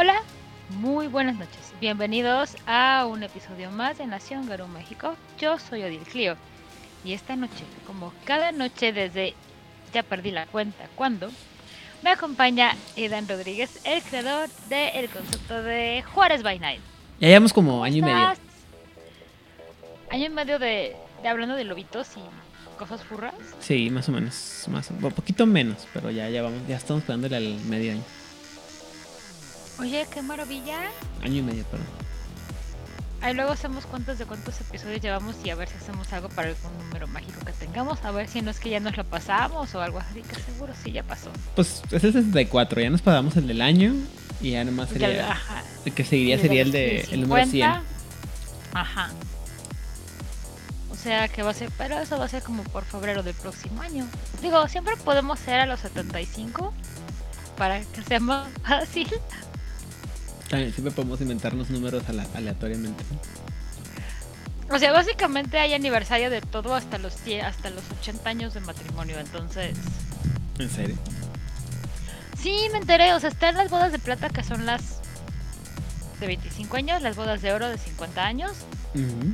Hola, 0.00 0.22
muy 0.78 1.08
buenas 1.08 1.34
noches. 1.34 1.72
Bienvenidos 1.80 2.54
a 2.68 3.04
un 3.04 3.24
episodio 3.24 3.72
más 3.72 3.98
de 3.98 4.06
Nación 4.06 4.48
Garú 4.48 4.68
México. 4.68 5.16
Yo 5.40 5.58
soy 5.58 5.82
Odil 5.82 6.02
Clio. 6.02 6.36
Y 7.04 7.14
esta 7.14 7.34
noche, 7.34 7.64
como 7.84 8.12
cada 8.24 8.52
noche 8.52 8.92
desde 8.92 9.34
ya 9.92 10.04
perdí 10.04 10.30
la 10.30 10.46
cuenta 10.46 10.88
cuándo, 10.94 11.32
me 12.04 12.10
acompaña 12.10 12.76
Edan 12.94 13.26
Rodríguez, 13.26 13.80
el 13.82 14.00
creador 14.04 14.48
del 14.68 15.08
concepto 15.10 15.64
de 15.64 16.04
Juárez 16.14 16.44
by 16.44 16.60
Night. 16.60 16.80
Ya 17.18 17.26
llevamos 17.26 17.52
como 17.52 17.82
año 17.82 17.96
y 17.96 18.02
medio. 18.02 18.34
Año 20.10 20.26
y 20.26 20.28
medio 20.28 20.60
de, 20.60 20.94
de 21.24 21.28
hablando 21.28 21.56
de 21.56 21.64
lobitos 21.64 22.06
y 22.16 22.78
cosas 22.78 23.02
furras. 23.02 23.34
Sí, 23.58 23.90
más 23.90 24.08
o 24.08 24.12
menos. 24.12 24.64
Más, 24.68 24.92
un 24.92 24.98
poquito 25.10 25.44
menos, 25.44 25.88
pero 25.92 26.12
ya, 26.12 26.30
ya 26.30 26.42
vamos, 26.42 26.60
ya 26.68 26.76
estamos 26.76 27.02
pegándole 27.02 27.36
al 27.36 27.58
medio 27.64 27.90
año. 27.90 28.04
Oye, 29.80 30.06
qué 30.12 30.22
maravilla. 30.22 30.90
Año 31.22 31.36
y 31.36 31.42
medio, 31.42 31.64
perdón. 31.64 31.86
Ahí 33.20 33.34
luego 33.34 33.50
hacemos 33.50 33.84
cuentas 33.86 34.18
de 34.18 34.26
cuántos 34.26 34.60
episodios 34.60 35.00
llevamos 35.00 35.34
y 35.44 35.50
a 35.50 35.56
ver 35.56 35.68
si 35.68 35.74
hacemos 35.74 36.12
algo 36.12 36.28
para 36.28 36.48
algún 36.50 36.78
número 36.86 37.08
mágico 37.08 37.44
que 37.44 37.52
tengamos. 37.52 38.04
A 38.04 38.12
ver 38.12 38.28
si 38.28 38.42
no 38.42 38.50
es 38.52 38.60
que 38.60 38.70
ya 38.70 38.78
nos 38.78 38.96
lo 38.96 39.02
pasamos 39.04 39.74
o 39.74 39.80
algo 39.80 39.98
así, 39.98 40.22
que 40.22 40.36
seguro 40.40 40.72
sí 40.84 40.92
ya 40.92 41.02
pasó. 41.02 41.30
Pues 41.56 41.82
es 41.90 42.04
el 42.04 42.12
64, 42.12 42.80
ya 42.80 42.90
nos 42.90 43.02
pagamos 43.02 43.36
el 43.36 43.48
del 43.48 43.60
año 43.60 43.94
y 44.40 44.52
ya 44.52 44.64
nomás 44.64 44.88
Ya, 44.90 44.98
sería. 44.98 45.32
ajá. 45.32 45.62
El 45.84 45.92
que 45.94 46.04
seguiría 46.04 46.38
sería 46.38 46.62
el 46.62 46.70
de 46.70 47.00
el 47.10 47.22
número 47.22 47.44
100. 47.44 47.50
50. 47.50 47.82
Ajá. 48.74 49.10
O 50.92 50.94
sea 50.94 51.26
que 51.28 51.42
va 51.42 51.50
a 51.50 51.54
ser, 51.54 51.70
pero 51.76 51.98
eso 51.98 52.18
va 52.18 52.24
a 52.26 52.28
ser 52.28 52.42
como 52.44 52.62
por 52.64 52.84
febrero 52.84 53.24
del 53.24 53.34
próximo 53.34 53.82
año. 53.82 54.06
Digo, 54.42 54.66
siempre 54.68 54.96
podemos 54.96 55.40
ser 55.40 55.58
a 55.60 55.66
los 55.66 55.80
75 55.80 56.72
para 57.56 57.80
que 57.80 58.02
sea 58.02 58.20
más 58.20 58.48
fácil. 58.64 59.08
También 60.48 60.72
siempre 60.72 60.92
podemos 60.94 61.20
inventarnos 61.20 61.68
números 61.70 62.02
ale- 62.08 62.26
aleatoriamente. 62.34 63.04
O 64.70 64.78
sea, 64.78 64.92
básicamente 64.92 65.58
hay 65.58 65.74
aniversario 65.74 66.30
de 66.30 66.40
todo 66.40 66.74
hasta 66.74 66.98
los 66.98 67.14
100 67.14 67.44
hasta 67.46 67.70
los 67.70 67.82
80 68.00 68.28
años 68.28 68.54
de 68.54 68.60
matrimonio, 68.60 69.18
entonces 69.18 69.76
En 70.58 70.68
serio. 70.70 70.96
Sí, 72.38 72.54
me 72.72 72.78
enteré, 72.78 73.14
o 73.14 73.20
sea, 73.20 73.30
están 73.30 73.56
las 73.56 73.70
bodas 73.70 73.92
de 73.92 73.98
plata 73.98 74.28
que 74.28 74.42
son 74.42 74.64
las 74.66 75.00
de 76.20 76.26
25 76.26 76.76
años, 76.76 77.02
las 77.02 77.16
bodas 77.16 77.42
de 77.42 77.52
oro 77.52 77.68
de 77.68 77.78
50 77.78 78.24
años, 78.24 78.52
Ujú. 78.94 79.32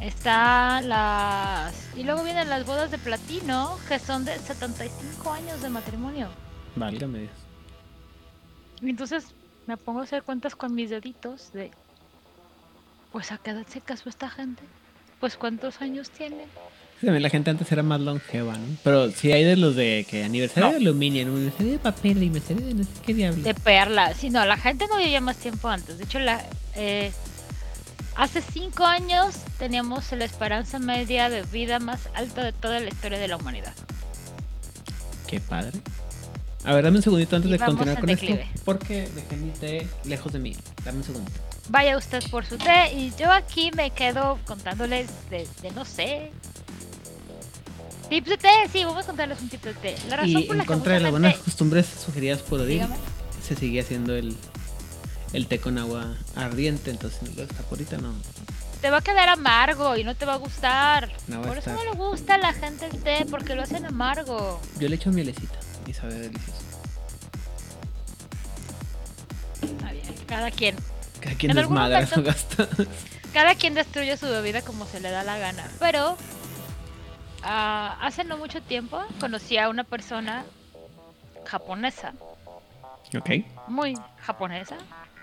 están 0.00 0.88
las... 0.88 1.74
Y 1.96 2.02
luego 2.02 2.22
vienen 2.24 2.48
las 2.50 2.66
bodas 2.66 2.90
de 2.90 2.98
platino 2.98 3.78
que 3.88 3.98
son 3.98 4.24
de 4.24 4.38
75 4.38 5.32
años 5.32 5.62
de 5.62 5.68
matrimonio. 5.70 6.28
Válgame 6.76 7.20
Dios. 7.20 7.32
Entonces 8.82 9.24
me 9.66 9.76
pongo 9.76 10.00
a 10.00 10.04
hacer 10.04 10.22
cuentas 10.22 10.54
con 10.56 10.74
mis 10.74 10.90
deditos 10.90 11.52
de... 11.52 11.70
Pues 13.12 13.30
a 13.32 13.38
qué 13.38 13.50
edad 13.50 13.66
se 13.68 13.80
casó 13.80 14.08
esta 14.08 14.28
gente. 14.28 14.62
Pues 15.20 15.36
cuántos 15.36 15.80
años 15.80 16.10
tiene. 16.10 16.44
La 17.00 17.28
gente 17.28 17.50
antes 17.50 17.70
era 17.70 17.82
más 17.82 18.00
longeva, 18.00 18.56
¿no? 18.56 18.76
Pero 18.82 19.10
sí 19.10 19.30
hay 19.32 19.44
de 19.44 19.56
los 19.56 19.76
de 19.76 20.06
que 20.08 20.24
aniversario 20.24 20.66
No. 20.66 20.70
de 20.72 20.78
aluminio, 20.78 21.22
aniversario 21.26 21.72
de 21.72 21.78
papel, 21.78 22.16
aniversario 22.16 22.64
de 22.66 22.74
no 22.74 22.84
sé 22.84 22.90
qué 23.04 23.14
diablo. 23.14 23.42
De 23.42 23.54
perla. 23.54 24.14
Sí, 24.14 24.30
no, 24.30 24.44
la 24.46 24.56
gente 24.56 24.86
no 24.88 24.96
vivía 24.96 25.20
más 25.20 25.36
tiempo 25.36 25.68
antes. 25.68 25.98
De 25.98 26.04
hecho, 26.04 26.18
la, 26.18 26.42
eh, 26.76 27.12
hace 28.16 28.40
cinco 28.42 28.84
años 28.86 29.34
teníamos 29.58 30.10
la 30.12 30.24
esperanza 30.24 30.78
media 30.78 31.28
de 31.28 31.42
vida 31.42 31.78
más 31.78 32.08
alta 32.14 32.42
de 32.42 32.52
toda 32.52 32.80
la 32.80 32.88
historia 32.88 33.18
de 33.18 33.28
la 33.28 33.36
humanidad. 33.36 33.74
Qué 35.26 35.40
padre. 35.40 35.78
A 36.64 36.72
ver, 36.74 36.84
dame 36.84 36.96
un 36.96 37.02
segundito 37.02 37.36
antes 37.36 37.48
Y 37.50 37.52
de 37.52 37.58
continuar 37.58 38.00
con 38.00 38.08
esto. 38.08 38.26
declive. 38.26 38.48
Porque 38.64 39.08
dejé 39.14 39.36
mi 39.36 39.50
té 39.50 39.86
lejos 40.04 40.32
de 40.32 40.38
mí. 40.38 40.56
Dame 40.84 40.98
un 40.98 41.04
segundo. 41.04 41.30
Vaya 41.68 41.96
usted 41.96 42.22
por 42.30 42.44
su 42.46 42.56
té 42.56 42.92
y 42.94 43.12
yo 43.18 43.30
aquí 43.32 43.70
me 43.76 43.90
quedo 43.90 44.38
contándoles 44.46 45.08
de, 45.30 45.46
de 45.62 45.70
no 45.72 45.84
sé. 45.84 46.30
Tips 48.08 48.28
de 48.28 48.36
té, 48.36 48.48
sí, 48.72 48.84
vamos 48.84 49.04
a 49.04 49.06
contarles 49.06 49.40
un 49.40 49.48
tip 49.48 49.62
de 49.64 49.74
té. 49.74 49.96
La 50.08 50.16
razón 50.16 50.30
Y 50.42 50.44
por 50.44 50.56
la 50.56 50.62
en 50.62 50.66
que 50.68 50.72
contra 50.74 50.94
de 50.94 51.00
las 51.00 51.10
buenas 51.10 51.36
costumbres 51.38 51.86
sugeridas 51.86 52.40
por 52.42 52.64
Dígame. 52.64 52.96
se 53.46 53.56
sigue 53.56 53.80
haciendo 53.80 54.14
el, 54.14 54.36
el 55.32 55.46
té 55.46 55.58
con 55.58 55.78
agua 55.78 56.14
ardiente. 56.34 56.90
Entonces, 56.90 57.18
por 57.28 57.78
ahorita, 57.78 57.96
no. 57.98 58.14
te 58.82 58.90
va 58.90 58.98
a 58.98 59.02
quedar 59.02 59.28
amargo 59.30 59.96
y 59.96 60.04
no 60.04 60.14
te 60.14 60.26
va 60.26 60.34
a 60.34 60.38
gustar. 60.38 61.10
No 61.28 61.40
va 61.40 61.44
a 61.44 61.48
por 61.48 61.58
eso 61.58 61.70
estar. 61.70 61.74
no 61.84 61.90
le 61.92 61.96
gusta 61.96 62.34
a 62.34 62.38
la 62.38 62.52
gente 62.52 62.86
el 62.86 63.02
té, 63.02 63.26
porque 63.30 63.54
lo 63.54 63.62
hacen 63.62 63.84
amargo. 63.86 64.60
Yo 64.78 64.88
le 64.88 64.96
echo 64.96 65.10
mielecita 65.10 65.58
y 65.86 65.92
sabe 65.92 66.14
delicioso. 66.14 66.60
Está 69.62 69.92
bien, 69.92 70.14
cada 70.26 70.50
quien. 70.50 70.76
Cada 71.20 71.36
quien 71.36 71.54
desmadra 71.54 72.06
su 72.06 72.22
gasta. 72.22 72.68
Cada 73.32 73.56
quien 73.56 73.74
destruye 73.74 74.16
su 74.16 74.26
bebida 74.26 74.62
como 74.62 74.86
se 74.86 75.00
le 75.00 75.10
da 75.10 75.24
la 75.24 75.36
gana. 75.38 75.68
Pero 75.80 76.16
ah, 77.42 77.98
hace 78.00 78.22
no 78.22 78.36
mucho 78.36 78.62
tiempo 78.62 79.02
conocí 79.18 79.58
a 79.58 79.68
una 79.68 79.82
persona 79.82 80.44
japonesa, 81.44 82.14
ok. 83.16 83.30
muy 83.68 83.94
japonesa. 84.20 84.76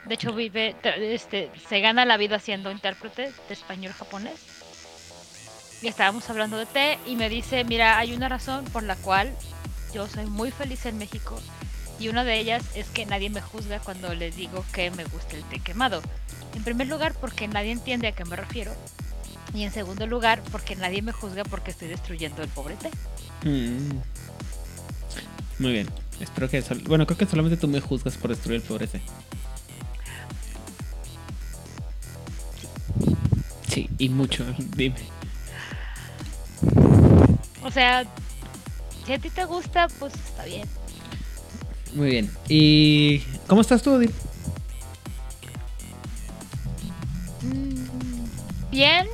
De 0.06 0.16
hecho, 0.16 0.34
vive, 0.34 0.76
este, 0.84 1.52
se 1.70 1.80
gana 1.80 2.06
la 2.06 2.18
vida 2.18 2.40
siendo 2.40 2.72
intérprete 2.72 3.32
de 3.48 3.54
español 3.54 3.94
japonés. 3.94 4.40
Y 5.82 5.88
estábamos 5.88 6.30
hablando 6.30 6.58
de 6.58 6.66
té 6.66 7.00
y 7.06 7.16
me 7.16 7.30
dice, 7.30 7.64
mira, 7.64 7.98
hay 7.98 8.14
una 8.14 8.28
razón 8.28 8.66
por 8.66 8.84
la 8.84 8.96
cual 8.96 9.34
yo 9.94 10.08
soy 10.08 10.26
muy 10.26 10.52
feliz 10.52 10.86
en 10.86 10.98
México. 10.98 11.40
Y 12.00 12.10
una 12.10 12.24
de 12.24 12.40
ellas 12.40 12.64
es 12.76 12.88
que 12.88 13.06
nadie 13.06 13.30
me 13.30 13.42
juzga 13.42 13.80
cuando 13.80 14.14
les 14.16 14.36
digo 14.36 14.66
que 14.74 14.90
me 14.92 15.04
gusta 15.04 15.36
el 15.36 15.44
té 15.44 15.60
quemado. 15.60 16.02
En 16.56 16.64
primer 16.64 16.88
lugar, 16.88 17.14
porque 17.20 17.48
nadie 17.48 17.72
entiende 17.72 18.08
a 18.08 18.12
qué 18.14 18.26
me 18.26 18.36
refiero. 18.36 18.72
Y 19.54 19.64
en 19.64 19.72
segundo 19.72 20.08
lugar, 20.08 20.42
porque 20.52 20.76
nadie 20.76 21.02
me 21.02 21.12
juzga 21.12 21.44
porque 21.44 21.72
estoy 21.72 21.90
destruyendo 21.90 22.42
el 22.42 22.50
pobre 22.50 22.76
té. 22.76 22.90
Mm. 23.48 24.00
Muy 25.60 25.72
bien. 25.74 25.90
Espero 26.20 26.50
que... 26.50 26.62
Bueno, 26.88 27.06
creo 27.06 27.18
que 27.18 27.26
solamente 27.26 27.58
tú 27.58 27.68
me 27.68 27.82
juzgas 27.82 28.18
por 28.18 28.32
destruir 28.32 28.62
el 28.62 28.68
pobre 28.68 28.88
té. 28.88 29.02
Sí, 33.68 33.90
y 33.98 34.10
mucho. 34.10 34.44
Dime. 34.76 34.96
O 37.64 37.70
sea, 37.72 38.06
si 39.06 39.14
a 39.14 39.20
ti 39.20 39.30
te 39.30 39.46
gusta, 39.46 39.88
pues 40.00 40.14
está 40.14 40.46
bien. 40.46 40.68
Muy 41.94 42.10
bien. 42.10 42.32
¿Y 42.48 43.20
cómo 43.48 43.62
estás 43.62 43.82
tú, 43.82 43.92
Odil? 43.94 44.14
Mm, 47.42 47.82
Bien, 48.72 49.08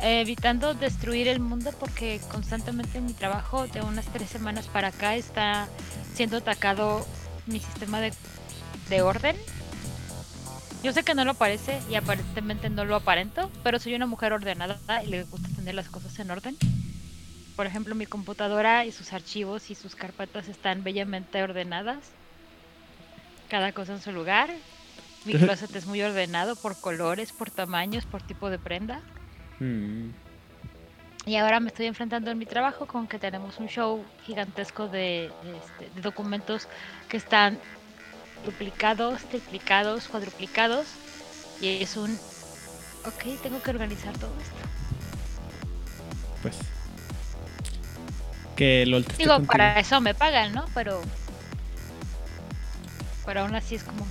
evitando 0.00 0.74
destruir 0.74 1.26
el 1.26 1.40
mundo 1.40 1.72
porque 1.80 2.20
constantemente 2.30 2.98
en 2.98 3.06
mi 3.06 3.12
trabajo 3.12 3.66
de 3.66 3.80
unas 3.82 4.04
tres 4.06 4.30
semanas 4.30 4.66
para 4.66 4.88
acá 4.88 5.16
está 5.16 5.68
siendo 6.14 6.36
atacado 6.36 7.04
mi 7.46 7.58
sistema 7.58 8.00
de, 8.00 8.12
de 8.88 9.02
orden. 9.02 9.36
Yo 10.84 10.92
sé 10.92 11.02
que 11.02 11.14
no 11.14 11.24
lo 11.24 11.34
parece 11.34 11.80
y 11.90 11.94
aparentemente 11.96 12.70
no 12.70 12.84
lo 12.84 12.96
aparento, 12.96 13.50
pero 13.64 13.78
soy 13.80 13.94
una 13.94 14.06
mujer 14.06 14.32
ordenada 14.32 14.78
y 15.02 15.08
le 15.08 15.24
gusta 15.24 15.48
tener 15.56 15.74
las 15.74 15.88
cosas 15.88 16.16
en 16.20 16.30
orden. 16.30 16.56
Por 17.62 17.68
ejemplo, 17.68 17.94
mi 17.94 18.06
computadora 18.06 18.84
y 18.86 18.90
sus 18.90 19.12
archivos 19.12 19.70
y 19.70 19.76
sus 19.76 19.94
carpetas 19.94 20.48
están 20.48 20.82
bellamente 20.82 21.40
ordenadas. 21.44 22.10
Cada 23.48 23.70
cosa 23.70 23.92
en 23.92 24.02
su 24.02 24.10
lugar. 24.10 24.50
Mi 25.24 25.34
closet 25.38 25.72
es 25.76 25.86
muy 25.86 26.02
ordenado 26.02 26.56
por 26.56 26.76
colores, 26.80 27.30
por 27.30 27.52
tamaños, 27.52 28.04
por 28.04 28.20
tipo 28.20 28.50
de 28.50 28.58
prenda. 28.58 29.00
Mm. 29.60 30.08
Y 31.24 31.36
ahora 31.36 31.60
me 31.60 31.68
estoy 31.68 31.86
enfrentando 31.86 32.32
en 32.32 32.38
mi 32.38 32.46
trabajo 32.46 32.86
con 32.86 33.06
que 33.06 33.20
tenemos 33.20 33.60
un 33.60 33.68
show 33.68 34.04
gigantesco 34.24 34.88
de, 34.88 35.26
este, 35.26 35.94
de 35.94 36.00
documentos 36.00 36.66
que 37.08 37.16
están 37.16 37.60
duplicados, 38.44 39.22
triplicados, 39.26 40.08
cuadruplicados. 40.08 40.88
Y 41.60 41.80
es 41.80 41.96
un... 41.96 42.12
Ok, 43.06 43.40
tengo 43.40 43.62
que 43.62 43.70
organizar 43.70 44.18
todo 44.18 44.34
esto. 44.40 44.56
Pues... 46.42 46.71
Que 48.62 48.86
LOL 48.86 49.04
te 49.04 49.10
esté 49.10 49.24
Digo, 49.24 49.42
para 49.42 49.80
eso 49.80 50.00
me 50.00 50.14
pagan, 50.14 50.52
¿no? 50.54 50.66
Pero... 50.72 51.02
Pero 53.26 53.40
aún 53.40 53.56
así 53.56 53.74
es 53.74 53.82
como... 53.82 54.06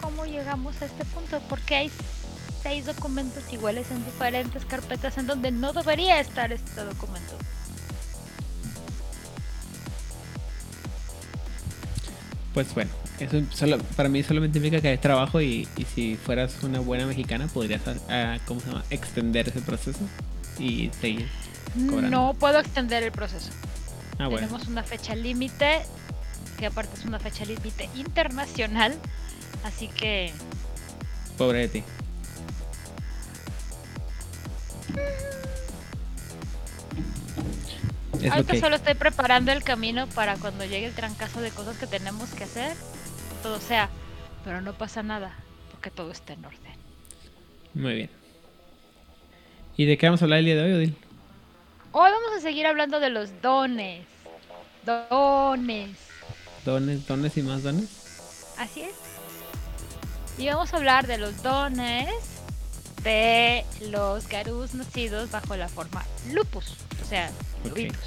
¿Cómo 0.00 0.24
llegamos 0.24 0.80
a 0.80 0.86
este 0.86 1.04
punto? 1.04 1.38
Porque 1.50 1.74
hay 1.74 1.90
seis 2.62 2.86
documentos 2.86 3.44
iguales 3.52 3.90
en 3.90 4.02
diferentes 4.06 4.64
carpetas 4.64 5.18
en 5.18 5.26
donde 5.26 5.50
no 5.50 5.74
debería 5.74 6.18
estar 6.18 6.50
este 6.50 6.82
documento. 6.82 7.34
Pues 12.54 12.72
bueno, 12.72 12.90
eso 13.20 13.42
solo, 13.52 13.76
para 13.96 14.08
mí 14.08 14.22
solamente 14.22 14.56
implica 14.56 14.80
que 14.80 14.88
hay 14.88 14.96
trabajo 14.96 15.42
y, 15.42 15.68
y 15.76 15.84
si 15.84 16.16
fueras 16.16 16.62
una 16.62 16.80
buena 16.80 17.04
mexicana 17.04 17.48
podrías, 17.48 17.82
ah, 18.08 18.38
¿cómo 18.46 18.60
se 18.60 18.68
llama? 18.68 18.84
Extender 18.88 19.46
ese 19.46 19.60
proceso 19.60 20.00
y 20.58 20.88
seguir. 20.98 21.28
Cobrando. 21.86 22.10
No 22.10 22.34
puedo 22.34 22.58
extender 22.58 23.02
el 23.02 23.12
proceso. 23.12 23.50
Ah, 24.18 24.28
bueno. 24.28 24.46
Tenemos 24.46 24.66
una 24.68 24.82
fecha 24.82 25.14
límite, 25.14 25.82
que 26.58 26.66
aparte 26.66 26.98
es 26.98 27.04
una 27.04 27.18
fecha 27.18 27.44
límite 27.44 27.88
internacional, 27.94 28.98
Así 29.64 29.88
que 29.88 30.32
Pobre 31.36 31.60
de 31.60 31.68
ti. 31.68 31.84
Es 38.20 38.32
ahorita 38.32 38.58
solo 38.58 38.74
estoy 38.74 38.94
preparando 38.94 39.52
el 39.52 39.62
camino 39.62 40.08
para 40.08 40.36
cuando 40.36 40.64
llegue 40.64 40.86
el 40.86 40.94
trancazo 40.94 41.40
de 41.40 41.50
cosas 41.50 41.78
que 41.78 41.86
tenemos 41.86 42.30
que 42.30 42.42
hacer, 42.42 42.74
todo 43.44 43.60
sea, 43.60 43.88
pero 44.44 44.60
no 44.60 44.72
pasa 44.72 45.04
nada, 45.04 45.36
porque 45.70 45.90
todo 45.90 46.10
está 46.10 46.32
en 46.32 46.44
orden. 46.44 46.72
Muy 47.74 47.94
bien. 47.94 48.10
¿Y 49.76 49.84
de 49.84 49.96
qué 49.96 50.06
vamos 50.06 50.20
a 50.22 50.24
hablar 50.24 50.40
el 50.40 50.46
día 50.46 50.56
de 50.56 50.62
hoy, 50.64 50.72
Odil? 50.72 50.96
Hoy 51.92 52.10
vamos 52.10 52.36
a 52.36 52.40
seguir 52.40 52.66
hablando 52.66 53.00
de 53.00 53.10
los 53.10 53.30
dones. 53.42 54.06
Dones. 54.84 55.96
¿Dones, 56.64 57.06
dones 57.06 57.36
y 57.36 57.42
más 57.42 57.62
dones? 57.62 57.88
Así 58.58 58.82
es. 58.82 58.94
Y 60.38 60.46
vamos 60.48 60.72
a 60.72 60.76
hablar 60.76 61.06
de 61.06 61.18
los 61.18 61.42
dones 61.42 62.08
de 63.02 63.64
los 63.90 64.28
garús 64.28 64.74
nacidos 64.74 65.30
bajo 65.30 65.56
la 65.56 65.68
forma 65.68 66.04
lupus, 66.32 66.74
o 67.02 67.08
sea, 67.08 67.30
Ok. 67.64 67.68
lubitos. 67.70 67.98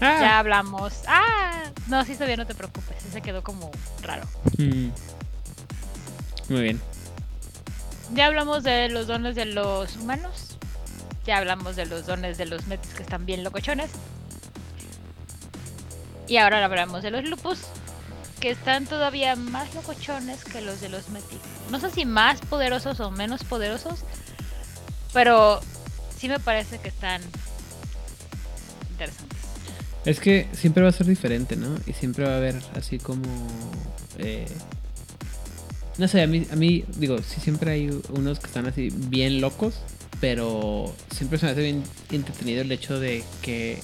Ah, 0.00 0.18
Ya 0.20 0.38
hablamos. 0.38 0.94
Ah, 1.06 1.64
no, 1.88 2.04
sí, 2.04 2.14
todavía 2.14 2.36
no 2.36 2.46
te 2.46 2.54
preocupes, 2.54 3.02
se 3.12 3.20
quedó 3.20 3.42
como 3.42 3.70
raro. 4.02 4.24
mm. 4.58 4.88
Muy 6.48 6.62
bien. 6.62 6.80
Ya 8.14 8.26
hablamos 8.26 8.62
de 8.64 8.88
los 8.88 9.06
dones 9.06 9.34
de 9.36 9.44
los 9.46 9.96
humanos. 9.96 10.49
Ya 11.26 11.38
hablamos 11.38 11.76
de 11.76 11.86
los 11.86 12.06
dones 12.06 12.38
de 12.38 12.46
los 12.46 12.66
metis 12.66 12.94
que 12.94 13.02
están 13.02 13.26
bien 13.26 13.44
locochones. 13.44 13.90
Y 16.28 16.36
ahora 16.38 16.64
hablamos 16.64 17.02
de 17.02 17.10
los 17.10 17.24
lupus, 17.24 17.58
que 18.38 18.50
están 18.50 18.86
todavía 18.86 19.36
más 19.36 19.74
locochones 19.74 20.44
que 20.44 20.60
los 20.60 20.80
de 20.80 20.88
los 20.88 21.08
metis. 21.08 21.38
No 21.70 21.80
sé 21.80 21.90
si 21.90 22.04
más 22.04 22.40
poderosos 22.40 23.00
o 23.00 23.10
menos 23.10 23.44
poderosos, 23.44 24.00
pero 25.12 25.60
sí 26.16 26.28
me 26.28 26.38
parece 26.38 26.78
que 26.78 26.88
están 26.88 27.20
interesantes. 28.90 29.38
Es 30.04 30.20
que 30.20 30.48
siempre 30.52 30.82
va 30.82 30.88
a 30.88 30.92
ser 30.92 31.06
diferente, 31.06 31.56
¿no? 31.56 31.76
Y 31.86 31.92
siempre 31.92 32.24
va 32.24 32.34
a 32.34 32.36
haber 32.36 32.56
así 32.74 32.98
como... 32.98 33.26
eh, 34.18 34.46
No 35.98 36.08
sé, 36.08 36.22
a 36.22 36.26
mí, 36.26 36.46
a 36.50 36.56
mí, 36.56 36.84
digo, 36.96 37.18
sí 37.18 37.40
siempre 37.40 37.72
hay 37.72 37.90
unos 38.08 38.38
que 38.38 38.46
están 38.46 38.66
así 38.66 38.88
bien 38.90 39.42
locos, 39.42 39.74
pero 40.20 40.92
siempre 41.10 41.38
se 41.38 41.46
me 41.46 41.52
hace 41.52 41.62
bien 41.62 41.82
entretenido 42.10 42.62
el 42.62 42.70
hecho 42.72 42.98
de 43.00 43.24
que 43.42 43.80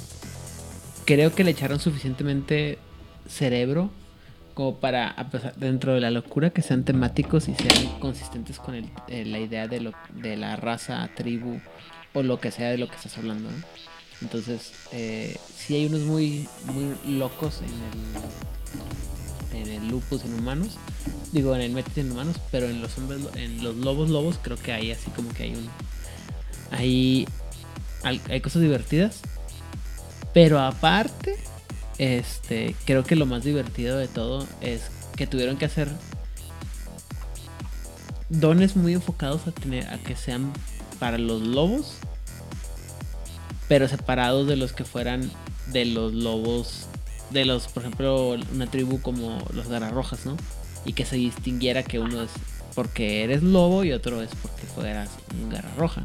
creo 1.04 1.34
que 1.34 1.44
le 1.44 1.52
echaron 1.52 1.80
suficientemente 1.80 2.78
cerebro 3.28 3.90
como 4.54 4.76
para, 4.76 5.14
dentro 5.56 5.94
de 5.94 6.00
la 6.00 6.10
locura, 6.10 6.50
que 6.50 6.62
sean 6.62 6.84
temáticos 6.84 7.48
y 7.48 7.54
sean 7.54 7.90
consistentes 7.98 8.58
con 8.58 8.74
el- 8.74 8.88
eh, 9.08 9.24
la 9.26 9.38
idea 9.38 9.68
de, 9.68 9.80
lo, 9.80 9.92
de 10.14 10.36
la 10.36 10.56
raza, 10.56 11.08
tribu 11.14 11.60
o 12.14 12.22
lo 12.22 12.40
que 12.40 12.50
sea 12.50 12.70
de 12.70 12.78
lo 12.78 12.88
que 12.88 12.96
estás 12.96 13.18
hablando, 13.18 13.50
¿no? 13.50 13.56
Entonces, 14.22 14.72
eh, 14.92 15.36
sí 15.54 15.74
hay 15.76 15.84
unos 15.86 16.00
muy, 16.00 16.48
muy 16.72 17.18
locos 17.18 17.60
en 17.60 19.60
el, 19.60 19.68
en 19.68 19.82
el 19.82 19.88
lupus 19.90 20.24
en 20.24 20.32
humanos. 20.32 20.78
Digo, 21.32 21.54
en 21.54 21.60
el 21.60 21.72
metis 21.72 21.98
en 21.98 22.12
humanos, 22.12 22.36
pero 22.50 22.66
en 22.66 22.80
los 22.80 22.96
hombres, 22.96 23.20
en 23.34 23.62
los 23.62 23.76
lobos 23.76 24.08
lobos 24.08 24.38
creo 24.42 24.56
que 24.56 24.72
hay 24.72 24.90
así 24.92 25.10
como 25.10 25.28
que 25.34 25.42
hay 25.42 25.50
un... 25.54 25.68
Hay, 26.70 27.26
hay 28.02 28.40
cosas 28.40 28.62
divertidas. 28.62 29.20
Pero 30.32 30.60
aparte, 30.60 31.36
este, 31.98 32.76
creo 32.84 33.04
que 33.04 33.16
lo 33.16 33.26
más 33.26 33.44
divertido 33.44 33.96
de 33.96 34.08
todo 34.08 34.46
es 34.60 34.90
que 35.16 35.26
tuvieron 35.26 35.56
que 35.56 35.64
hacer 35.64 35.88
dones 38.28 38.76
muy 38.76 38.92
enfocados 38.92 39.46
a 39.46 39.52
tener 39.52 39.86
a 39.88 39.98
que 39.98 40.16
sean 40.16 40.52
para 40.98 41.16
los 41.16 41.42
lobos 41.42 41.94
pero 43.68 43.88
separados 43.88 44.46
de 44.46 44.56
los 44.56 44.72
que 44.72 44.84
fueran 44.84 45.30
de 45.68 45.84
los 45.84 46.12
lobos 46.12 46.86
de 47.30 47.44
los 47.44 47.68
por 47.68 47.84
ejemplo 47.84 48.36
una 48.52 48.66
tribu 48.66 49.00
como 49.00 49.38
los 49.52 49.68
garrarrojas 49.68 50.26
no 50.26 50.36
y 50.84 50.92
que 50.92 51.06
se 51.06 51.16
distinguiera 51.16 51.82
que 51.82 51.98
uno 51.98 52.22
es 52.22 52.30
porque 52.74 53.24
eres 53.24 53.42
lobo 53.42 53.84
y 53.84 53.92
otro 53.92 54.22
es 54.22 54.30
porque 54.42 54.66
fueras 54.66 55.08
un 55.40 55.48
garrarroja 55.48 56.02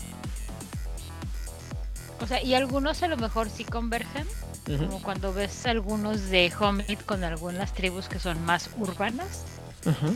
O 2.22 2.28
sea, 2.28 2.42
y 2.44 2.54
algunos 2.54 3.02
a 3.02 3.08
lo 3.08 3.18
mejor 3.18 3.50
sí 3.50 3.66
convergen, 3.66 4.28
como 4.66 5.02
cuando 5.02 5.34
ves 5.34 5.66
algunos 5.66 6.30
de 6.30 6.54
Homid 6.58 7.00
con 7.00 7.24
algunas 7.24 7.74
tribus 7.74 8.08
que 8.08 8.20
son 8.20 8.44
más 8.46 8.70
urbanas, 8.78 9.44
Ajá. 9.86 10.08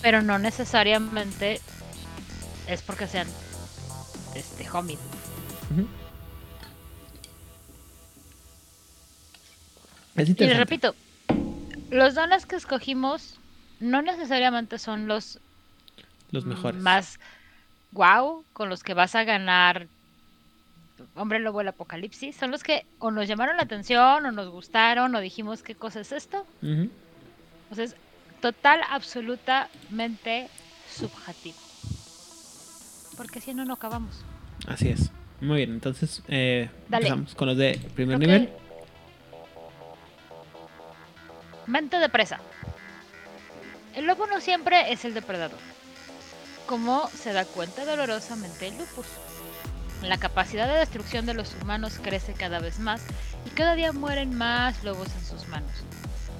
pero 0.00 0.22
no 0.22 0.38
necesariamente 0.38 1.60
es 2.66 2.82
porque 2.82 3.06
sean 3.06 3.28
este. 4.34 4.66
Ujú. 4.70 5.86
Es 10.16 10.28
Y 10.30 10.34
les 10.34 10.56
repito, 10.56 10.94
los 11.90 12.14
dones 12.14 12.46
que 12.46 12.56
escogimos 12.56 13.38
no 13.78 14.00
necesariamente 14.00 14.78
son 14.78 15.06
los 15.06 15.38
los 16.30 16.46
mejores 16.46 16.80
más 16.80 17.20
wow 17.92 18.44
con 18.52 18.68
los 18.70 18.82
que 18.82 18.94
vas 18.94 19.14
a 19.14 19.24
ganar 19.24 19.88
Hombre 21.16 21.38
Lobo 21.38 21.60
el 21.60 21.68
Apocalipsis. 21.68 22.36
Son 22.36 22.50
los 22.50 22.62
que 22.62 22.84
o 22.98 23.10
nos 23.10 23.26
llamaron 23.26 23.56
la 23.56 23.62
atención 23.62 24.26
o 24.26 24.32
nos 24.32 24.48
gustaron 24.50 25.14
o 25.14 25.20
dijimos 25.20 25.62
qué 25.62 25.74
cosa 25.74 26.00
es 26.00 26.12
esto. 26.12 26.46
Ujú. 26.62 26.90
O 27.70 27.74
sea, 27.74 27.84
es 27.84 27.96
total, 28.40 28.80
absolutamente 28.90 30.48
subjetivo. 30.90 31.56
Porque 33.16 33.40
si 33.40 33.54
no, 33.54 33.64
no 33.64 33.74
acabamos. 33.74 34.24
así 34.66 34.88
es 34.88 35.10
muy 35.40 35.58
bien 35.58 35.72
entonces 35.72 36.22
eh, 36.28 36.70
empezamos 36.90 37.34
con 37.34 37.48
los 37.48 37.58
de 37.58 37.78
primer 37.94 38.18
nivel 38.18 38.50
Mente 41.66 41.98
de 41.98 42.08
presa. 42.08 42.38
El 43.94 44.06
lobo 44.06 44.26
no 44.26 44.40
siempre 44.40 44.92
es 44.92 45.04
el 45.04 45.14
depredador. 45.14 45.58
Como 46.66 47.08
se 47.08 47.32
da 47.32 47.44
cuenta 47.44 47.84
dolorosamente 47.84 48.68
el 48.68 48.78
lupus. 48.78 49.06
La 50.06 50.18
capacidad 50.18 50.68
de 50.68 50.78
destrucción 50.78 51.26
de 51.26 51.34
los 51.34 51.52
humanos 51.60 51.98
crece 52.00 52.32
cada 52.32 52.60
vez 52.60 52.78
más 52.78 53.00
y 53.44 53.50
cada 53.50 53.74
día 53.74 53.92
mueren 53.92 54.36
más 54.36 54.84
lobos 54.84 55.08
en 55.18 55.26
sus 55.26 55.48
manos. 55.48 55.72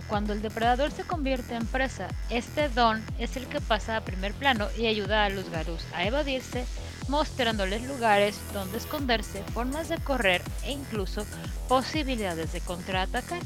Cuando 0.07 0.33
el 0.33 0.41
depredador 0.41 0.93
se 0.93 1.03
convierte 1.03 1.57
en 1.57 1.67
presa, 1.67 2.07
este 2.31 2.69
don 2.69 3.05
es 3.19 3.37
el 3.37 3.49
que 3.49 3.61
pasa 3.61 3.97
a 3.97 4.05
primer 4.05 4.35
plano 4.35 4.69
y 4.79 4.87
ayuda 4.87 5.25
a 5.25 5.31
los 5.31 5.51
garús 5.51 5.83
a 5.95 6.05
evadirse, 6.05 6.65
mostrándoles 7.09 7.83
lugares 7.83 8.39
donde 8.53 8.79
esconderse, 8.79 9.43
formas 9.53 9.89
de 9.89 9.99
correr 9.99 10.43
e 10.63 10.71
incluso 10.71 11.27
posibilidades 11.69 12.53
de 12.53 12.61
contraatacar. 12.61 13.41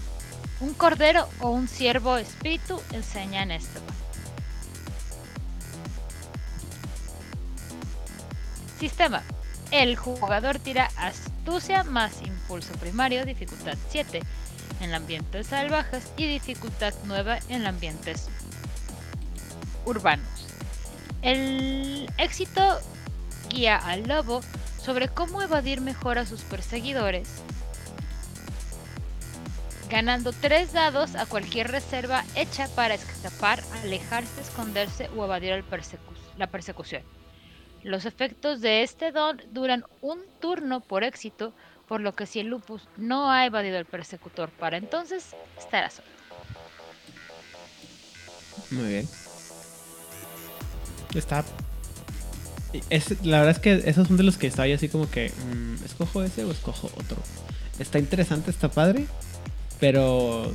Un 0.61 0.75
cordero 0.75 1.27
o 1.41 1.49
un 1.49 1.67
ciervo 1.67 2.19
espíritu 2.19 2.79
enseñan 2.93 3.51
esto. 3.51 3.81
Sistema. 8.79 9.23
El 9.71 9.97
jugador 9.97 10.59
tira 10.59 10.91
astucia 10.97 11.85
más 11.85 12.23
impulso 12.23 12.73
primario, 12.75 13.25
dificultad 13.25 13.77
7 13.89 14.21
en 14.81 14.95
ambientes 14.95 15.47
salvajes 15.47 16.13
y 16.17 16.27
dificultad 16.27 16.93
9 17.05 17.41
en 17.49 17.67
ambientes 17.67 18.29
urbanos. 19.85 20.29
El 21.23 22.11
éxito 22.19 22.81
guía 23.49 23.77
al 23.77 24.09
lobo 24.09 24.41
sobre 24.83 25.09
cómo 25.09 25.43
evadir 25.43 25.81
mejor 25.81 26.19
a 26.19 26.27
sus 26.27 26.43
perseguidores 26.43 27.29
ganando 29.91 30.33
tres 30.33 30.73
dados 30.73 31.17
a 31.17 31.27
cualquier 31.27 31.71
reserva 31.71 32.25
hecha 32.37 32.69
para 32.77 32.95
escapar, 32.95 33.63
alejarse, 33.83 34.41
esconderse 34.41 35.11
o 35.17 35.25
evadir 35.25 35.65
la 36.39 36.47
persecución. 36.47 37.03
Los 37.83 38.05
efectos 38.05 38.61
de 38.61 38.83
este 38.83 39.11
don 39.13 39.41
duran 39.53 39.85
un 40.03 40.21
turno 40.41 40.81
por 40.81 41.05
éxito, 41.05 41.55
por 41.89 42.01
lo 42.01 42.15
que 42.15 42.27
si 42.27 42.41
el 42.41 42.49
lupus 42.49 42.89
no 42.97 43.31
ha 43.31 43.47
evadido 43.47 43.79
al 43.79 43.87
persecutor 43.87 44.51
para 44.51 44.77
entonces, 44.77 45.35
estará 45.59 45.91
solo. 45.91 46.09
Muy 48.71 48.89
bien. 48.89 49.09
Está. 51.15 51.45
Es, 52.89 53.25
la 53.25 53.39
verdad 53.39 53.57
es 53.57 53.59
que 53.59 53.91
esos 53.91 54.07
son 54.07 54.17
de 54.17 54.23
los 54.23 54.37
que 54.37 54.47
estaba 54.47 54.69
yo 54.69 54.77
así 54.77 54.89
como 54.89 55.11
que. 55.11 55.31
mm, 55.31 55.85
¿Escojo 55.85 56.23
ese 56.23 56.45
o 56.45 56.53
escojo 56.53 56.89
otro? 56.97 57.17
Está 57.79 57.99
interesante, 57.99 58.51
está 58.51 58.71
padre. 58.71 59.07
Pero. 59.81 60.55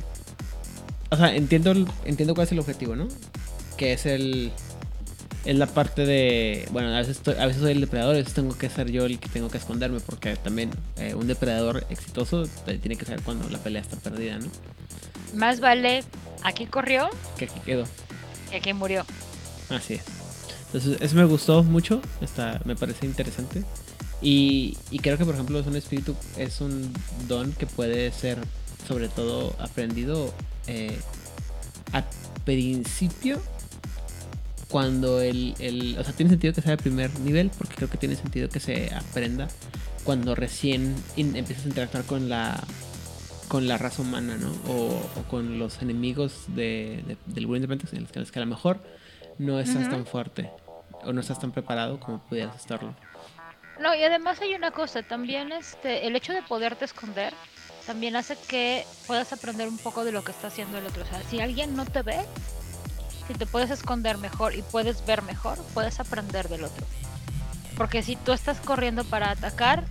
O 1.10 1.16
sea, 1.16 1.34
entiendo, 1.34 1.72
entiendo 2.04 2.34
cuál 2.34 2.46
es 2.46 2.52
el 2.52 2.58
objetivo, 2.58 2.96
¿no? 2.96 3.08
Que 3.76 3.92
es 3.92 4.06
el. 4.06 4.52
Es 5.46 5.56
la 5.56 5.66
parte 5.66 6.04
de. 6.04 6.68
Bueno, 6.72 6.88
a 6.94 6.98
veces, 6.98 7.18
estoy- 7.18 7.36
a 7.38 7.46
veces 7.46 7.62
soy 7.62 7.72
el 7.72 7.80
depredador, 7.80 8.16
a 8.16 8.18
veces 8.18 8.34
tengo 8.34 8.56
que 8.58 8.68
ser 8.68 8.90
yo 8.90 9.06
el 9.06 9.18
que 9.20 9.28
tengo 9.28 9.48
que 9.48 9.58
esconderme. 9.58 10.00
Porque 10.00 10.34
también 10.36 10.70
eh, 10.96 11.14
un 11.14 11.26
depredador 11.28 11.86
exitoso 11.88 12.46
tiene 12.64 12.96
que 12.96 13.04
saber 13.04 13.22
cuando 13.22 13.48
la 13.48 13.58
pelea 13.58 13.80
está 13.80 13.96
perdida, 13.96 14.38
¿no? 14.38 14.46
Más 15.34 15.60
vale 15.60 16.02
aquí 16.42 16.66
corrió 16.66 17.08
Que 17.38 17.44
aquí 17.46 17.60
quedó. 17.64 17.84
que 18.50 18.56
aquí 18.56 18.72
murió. 18.72 19.04
Así 19.70 19.94
es. 19.94 20.02
Entonces, 20.66 21.00
eso 21.00 21.14
me 21.14 21.24
gustó 21.24 21.62
mucho. 21.62 22.02
Está, 22.20 22.60
me 22.64 22.74
parece 22.74 23.06
interesante. 23.06 23.62
Y, 24.20 24.76
y 24.90 24.98
creo 24.98 25.16
que, 25.16 25.24
por 25.24 25.34
ejemplo, 25.34 25.60
es 25.60 25.66
un 25.66 25.76
espíritu, 25.76 26.16
es 26.36 26.60
un 26.60 26.92
don 27.28 27.52
que 27.52 27.66
puede 27.66 28.10
ser, 28.12 28.38
sobre 28.88 29.08
todo, 29.08 29.54
aprendido 29.60 30.32
eh, 30.66 30.98
al 31.92 32.04
principio. 32.44 33.40
Cuando 34.76 35.22
el, 35.22 35.54
el. 35.58 35.96
O 35.98 36.04
sea, 36.04 36.12
tiene 36.12 36.28
sentido 36.28 36.52
que 36.52 36.60
sea 36.60 36.72
de 36.72 36.76
primer 36.76 37.18
nivel, 37.20 37.50
porque 37.56 37.74
creo 37.76 37.88
que 37.88 37.96
tiene 37.96 38.14
sentido 38.14 38.50
que 38.50 38.60
se 38.60 38.94
aprenda 38.94 39.48
cuando 40.04 40.34
recién 40.34 40.94
in- 41.16 41.34
empiezas 41.34 41.64
a 41.64 41.68
interactuar 41.68 42.04
con 42.04 42.28
la 42.28 42.62
con 43.48 43.68
la 43.68 43.78
raza 43.78 44.02
humana, 44.02 44.36
¿no? 44.36 44.50
O, 44.70 44.88
o 45.18 45.22
con 45.30 45.58
los 45.58 45.80
enemigos 45.80 46.44
de, 46.48 47.02
de- 47.06 47.16
del 47.24 47.46
World 47.46 47.62
Independence, 47.64 47.96
en 47.96 48.02
los 48.20 48.30
que, 48.32 48.38
a 48.38 48.42
lo 48.42 48.50
mejor 48.50 48.78
no 49.38 49.58
estás 49.60 49.84
Ujú. 49.84 49.90
tan 49.92 50.04
fuerte 50.04 50.50
o 51.04 51.10
no 51.14 51.22
estás 51.22 51.40
tan 51.40 51.52
preparado 51.52 51.98
como 51.98 52.18
pudieras 52.18 52.54
estarlo. 52.56 52.94
No, 53.80 53.94
y 53.94 54.02
además 54.04 54.42
hay 54.42 54.52
una 54.52 54.72
cosa, 54.72 55.02
también 55.04 55.52
este, 55.52 56.06
el 56.06 56.16
hecho 56.16 56.34
de 56.34 56.42
poderte 56.42 56.84
esconder 56.84 57.32
también 57.86 58.14
hace 58.14 58.36
que 58.46 58.84
puedas 59.06 59.32
aprender 59.32 59.68
un 59.68 59.78
poco 59.78 60.04
de 60.04 60.12
lo 60.12 60.22
que 60.22 60.32
está 60.32 60.48
haciendo 60.48 60.76
el 60.76 60.84
otro. 60.84 61.02
O 61.02 61.06
sea, 61.06 61.22
si 61.30 61.40
alguien 61.40 61.74
no 61.76 61.86
te 61.86 62.02
ve, 62.02 62.18
si 63.26 63.34
te 63.34 63.46
puedes 63.46 63.70
esconder 63.70 64.18
mejor 64.18 64.54
y 64.54 64.62
puedes 64.62 65.04
ver 65.06 65.22
mejor, 65.22 65.58
puedes 65.74 66.00
aprender 66.00 66.48
del 66.48 66.64
otro. 66.64 66.86
Porque 67.76 68.02
si 68.02 68.16
tú 68.16 68.32
estás 68.32 68.58
corriendo 68.58 69.04
para 69.04 69.30
atacar, 69.30 69.84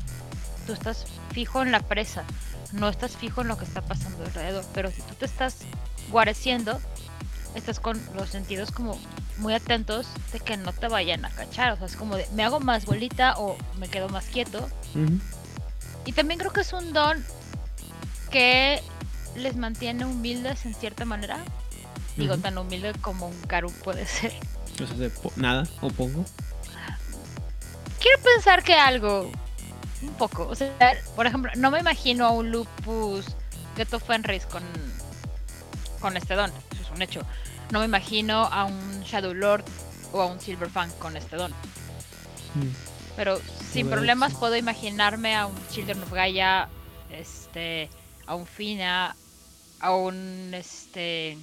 tú 0.66 0.74
estás 0.74 1.06
fijo 1.32 1.62
en 1.62 1.72
la 1.72 1.82
presa, 1.82 2.24
no 2.72 2.90
estás 2.90 3.16
fijo 3.16 3.42
en 3.42 3.48
lo 3.48 3.58
que 3.58 3.66
está 3.66 3.82
pasando 3.82 4.24
alrededor. 4.24 4.66
Pero 4.74 4.92
si 4.92 5.02
tú 5.02 5.14
te 5.16 5.26
estás 5.26 5.58
guareciendo, 6.10 6.80
estás 7.54 7.80
con 7.80 8.02
los 8.16 8.30
sentidos 8.30 8.72
como 8.72 8.98
muy 9.38 9.54
atentos 9.54 10.08
de 10.32 10.40
que 10.40 10.58
no 10.58 10.74
te 10.74 10.88
vayan 10.88 11.26
a 11.26 11.30
cachar. 11.30 11.74
O 11.74 11.78
sea, 11.78 11.88
es 11.88 11.96
como 11.96 12.16
de, 12.16 12.28
me 12.34 12.44
hago 12.44 12.60
más 12.60 12.86
bolita 12.86 13.36
o 13.38 13.58
me 13.78 13.88
quedo 13.88 14.10
más 14.10 14.26
quieto. 14.26 14.68
Ujú. 14.96 15.20
Y 16.06 16.12
también 16.14 16.40
creo 16.40 16.54
que 16.54 16.62
es 16.62 16.74
un 16.74 16.94
don 16.94 17.24
que 18.32 18.82
les 19.36 19.56
mantiene 19.56 20.06
humildes 20.06 20.66
en 20.66 20.74
cierta 20.74 21.06
manera. 21.06 21.38
Digo, 22.18 22.38
tan 22.38 22.58
humilde 22.58 22.94
como 23.02 23.28
un 23.28 23.42
Karu 23.42 23.72
puede 23.84 24.06
ser. 24.06 24.34
O 24.82 24.88
sea, 24.88 24.96
de 24.96 25.10
po- 25.10 25.34
nada 25.36 25.68
o 25.82 25.90
poco. 25.90 26.26
Quiero 28.00 28.22
pensar 28.22 28.64
que 28.64 28.74
algo, 28.74 29.32
un 30.02 30.14
poco. 30.14 30.48
O 30.48 30.56
sea, 30.56 30.72
por 31.16 31.28
ejemplo, 31.28 31.52
no 31.56 31.72
me 31.72 31.80
imagino 31.80 32.26
a 32.26 32.32
un 32.32 32.52
Lupus 32.52 33.26
Ghetto 33.76 34.00
Fenris 34.00 34.46
con, 34.46 34.64
con 36.00 36.16
este 36.16 36.36
don. 36.36 36.52
Eso 36.72 36.82
es 36.84 36.92
un 36.92 37.02
hecho. 37.02 37.22
No 37.72 37.80
me 37.80 37.86
imagino 37.86 38.46
a 38.46 38.66
un 38.66 39.02
Shadow 39.02 39.34
Lord 39.34 39.66
o 40.14 40.22
a 40.22 40.26
un 40.28 40.40
Silver 40.40 40.70
Fang 40.70 40.92
con 41.00 41.18
este 41.18 41.36
don. 41.36 41.52
Mm. 41.52 42.70
Pero 43.16 43.42
sin 43.72 43.90
problemas 43.90 44.34
sí. 44.34 44.38
puedo 44.40 44.56
imaginarme 44.56 45.36
a 45.36 45.48
un 45.48 45.56
Children 45.70 46.04
of 46.04 46.12
Gaia, 46.12 46.68
este, 47.12 47.90
a 48.28 48.36
un 48.36 48.46
Fina, 48.46 49.16
a 49.80 49.96
un 49.96 50.54
este, 50.54 51.38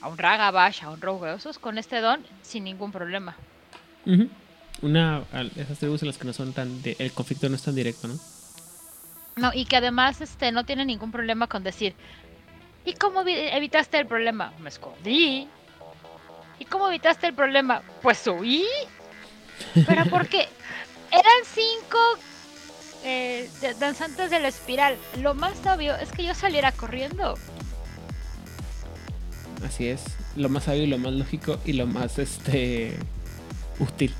a 0.00 0.08
un 0.08 0.18
Ragabash, 0.18 0.82
a 0.84 0.90
un 0.90 1.00
Rogue 1.00 1.34
Esos 1.34 1.58
con 1.58 1.78
este 1.78 2.00
don 2.00 2.24
sin 2.42 2.64
ningún 2.64 2.92
problema. 2.92 3.36
Ujú. 4.06 4.28
Una, 4.82 5.22
al- 5.32 5.52
esas 5.56 5.78
tribus 5.78 6.02
en 6.02 6.08
las 6.08 6.18
que 6.18 6.24
no 6.26 6.32
son 6.32 6.52
tan, 6.52 6.82
de- 6.82 6.96
el 6.98 7.12
conflicto 7.12 7.48
no 7.48 7.56
es 7.56 7.62
tan 7.62 7.74
directo, 7.74 8.08
¿no? 8.08 8.18
No, 9.36 9.50
y 9.54 9.64
que 9.66 9.76
además 9.76 10.20
este 10.20 10.52
no 10.52 10.64
tiene 10.64 10.84
ningún 10.84 11.12
problema 11.12 11.46
con 11.46 11.62
decir, 11.62 11.94
¿y 12.84 12.92
cómo 12.94 13.24
vi- 13.24 13.34
evitaste 13.36 13.98
el 13.98 14.06
problema? 14.06 14.52
Me 14.60 14.68
escondí. 14.68 15.48
¿Y 16.58 16.64
cómo 16.66 16.88
evitaste 16.88 17.26
el 17.26 17.34
problema? 17.34 17.82
Pues 18.02 18.26
huí. 18.26 18.64
Pero 19.86 20.04
porque 20.10 20.48
eran 21.10 21.42
cinco 21.44 21.98
eh, 23.04 23.50
danzantes 23.78 24.30
de 24.30 24.40
la 24.40 24.48
espiral. 24.48 24.96
Lo 25.20 25.34
más 25.34 25.54
obvio 25.66 25.94
es 25.96 26.10
que 26.12 26.24
yo 26.24 26.34
saliera 26.34 26.72
corriendo. 26.72 27.34
Así 29.64 29.88
es. 29.88 30.02
Lo 30.36 30.48
más 30.48 30.64
sabio 30.64 30.84
y 30.84 30.86
lo 30.86 30.98
más 30.98 31.12
lógico 31.12 31.58
y 31.64 31.72
lo 31.74 31.86
más 31.86 32.18
este 32.18 32.96
útil. 33.78 34.14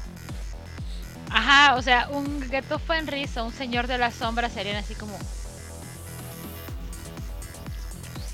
Ajá, 1.30 1.74
o 1.74 1.82
sea, 1.82 2.08
un 2.10 2.48
Ghetto 2.48 2.78
Fenris 2.78 3.36
o 3.36 3.44
un 3.44 3.52
señor 3.52 3.86
de 3.86 3.98
las 3.98 4.14
sombras 4.14 4.52
serían 4.52 4.76
así 4.76 4.94
como. 4.94 5.18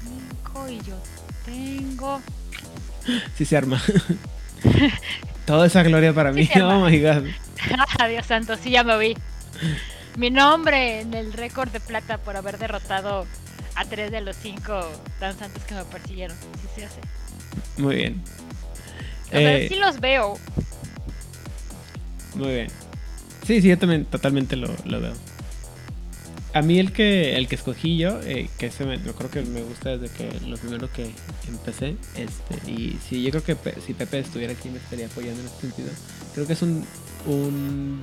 Cinco 0.02 0.68
y 0.68 0.80
yo 0.82 0.96
tengo. 1.44 2.20
Sí 3.36 3.44
se 3.44 3.56
arma. 3.56 3.82
Toda 5.46 5.66
esa 5.66 5.82
gloria 5.82 6.12
para 6.12 6.32
Sí 6.32 6.48
mí. 6.54 6.62
Oh 6.62 6.86
my 6.86 7.00
god. 7.00 7.24
Ah, 7.98 8.08
Dios 8.08 8.26
santo, 8.26 8.56
sí 8.56 8.70
ya 8.70 8.82
me 8.84 8.98
vi. 8.98 9.16
Mi 10.16 10.30
nombre 10.30 11.00
en 11.00 11.14
el 11.14 11.32
récord 11.32 11.70
de 11.70 11.80
plata 11.80 12.18
por 12.18 12.36
haber 12.36 12.58
derrotado 12.58 13.26
a 13.74 13.84
tres 13.84 14.10
de 14.10 14.20
los 14.20 14.36
cinco 14.36 14.80
danzantes 15.20 15.62
que 15.64 15.74
me 15.74 15.84
persiguieron. 15.84 16.36
Sí 16.60 16.68
se 16.76 16.84
hace. 16.86 17.00
Muy 17.78 17.96
bien. 17.96 18.22
O 19.28 19.30
sea, 19.30 19.56
Eh, 19.56 19.68
sí 19.68 19.76
los 19.76 19.98
veo. 20.00 20.38
Muy 22.34 22.48
bien. 22.48 22.68
Sí, 23.46 23.60
sí, 23.60 23.68
yo 23.68 23.78
también 23.78 24.04
totalmente 24.04 24.56
lo, 24.56 24.68
lo 24.84 25.00
veo. 25.00 25.12
A 26.54 26.60
mí 26.60 26.78
el 26.78 26.92
que 26.92 27.34
el 27.36 27.48
que 27.48 27.54
escogí 27.54 27.96
yo, 27.96 28.20
eh, 28.22 28.50
que 28.58 28.66
ese 28.66 28.84
me, 28.84 28.98
yo 29.02 29.14
creo 29.14 29.30
que 29.30 29.40
me 29.40 29.62
gusta 29.62 29.96
desde 29.96 30.14
que 30.14 30.38
lo 30.46 30.58
primero 30.58 30.90
que 30.92 31.10
empecé, 31.48 31.96
este, 32.14 32.70
y 32.70 32.98
sí, 33.08 33.22
yo 33.22 33.30
creo 33.30 33.42
que 33.42 33.56
Pe- 33.56 33.80
si 33.80 33.94
Pepe 33.94 34.18
estuviera 34.18 34.52
aquí 34.52 34.68
me 34.68 34.76
estaría 34.76 35.06
apoyando 35.06 35.40
en 35.40 35.46
este 35.46 35.62
sentido. 35.62 35.88
Creo 36.34 36.46
que 36.46 36.52
es 36.52 36.60
un, 36.60 36.84
un 37.26 38.02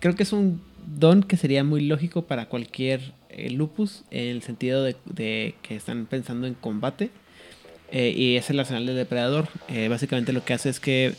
creo 0.00 0.14
que 0.14 0.22
es 0.24 0.32
un 0.34 0.60
don 0.86 1.22
que 1.22 1.38
sería 1.38 1.64
muy 1.64 1.80
lógico 1.80 2.26
para 2.26 2.46
cualquier 2.46 3.14
eh, 3.36 3.50
lupus 3.50 4.02
en 4.10 4.28
el 4.28 4.42
sentido 4.42 4.82
de, 4.82 4.96
que 5.62 5.76
están 5.76 6.06
pensando 6.06 6.46
en 6.46 6.54
combate. 6.54 7.10
Eh, 7.92 8.12
y 8.16 8.36
es 8.36 8.50
el 8.50 8.58
arsenal 8.58 8.84
del 8.86 8.96
depredador. 8.96 9.48
Eh, 9.68 9.86
básicamente 9.88 10.32
lo 10.32 10.44
que 10.44 10.54
hace 10.54 10.68
es 10.70 10.80
que 10.80 11.14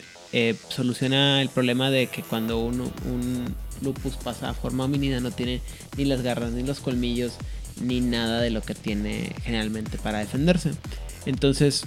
soluciona 0.68 1.40
el 1.40 1.48
problema 1.48 1.90
de 1.90 2.08
que 2.08 2.22
cuando 2.22 2.58
uno, 2.58 2.92
un 3.06 3.54
lupus 3.80 4.16
pasa 4.16 4.50
a 4.50 4.54
forma 4.54 4.84
homínida 4.84 5.20
no 5.20 5.30
tiene 5.30 5.62
ni 5.96 6.04
las 6.04 6.20
garras, 6.20 6.52
ni 6.52 6.62
los 6.62 6.80
colmillos, 6.80 7.32
ni 7.80 8.02
nada 8.02 8.42
de 8.42 8.50
lo 8.50 8.60
que 8.60 8.74
tiene 8.74 9.32
generalmente 9.42 9.96
para 9.96 10.18
defenderse. 10.18 10.72
Entonces, 11.24 11.82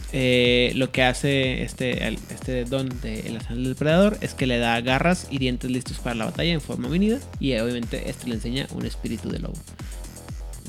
lo 0.76 0.92
que 0.92 1.04
hace 1.04 1.62
este, 1.64 2.08
el- 2.08 2.18
este 2.32 2.66
don 2.66 2.90
del 3.02 3.36
arsenal 3.36 3.64
del 3.64 3.74
depredador 3.74 4.18
es 4.22 4.34
que 4.34 4.48
le 4.48 4.58
da 4.58 4.80
garras 4.82 5.28
y 5.30 5.38
dientes 5.38 5.70
listos 5.70 6.00
para 6.00 6.16
la 6.16 6.26
batalla 6.26 6.52
en 6.54 6.62
forma 6.62 6.88
homínida. 6.88 7.20
Y 7.40 7.54
obviamente 7.58 8.10
este 8.10 8.28
le 8.28 8.36
enseña 8.36 8.68
un 8.72 8.86
espíritu 8.86 9.30
de 9.30 9.40
lobo. 9.40 9.56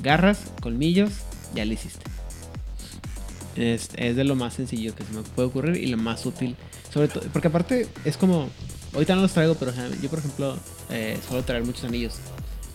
Garras, 0.03 0.39
colmillos, 0.61 1.11
ya 1.55 1.65
lo 1.65 1.73
hiciste. 1.73 2.05
Es, 3.57 3.93
de 3.93 4.25
lo 4.25 4.35
más 4.35 4.55
sencillo 4.55 4.95
que 4.95 5.05
se 5.05 5.13
me 5.13 5.23
puede 5.23 5.49
ocurrir 5.49 5.77
y 5.77 5.87
lo 5.87 5.97
más 5.97 6.25
útil. 6.25 6.57
Sobre 6.93 7.09
todo, 7.09 7.25
porque 7.33 7.49
aparte 7.49 7.89
es 8.05 8.17
como. 8.17 8.49
Ahorita 8.95 9.15
no 9.15 9.23
los 9.23 9.33
traigo, 9.33 9.55
pero 9.55 9.73
yo, 10.03 10.11
por 10.11 10.19
ejemplo, 10.19 10.59
eh, 10.91 11.19
suelo 11.27 11.43
traer 11.45 11.65
muchos 11.65 11.85
anillos. 11.85 12.15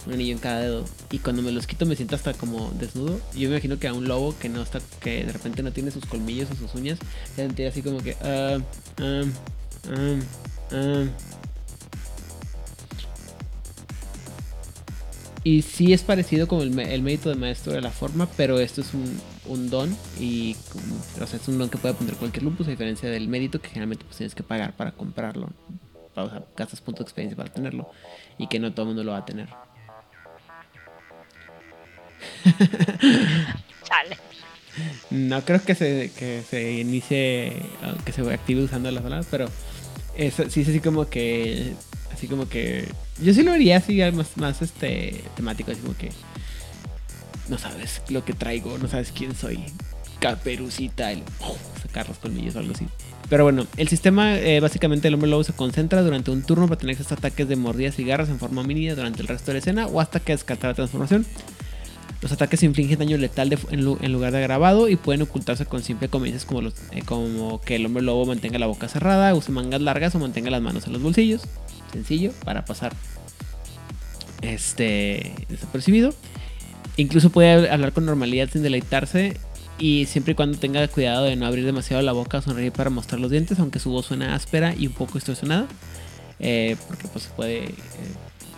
Un 0.05 0.13
anillo 0.13 0.33
en 0.33 0.39
cada 0.39 0.61
dedo. 0.61 0.85
Y 1.11 1.19
cuando 1.19 1.41
me 1.41 1.51
los 1.51 1.67
quito 1.67 1.85
me 1.85 1.95
siento 1.95 2.15
hasta 2.15 2.33
como 2.33 2.71
desnudo. 2.71 3.19
Yo 3.33 3.49
me 3.49 3.55
imagino 3.55 3.77
que 3.77 3.87
a 3.87 3.93
un 3.93 4.07
lobo 4.07 4.35
que 4.39 4.49
no 4.49 4.61
está. 4.61 4.79
que 5.01 5.25
de 5.25 5.33
repente 5.33 5.63
no 5.63 5.71
tiene 5.71 5.91
sus 5.91 6.05
colmillos 6.05 6.49
o 6.51 6.55
sus 6.55 6.73
uñas. 6.75 6.97
Se 7.35 7.43
sentiría 7.43 7.69
así 7.69 7.81
como 7.81 7.99
que. 7.99 8.15
ah, 8.21 8.59
ah, 8.99 9.23
ah. 10.71 11.05
Y 15.47 15.61
sí 15.61 15.93
es 15.93 16.03
parecido 16.03 16.45
como 16.45 16.61
el, 16.61 16.71
mérito 16.71 17.29
de 17.29 17.35
maestro 17.35 17.71
de 17.71 17.79
la 17.79 17.89
forma, 17.89 18.27
pero 18.35 18.59
esto 18.59 18.81
es 18.81 18.93
un, 18.93 19.17
un 19.45 19.69
don 19.69 19.95
y 20.19 20.55
como- 20.69 20.97
o 21.23 21.25
sea, 21.25 21.39
es 21.39 21.47
un 21.47 21.57
don 21.57 21.69
que 21.69 21.77
puede 21.77 21.93
poner 21.93 22.15
cualquier 22.15 22.43
lupus 22.43 22.67
a 22.67 22.71
diferencia 22.71 23.09
del 23.09 23.29
mérito 23.29 23.61
que 23.61 23.69
generalmente 23.69 24.03
pues 24.03 24.17
tienes 24.17 24.35
que 24.35 24.43
pagar 24.43 24.75
para 24.75 24.91
comprarlo. 24.91 25.49
O 26.15 26.29
sea, 26.29 26.43
gastas 26.57 26.81
puntos 26.81 27.05
de 27.05 27.09
experiencia 27.11 27.37
para 27.37 27.49
tenerlo 27.49 27.89
y 28.37 28.47
que 28.47 28.59
no 28.59 28.73
todo 28.73 28.81
el 28.81 28.87
mundo 28.87 29.05
lo 29.05 29.13
va 29.13 29.19
a 29.19 29.25
tener. 29.25 29.47
Chale. 33.85 34.17
No 35.09 35.43
creo 35.45 35.63
que 35.63 35.73
se, 35.75 36.11
que 36.11 36.43
se 36.47 36.73
inicie, 36.73 37.53
que 38.05 38.11
se 38.11 38.21
active 38.31 38.63
usando 38.63 38.91
las 38.91 39.01
palabras, 39.01 39.27
pero 39.31 39.49
es, 40.15 40.35
sí 40.49 40.61
es 40.61 40.69
así 40.69 40.81
como 40.81 41.07
que, 41.09 41.73
así 42.17 42.27
como 42.27 42.49
que, 42.49 42.89
yo 43.21 43.33
sí 43.33 43.43
lo 43.43 43.51
haría 43.53 43.77
así 43.77 44.01
más, 44.11 44.35
más 44.35 44.61
este 44.61 45.23
temático, 45.35 45.71
así 45.71 45.81
como 45.81 45.95
que, 45.95 46.09
no 47.47 47.57
sabes 47.57 48.01
lo 48.09 48.25
que 48.25 48.33
traigo, 48.33 48.77
no 48.77 48.87
sabes 48.87 49.11
quién 49.15 49.35
soy, 49.35 49.59
caperucita, 50.19 51.11
el, 51.11 51.21
sacar 51.81 52.07
los 52.09 52.17
colmillos 52.17 52.55
o 52.55 52.59
algo 52.59 52.73
así. 52.73 52.87
Pero 53.29 53.43
bueno, 53.43 53.67
el 53.75 53.87
sistema, 53.89 54.37
eh, 54.37 54.59
básicamente 54.61 55.09
el 55.09 55.13
hombre 55.13 55.29
lobo 55.29 55.43
se 55.43 55.53
concentra 55.53 56.01
durante 56.01 56.31
un 56.31 56.43
turno 56.43 56.67
para 56.67 56.79
tener 56.79 56.93
estos 56.93 57.11
ataques 57.11 57.47
de 57.47 57.55
mordidas 57.57 57.99
y 57.99 58.05
garras 58.05 58.29
en 58.29 58.39
forma 58.39 58.63
mínima 58.63 58.95
durante 58.95 59.21
el 59.21 59.27
resto 59.27 59.47
de 59.47 59.53
la 59.53 59.59
escena 59.59 59.87
o 59.87 59.99
hasta 59.99 60.19
que 60.21 60.31
descarta 60.31 60.67
la 60.67 60.73
transformación. 60.73 61.25
Los 62.21 62.31
ataques 62.31 62.63
infligen 62.63 62.97
daño 62.97 63.17
letal 63.17 63.55
en, 63.69 63.83
lu- 63.83 63.99
en 64.01 64.11
lugar 64.11 64.31
de 64.31 64.39
agravado 64.39 64.89
y 64.89 64.95
pueden 64.95 65.21
ocultarse 65.21 65.65
con 65.65 65.83
simple 65.83 66.07
conveniencias 66.07 66.45
como, 66.45 66.61
los, 66.61 66.73
eh, 66.91 67.01
como 67.05 67.61
que 67.61 67.75
el 67.75 67.85
hombre 67.85 68.01
lobo 68.01 68.25
mantenga 68.25 68.57
la 68.57 68.65
boca 68.65 68.87
cerrada, 68.87 69.35
use 69.35 69.51
mangas 69.51 69.81
largas 69.81 70.15
o 70.15 70.19
mantenga 70.19 70.49
las 70.49 70.61
manos 70.61 70.87
en 70.87 70.93
los 70.93 71.01
bolsillos. 71.01 71.43
Sencillo 71.91 72.31
para 72.43 72.65
pasar 72.65 72.93
este 74.41 75.33
desapercibido. 75.49 76.13
Incluso 76.97 77.29
puede 77.29 77.69
hablar 77.69 77.93
con 77.93 78.05
normalidad 78.05 78.49
sin 78.51 78.63
deleitarse 78.63 79.37
y 79.79 80.05
siempre 80.05 80.31
y 80.31 80.35
cuando 80.35 80.57
tenga 80.57 80.87
cuidado 80.87 81.25
de 81.25 81.35
no 81.35 81.45
abrir 81.45 81.65
demasiado 81.65 82.01
la 82.01 82.11
boca 82.11 82.39
o 82.39 82.41
sonreír 82.41 82.71
para 82.71 82.89
mostrar 82.89 83.19
los 83.21 83.29
dientes, 83.31 83.59
aunque 83.59 83.79
su 83.79 83.91
voz 83.91 84.07
suena 84.07 84.33
áspera 84.35 84.73
y 84.75 84.87
un 84.87 84.93
poco 84.93 85.13
distorsionada. 85.15 85.67
eh, 86.39 86.77
porque 86.87 87.07
pues 87.07 87.27
puede... 87.35 87.65
eh, 87.65 87.75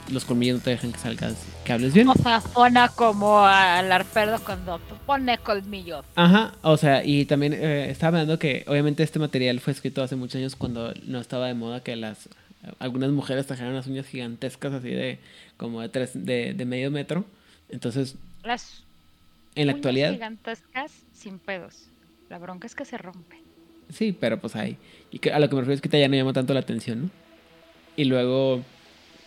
los 0.10 0.26
colmillos 0.26 0.58
no 0.58 0.64
te 0.64 0.72
dejan 0.72 0.92
que 0.92 0.98
salgas, 0.98 1.36
que 1.64 1.72
hables 1.72 1.94
bien. 1.94 2.08
O 2.10 2.16
sea, 2.16 2.42
suena 2.42 2.90
como 2.90 3.46
al 3.46 3.92
arperdo 3.92 4.40
cuando 4.44 4.80
pone 5.06 5.38
colmillos. 5.38 6.04
Ajá, 6.16 6.54
o 6.64 6.78
sea, 6.78 7.04
y 7.06 7.26
también 7.26 7.54
eh, 7.54 7.92
estaba 7.92 8.18
hablando 8.18 8.40
que 8.40 8.64
obviamente 8.68 9.04
este 9.04 9.20
material 9.20 9.60
fue 9.60 9.74
escrito 9.74 10.02
hace 10.02 10.16
muchos 10.16 10.38
años 10.38 10.56
cuando 10.56 10.94
no 11.06 11.20
estaba 11.20 11.46
de 11.48 11.54
moda 11.54 11.84
que 11.84 11.96
las 11.96 12.28
algunas 12.80 13.10
mujeres 13.12 13.48
trajeran 13.48 13.72
unas 13.74 13.88
uñas 13.88 14.06
gigantescas 14.08 14.74
así 14.74 14.90
de 14.90 15.20
como 15.58 15.82
de 15.82 15.90
tres 15.90 16.12
de, 16.14 16.54
de 16.54 16.66
medio 16.66 16.92
metro. 16.92 17.26
Entonces, 17.70 18.16
Las 18.44 18.84
en 19.56 19.68
la 19.68 19.74
uñas 19.74 19.78
actualidad, 19.80 20.12
gigantescas 20.14 20.92
sin 21.14 21.40
pedos. 21.40 21.88
La 22.30 22.38
bronca 22.38 22.68
es 22.68 22.76
que 22.76 22.86
se 22.86 22.98
rompe. 22.98 23.38
sí, 23.90 24.12
pero 24.18 24.40
pues 24.40 24.56
hay. 24.56 24.78
Y 25.12 25.20
que 25.20 25.32
a 25.32 25.40
lo 25.40 25.50
que 25.50 25.56
me 25.56 25.62
refiero 25.62 25.76
es 25.76 25.82
que 25.82 26.00
ya 26.00 26.08
no 26.08 26.16
llama 26.16 26.34
tanto 26.34 26.54
la 26.54 26.60
atención, 26.60 27.04
¿no? 27.04 27.10
Y 27.96 28.06
luego, 28.06 28.62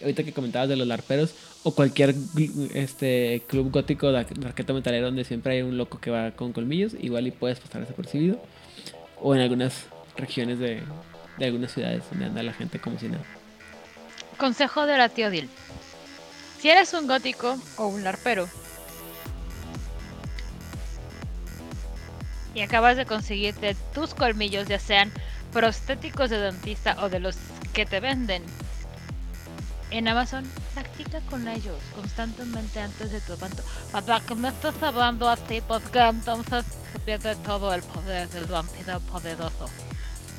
ahorita 0.01 0.23
que 0.25 0.33
comentabas 0.33 0.69
de 0.69 0.77
los 0.77 0.87
larperos, 0.87 1.35
o 1.65 1.75
cualquier 1.75 2.15
este 2.75 3.43
club 3.49 3.71
gótico 3.71 4.11
de 4.13 4.19
ar- 4.19 4.29
de 4.35 4.47
arqueta 4.47 4.73
metalero 4.73 5.07
donde 5.07 5.25
siempre 5.25 5.55
hay 5.55 5.63
un 5.63 5.77
loco 5.77 6.01
que 6.01 6.11
va 6.11 6.31
con 6.33 6.53
colmillos, 6.53 6.95
igual 7.01 7.27
y 7.27 7.31
puedes 7.33 7.59
pasar 7.61 7.81
desapercibido. 7.83 8.41
O 9.21 9.35
en 9.35 9.41
algunas 9.41 9.87
regiones 10.17 10.59
de, 10.59 10.81
de 11.39 11.47
algunas 11.47 11.73
ciudades 11.73 12.03
donde 12.11 12.27
anda 12.27 12.43
la 12.43 12.53
gente 12.53 12.79
como 12.79 12.99
si 12.99 13.09
nada. 13.09 13.25
Consejo 14.39 14.87
de 14.87 14.99
la 14.99 15.09
tío 15.09 15.31
Dil. 15.31 15.49
Si 16.61 16.71
eres 16.71 16.93
un 16.95 17.07
gótico 17.07 17.59
o 17.77 17.87
un 17.87 18.05
larpero 18.05 18.49
y 22.55 22.61
acabas 22.61 22.97
de 22.97 23.07
conseguirte 23.07 23.75
tus 23.95 24.15
colmillos, 24.15 24.69
ya 24.69 24.79
sean 24.79 25.11
prostéticos 25.53 26.31
de 26.31 26.39
dentista 26.39 26.97
o 27.03 27.09
de 27.09 27.21
los 27.21 27.37
que 27.73 27.87
te 27.87 28.01
venden 28.01 28.43
en 29.91 30.09
Amazon, 30.09 30.51
practica 30.75 31.21
con 31.29 31.47
ellos 31.49 31.79
constantemente 31.95 32.81
antes 32.81 33.13
de 33.13 33.21
tu 33.21 33.35
evento. 33.35 33.63
Para 33.91 34.21
que 34.21 34.35
me 34.35 34.49
estés 34.49 34.83
hablando 34.83 35.29
así, 35.29 35.61
porque 35.67 35.99
entonces 35.99 36.65
se 36.93 36.99
pierde 37.01 37.37
todo 37.37 37.75
el 37.75 37.83
poder 37.83 38.29
del 38.31 38.47
vampiro 38.47 39.01
poderoso. 39.01 39.69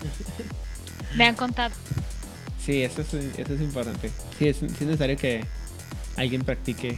Me 1.16 1.26
han 1.26 1.36
contado. 1.36 1.74
Sí, 2.64 2.82
eso 2.82 3.02
es, 3.02 3.14
eso 3.14 3.54
es 3.54 3.62
importante. 3.62 4.10
Sí 4.40 4.48
es, 4.48 4.58
sí 4.58 4.66
es 4.66 4.82
necesario 4.82 5.18
que 5.18 5.44
alguien 6.16 6.44
practique, 6.44 6.98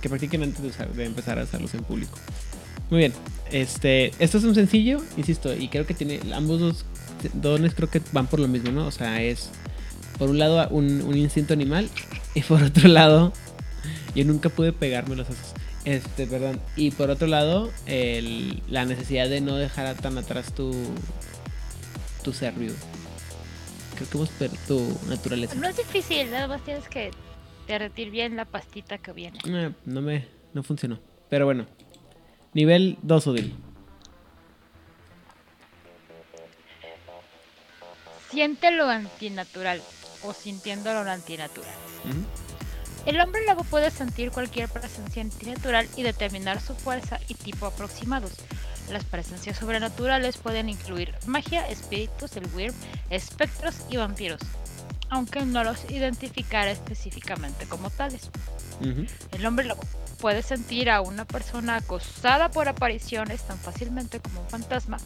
que 0.00 0.08
practiquen 0.08 0.42
antes 0.42 0.62
de, 0.62 0.68
usar- 0.70 0.92
de 0.92 1.04
empezar 1.04 1.38
a 1.38 1.44
usarlos 1.44 1.72
en 1.74 1.84
público. 1.84 2.18
Muy 2.90 2.98
bien, 3.00 3.12
este, 3.50 4.12
esto 4.18 4.38
es 4.38 4.44
un 4.44 4.54
sencillo, 4.54 5.00
insisto, 5.16 5.54
y 5.54 5.68
creo 5.68 5.86
que 5.86 5.94
tiene 5.94 6.20
ambos 6.34 6.60
dos 6.60 6.84
dones 7.34 7.74
creo 7.74 7.88
que 7.90 8.00
van 8.12 8.26
por 8.26 8.38
lo 8.40 8.46
mismo, 8.48 8.70
¿no? 8.72 8.86
O 8.86 8.90
sea, 8.90 9.22
es 9.22 9.48
por 10.18 10.28
un 10.30 10.38
lado 10.38 10.68
un, 10.70 11.02
un 11.02 11.16
instinto 11.16 11.52
animal 11.54 11.88
y 12.34 12.42
por 12.42 12.62
otro 12.62 12.88
lado 12.88 13.32
yo 14.14 14.24
nunca 14.24 14.48
pude 14.50 14.72
pegarme 14.72 15.16
los 15.16 15.28
esos. 15.28 15.54
Este, 15.84 16.26
perdón. 16.26 16.60
Y 16.76 16.90
por 16.90 17.10
otro 17.10 17.26
lado, 17.28 17.70
el- 17.86 18.62
la 18.68 18.84
necesidad 18.84 19.28
de 19.28 19.40
no 19.40 19.54
dejar 19.56 19.94
tan 19.96 20.18
atrás 20.18 20.52
tu 20.54 20.72
tu 22.22 22.32
ser 22.32 22.54
vivo. 22.54 22.74
Creo 23.96 24.26
que 24.26 24.32
perdido 24.38 24.62
tu 24.66 25.08
naturaleza. 25.08 25.54
No 25.54 25.68
es 25.68 25.76
difícil, 25.76 26.30
nada 26.30 26.46
más 26.46 26.62
tienes 26.64 26.88
que 26.88 27.10
derretir 27.66 28.10
bien 28.10 28.36
la 28.36 28.44
pastita 28.44 28.98
que 28.98 29.12
viene. 29.12 29.38
Eh, 29.46 29.72
no 29.84 30.02
me 30.02 30.26
no 30.52 30.62
funcionó. 30.62 30.98
Pero 31.28 31.44
bueno. 31.44 31.66
Nivel 32.54 32.96
2 33.02 33.26
Odil. 33.26 33.54
Siente 38.30 38.70
lo 38.70 38.88
antinatural 38.88 39.82
o 40.24 40.32
sintiendo 40.32 40.92
lo 40.92 41.00
antinatural. 41.00 41.70
El 43.04 43.20
hombre 43.20 43.44
lobo 43.46 43.64
puede 43.64 43.90
sentir 43.90 44.30
cualquier 44.30 44.68
presencia 44.68 45.22
antinatural 45.22 45.88
y 45.96 46.02
determinar 46.02 46.60
su 46.60 46.74
fuerza 46.74 47.20
y 47.28 47.34
tipo 47.34 47.66
aproximados. 47.66 48.32
Las 48.90 49.04
presencias 49.04 49.58
sobrenaturales 49.58 50.36
pueden 50.36 50.68
incluir 50.68 51.14
magia, 51.26 51.68
espíritus, 51.68 52.36
el 52.36 52.46
wyrm, 52.54 52.74
espectros 53.10 53.74
y 53.90 53.96
vampiros, 53.96 54.40
aunque 55.10 55.44
no 55.44 55.64
los 55.64 55.90
identificara 55.90 56.70
específicamente 56.70 57.66
como 57.66 57.90
tales. 57.90 58.30
El 59.32 59.46
hombre 59.46 59.66
lobo 59.66 59.82
puede 60.20 60.42
sentir 60.42 60.90
a 60.90 61.00
una 61.00 61.24
persona 61.24 61.76
acosada 61.76 62.50
por 62.50 62.68
apariciones 62.68 63.42
tan 63.42 63.58
fácilmente 63.58 64.20
como 64.20 64.40
un 64.40 64.48
fantasma. 64.48 64.98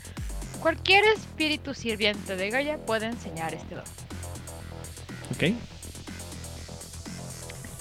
Cualquier 0.61 1.05
espíritu 1.05 1.75
sirviente 1.75 2.37
de 2.37 2.51
Gaia 2.51 2.79
puede 2.79 3.07
enseñar 3.07 3.55
este 3.55 3.77
don. 3.77 3.85
Ok. 5.35 5.57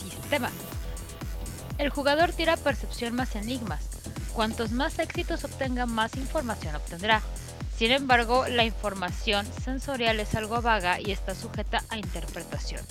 Sistema. 0.01 0.49
El 1.77 1.89
jugador 1.89 2.31
tira 2.31 2.55
percepción 2.57 3.15
más 3.15 3.35
enigmas. 3.35 3.88
Cuantos 4.33 4.71
más 4.71 4.99
éxitos 4.99 5.43
obtenga, 5.43 5.85
más 5.85 6.15
información 6.15 6.75
obtendrá. 6.75 7.21
Sin 7.77 7.91
embargo, 7.91 8.45
la 8.47 8.63
información 8.63 9.45
sensorial 9.63 10.19
es 10.19 10.35
algo 10.35 10.61
vaga 10.61 10.99
y 10.99 11.11
está 11.11 11.33
sujeta 11.33 11.83
a 11.89 11.97
interpretación. 11.97 12.81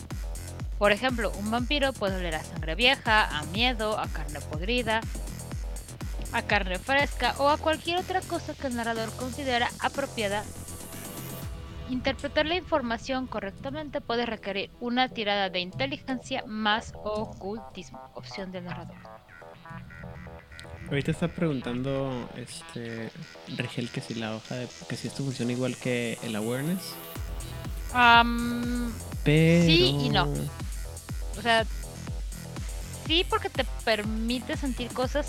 Por 0.79 0.93
ejemplo, 0.93 1.33
un 1.39 1.51
vampiro 1.51 1.93
puede 1.93 2.17
oler 2.17 2.37
a 2.37 2.45
sangre 2.45 2.75
vieja, 2.75 3.39
a 3.39 3.43
miedo, 3.47 3.99
a 3.99 4.07
carne 4.09 4.41
podrida, 4.41 5.01
a 6.33 6.43
carne 6.43 6.79
fresca 6.79 7.35
o 7.39 7.49
a 7.49 7.59
cualquier 7.59 7.99
otra 7.99 8.21
cosa 8.21 8.55
que 8.55 8.69
el 8.69 8.77
narrador 8.77 9.11
considera 9.17 9.71
apropiada. 9.81 10.45
Interpretar 11.91 12.47
la 12.47 12.55
información 12.55 13.27
correctamente 13.27 14.01
puede 14.01 14.27
requerir 14.27 14.71
una 14.79 15.09
tirada 15.09 15.49
de 15.49 15.61
inteligencia 15.61 16.45
más 16.47 16.93
ocultismo, 17.03 18.11
opción 18.15 18.53
del 18.53 18.65
narrador. 18.65 18.97
Ahorita 20.89 21.11
está 21.11 21.29
preguntando 21.29 22.29
este 22.37 23.11
Rigel 23.57 23.91
que 23.91 24.01
si 24.01 24.15
la 24.15 24.35
hoja 24.35 24.55
de 24.55 24.69
que 24.89 24.97
si 24.97 25.09
esto 25.09 25.23
funciona 25.23 25.53
igual 25.53 25.77
que 25.77 26.19
el 26.23 26.35
awareness. 26.35 26.81
Am, 27.93 28.93
Pero 29.23 29.65
Sí 29.67 29.97
y 30.01 30.09
no. 30.09 30.33
o 31.39 31.43
sea, 31.43 31.67
sí 33.07 33.25
porque 33.29 33.51
te 33.51 33.65
permite 33.85 34.57
sentir 34.57 34.89
cosas 34.89 35.29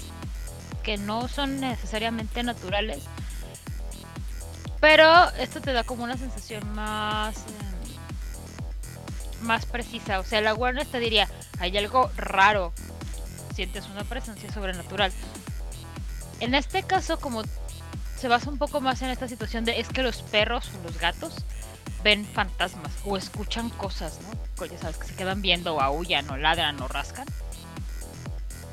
que 0.84 0.98
no 0.98 1.28
son 1.28 1.60
necesariamente 1.60 2.42
naturales. 2.44 3.04
Pero 4.80 5.30
esto 5.32 5.60
te 5.60 5.74
da 5.74 5.84
como 5.84 6.06
una 6.06 6.16
sensación 6.18 6.66
más 6.74 7.36
em, 7.38 9.46
más 9.46 9.66
precisa. 9.66 10.20
O 10.20 10.24
sea, 10.24 10.40
la 10.42 10.52
awareness 10.52 10.90
te 10.90 11.00
diría, 11.00 11.28
hay 11.60 11.78
algo 11.78 12.10
raro. 12.16 12.72
Sientes 13.56 13.86
una 13.88 14.06
presencia 14.06 14.52
sobrenatural. 14.54 15.12
En 16.40 16.56
este 16.56 16.84
caso, 16.84 17.20
como 17.20 17.44
se 18.18 18.28
basa 18.28 18.50
un 18.50 18.58
poco 18.58 18.82
más 18.82 19.02
en 19.02 19.10
esta 19.10 19.28
situación 19.28 19.66
de 19.66 19.80
es 19.80 19.88
que 19.88 20.04
los 20.04 20.22
perros 20.22 20.70
o 20.80 20.84
los 20.84 20.98
gatos 21.00 21.34
ven 22.04 22.26
fantasmas 22.26 22.92
o 23.06 23.18
escuchan 23.18 23.70
cosas, 23.70 24.20
¿no? 24.22 24.66
Ya 24.66 24.78
sabes, 24.78 24.98
que 24.98 25.08
se 25.08 25.16
quedan 25.16 25.42
viendo 25.42 25.76
o 25.76 25.82
aullan 25.82 26.30
o 26.30 26.38
ladran 26.38 26.82
o 26.82 26.88
rascan. 26.88 27.28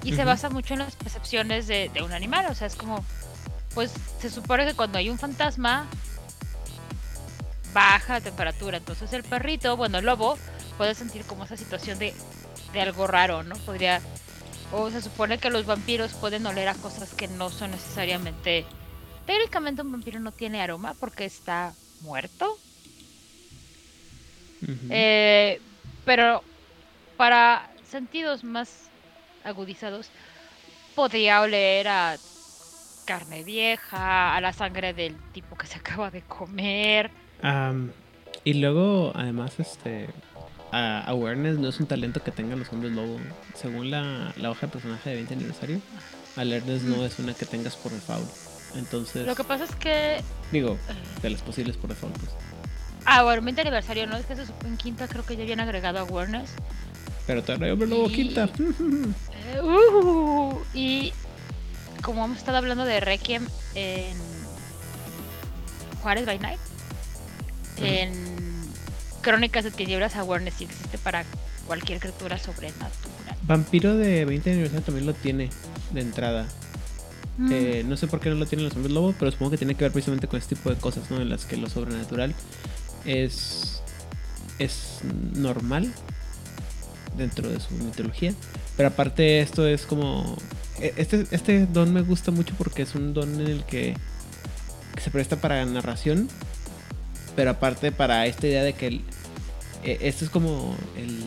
Y 0.03 0.15
se 0.15 0.25
basa 0.25 0.51
mucho 0.51 0.75
en 0.75 0.81
las 0.81 0.95
percepciones 0.95 1.67
de, 1.67 1.91
de 1.93 2.03
un 2.03 2.13
animal, 2.13 2.47
o 2.49 2.55
sea, 2.55 2.69
es 2.69 2.77
como, 2.77 3.05
pues 3.75 3.93
se 4.21 4.31
supone 4.31 4.65
que 4.65 4.75
cuando 4.75 4.99
hay 4.99 5.11
un 5.11 5.19
fantasma 5.19 5.87
baja 7.73 8.15
la 8.15 8.21
temperatura, 8.21 8.79
entonces 8.79 9.13
el 9.13 9.25
perrito, 9.25 9.77
bueno, 9.77 9.99
el 9.99 10.07
lobo, 10.07 10.39
puede 10.77 10.95
sentir 10.95 11.25
como 11.25 11.45
esa 11.45 11.57
situación 11.57 11.99
de, 11.99 12.15
de 12.73 12.81
algo 12.81 13.09
raro, 13.09 13.43
¿no? 13.43 13.57
Podría, 13.57 14.01
o 14.73 14.91
se 14.91 15.03
supone 15.03 15.39
que 15.39 15.51
los 15.51 15.67
vampiros 15.67 16.13
pueden 16.15 16.47
oler 16.47 16.69
a 16.69 16.75
cosas 16.75 17.15
que 17.15 17.29
no 17.29 17.51
son 17.51 17.71
necesariamente, 17.71 18.65
técnicamente 19.27 19.83
un 19.83 19.93
vampiro 19.93 20.21
no 20.21 20.33
tiene 20.33 20.61
aroma 20.61 20.95
porque 20.99 21.25
está 21.25 21.75
muerto, 22.01 22.59
eh, 24.91 25.61
pero 26.05 26.43
para 27.17 27.71
sentidos 27.85 28.45
más 28.45 28.91
agudizados, 29.45 30.11
podría 30.95 31.41
oler 31.41 31.89
a 31.89 32.17
carne 33.05 33.45
vieja, 33.45 34.35
a 34.35 34.41
la 34.41 34.53
sangre 34.53 34.93
del 34.93 35.17
tipo 35.33 35.57
que 35.57 35.67
se 35.67 35.79
acaba 35.79 36.11
de 36.11 36.23
comer. 36.23 37.11
Y 38.45 38.55
luego, 38.55 39.13
además, 39.15 39.59
este 39.61 40.09
a- 40.77 41.01
awareness 41.07 41.59
no 41.59 41.69
es 41.69 41.81
un 41.81 41.87
talento 41.87 42.23
que 42.23 42.31
tengan 42.31 42.59
los 42.59 42.73
hombres 42.73 42.93
lobo. 42.93 43.19
Según 43.55 43.91
la, 43.91 44.33
la 44.37 44.51
hoja 44.51 44.67
de 44.67 44.73
personaje 44.73 45.11
de 45.11 45.17
20 45.17 45.35
aniversario, 45.35 45.81
Alertness 46.37 46.83
no 46.83 47.05
es 47.05 47.19
una 47.19 47.35
que 47.35 47.47
tengas 47.47 47.77
por 47.77 47.93
default. 47.93 48.29
Entonces. 48.75 49.27
Lo 49.27 49.35
que 49.35 49.45
pasa 49.45 49.65
es 49.65 49.75
que. 49.77 50.23
Digo, 50.53 50.77
de 51.23 51.31
las 51.31 51.41
posibles 51.43 51.77
por 51.77 51.91
default. 51.91 52.17
Pues. 52.19 52.31
Ah, 53.07 53.23
bueno, 53.23 53.43
20 53.43 53.61
aniversario, 53.63 54.07
¿no? 54.07 54.17
Es 54.17 54.27
que 54.27 54.35
en 54.67 54.77
quinta 54.77 55.07
creo 55.09 55.25
que 55.25 55.37
ya 55.37 55.43
habían 55.45 55.61
agregado 55.61 56.01
awareness. 56.01 56.51
Pero 57.27 57.43
te 57.43 57.53
hombre 57.55 57.89
luego 57.89 58.09
quinta. 58.09 58.49
Eh, 59.55 59.61
uh, 59.61 60.61
y 60.75 61.13
como 62.03 62.25
hemos 62.25 62.39
estado 62.39 62.59
hablando 62.59 62.85
de 62.85 63.01
Requiem 63.01 63.47
en 63.75 64.17
Juárez 66.03 66.27
by 66.27 66.39
Night, 66.39 66.61
en 67.79 68.36
Crónicas 69.27 69.65
de 69.65 69.73
Tinieblas 69.73 70.15
Awareness 70.15 70.61
existe 70.61 70.99
para 70.99 71.25
cualquier 71.67 71.99
criatura 71.99 72.39
sobrenatural. 72.39 73.37
Vampiro 73.43 73.97
de 73.97 74.25
20 74.25 74.53
aniversario 74.53 74.85
también 74.85 75.05
lo 75.05 75.15
tiene 75.15 75.51
de 75.91 76.01
entrada. 76.01 76.47
Mm. 77.37 77.53
Eh, 77.53 77.85
no 77.85 77.97
sé 77.97 78.07
por 78.07 78.21
qué 78.21 78.29
no 78.29 78.37
lo 78.37 78.47
tienen 78.47 78.67
los 78.67 78.77
hombres 78.77 78.95
lobos, 78.95 79.17
pero 79.19 79.33
supongo 79.33 79.51
que 79.51 79.59
tiene 79.59 79.75
que 79.75 79.83
ver 79.83 79.91
precisamente 79.91 80.29
con 80.29 80.39
este 80.39 80.55
tipo 80.55 80.71
de 80.71 80.77
cosas, 80.77 81.11
¿no? 81.11 81.21
En 81.21 81.29
las 81.29 81.45
que 81.45 81.57
lo 81.57 81.69
sobrenatural 81.69 82.37
es, 83.05 83.83
es 84.61 85.01
normal 85.35 85.93
dentro 87.17 87.49
de 87.49 87.59
su 87.59 87.75
mitología. 87.75 88.33
Pero 88.77 88.91
aparte 88.91 89.41
esto 89.41 89.67
es 89.67 89.87
como... 89.87 90.37
E, 90.79 90.95
este, 90.99 91.27
este 91.33 91.67
don 91.67 91.93
me 91.93 92.03
gusta 92.03 92.31
mucho 92.31 92.55
porque 92.57 92.83
es 92.83 92.95
un 92.95 93.13
don 93.13 93.41
en 93.41 93.49
el 93.49 93.65
que, 93.65 93.97
se 95.03 95.11
presta 95.11 95.35
para 95.35 95.67
narración. 95.67 96.29
Pero 97.35 97.51
aparte 97.51 97.91
para 97.91 98.25
esta 98.27 98.47
idea 98.47 98.63
de 98.63 98.73
que 98.73 98.87
el, 98.87 99.05
esto 99.93 100.25
es 100.25 100.31
como 100.31 100.77
el... 100.97 101.23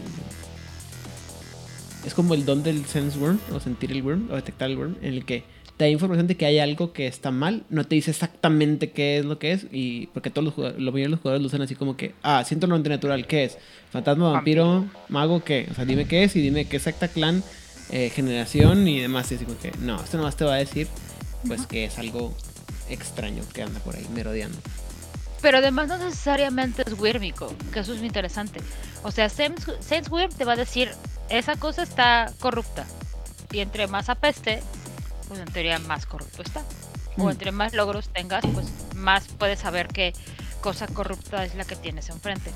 Es 2.06 2.14
como 2.14 2.34
el 2.34 2.46
don 2.46 2.64
del 2.64 2.86
sense 2.86 3.20
worm, 3.20 3.40
o 3.54 3.60
sentir 3.60 3.92
el 3.92 4.02
worm, 4.02 4.30
o 4.32 4.36
detectar 4.36 4.70
el 4.70 4.78
worm, 4.78 4.96
en 5.02 5.14
el 5.14 5.26
que 5.26 5.44
te 5.76 5.86
da 5.86 5.90
información 5.90 6.28
de 6.28 6.36
que 6.36 6.46
hay 6.46 6.60
algo 6.60 6.92
que 6.92 7.08
está 7.08 7.32
mal, 7.32 7.64
no 7.70 7.86
te 7.86 7.96
dice 7.96 8.12
exactamente 8.12 8.92
qué 8.92 9.18
es 9.18 9.26
lo 9.26 9.40
que 9.40 9.52
es, 9.54 9.66
y 9.72 10.08
porque 10.08 10.30
todos 10.30 10.44
los 10.44 10.54
jugadores, 10.54 10.82
lo 10.82 10.92
de 10.92 11.08
los 11.08 11.20
jugadores 11.20 11.42
lo 11.42 11.48
usan 11.48 11.62
así 11.62 11.76
como 11.76 11.96
que, 11.96 12.14
ah, 12.22 12.44
siento 12.46 12.68
lo 12.68 12.76
antinatural, 12.76 13.28
¿qué 13.28 13.46
es? 13.46 13.58
Fantasma, 13.92 14.32
vampiro, 14.32 14.86
mago, 15.08 15.44
¿qué? 15.44 15.68
O 15.72 15.74
sea, 15.74 15.86
dime 15.86 16.06
qué 16.06 16.24
es 16.24 16.36
y 16.36 16.42
dime 16.42 16.66
qué 16.66 16.78
exacta 16.78 17.08
clan, 17.08 17.44
eh, 17.92 18.12
generación 18.14 18.88
y 18.88 19.00
demás. 19.00 19.32
Y 19.32 19.36
así 19.36 19.46
como 19.46 19.58
que, 19.58 19.72
no, 19.80 20.02
esto 20.04 20.18
nomás 20.18 20.36
te 20.36 20.46
va 20.46 20.56
a 20.56 20.58
decir, 20.58 20.88
pues 21.48 21.66
que 21.66 21.86
es 21.86 21.98
algo 21.98 22.34
extraño 22.90 23.44
que 23.54 23.62
anda 23.62 23.80
por 23.80 23.96
ahí 23.96 24.06
merodeando. 24.14 24.58
Pero 25.42 25.60
además 25.60 25.88
no 25.88 25.98
necesariamente 25.98 26.84
es 26.86 27.00
wírmico, 27.00 27.54
que 27.72 27.80
eso 27.80 27.94
es 27.94 28.00
muy 28.00 28.08
interesante. 28.08 28.60
O 29.04 29.12
sea, 29.12 29.30
Sense 29.30 29.78
te 30.38 30.46
va 30.46 30.54
a 30.54 30.58
decir, 30.58 30.92
esa 31.30 31.56
cosa 31.56 31.84
está 31.84 32.32
corrupta. 32.40 32.86
Y 33.52 33.60
entre 33.60 33.88
más 33.88 34.10
apeste, 34.10 34.62
pues 35.28 35.40
en 35.40 35.52
teoría 35.52 35.80
más 35.80 36.06
corrupto 36.06 36.42
está. 36.42 36.62
O 37.18 37.26
mm. 37.26 37.30
entre 37.30 37.52
más 37.52 37.74
logros 37.74 38.10
tengas, 38.10 38.44
pues 38.54 38.68
más 38.96 39.28
puedes 39.38 39.60
saber 39.60 39.88
qué 39.88 40.14
cosa 40.62 40.88
corrupta 40.88 41.46
es 41.46 41.56
la 41.56 41.66
que 41.66 41.76
tienes 41.76 42.10
enfrente. 42.10 42.52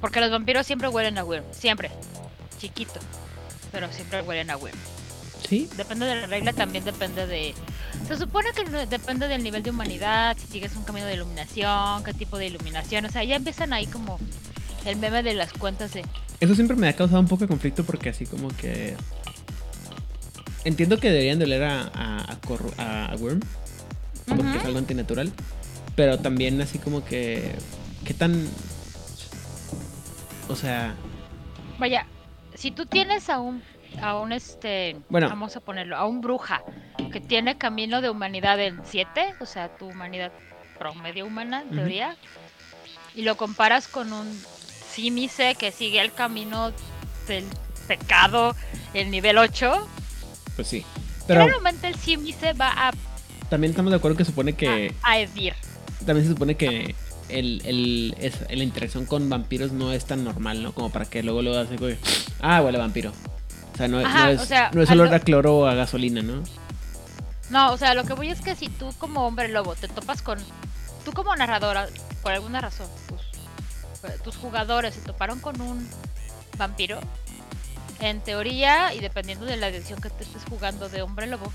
Porque 0.00 0.20
los 0.20 0.30
vampiros 0.30 0.66
siempre 0.66 0.88
huelen 0.88 1.18
a 1.18 1.24
Wyrm, 1.24 1.44
siempre. 1.52 1.90
Chiquito, 2.58 3.00
pero 3.72 3.90
siempre 3.92 4.22
huelen 4.22 4.50
a 4.50 4.56
Wyrm. 4.56 4.95
Sí. 5.48 5.68
Depende 5.76 6.06
de 6.06 6.16
la 6.16 6.26
regla, 6.26 6.52
también 6.52 6.84
depende 6.84 7.26
de... 7.26 7.54
Se 8.08 8.16
supone 8.16 8.48
que 8.54 8.64
depende 8.86 9.28
del 9.28 9.42
nivel 9.42 9.62
de 9.62 9.70
humanidad, 9.70 10.36
si 10.38 10.46
sigues 10.46 10.74
un 10.76 10.84
camino 10.84 11.06
de 11.06 11.14
iluminación, 11.14 12.04
qué 12.04 12.14
tipo 12.14 12.38
de 12.38 12.46
iluminación, 12.46 13.04
o 13.04 13.10
sea, 13.10 13.24
ya 13.24 13.36
empiezan 13.36 13.72
ahí 13.72 13.86
como 13.86 14.18
el 14.84 14.96
meme 14.96 15.22
de 15.22 15.34
las 15.34 15.52
cuentas 15.52 15.92
de... 15.92 16.04
Eso 16.40 16.54
siempre 16.54 16.76
me 16.76 16.88
ha 16.88 16.92
causado 16.94 17.20
un 17.20 17.28
poco 17.28 17.44
de 17.44 17.48
conflicto 17.48 17.84
porque 17.84 18.10
así 18.10 18.26
como 18.26 18.48
que 18.48 18.96
Entiendo 20.66 20.98
que 20.98 21.10
deberían 21.10 21.38
de 21.38 21.46
leer 21.46 21.62
a, 21.62 21.92
a, 21.94 23.12
a, 23.12 23.16
Worm, 23.20 23.38
porque 24.26 24.56
es 24.56 24.64
algo 24.64 24.78
antinatural, 24.78 25.32
pero 25.94 26.18
también 26.18 26.60
así 26.60 26.80
como 26.80 27.04
que, 27.04 27.54
¿qué 28.04 28.14
tan... 28.14 28.48
O 30.48 30.56
sea... 30.56 30.96
Vaya, 31.78 32.08
si 32.54 32.72
tú 32.72 32.84
tienes 32.84 33.30
a 33.30 33.38
un, 33.38 33.62
a 34.02 34.18
un 34.18 34.32
este, 34.32 34.96
bueno, 35.08 35.28
vamos 35.28 35.56
a 35.56 35.60
ponerlo, 35.60 35.96
a 35.96 36.06
un 36.06 36.20
bruja 36.20 36.62
que 37.12 37.20
tiene 37.20 37.56
camino 37.56 38.00
de 38.00 38.10
humanidad 38.10 38.60
en 38.60 38.80
7, 38.84 39.34
o 39.40 39.46
sea, 39.46 39.68
tu 39.76 39.86
humanidad 39.86 40.32
promedio 40.78 41.26
humana, 41.26 41.62
en 41.62 41.70
teoría, 41.70 42.16
y 43.14 43.22
lo 43.22 43.36
comparas 43.36 43.88
con 43.88 44.12
un 44.12 44.30
símice 44.90 45.54
que 45.54 45.72
sigue 45.72 46.00
el 46.00 46.12
camino 46.12 46.72
del 47.26 47.44
pecado 47.88 48.54
en 48.92 49.10
nivel 49.10 49.38
8, 49.38 49.88
pues 50.56 50.68
sí. 50.68 50.84
Pero 51.26 51.42
Generalmente 51.42 51.88
el 51.88 51.96
se 51.96 52.52
va 52.54 52.88
a. 52.88 52.92
También 53.50 53.70
estamos 53.70 53.90
de 53.90 53.98
acuerdo 53.98 54.16
que 54.16 54.24
supone 54.24 54.54
que. 54.54 54.92
A, 55.02 55.18
Edir. 55.18 55.54
También 56.04 56.26
se 56.26 56.32
supone 56.32 56.56
que 56.56 56.94
el, 57.28 57.62
el, 57.64 58.14
es, 58.18 58.40
la 58.48 58.62
interacción 58.62 59.06
con 59.06 59.28
vampiros 59.28 59.72
no 59.72 59.92
es 59.92 60.06
tan 60.06 60.24
normal, 60.24 60.62
¿no? 60.62 60.72
Como 60.72 60.90
para 60.90 61.04
que 61.04 61.22
luego 61.22 61.42
lo 61.42 61.58
hace. 61.58 61.76
Ah, 62.40 62.62
huele 62.62 62.78
vampiro. 62.78 63.12
O 63.76 63.78
sea, 63.78 63.88
no, 63.88 64.00
es, 64.00 64.50
no 64.72 64.82
es 64.82 64.90
olor 64.90 65.12
a 65.12 65.20
cloro 65.20 65.58
o 65.58 65.66
a 65.66 65.74
gasolina, 65.74 66.22
¿no? 66.22 66.42
No, 67.50 67.72
o 67.72 67.76
sea, 67.76 67.92
lo 67.92 68.04
que 68.04 68.14
voy 68.14 68.30
es 68.30 68.40
que 68.40 68.56
si 68.56 68.70
tú 68.70 68.90
como 68.98 69.26
hombre 69.26 69.48
lobo 69.48 69.74
te 69.74 69.86
topas 69.86 70.22
con. 70.22 70.38
Tú 71.04 71.12
como 71.12 71.36
narradora, 71.36 71.86
por 72.22 72.32
alguna 72.32 72.62
razón, 72.62 72.88
tus, 73.06 74.22
tus 74.22 74.36
jugadores 74.36 74.94
se 74.94 75.02
toparon 75.02 75.40
con 75.40 75.60
un 75.60 75.86
vampiro, 76.56 76.98
en 78.00 78.20
teoría, 78.20 78.94
y 78.94 79.00
dependiendo 79.00 79.44
de 79.44 79.58
la 79.58 79.68
edición 79.68 80.00
que 80.00 80.08
te 80.08 80.24
estés 80.24 80.44
jugando 80.48 80.88
de 80.88 81.02
hombre 81.02 81.26
lobo, 81.26 81.52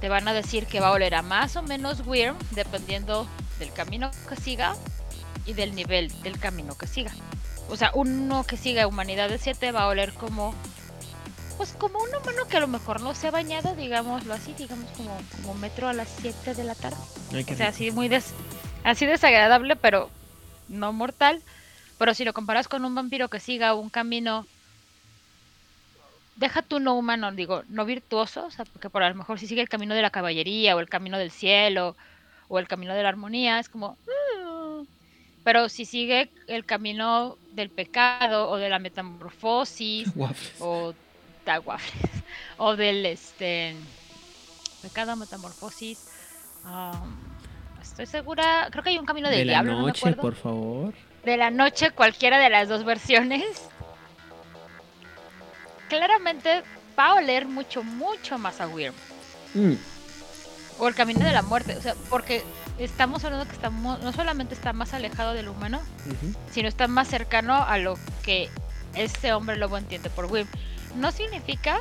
te 0.00 0.08
van 0.08 0.28
a 0.28 0.32
decir 0.32 0.66
que 0.66 0.78
va 0.78 0.88
a 0.88 0.92
oler 0.92 1.16
a 1.16 1.22
más 1.22 1.56
o 1.56 1.62
menos 1.62 2.06
Wyrm, 2.06 2.36
dependiendo 2.52 3.26
del 3.58 3.72
camino 3.72 4.12
que 4.28 4.36
siga 4.36 4.76
y 5.44 5.54
del 5.54 5.74
nivel 5.74 6.12
del 6.22 6.38
camino 6.38 6.78
que 6.78 6.86
siga. 6.86 7.10
O 7.68 7.76
sea, 7.76 7.90
uno 7.94 8.44
que 8.44 8.56
siga 8.56 8.86
humanidad 8.86 9.28
de 9.28 9.38
7 9.38 9.72
va 9.72 9.82
a 9.82 9.88
oler 9.88 10.14
como 10.14 10.54
pues 11.58 11.72
como 11.72 11.98
un 11.98 12.08
humano 12.08 12.46
que 12.48 12.56
a 12.56 12.60
lo 12.60 12.68
mejor 12.68 13.00
no 13.00 13.14
se 13.14 13.26
ha 13.26 13.30
bañado, 13.32 13.74
digámoslo 13.74 14.32
así, 14.32 14.54
digamos 14.56 14.88
como, 14.92 15.20
como 15.42 15.54
metro 15.54 15.88
a 15.88 15.92
las 15.92 16.08
7 16.20 16.54
de 16.54 16.64
la 16.64 16.76
tarde. 16.76 16.96
o 17.32 17.54
sea, 17.56 17.68
así 17.68 17.90
muy 17.90 18.08
des, 18.08 18.32
así 18.84 19.04
desagradable, 19.04 19.74
pero 19.74 20.08
no 20.68 20.92
mortal. 20.92 21.42
Pero 21.98 22.14
si 22.14 22.24
lo 22.24 22.32
comparas 22.32 22.68
con 22.68 22.84
un 22.84 22.94
vampiro 22.94 23.28
que 23.28 23.40
siga 23.40 23.74
un 23.74 23.90
camino 23.90 24.46
deja 26.36 26.62
tú 26.62 26.78
no 26.78 26.94
humano, 26.94 27.32
digo, 27.32 27.64
no 27.68 27.84
virtuoso, 27.84 28.46
o 28.46 28.50
sea, 28.52 28.64
porque 28.64 28.88
por 28.88 29.02
a 29.02 29.08
lo 29.08 29.16
mejor 29.16 29.40
si 29.40 29.48
sigue 29.48 29.60
el 29.60 29.68
camino 29.68 29.96
de 29.96 30.02
la 30.02 30.10
caballería 30.10 30.76
o 30.76 30.80
el 30.80 30.88
camino 30.88 31.18
del 31.18 31.32
cielo 31.32 31.96
o 32.46 32.60
el 32.60 32.68
camino 32.68 32.94
de 32.94 33.02
la 33.02 33.08
armonía, 33.08 33.58
es 33.58 33.68
como... 33.68 33.98
Mm". 34.06 34.86
Pero 35.42 35.68
si 35.68 35.84
sigue 35.84 36.30
el 36.46 36.64
camino 36.64 37.36
del 37.52 37.70
pecado 37.70 38.48
o 38.48 38.56
de 38.58 38.68
la 38.68 38.78
metamorfosis 38.78 40.08
o 40.60 40.94
da 41.52 41.62
o 42.58 42.76
del 42.76 43.06
este 43.06 43.74
pecado 44.82 45.16
metamorfosis 45.16 46.08
um, 46.64 47.16
estoy 47.82 48.06
segura 48.06 48.68
creo 48.70 48.84
que 48.84 48.90
hay 48.90 48.98
un 48.98 49.06
camino 49.06 49.28
del 49.28 49.38
de 49.38 49.44
diablo 49.44 49.72
la 49.72 49.82
noche 49.82 50.12
por 50.12 50.34
favor 50.34 50.94
de 51.24 51.36
la 51.36 51.50
noche 51.50 51.90
cualquiera 51.90 52.38
de 52.38 52.50
las 52.50 52.68
dos 52.68 52.84
versiones 52.84 53.68
claramente 55.88 56.62
va 56.98 57.08
a 57.08 57.14
oler 57.14 57.46
mucho, 57.46 57.82
mucho 57.82 58.38
más 58.38 58.60
a 58.60 58.68
Wyrm. 58.68 58.94
Mm. 59.54 59.74
O 60.78 60.86
el 60.86 60.94
camino 60.94 61.24
de 61.24 61.32
la 61.32 61.42
muerte, 61.42 61.76
o 61.76 61.82
sea, 61.82 61.94
porque 62.08 62.44
estamos 62.78 63.24
hablando 63.24 63.46
que 63.46 63.54
estamos, 63.54 64.00
no 64.00 64.12
solamente 64.12 64.54
está 64.54 64.72
más 64.72 64.94
alejado 64.94 65.32
del 65.32 65.48
humano, 65.48 65.80
sino 66.52 66.68
está 66.68 66.86
más 66.86 67.08
cercano 67.08 67.54
a 67.54 67.78
lo 67.78 67.98
que 68.22 68.48
este 68.94 69.32
hombre 69.32 69.56
lobo 69.56 69.76
entiende 69.76 70.08
por 70.08 70.26
Wyrm. 70.26 70.48
No 70.96 71.12
significa, 71.12 71.80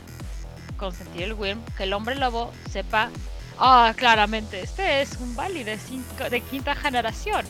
con 0.77 0.93
sentir 0.93 1.23
el 1.23 1.33
Wyrm, 1.33 1.63
que 1.77 1.83
el 1.83 1.93
hombre 1.93 2.15
lobo 2.15 2.51
sepa, 2.71 3.09
ah, 3.57 3.93
claramente, 3.95 4.61
este 4.61 5.01
es 5.01 5.17
un 5.19 5.35
Bali 5.35 5.63
de, 5.63 5.77
de 6.29 6.41
quinta 6.41 6.75
generación. 6.75 7.45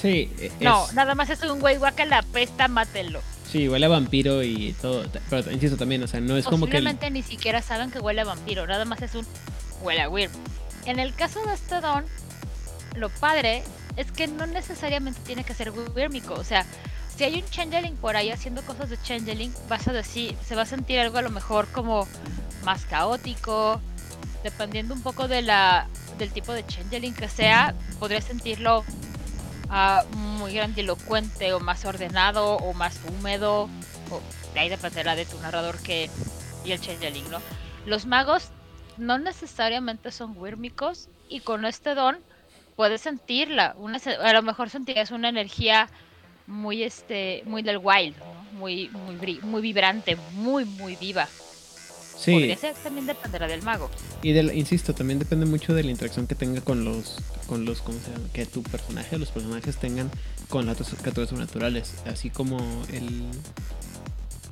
Sí, 0.00 0.32
e, 0.38 0.50
No, 0.60 0.90
nada 0.92 1.14
más 1.14 1.30
es 1.30 1.42
un 1.42 1.60
güey 1.60 1.76
guaca 1.76 2.04
la 2.04 2.22
pesta, 2.22 2.68
mátelo. 2.68 3.22
Sí, 3.50 3.68
huele 3.68 3.86
a 3.86 3.88
vampiro 3.88 4.42
y 4.42 4.74
todo. 4.82 5.04
Pero 5.30 5.50
insisto 5.52 5.76
también, 5.76 6.02
o 6.02 6.08
sea, 6.08 6.20
no 6.20 6.36
es 6.36 6.44
como 6.44 6.66
que. 6.66 6.72
Posiblemente 6.72 7.10
ni 7.10 7.22
siquiera 7.22 7.62
saben 7.62 7.90
que 7.90 8.00
huele 8.00 8.22
a 8.22 8.24
vampiro, 8.24 8.66
nada 8.66 8.84
más 8.84 9.00
es 9.02 9.14
un 9.14 9.24
huele 9.80 10.02
a 10.02 10.08
weird. 10.08 10.32
En 10.86 10.98
el 10.98 11.14
caso 11.14 11.40
de 11.46 11.54
este 11.54 11.80
don, 11.80 12.04
lo 12.96 13.08
padre 13.10 13.62
es 13.96 14.10
que 14.10 14.26
no 14.26 14.46
necesariamente 14.46 15.20
tiene 15.24 15.44
que 15.44 15.54
ser 15.54 15.70
wyrmico. 15.70 16.34
O 16.34 16.44
sea, 16.44 16.66
si 17.16 17.24
hay 17.24 17.40
un 17.40 17.48
changeling 17.48 17.96
por 17.96 18.16
ahí 18.16 18.30
haciendo 18.30 18.62
cosas 18.62 18.90
de 18.90 19.00
changeling, 19.02 19.52
vas 19.68 19.86
a 19.88 19.92
decir, 19.92 20.36
se 20.44 20.56
va 20.56 20.62
a 20.62 20.66
sentir 20.66 20.98
algo 20.98 21.18
a 21.18 21.22
lo 21.22 21.30
mejor 21.30 21.68
como 21.72 22.06
más 22.64 22.84
caótico. 22.86 23.80
Dependiendo 24.42 24.94
un 24.94 25.02
poco 25.02 25.26
de 25.26 25.42
la, 25.42 25.88
del 26.18 26.30
tipo 26.32 26.52
de 26.52 26.66
changeling 26.66 27.14
que 27.14 27.28
sea, 27.28 27.74
podría 27.98 28.20
sentirlo 28.20 28.84
muy 30.12 30.54
grandilocuente 30.54 31.52
o 31.52 31.60
más 31.60 31.84
ordenado 31.84 32.56
o 32.56 32.74
más 32.74 33.00
húmedo. 33.08 33.68
O, 34.10 34.20
de 34.52 34.60
ahí 34.60 34.68
dependerá 34.68 35.16
de 35.16 35.24
tu 35.24 35.38
narrador 35.40 35.78
que 35.82 36.10
y 36.64 36.72
el 36.72 36.80
changeling, 36.80 37.30
¿no? 37.30 37.40
los 37.86 38.06
magos 38.06 38.48
no 38.96 39.18
necesariamente 39.18 40.10
son 40.10 40.36
wírmicos 40.36 41.08
y 41.28 41.40
con 41.40 41.64
este 41.64 41.94
don 41.94 42.18
puedes 42.76 43.02
sentirla. 43.02 43.74
Una, 43.76 43.98
a 44.22 44.32
lo 44.32 44.42
mejor 44.42 44.70
sentirías 44.70 45.10
una 45.10 45.28
energía 45.28 45.88
muy 46.46 46.82
este 46.82 47.42
muy 47.46 47.62
del 47.62 47.78
wild, 47.78 48.14
muy, 48.54 48.88
muy, 48.88 49.40
muy 49.42 49.62
vibrante, 49.62 50.16
muy, 50.32 50.64
muy 50.64 50.96
viva. 50.96 51.28
Sí. 52.16 52.32
Podría 52.32 52.56
ser, 52.56 52.74
también 52.74 53.06
dependerá 53.06 53.46
del 53.46 53.62
mago. 53.62 53.90
Y 54.22 54.32
del, 54.32 54.56
insisto, 54.56 54.94
también 54.94 55.18
depende 55.18 55.46
mucho 55.46 55.74
de 55.74 55.82
la 55.82 55.90
interacción 55.90 56.26
que 56.26 56.34
tenga 56.34 56.60
con 56.60 56.84
los, 56.84 57.16
con 57.46 57.64
los, 57.64 57.82
¿cómo 57.82 57.98
se 57.98 58.12
llama? 58.12 58.28
Que 58.32 58.46
tu 58.46 58.62
personaje, 58.62 59.18
los 59.18 59.30
personajes 59.30 59.76
tengan 59.76 60.10
con 60.48 60.64
las 60.64 60.80
otras 60.80 61.00
criaturas 61.00 61.32
naturales. 61.32 61.94
Así 62.06 62.30
como 62.30 62.58
el, 62.92 63.24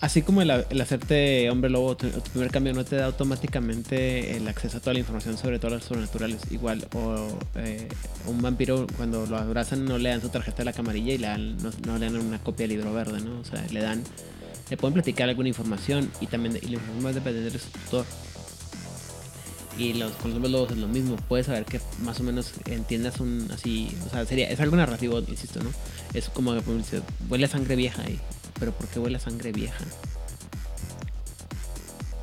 Así 0.03 0.23
como 0.23 0.43
el, 0.43 0.51
hacerte 0.51 1.49
hombre 1.49 1.71
lobo, 1.71 1.97
tu, 1.97 2.09
primer 2.33 2.51
cambio 2.51 2.75
no 2.75 2.85
te 2.85 2.97
da 2.97 3.05
automáticamente 3.05 4.37
el 4.37 4.49
acceso 4.49 4.79
a 4.79 4.81
toda 4.81 4.95
la 4.95 4.99
información 4.99 5.39
sobre 5.39 5.61
todas 5.61 5.75
las 5.75 5.85
sobrenaturales. 5.85 6.41
Igual, 6.51 6.89
o 6.93 7.29
eh, 7.55 7.87
un 8.27 8.43
vampiro 8.43 8.89
cuando 8.97 9.27
lo 9.27 9.37
abrazan 9.37 9.85
no 9.85 9.99
le 9.99 10.09
dan 10.09 10.21
su 10.21 10.29
tarjeta 10.29 10.59
de 10.59 10.65
la 10.65 10.73
camarilla 10.73 11.15
y 11.15 11.19
le 11.19 11.29
dan, 11.29 11.57
no, 11.87 11.99
le 11.99 12.05
dan 12.05 12.17
una 12.17 12.41
copia 12.41 12.67
del 12.67 12.79
libro 12.79 12.93
verde, 12.93 13.21
¿no? 13.21 13.39
O 13.39 13.45
sea, 13.45 13.65
le 13.71 13.81
dan, 13.81 14.03
le 14.71 14.77
pueden 14.77 14.95
platicar 14.95 15.29
alguna 15.29 15.47
información 15.47 16.11
y 16.21 16.27
también 16.27 16.57
y 16.61 16.67
la 16.67 16.73
información 16.73 17.15
depende 17.15 17.49
de 17.49 17.57
su 17.57 17.69
tutor. 17.69 18.05
Y 19.79 19.93
los, 19.93 20.11
con 20.15 20.31
los 20.31 20.37
hombres 20.37 20.51
lobos 20.51 20.73
es 20.73 20.79
lo 20.79 20.89
mismo, 20.89 21.15
puedes 21.29 21.47
saber 21.47 21.65
que 21.65 21.81
más 22.01 22.19
o 22.19 22.25
menos 22.25 22.55
entiendas 22.67 23.21
un 23.21 23.49
así, 23.55 23.97
o 24.05 24.11
sea, 24.11 24.27
sería, 24.27 24.51
es 24.51 24.59
algo 24.59 24.75
narrativo, 24.75 25.21
insisto, 25.21 25.63
¿no? 25.63 25.71
Es 26.13 26.29
como 26.29 26.57
huele 27.31 27.45
a 27.45 27.49
sangre 27.49 27.77
vieja 27.77 28.03
y 28.11 28.19
pero 28.63 28.71
¿por 28.71 28.87
qué 28.87 29.01
huele 29.01 29.17
a 29.17 29.19
sangre 29.19 29.51
vieja? 29.51 29.85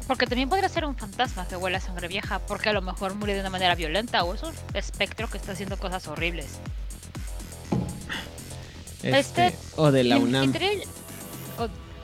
Porque 0.07 0.25
también 0.25 0.47
podría 0.47 0.69
ser 0.69 0.85
un 0.85 0.95
fantasma 0.95 1.45
que 1.45 1.57
huele 1.57 1.75
a 1.75 1.81
sangre 1.81 2.07
vieja, 2.07 2.39
porque 2.39 2.69
a 2.69 2.71
lo 2.71 2.81
mejor 2.81 3.13
murió 3.15 3.35
de 3.35 3.41
una 3.41 3.49
manera 3.49 3.75
violenta 3.75 4.23
o 4.23 4.33
es 4.33 4.43
un 4.43 4.53
espectro 4.73 5.29
que 5.29 5.37
está 5.37 5.51
haciendo 5.51 5.75
cosas 5.75 6.07
horribles. 6.07 6.61
Este, 9.03 9.47
este 9.47 9.57
o 9.75 9.91
de 9.91 10.05
la 10.05 10.17
UNAM. 10.17 10.53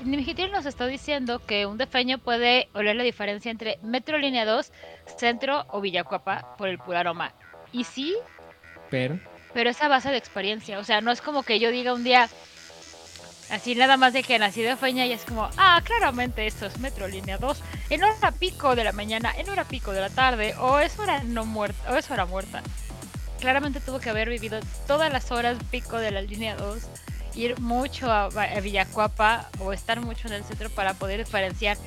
Nimigitril 0.04 0.52
nos 0.52 0.66
está 0.66 0.86
diciendo 0.86 1.40
que 1.40 1.66
un 1.66 1.78
defeño 1.78 2.18
puede 2.18 2.68
oler 2.74 2.98
la 2.98 3.04
diferencia 3.04 3.50
entre 3.50 3.80
Metro 3.84 4.18
Línea 4.18 4.44
2, 4.44 4.70
Centro 5.18 5.66
o 5.70 5.80
Villacuapa 5.80 6.58
por 6.58 6.68
el 6.68 6.78
puro 6.78 6.98
aroma. 6.98 7.32
Y 7.72 7.86
sí, 7.86 8.18
pero 8.92 9.18
pero 9.56 9.70
esa 9.70 9.88
base 9.88 10.10
de 10.12 10.18
experiencia, 10.18 10.80
o 10.80 10.84
sea, 10.84 11.00
no 11.00 11.12
es 11.12 11.22
como 11.22 11.44
que 11.44 11.60
yo 11.60 11.72
diga 11.72 11.94
un 11.94 12.04
día, 12.04 12.28
Así 13.50 13.76
nada 13.76 13.96
más 13.98 14.14
de 14.14 14.24
que 14.24 14.40
de 14.40 14.76
feña 14.76 15.06
y 15.06 15.12
es 15.12 15.24
como, 15.24 15.50
ah, 15.58 15.80
claramente 15.84 16.48
esto 16.48 16.66
es 16.66 16.80
Metro 16.80 17.08
Línea 17.08 17.38
2, 17.38 17.62
en 17.92 18.04
hora 18.04 18.32
pico 18.32 18.76
de 18.76 18.84
la 18.84 18.92
mañana, 18.92 19.34
en 19.38 19.50
hora 19.50 19.66
pico 19.66 19.92
de 19.92 20.02
la 20.02 20.10
tarde, 20.10 20.56
o 20.60 20.80
es 20.80 20.98
hora 20.98 21.24
no 21.24 21.46
muerta, 21.46 21.92
o 21.92 21.96
es 21.96 22.10
hora 22.10 22.26
muerta. 22.26 22.64
Claramente 23.40 23.80
tuvo 23.82 24.00
que 24.00 24.10
haber 24.10 24.30
vivido 24.30 24.60
todas 24.88 25.14
las 25.14 25.32
horas 25.32 25.58
pico 25.70 25.98
de 26.00 26.12
la 26.12 26.22
línea 26.22 26.56
2, 26.56 26.84
ir 27.36 27.60
mucho 27.60 28.12
a, 28.12 28.30
Villacuapa 28.62 29.50
o 29.60 29.74
estar 29.74 30.02
mucho 30.02 30.28
en 30.28 30.34
el 30.34 30.44
centro 30.44 30.70
para 30.72 30.94
poder 30.96 31.24
diferenciar 31.24 31.78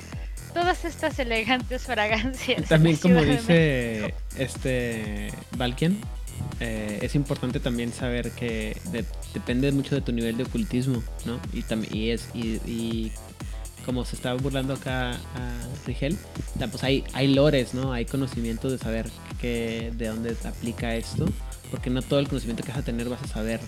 todas 0.55 0.85
estas 0.85 1.19
elegantes 1.19 1.83
fragancias. 1.83 2.69
También 2.69 2.97
como 2.97 3.21
dice 3.21 4.15
este 4.37 5.33
Valkian, 5.57 5.99
eh, 6.61 6.99
es 7.03 7.15
importante 7.15 7.61
también 7.61 7.93
saber 7.93 8.33
que 8.33 8.77
depende 9.33 9.71
mucho 9.71 9.95
de 9.95 10.01
tu 10.01 10.13
nivel 10.13 10.37
de 10.37 10.45
ocultismo, 10.45 11.03
¿no? 11.25 11.39
Y, 11.53 11.65
y 11.97 12.11
es 12.11 12.29
y, 12.35 13.13
como 13.87 14.05
se 14.05 14.17
está 14.17 14.35
burlando 14.35 14.75
acá 14.75 15.13
a 15.13 15.53
Rigel, 15.87 16.19
pues 16.59 16.85
hay, 16.85 17.05
hay 17.15 17.29
lores, 17.29 17.73
¿no? 17.73 17.93
Hay 17.93 18.05
conocimiento 18.05 18.69
de 18.69 18.77
saber 18.77 19.09
que, 19.41 19.93
de 19.97 20.09
dónde 20.09 20.37
aplica 20.45 20.95
esto, 20.95 21.27
porque 21.71 21.89
no 21.89 22.03
todo 22.03 22.19
el 22.19 22.29
conocimiento 22.29 22.65
que 22.65 22.69
vas 22.71 22.79
a 22.79 22.83
tener 22.83 23.09
vas 23.09 23.23
a 23.23 23.29
saber 23.29 23.61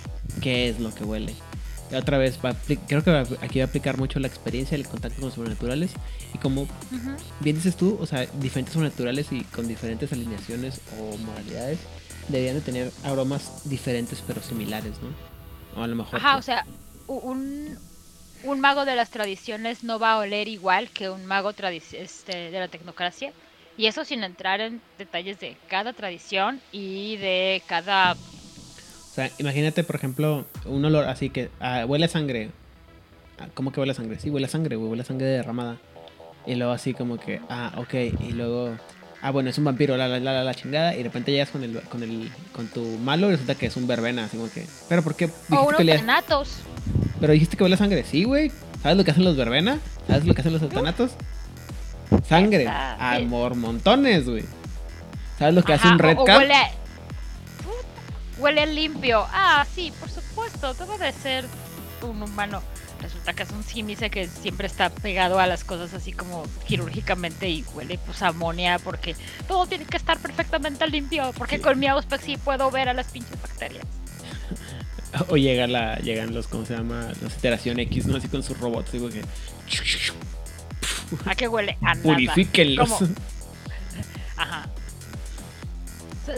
qué 0.42 0.68
es 0.68 0.78
lo 0.78 0.92
que 0.94 1.04
huele. 1.04 1.34
otra 1.96 2.18
vez, 2.18 2.38
creo 2.86 3.02
que 3.02 3.10
aquí 3.40 3.60
va 3.60 3.64
a 3.64 3.68
aplicar 3.68 3.96
mucho 3.96 4.20
la 4.20 4.26
experiencia, 4.26 4.74
el 4.74 4.86
contacto 4.86 5.20
con 5.20 5.26
los 5.26 5.34
sobrenaturales 5.34 5.92
y 6.34 6.38
como 6.38 6.66
bien 7.40 7.56
dices 7.56 7.76
tú, 7.76 7.96
o 7.98 8.04
sea, 8.04 8.26
diferentes 8.40 8.74
sobrenaturales 8.74 9.32
y 9.32 9.42
con 9.44 9.68
diferentes 9.68 10.12
alineaciones 10.12 10.80
o 10.98 11.16
moralidades 11.16 11.78
deberían 12.30 12.56
de 12.56 12.62
tener 12.62 12.92
aromas 13.04 13.68
diferentes 13.68 14.22
pero 14.26 14.42
similares, 14.42 14.94
¿no? 15.02 15.80
O 15.80 15.84
a 15.84 15.86
lo 15.86 15.96
mejor. 15.96 16.18
Ajá, 16.18 16.36
o 16.36 16.42
sea, 16.42 16.64
un, 17.06 17.78
un 18.44 18.60
mago 18.60 18.84
de 18.84 18.96
las 18.96 19.10
tradiciones 19.10 19.84
no 19.84 19.98
va 19.98 20.12
a 20.12 20.18
oler 20.18 20.48
igual 20.48 20.90
que 20.90 21.10
un 21.10 21.26
mago 21.26 21.52
este, 21.92 22.50
de 22.50 22.58
la 22.58 22.68
tecnocracia. 22.68 23.32
Y 23.76 23.86
eso 23.86 24.04
sin 24.04 24.24
entrar 24.24 24.60
en 24.60 24.80
detalles 24.98 25.40
de 25.40 25.56
cada 25.68 25.92
tradición 25.92 26.60
y 26.72 27.16
de 27.16 27.62
cada... 27.66 28.12
O 28.12 29.14
sea, 29.14 29.30
imagínate, 29.38 29.84
por 29.84 29.96
ejemplo, 29.96 30.44
un 30.66 30.84
olor 30.84 31.06
así 31.06 31.30
que 31.30 31.50
ah, 31.60 31.84
huele 31.86 32.04
a 32.04 32.08
sangre. 32.08 32.50
Ah, 33.38 33.48
¿Cómo 33.54 33.72
que 33.72 33.80
huele 33.80 33.92
a 33.92 33.94
sangre? 33.94 34.18
Sí, 34.18 34.28
huele 34.28 34.46
a 34.46 34.50
sangre, 34.50 34.76
huele 34.76 35.02
a 35.02 35.06
sangre 35.06 35.26
derramada. 35.26 35.78
Y 36.46 36.54
luego 36.56 36.72
así 36.72 36.94
como 36.94 37.18
que, 37.18 37.40
ah, 37.48 37.72
ok. 37.76 37.94
Y 38.20 38.32
luego 38.32 38.76
ah, 39.22 39.30
bueno, 39.30 39.50
es 39.50 39.58
un 39.58 39.64
vampiro, 39.64 39.96
la, 39.96 40.08
la, 40.08 40.18
la, 40.18 40.44
la 40.44 40.54
chingada, 40.54 40.94
y 40.94 40.98
de 40.98 41.04
repente 41.04 41.32
llegas 41.32 41.50
con 41.50 41.62
el, 41.64 41.80
con 41.82 42.02
el, 42.02 42.30
con 42.52 42.66
tu 42.68 42.82
malo 42.98 43.28
y 43.28 43.32
resulta 43.32 43.54
que 43.54 43.66
es 43.66 43.76
un 43.76 43.86
verbena, 43.86 44.24
así 44.24 44.36
como 44.36 44.50
que, 44.50 44.66
pero 44.88 45.02
¿por 45.02 45.14
qué? 45.14 45.30
O 45.50 45.68
unos 45.68 45.84
tanatos. 45.84 46.56
Pero 47.20 47.32
dijiste 47.32 47.56
que 47.56 47.62
huele 47.62 47.74
a 47.74 47.78
sangre, 47.78 48.04
sí, 48.04 48.24
güey. 48.24 48.50
¿Sabes 48.82 48.96
lo 48.96 49.04
que 49.04 49.10
hacen 49.10 49.24
los 49.24 49.36
verbena? 49.36 49.78
¿Sabes 50.06 50.24
lo 50.24 50.34
que 50.34 50.40
hacen 50.40 50.52
los 50.54 50.68
tanatos? 50.68 51.12
Sangre, 52.28 52.66
amor, 52.66 53.54
montones, 53.54 54.26
güey. 54.26 54.44
¿Sabes 55.38 55.54
lo 55.54 55.62
que 55.62 55.74
hace 55.74 55.88
un 55.88 55.98
red 55.98 56.16
cap? 56.24 56.38
Huele, 56.38 56.54
huele 58.38 58.66
limpio. 58.66 59.26
Ah, 59.32 59.66
sí, 59.74 59.92
por 60.00 60.08
supuesto, 60.10 60.74
debe 60.74 60.98
de 60.98 61.12
ser 61.12 61.44
un 62.02 62.22
humano 62.22 62.62
resulta 63.00 63.32
que 63.32 63.42
es 63.42 63.50
un 63.50 63.64
símice 63.64 64.10
que 64.10 64.28
siempre 64.28 64.66
está 64.66 64.90
pegado 64.90 65.38
a 65.38 65.46
las 65.46 65.64
cosas 65.64 65.94
así 65.94 66.12
como 66.12 66.44
quirúrgicamente 66.66 67.48
y 67.48 67.64
huele 67.74 67.98
pues 67.98 68.22
a 68.22 68.28
amonia 68.28 68.78
porque 68.78 69.16
todo 69.48 69.66
tiene 69.66 69.84
que 69.84 69.96
estar 69.96 70.18
perfectamente 70.18 70.86
limpio 70.86 71.32
porque 71.36 71.60
con 71.60 71.78
mi 71.78 71.86
Auspex 71.86 72.24
sí 72.24 72.36
puedo 72.36 72.70
ver 72.70 72.88
a 72.88 72.94
las 72.94 73.08
pinches 73.08 73.40
bacterias. 73.40 73.84
O 75.28 75.36
llega 75.36 75.66
la, 75.66 75.96
llegan 75.96 76.32
los, 76.32 76.46
¿cómo 76.46 76.64
se 76.64 76.76
llama? 76.76 77.08
Los 77.20 77.34
iteración 77.34 77.80
X, 77.80 78.06
¿no? 78.06 78.16
Así 78.16 78.28
con 78.28 78.44
sus 78.44 78.56
robots, 78.60 78.92
digo 78.92 79.08
que... 79.08 79.22
¿A 81.26 81.34
qué 81.34 81.48
huele? 81.48 81.76
A 81.82 81.94
nada. 81.94 82.02
Purifíquenlos. 82.02 82.90
Ajá. 84.36 84.68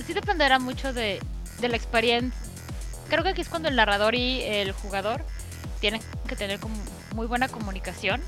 Sí 0.07 0.15
dependerá 0.15 0.59
mucho 0.59 0.95
de, 0.95 1.21
de 1.61 1.69
la 1.69 1.77
experiencia. 1.77 2.41
Creo 3.11 3.23
que 3.23 3.29
aquí 3.29 3.43
es 3.43 3.51
cuando 3.51 3.69
el 3.69 3.77
narrador 3.77 4.15
y 4.15 4.41
el 4.41 4.73
jugador 4.73 5.23
tienen 5.83 6.01
que 6.29 6.37
tener 6.37 6.61
como 6.61 6.77
muy 7.15 7.27
buena 7.27 7.49
comunicación 7.49 8.23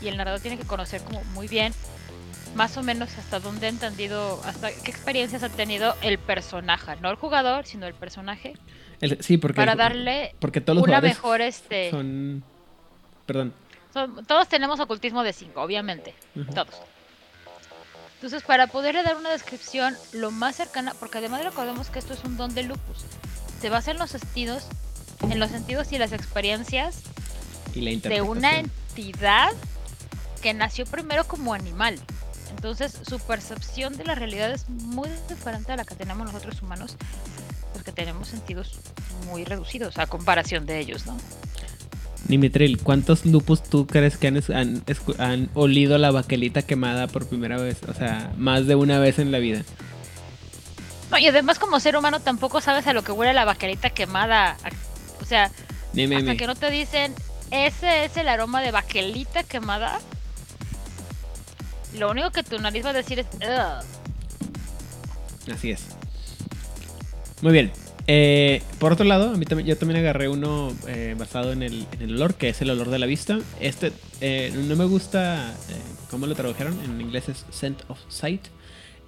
y 0.00 0.06
el 0.06 0.16
narrador 0.16 0.40
tiene 0.40 0.56
que 0.56 0.64
conocer 0.64 1.02
como 1.02 1.22
muy 1.34 1.48
bien 1.48 1.74
más 2.54 2.76
o 2.76 2.82
menos 2.82 3.18
hasta 3.18 3.40
dónde 3.40 3.66
ha 3.66 3.68
entendido, 3.68 4.40
hasta 4.44 4.70
qué 4.70 4.90
experiencias 4.90 5.42
ha 5.42 5.48
tenido 5.48 5.94
el 6.00 6.18
personaje, 6.18 6.96
no 7.02 7.10
el 7.10 7.16
jugador, 7.16 7.66
sino 7.66 7.86
el 7.86 7.94
personaje. 7.94 8.54
sí, 9.20 9.36
porque 9.36 9.56
para 9.56 9.74
darle 9.74 10.34
porque 10.38 10.60
todos 10.60 10.76
los 10.76 10.86
una 10.86 11.00
mejor 11.00 11.40
este 11.40 11.90
son 11.90 12.44
perdón. 13.26 13.52
todos 14.26 14.48
tenemos 14.48 14.78
ocultismo 14.78 15.24
de 15.24 15.32
5, 15.32 15.60
obviamente, 15.60 16.14
todos. 16.54 16.74
Entonces, 18.14 18.44
para 18.44 18.68
poderle 18.68 19.02
dar 19.02 19.16
una 19.16 19.30
descripción 19.30 19.94
lo 20.12 20.30
más 20.30 20.54
cercana, 20.56 20.94
porque 20.98 21.18
además 21.18 21.44
recordemos 21.44 21.90
que 21.90 21.98
esto 21.98 22.14
es 22.14 22.24
un 22.24 22.36
don 22.36 22.54
de 22.54 22.62
lupus, 22.62 23.04
se 23.60 23.70
basa 23.70 23.90
en 23.90 23.98
los 23.98 24.12
sentidos 24.12 24.68
en 25.30 25.38
los 25.38 25.50
sentidos 25.50 25.92
y 25.92 25.98
las 25.98 26.12
experiencias 26.12 27.02
de 27.74 28.22
una 28.22 28.58
entidad 28.58 29.52
que 30.42 30.54
nació 30.54 30.86
primero 30.86 31.24
como 31.24 31.54
animal. 31.54 31.98
Entonces 32.50 32.98
su 33.06 33.18
percepción 33.18 33.96
de 33.96 34.04
la 34.04 34.14
realidad 34.14 34.52
es 34.52 34.68
muy 34.68 35.08
diferente 35.28 35.72
a 35.72 35.76
la 35.76 35.84
que 35.84 35.94
tenemos 35.94 36.26
nosotros 36.26 36.62
humanos, 36.62 36.96
porque 37.72 37.92
tenemos 37.92 38.28
sentidos 38.28 38.78
muy 39.26 39.44
reducidos 39.44 39.98
a 39.98 40.06
comparación 40.06 40.66
de 40.66 40.78
ellos, 40.78 41.06
¿no? 41.06 41.16
Nimitril, 42.28 42.82
¿cuántos 42.82 43.24
lupus 43.24 43.62
tú 43.62 43.86
crees 43.86 44.16
que 44.16 44.26
han, 44.26 44.42
han, 45.18 45.50
olido 45.54 45.96
la 45.98 46.10
baquelita 46.10 46.62
quemada 46.62 47.06
por 47.06 47.28
primera 47.28 47.56
vez? 47.56 47.78
O 47.88 47.94
sea, 47.94 48.32
más 48.36 48.66
de 48.66 48.74
una 48.74 48.98
vez 48.98 49.18
en 49.18 49.30
la 49.30 49.38
vida. 49.38 49.62
No, 51.10 51.18
y 51.18 51.28
además 51.28 51.58
como 51.58 51.78
ser 51.78 51.96
humano 51.96 52.20
tampoco 52.20 52.60
sabes 52.60 52.86
a 52.88 52.92
lo 52.92 53.04
que 53.04 53.12
huele 53.12 53.32
la 53.32 53.44
baquelita 53.44 53.90
quemada 53.90 54.56
o 55.26 55.28
sea, 55.28 55.50
hasta 56.18 56.36
que 56.36 56.46
no 56.46 56.54
te 56.54 56.70
dicen, 56.70 57.12
ese 57.50 58.04
es 58.04 58.16
el 58.16 58.28
aroma 58.28 58.62
de 58.62 58.70
baquelita 58.70 59.42
quemada, 59.42 59.98
lo 61.98 62.10
único 62.10 62.30
que 62.30 62.42
tu 62.42 62.58
nariz 62.58 62.84
va 62.84 62.90
a 62.90 62.92
decir 62.92 63.18
es, 63.18 63.26
Así 65.52 65.70
es. 65.70 65.86
Muy 67.42 67.52
bien. 67.52 67.72
Eh, 68.08 68.62
por 68.78 68.92
otro 68.92 69.04
lado, 69.04 69.30
a 69.30 69.36
mí 69.36 69.44
también, 69.46 69.66
yo 69.68 69.76
también 69.76 70.00
agarré 70.00 70.28
uno 70.28 70.72
eh, 70.86 71.14
basado 71.18 71.52
en 71.52 71.62
el, 71.62 71.86
olor, 72.00 72.34
que 72.34 72.48
es 72.50 72.60
el 72.62 72.70
olor 72.70 72.90
de 72.90 72.98
la 72.98 73.06
vista. 73.06 73.38
Este 73.60 73.92
eh, 74.20 74.52
no 74.54 74.76
me 74.76 74.84
gusta 74.84 75.52
cómo 76.10 76.26
lo 76.26 76.34
tradujeron, 76.34 76.78
en 76.84 77.00
inglés 77.00 77.28
es 77.28 77.44
Scent 77.50 77.82
of 77.88 77.98
Sight. 78.08 78.46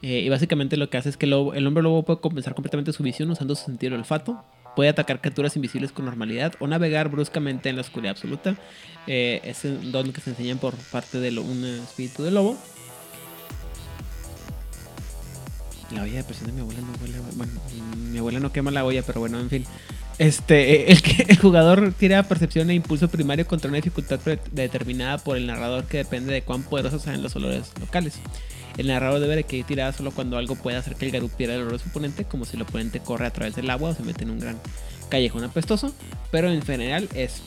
Eh, 0.02 0.20
y 0.20 0.28
básicamente 0.28 0.76
lo 0.76 0.90
que 0.90 0.96
hace 0.96 1.08
es 1.08 1.16
que 1.16 1.26
el, 1.26 1.30
lobo- 1.30 1.54
el 1.54 1.66
hombre 1.66 1.82
lobo 1.82 2.04
puede 2.04 2.20
compensar 2.20 2.54
completamente 2.54 2.92
su 2.92 3.02
visión 3.02 3.30
usando 3.30 3.54
su 3.56 3.64
sentido 3.64 3.90
del 3.92 4.00
olfato. 4.00 4.44
Puede 4.76 4.90
atacar 4.90 5.20
criaturas 5.20 5.56
invisibles 5.56 5.92
con 5.92 6.04
normalidad 6.04 6.54
o 6.60 6.66
navegar 6.66 7.08
bruscamente 7.08 7.68
en 7.68 7.76
la 7.76 7.82
oscuridad 7.82 8.12
absoluta. 8.12 8.56
Eh, 9.06 9.40
es 9.44 9.64
un 9.64 9.90
don 9.90 10.12
que 10.12 10.20
se 10.20 10.30
enseñan 10.30 10.58
por 10.58 10.74
parte 10.76 11.18
de 11.18 11.36
un 11.38 11.64
espíritu 11.64 12.22
de 12.22 12.30
lobo. 12.30 12.56
La 15.90 16.02
olla 16.02 16.16
de 16.16 16.24
presión 16.24 16.48
de 16.48 16.52
mi 16.52 16.60
abuela 16.60 16.80
no 16.80 16.92
huele. 17.00 17.18
Bueno, 17.34 17.52
mi 17.96 18.18
abuela 18.18 18.40
no 18.40 18.52
quema 18.52 18.70
la 18.70 18.84
olla, 18.84 19.02
pero 19.02 19.20
bueno, 19.20 19.40
en 19.40 19.48
fin. 19.48 19.64
Este, 20.18 20.72
eh, 20.72 20.84
el, 20.92 21.02
que, 21.02 21.26
el 21.28 21.38
jugador 21.38 21.92
tira 21.92 22.22
percepción 22.24 22.70
e 22.70 22.74
impulso 22.74 23.08
primario 23.08 23.46
contra 23.46 23.68
una 23.68 23.76
dificultad 23.76 24.18
determinada 24.50 25.18
por 25.18 25.36
el 25.36 25.46
narrador 25.46 25.84
que 25.84 25.98
depende 25.98 26.32
de 26.32 26.42
cuán 26.42 26.62
poderosos 26.62 27.02
sean 27.02 27.22
los 27.22 27.34
olores 27.36 27.72
locales. 27.80 28.14
El 28.76 28.86
narrador 28.86 29.20
debe 29.20 29.36
de 29.36 29.44
que 29.44 29.64
tirar 29.64 29.92
solo 29.92 30.12
cuando 30.12 30.38
algo 30.38 30.54
puede 30.54 30.76
hacer 30.76 30.94
que 30.94 31.06
el 31.06 31.10
Garú 31.10 31.28
pierda 31.28 31.56
el 31.56 31.62
olor 31.62 31.72
de 31.72 31.78
su 31.80 31.88
oponente, 31.88 32.24
como 32.24 32.44
si 32.44 32.56
el 32.56 32.62
oponente 32.62 33.00
corre 33.00 33.26
a 33.26 33.32
través 33.32 33.56
del 33.56 33.68
agua 33.70 33.90
o 33.90 33.94
se 33.94 34.04
mete 34.04 34.22
en 34.22 34.30
un 34.30 34.38
gran 34.38 34.56
callejón 35.08 35.42
apestoso. 35.42 35.92
Pero 36.30 36.50
en 36.50 36.62
general 36.62 37.08
es. 37.14 37.42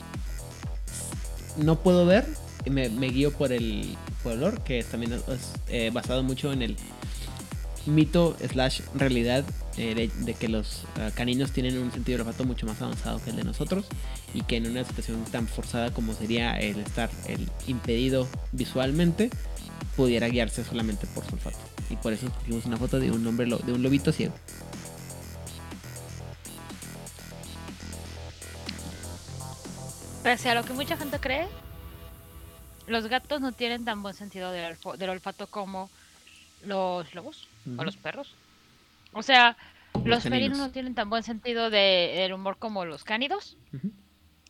No 1.56 1.80
puedo 1.80 2.04
ver, 2.04 2.26
me, 2.70 2.88
me 2.90 3.08
guío 3.08 3.32
por 3.32 3.52
el, 3.52 3.96
por 4.22 4.32
olor, 4.32 4.62
que 4.62 4.82
también 4.84 5.14
es, 5.14 5.22
eh, 5.68 5.90
basado 5.92 6.22
mucho 6.22 6.52
en 6.52 6.62
el 6.62 6.76
mito 7.86 8.36
slash 8.50 8.80
realidad 8.94 9.44
de, 9.76 10.36
que 10.38 10.48
los 10.48 10.84
ah, 10.96 11.10
caninos 11.14 11.50
tienen 11.52 11.78
un 11.78 11.90
sentido 11.90 12.18
de 12.18 12.24
olfato 12.24 12.44
mucho 12.44 12.66
más 12.66 12.80
avanzado 12.82 13.22
que 13.22 13.30
el 13.30 13.36
de 13.36 13.44
nosotros 13.44 13.86
y 14.34 14.42
que 14.42 14.56
en 14.56 14.66
una 14.70 14.84
situación 14.84 15.24
tan 15.32 15.48
forzada 15.48 15.92
como 15.92 16.12
sería 16.14 16.58
el 16.58 16.78
estar 16.80 17.10
el 17.26 17.48
impedido 17.66 18.28
visualmente 18.52 19.30
pudiera 19.96 20.28
guiarse 20.28 20.64
solamente 20.64 21.06
por 21.08 21.24
su 21.26 21.34
olfato. 21.34 21.58
Y 21.90 21.96
por 21.96 22.12
eso 22.12 22.26
escogimos 22.26 22.64
una 22.66 22.76
foto 22.76 22.98
de 23.00 23.10
un 23.10 23.26
hombre 23.26 23.46
lo- 23.46 23.58
de 23.58 23.72
un 23.72 23.82
lobito 23.82 24.12
ciego. 24.12 24.34
Pese 30.22 30.50
a 30.50 30.54
lo 30.54 30.64
que 30.64 30.72
mucha 30.72 30.96
gente 30.96 31.18
cree, 31.18 31.48
los 32.86 33.08
gatos 33.08 33.40
no 33.40 33.52
tienen 33.52 33.84
tan 33.84 34.02
buen 34.02 34.14
sentido 34.14 34.52
del 34.52 35.10
olfato 35.10 35.46
como 35.48 35.90
los 36.64 37.12
lobos 37.14 37.48
o 37.78 37.84
los 37.84 37.96
perros. 37.96 38.34
O 39.12 39.22
sea, 39.22 39.56
Los 39.94 40.06
los 40.06 40.22
felinos 40.24 40.58
no 40.58 40.70
tienen 40.70 40.94
tan 40.94 41.10
buen 41.10 41.22
sentido 41.22 41.68
de- 41.70 42.12
del 42.16 42.32
humor 42.32 42.56
como 42.58 42.84
los 42.84 43.04
cánidos. 43.04 43.56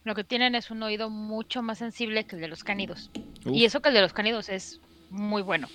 Lo 0.04 0.14
que 0.14 0.24
tienen 0.24 0.54
es 0.54 0.70
un 0.70 0.82
oído 0.82 1.10
mucho 1.10 1.62
más 1.62 1.78
sensible 1.78 2.24
que 2.24 2.36
el 2.36 2.40
de 2.42 2.48
los 2.48 2.64
cánidos. 2.64 3.10
Uf, 3.44 3.52
Y 3.54 3.64
eso 3.64 3.80
que 3.82 3.88
el 3.88 3.94
de 3.94 4.00
los 4.02 4.12
cánidos 4.12 4.48
es 4.48 4.80
muy 5.10 5.42
bueno. 5.42 5.68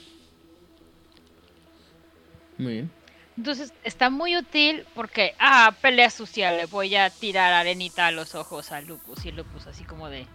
muy 2.58 2.74
bien 2.74 2.92
Entonces 3.38 3.72
está 3.84 4.10
muy 4.10 4.36
útil 4.36 4.86
porque, 4.96 5.36
ah, 5.40 5.76
pelea 5.82 6.10
sucia, 6.10 6.52
le 6.52 6.66
voy 6.66 6.96
a 6.96 7.10
tirar 7.10 7.54
arenita 7.54 8.08
a 8.08 8.12
los 8.12 8.34
ojos 8.36 8.72
a 8.72 8.82
Lupus. 8.82 9.26
Y 9.26 9.32
Lupus 9.32 9.68
así 9.68 9.84
como 9.84 10.10
de... 10.10 10.26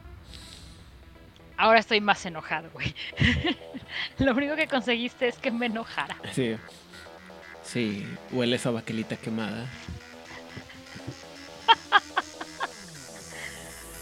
Ahora 1.56 1.80
estoy 1.80 2.00
más 2.00 2.24
enojado, 2.26 2.70
güey. 2.70 2.94
Lo 4.18 4.32
único 4.34 4.56
que 4.56 4.66
conseguiste 4.68 5.28
es 5.28 5.38
que 5.38 5.50
me 5.50 5.66
enojara. 5.66 6.16
sí 6.32 6.56
sí 7.64 8.06
huele 8.30 8.56
esa 8.56 8.70
baquelita 8.70 9.16
quemada 9.16 9.66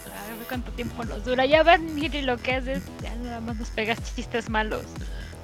A 0.06 0.36
ver 0.36 0.46
cuánto 0.48 0.70
tiempo 0.72 1.04
nos 1.04 1.24
dura. 1.24 1.46
Ya 1.46 1.62
ven, 1.62 1.94
Miri, 1.94 2.22
lo 2.22 2.36
que 2.38 2.54
haces. 2.54 2.82
Ya 3.02 3.14
nada 3.16 3.40
más 3.40 3.56
nos 3.56 3.68
pegas 3.70 3.98
chistes 4.14 4.48
malos. 4.50 4.84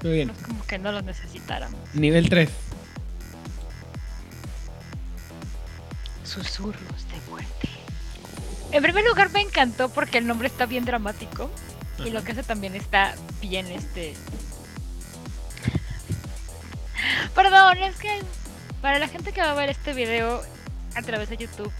muy 0.02 0.12
bien 0.12 0.28
No 0.28 0.34
es 0.34 0.42
como 0.42 0.66
que 0.66 0.78
no 0.78 0.92
los 0.92 1.04
necesitáramos. 1.04 1.78
nivel 1.94 2.28
3 2.28 2.48
Susurros 6.24 7.06
de 7.08 7.30
muerte. 7.30 7.68
En 8.72 8.82
primer 8.82 9.04
lugar 9.04 9.30
me 9.30 9.40
encantó 9.40 9.88
porque 9.88 10.18
el 10.18 10.26
nombre 10.26 10.48
está 10.48 10.66
bien 10.66 10.84
dramático. 10.84 11.50
Y 12.04 12.10
lo 12.10 12.22
que 12.24 12.32
hace 12.32 12.42
también 12.42 12.74
está 12.74 13.14
bien 13.40 13.66
este. 13.66 14.14
Perdón, 17.34 17.78
es 17.78 17.96
que 17.96 18.20
para 18.80 18.98
la 18.98 19.08
gente 19.08 19.32
que 19.32 19.40
va 19.40 19.50
a 19.50 19.54
ver 19.54 19.70
este 19.70 19.92
video 19.94 20.42
a 20.94 21.02
través 21.02 21.28
de 21.28 21.36
YouTube 21.36 21.72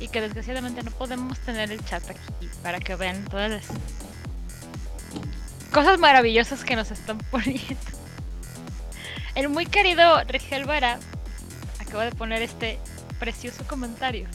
y 0.00 0.08
que 0.08 0.20
desgraciadamente 0.20 0.82
no 0.82 0.90
podemos 0.90 1.38
tener 1.40 1.70
el 1.70 1.84
chat 1.84 2.02
aquí 2.08 2.48
para 2.62 2.80
que 2.80 2.96
vean 2.96 3.24
todas 3.24 3.50
las 3.50 3.64
cosas 5.70 5.98
maravillosas 5.98 6.64
que 6.64 6.76
nos 6.76 6.90
están 6.90 7.18
poniendo. 7.30 7.76
El 9.34 9.48
muy 9.48 9.66
querido 9.66 10.22
Rigel 10.24 10.64
Vara 10.64 10.98
acaba 11.80 12.04
de 12.04 12.12
poner 12.12 12.42
este 12.42 12.78
precioso 13.18 13.64
comentario. 13.66 14.28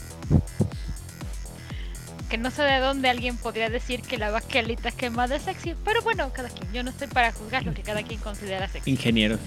Que 2.29 2.37
no 2.37 2.51
sé 2.51 2.61
de 2.61 2.79
dónde 2.79 3.09
alguien 3.09 3.37
podría 3.37 3.69
decir 3.69 4.01
que 4.01 4.17
la 4.17 4.29
baquelita 4.29 4.91
quemada 4.91 5.37
es 5.37 5.43
sexy, 5.43 5.75
pero 5.83 6.01
bueno, 6.03 6.31
cada 6.31 6.49
quien. 6.49 6.71
Yo 6.73 6.83
no 6.83 6.91
estoy 6.91 7.07
para 7.07 7.31
juzgar 7.31 7.65
lo 7.65 7.73
que 7.73 7.81
cada 7.81 8.03
quien 8.03 8.19
considera 8.19 8.67
sexy. 8.67 8.91
ingenieros 8.91 9.39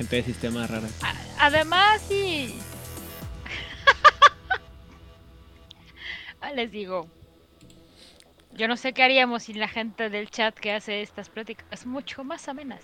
gente 0.00 0.16
de 0.16 0.22
sistemas 0.22 0.70
rara 0.70 0.88
A- 1.02 1.46
Además, 1.46 2.00
sí. 2.08 2.58
Ah, 6.40 6.52
Les 6.52 6.70
digo, 6.72 7.06
yo 8.56 8.66
no 8.66 8.78
sé 8.78 8.94
qué 8.94 9.02
haríamos 9.02 9.42
sin 9.42 9.60
la 9.60 9.68
gente 9.68 10.08
del 10.08 10.30
chat 10.30 10.54
que 10.54 10.72
hace 10.72 11.02
estas 11.02 11.28
pláticas 11.28 11.84
mucho 11.84 12.24
más 12.24 12.48
amenas. 12.48 12.80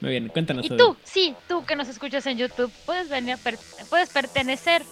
muy 0.00 0.12
bien 0.12 0.28
cuéntanos 0.28 0.64
Y 0.66 0.76
tú, 0.76 0.96
sí, 1.02 1.34
tú 1.48 1.64
que 1.66 1.74
nos 1.74 1.88
escuchas 1.88 2.24
en 2.26 2.38
YouTube, 2.38 2.70
puedes 2.86 3.08
venir 3.08 3.34
a 3.34 3.36
per- 3.38 3.58
puedes 3.90 4.08
pertenecer 4.10 4.82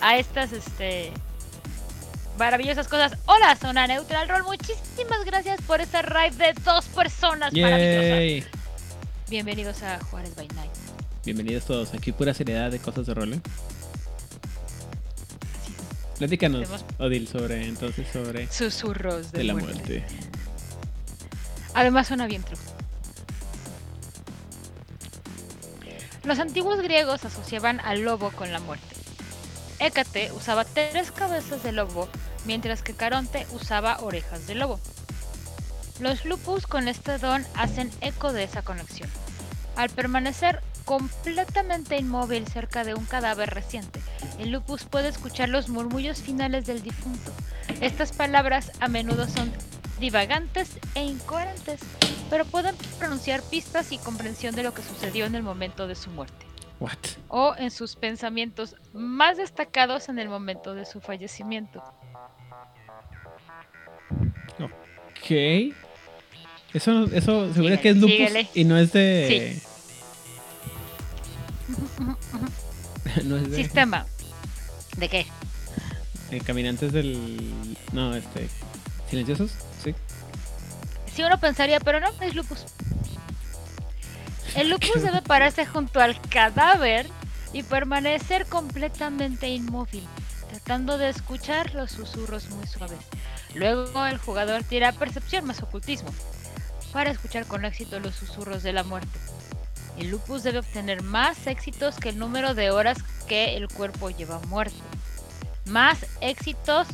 a 0.00 0.16
estas 0.16 0.52
este 0.52 1.12
maravillosas 2.36 2.88
cosas. 2.88 3.16
Hola, 3.26 3.54
Zona 3.54 3.86
Neutral 3.86 4.28
Roll, 4.28 4.42
muchísimas 4.42 5.24
gracias 5.24 5.60
por 5.62 5.80
esta 5.80 6.02
raid 6.02 6.32
de 6.32 6.52
dos 6.64 6.86
personas 6.86 7.52
maravillosas. 7.52 8.50
Bienvenidos 9.30 9.80
a 9.84 10.00
Juárez 10.04 10.34
by 10.34 10.48
Night. 10.48 10.72
Bienvenidos 11.24 11.64
todos. 11.66 11.94
Aquí 11.94 12.10
pura 12.12 12.34
seriedad 12.34 12.70
de 12.70 12.78
cosas 12.80 13.06
de 13.06 13.14
rol. 13.14 13.40
Platícanos, 16.18 16.68
Odil, 16.98 17.28
sobre 17.28 17.66
entonces 17.66 18.08
sobre 18.12 18.50
Susurros 18.50 19.32
de, 19.32 19.38
de 19.38 19.44
la 19.44 19.54
muerte. 19.54 19.72
muerte. 19.72 20.04
Además 21.74 22.08
suena 22.08 22.26
bien 22.26 22.42
true. 22.42 22.58
Los 26.24 26.38
antiguos 26.38 26.80
griegos 26.80 27.24
asociaban 27.24 27.80
al 27.80 28.02
lobo 28.02 28.30
con 28.30 28.52
la 28.52 28.60
muerte. 28.60 28.86
Hécate 29.78 30.30
usaba 30.32 30.64
tres 30.64 31.10
cabezas 31.10 31.62
de 31.62 31.72
lobo, 31.72 32.08
mientras 32.46 32.82
que 32.82 32.94
Caronte 32.94 33.46
usaba 33.52 33.98
orejas 34.00 34.46
de 34.46 34.54
lobo. 34.54 34.78
Los 36.00 36.24
lupus 36.24 36.66
con 36.66 36.88
este 36.88 37.18
don 37.18 37.44
hacen 37.54 37.90
eco 38.00 38.32
de 38.32 38.44
esa 38.44 38.62
conexión. 38.62 39.08
Al 39.76 39.88
permanecer 39.90 40.60
completamente 40.84 41.96
inmóvil 41.96 42.46
cerca 42.46 42.84
de 42.84 42.94
un 42.94 43.04
cadáver 43.04 43.50
reciente, 43.50 44.00
el 44.38 44.50
lupus 44.50 44.84
puede 44.84 45.08
escuchar 45.08 45.48
los 45.48 45.68
murmullos 45.68 46.20
finales 46.20 46.66
del 46.66 46.82
difunto. 46.82 47.32
Estas 47.80 48.12
palabras 48.12 48.72
a 48.80 48.88
menudo 48.88 49.28
son 49.28 49.52
divagantes 50.00 50.78
e 50.94 51.04
incoherentes, 51.04 51.80
pero 52.28 52.44
pueden 52.44 52.74
pronunciar 52.98 53.42
pistas 53.42 53.92
y 53.92 53.98
comprensión 53.98 54.54
de 54.54 54.62
lo 54.64 54.74
que 54.74 54.82
sucedió 54.82 55.26
en 55.26 55.34
el 55.34 55.42
momento 55.42 55.86
de 55.86 55.94
su 55.94 56.10
muerte, 56.10 56.46
What? 56.80 56.98
o 57.28 57.54
en 57.56 57.70
sus 57.70 57.94
pensamientos 57.96 58.74
más 58.92 59.36
destacados 59.36 60.08
en 60.08 60.18
el 60.18 60.28
momento 60.28 60.74
de 60.74 60.84
su 60.86 61.00
fallecimiento. 61.00 61.82
Ok. 64.60 65.30
Eso, 66.74 67.04
eso 67.12 67.52
seguro 67.52 67.80
que 67.80 67.90
es 67.90 67.96
lupus 67.96 68.16
síguele. 68.16 68.48
y 68.54 68.64
no 68.64 68.78
es 68.78 68.92
de. 68.92 69.60
no 73.24 73.36
es 73.36 73.50
de, 73.50 73.56
Sistema. 73.56 74.06
¿De 74.96 75.08
qué? 75.08 75.26
de 76.32 76.40
caminantes 76.40 76.92
del. 76.92 77.76
No, 77.92 78.14
este. 78.14 78.48
Silenciosos, 79.08 79.52
sí. 79.84 79.94
Si 81.14 81.22
uno 81.22 81.38
pensaría, 81.38 81.78
pero 81.80 82.00
no, 82.00 82.08
es 82.22 82.34
lupus. 82.34 82.64
El 84.56 84.70
lupus 84.70 85.02
debe 85.02 85.20
pararse 85.20 85.66
junto 85.66 86.00
al 86.00 86.18
cadáver 86.22 87.06
y 87.52 87.62
permanecer 87.62 88.46
completamente 88.46 89.48
inmóvil, 89.48 90.06
tratando 90.48 90.96
de 90.96 91.10
escuchar 91.10 91.74
los 91.74 91.90
susurros 91.90 92.48
muy 92.50 92.66
suaves. 92.66 92.98
Luego 93.54 94.06
el 94.06 94.16
jugador 94.16 94.64
tira 94.64 94.92
percepción 94.92 95.44
más 95.44 95.62
ocultismo 95.62 96.08
para 96.92 97.10
escuchar 97.10 97.46
con 97.46 97.66
éxito 97.66 98.00
los 98.00 98.14
susurros 98.14 98.62
de 98.62 98.72
la 98.72 98.84
muerte. 98.84 99.18
El 99.98 100.10
lupus 100.10 100.42
debe 100.42 100.58
obtener 100.60 101.02
más 101.02 101.46
éxitos 101.46 101.96
que 101.96 102.08
el 102.10 102.18
número 102.18 102.54
de 102.54 102.70
horas 102.70 102.98
que 103.28 103.56
el 103.56 103.68
cuerpo 103.68 104.10
lleva 104.10 104.38
muerto. 104.48 104.76
Más 105.66 106.06
éxitos 106.20 106.88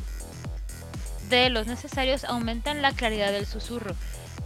de 1.31 1.49
los 1.51 1.67
necesarios 1.67 2.25
aumentan 2.25 2.83
la 2.83 2.93
claridad 2.93 3.33
del 3.33 3.47
susurro. 3.47 3.95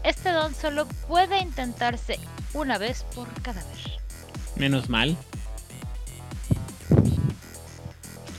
Este 0.05 0.31
don 0.31 0.55
solo 0.55 0.87
puede 1.09 1.39
intentarse 1.41 2.19
una 2.55 2.77
vez 2.79 3.05
por 3.15 3.29
cadáver. 3.43 3.79
Menos 4.57 4.89
mal. 4.89 5.17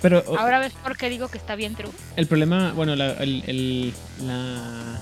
Pero 0.02 0.22
Ahora 0.38 0.60
ves 0.60 0.74
por 0.74 0.98
qué 0.98 1.10
digo 1.10 1.30
que 1.30 1.38
está 1.38 1.56
bien 1.56 1.76
true. 1.76 1.90
el 2.18 2.28
problema, 2.28 2.74
bueno, 2.74 2.96
la, 2.96 3.12
el, 3.14 3.44
el- 3.48 3.94
la- 4.22 5.00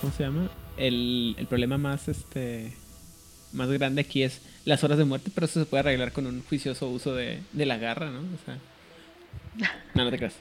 ¿cómo 0.00 0.12
se 0.12 0.22
llama? 0.24 0.50
El, 0.76 1.34
el 1.38 1.46
problema 1.46 1.78
más, 1.78 2.06
este, 2.08 2.76
más 3.52 3.68
grande 3.70 4.02
aquí 4.02 4.22
es 4.22 4.40
las 4.64 4.82
horas 4.84 4.98
de 4.98 5.04
muerte, 5.04 5.30
pero 5.34 5.46
eso 5.46 5.60
se 5.60 5.66
puede 5.66 5.80
arreglar 5.80 6.12
con 6.12 6.26
un 6.26 6.42
juicioso 6.48 6.88
uso 6.88 7.14
de, 7.14 7.40
de 7.52 7.66
la 7.66 7.78
garra, 7.78 8.10
¿no? 8.10 8.20
O 8.20 8.44
sea, 8.44 8.58
no, 9.94 10.04
no 10.04 10.10
te 10.10 10.18
creas. 10.18 10.34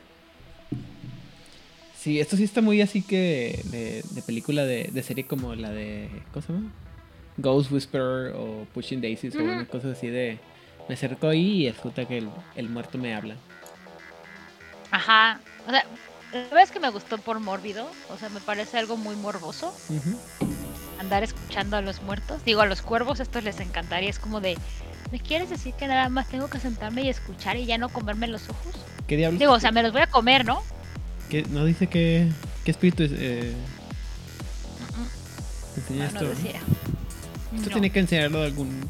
Sí, 1.98 2.20
esto 2.20 2.38
sí 2.38 2.44
está 2.44 2.62
muy 2.62 2.82
así 2.82 3.02
que 3.02 3.62
de, 3.66 4.04
de 4.12 4.22
película 4.22 4.64
de, 4.64 4.90
de 4.92 5.04
serie 5.04 5.26
como 5.26 5.54
la 5.56 5.70
de, 5.72 6.10
¿cómo 6.34 6.46
se 6.46 6.54
llama? 6.54 6.72
Ghost 7.38 7.72
Whisperer 7.72 8.34
o 8.36 8.66
Pushing 8.74 9.02
Daisies 9.02 9.36
o 9.36 9.40
Ujú. 9.40 9.52
una 9.52 9.66
cosa 9.66 9.92
así 9.92 10.08
de, 10.08 10.38
me 10.88 10.96
acerco 10.96 11.28
ahí 11.28 11.66
y 11.68 11.72
resulta 11.72 12.06
que 12.06 12.20
el, 12.20 12.30
el 12.56 12.70
muerto 12.70 12.98
me 12.98 13.14
habla. 13.14 13.36
Ajá. 14.92 15.40
O 15.68 15.72
sea, 15.72 15.84
la 16.32 16.40
verdad 16.42 16.64
es 16.64 16.72
que 16.72 16.80
me 16.80 16.90
gustó 16.90 17.18
por 17.18 17.40
mórbido. 17.40 17.90
O 18.10 18.18
sea, 18.18 18.30
me 18.30 18.40
parece 18.40 18.78
algo 18.78 18.98
muy 18.98 19.16
morboso 19.16 19.74
Ujú. 19.90 20.18
Andar 21.00 21.24
escuchando 21.24 21.78
a 21.78 21.82
los 21.82 22.02
muertos. 22.02 22.44
Digo, 22.46 22.62
a 22.62 22.66
los 22.66 22.82
cuervos 22.82 23.20
esto 23.20 23.42
les 23.42 23.60
encantaría. 23.60 24.10
Es 24.10 24.20
como 24.20 24.42
de, 24.42 24.58
¿me 25.12 25.20
quieres 25.20 25.50
decir 25.50 25.74
que 25.74 25.88
nada 25.88 26.10
más 26.10 26.28
tengo 26.28 26.50
que 26.50 26.60
sentarme 26.60 27.02
y 27.04 27.10
escuchar 27.10 27.58
y 27.58 27.66
ya 27.66 27.78
no 27.78 27.90
comerme 27.90 28.28
los 28.28 28.50
ojos? 28.50 28.74
¿Qué 29.08 29.16
diablos? 29.18 29.40
Digo, 29.40 29.54
o 29.54 29.60
sea, 29.60 29.72
me 29.72 29.82
los 29.82 29.92
voy 29.94 30.02
a 30.02 30.08
comer, 30.08 30.46
¿no? 30.46 30.62
¿Qué- 31.30 31.44
no 31.50 31.64
dice 31.66 31.88
que, 31.88 32.28
qué 32.66 32.72
espíritu 32.72 33.04
es, 33.04 33.12
eh, 33.14 33.54
No, 35.90 36.04
esto. 36.04 36.16
no 36.16 36.22
¿no? 36.22 36.30
decía. 36.30 36.60
Esto 37.56 37.70
tiene 37.72 37.90
que 37.92 38.00
enseñarlo 38.00 38.40
de 38.42 38.46
algún 38.48 38.88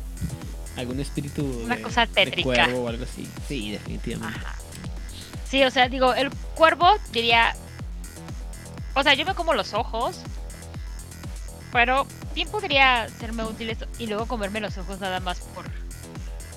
algún 0.75 0.99
espíritu 1.01 1.43
Una 1.65 1.75
de, 1.75 1.81
cosa 1.81 2.01
de 2.05 2.07
tétrica. 2.13 2.43
cuervo 2.43 2.83
o 2.83 2.87
algo 2.87 3.03
así. 3.03 3.27
Sí, 3.47 3.71
definitivamente. 3.71 4.39
Ajá. 4.39 4.55
Sí, 5.49 5.63
o 5.63 5.71
sea, 5.71 5.89
digo, 5.89 6.13
el 6.13 6.29
cuervo 6.55 6.87
diría. 7.11 7.55
O 8.95 9.03
sea, 9.03 9.13
yo 9.13 9.25
me 9.25 9.33
como 9.35 9.53
los 9.53 9.73
ojos. 9.73 10.21
Pero 11.71 12.07
bien 12.33 12.49
podría 12.49 13.07
serme 13.09 13.43
útil 13.43 13.69
esto 13.69 13.85
y 13.99 14.07
luego 14.07 14.25
comerme 14.25 14.59
los 14.59 14.77
ojos 14.77 14.99
nada 14.99 15.19
más 15.19 15.39
por. 15.39 15.65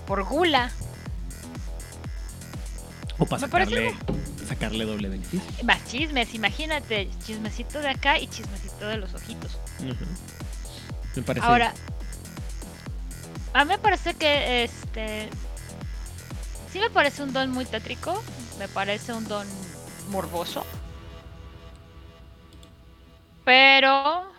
por 0.06 0.24
gula. 0.24 0.70
O 3.18 3.26
para 3.26 3.46
parece 3.46 3.90
sacarle, 3.90 4.46
sacarle 4.48 4.84
doble 4.84 5.08
beneficio. 5.08 5.64
Más 5.64 5.84
chismes, 5.86 6.34
imagínate. 6.34 7.10
Chismecito 7.24 7.80
de 7.80 7.90
acá 7.90 8.18
y 8.18 8.26
chismecito 8.26 8.88
de 8.88 8.96
los 8.96 9.14
ojitos. 9.14 9.58
Me 11.14 11.22
parece. 11.22 11.46
Ahora, 11.46 11.74
a 13.52 13.64
mí 13.64 13.68
me 13.68 13.78
parece 13.78 14.14
que 14.14 14.64
este. 14.64 15.28
Sí 16.72 16.78
me 16.80 16.88
parece 16.88 17.22
un 17.22 17.34
don 17.34 17.50
muy 17.50 17.66
tétrico. 17.66 18.22
Me 18.58 18.66
parece 18.66 19.12
un 19.12 19.28
don 19.28 19.46
morboso. 20.08 20.64
Pero. 23.44 24.31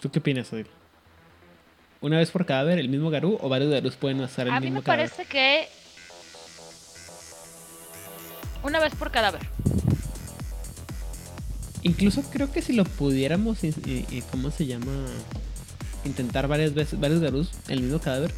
¿Tú 0.00 0.10
qué 0.10 0.18
opinas, 0.20 0.52
Odil? 0.52 0.66
¿Una 2.00 2.18
vez 2.18 2.30
por 2.30 2.46
cadáver 2.46 2.78
el 2.78 2.88
mismo 2.88 3.10
Garú 3.10 3.38
o 3.40 3.48
varios 3.48 3.70
Garús 3.72 3.96
pueden 3.96 4.20
usar 4.20 4.46
el 4.46 4.52
A 4.52 4.60
mí 4.60 4.66
mismo 4.66 4.80
me 4.80 4.84
cadáver? 4.84 5.10
parece 5.10 5.28
que. 5.30 5.68
Una 8.62 8.78
vez 8.80 8.94
por 8.94 9.10
cadáver. 9.10 9.40
Incluso 11.82 12.22
creo 12.30 12.52
que 12.52 12.62
si 12.62 12.72
lo 12.72 12.84
pudiéramos, 12.84 13.62
y, 13.64 13.68
y- 13.68 14.06
y 14.10 14.22
¿cómo 14.30 14.50
se 14.50 14.66
llama? 14.66 14.92
Intentar 16.04 16.46
varias 16.48 16.74
veces, 16.74 16.98
varios 17.00 17.20
Garús, 17.20 17.50
el 17.68 17.80
mismo 17.82 17.98
cadáver. 18.00 18.32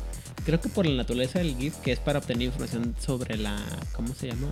Creo 0.47 0.61
que 0.61 0.69
por 0.71 0.87
la 0.87 0.95
naturaleza 0.97 1.39
del 1.39 1.57
GIF, 1.57 1.77
que 1.77 1.93
es 1.93 1.99
para 1.99 2.19
obtener 2.21 2.45
información 2.45 2.95
sobre 2.99 3.37
la, 3.37 3.59
¿cómo 3.95 4.15
se 4.15 4.29
llama? 4.29 4.49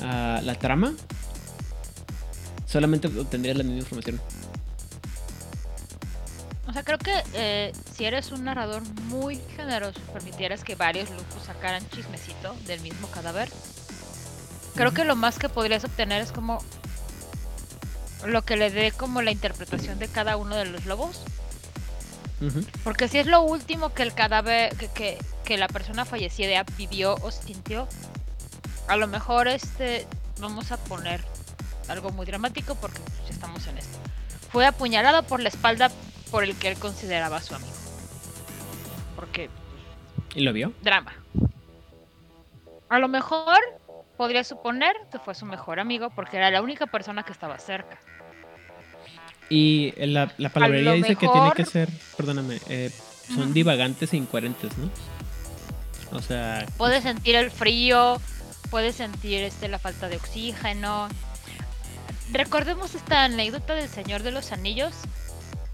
Ah, 0.00 0.40
la 0.42 0.54
trama. 0.54 0.94
Solamente 2.66 3.08
obtendrías 3.08 3.56
la 3.56 3.64
misma 3.64 3.80
información. 3.80 4.20
O 6.74 6.76
sea, 6.76 6.82
creo 6.82 6.98
que 6.98 7.22
eh, 7.34 7.72
si 7.94 8.04
eres 8.04 8.32
un 8.32 8.46
narrador 8.46 8.82
muy 9.04 9.40
generoso, 9.54 10.00
permitieras 10.12 10.64
que 10.64 10.74
varios 10.74 11.08
lupus 11.08 11.44
sacaran 11.44 11.88
chismecito 11.90 12.52
del 12.66 12.80
mismo 12.80 13.06
cadáver. 13.12 13.48
Creo 14.74 14.92
que 14.92 15.04
lo 15.04 15.14
más 15.14 15.38
que 15.38 15.48
podrías 15.48 15.84
obtener 15.84 16.20
es 16.20 16.32
como 16.32 16.58
lo 18.26 18.42
que 18.42 18.56
le 18.56 18.72
dé 18.72 18.90
como 18.90 19.22
la 19.22 19.30
interpretación 19.30 20.00
de 20.00 20.08
cada 20.08 20.36
uno 20.36 20.56
de 20.56 20.64
los 20.64 20.84
lobos. 20.84 21.20
Porque 22.82 23.06
si 23.06 23.18
es 23.18 23.28
lo 23.28 23.42
último 23.42 23.94
que 23.94 24.02
el 24.02 24.12
cadáver, 24.12 24.74
que, 24.74 24.88
que, 24.88 25.18
que 25.44 25.56
la 25.56 25.68
persona 25.68 26.04
fallecida 26.04 26.64
vivió 26.76 27.14
o 27.22 27.30
sintió, 27.30 27.86
a 28.88 28.96
lo 28.96 29.06
mejor 29.06 29.46
este 29.46 30.08
vamos 30.40 30.72
a 30.72 30.76
poner 30.76 31.24
algo 31.86 32.10
muy 32.10 32.26
dramático 32.26 32.74
porque 32.74 32.98
pues, 32.98 33.28
ya 33.28 33.30
estamos 33.32 33.64
en 33.68 33.78
esto. 33.78 33.96
Fue 34.50 34.66
apuñalado 34.66 35.22
por 35.22 35.38
la 35.38 35.50
espalda 35.50 35.92
por 36.34 36.42
el 36.42 36.56
que 36.56 36.66
él 36.66 36.76
consideraba 36.76 37.40
su 37.40 37.54
amigo. 37.54 37.70
Porque 39.14 39.48
¿Y 40.34 40.40
lo 40.40 40.52
vio? 40.52 40.72
drama. 40.82 41.14
A 42.88 42.98
lo 42.98 43.06
mejor 43.06 43.60
podría 44.16 44.42
suponer 44.42 44.96
que 45.12 45.20
fue 45.20 45.36
su 45.36 45.46
mejor 45.46 45.78
amigo 45.78 46.10
porque 46.10 46.38
era 46.38 46.50
la 46.50 46.60
única 46.60 46.88
persona 46.88 47.22
que 47.22 47.30
estaba 47.30 47.56
cerca. 47.60 48.00
Y 49.48 49.92
la, 49.96 50.34
la 50.38 50.48
palabrería 50.48 50.94
dice 50.94 51.14
que 51.14 51.28
tiene 51.28 51.52
que 51.52 51.64
ser, 51.64 51.88
perdóname, 52.16 52.58
eh, 52.68 52.90
son 53.32 53.54
divagantes 53.54 54.12
e 54.12 54.16
incoherentes, 54.16 54.76
¿no? 54.76 54.90
O 56.10 56.20
sea, 56.20 56.66
Puedes 56.76 57.04
sentir 57.04 57.36
el 57.36 57.52
frío, 57.52 58.20
puedes 58.70 58.96
sentir 58.96 59.44
este, 59.44 59.68
la 59.68 59.78
falta 59.78 60.08
de 60.08 60.16
oxígeno. 60.16 61.06
Recordemos 62.32 62.96
esta 62.96 63.22
anécdota 63.22 63.76
del 63.76 63.88
Señor 63.88 64.24
de 64.24 64.32
los 64.32 64.50
Anillos, 64.50 64.94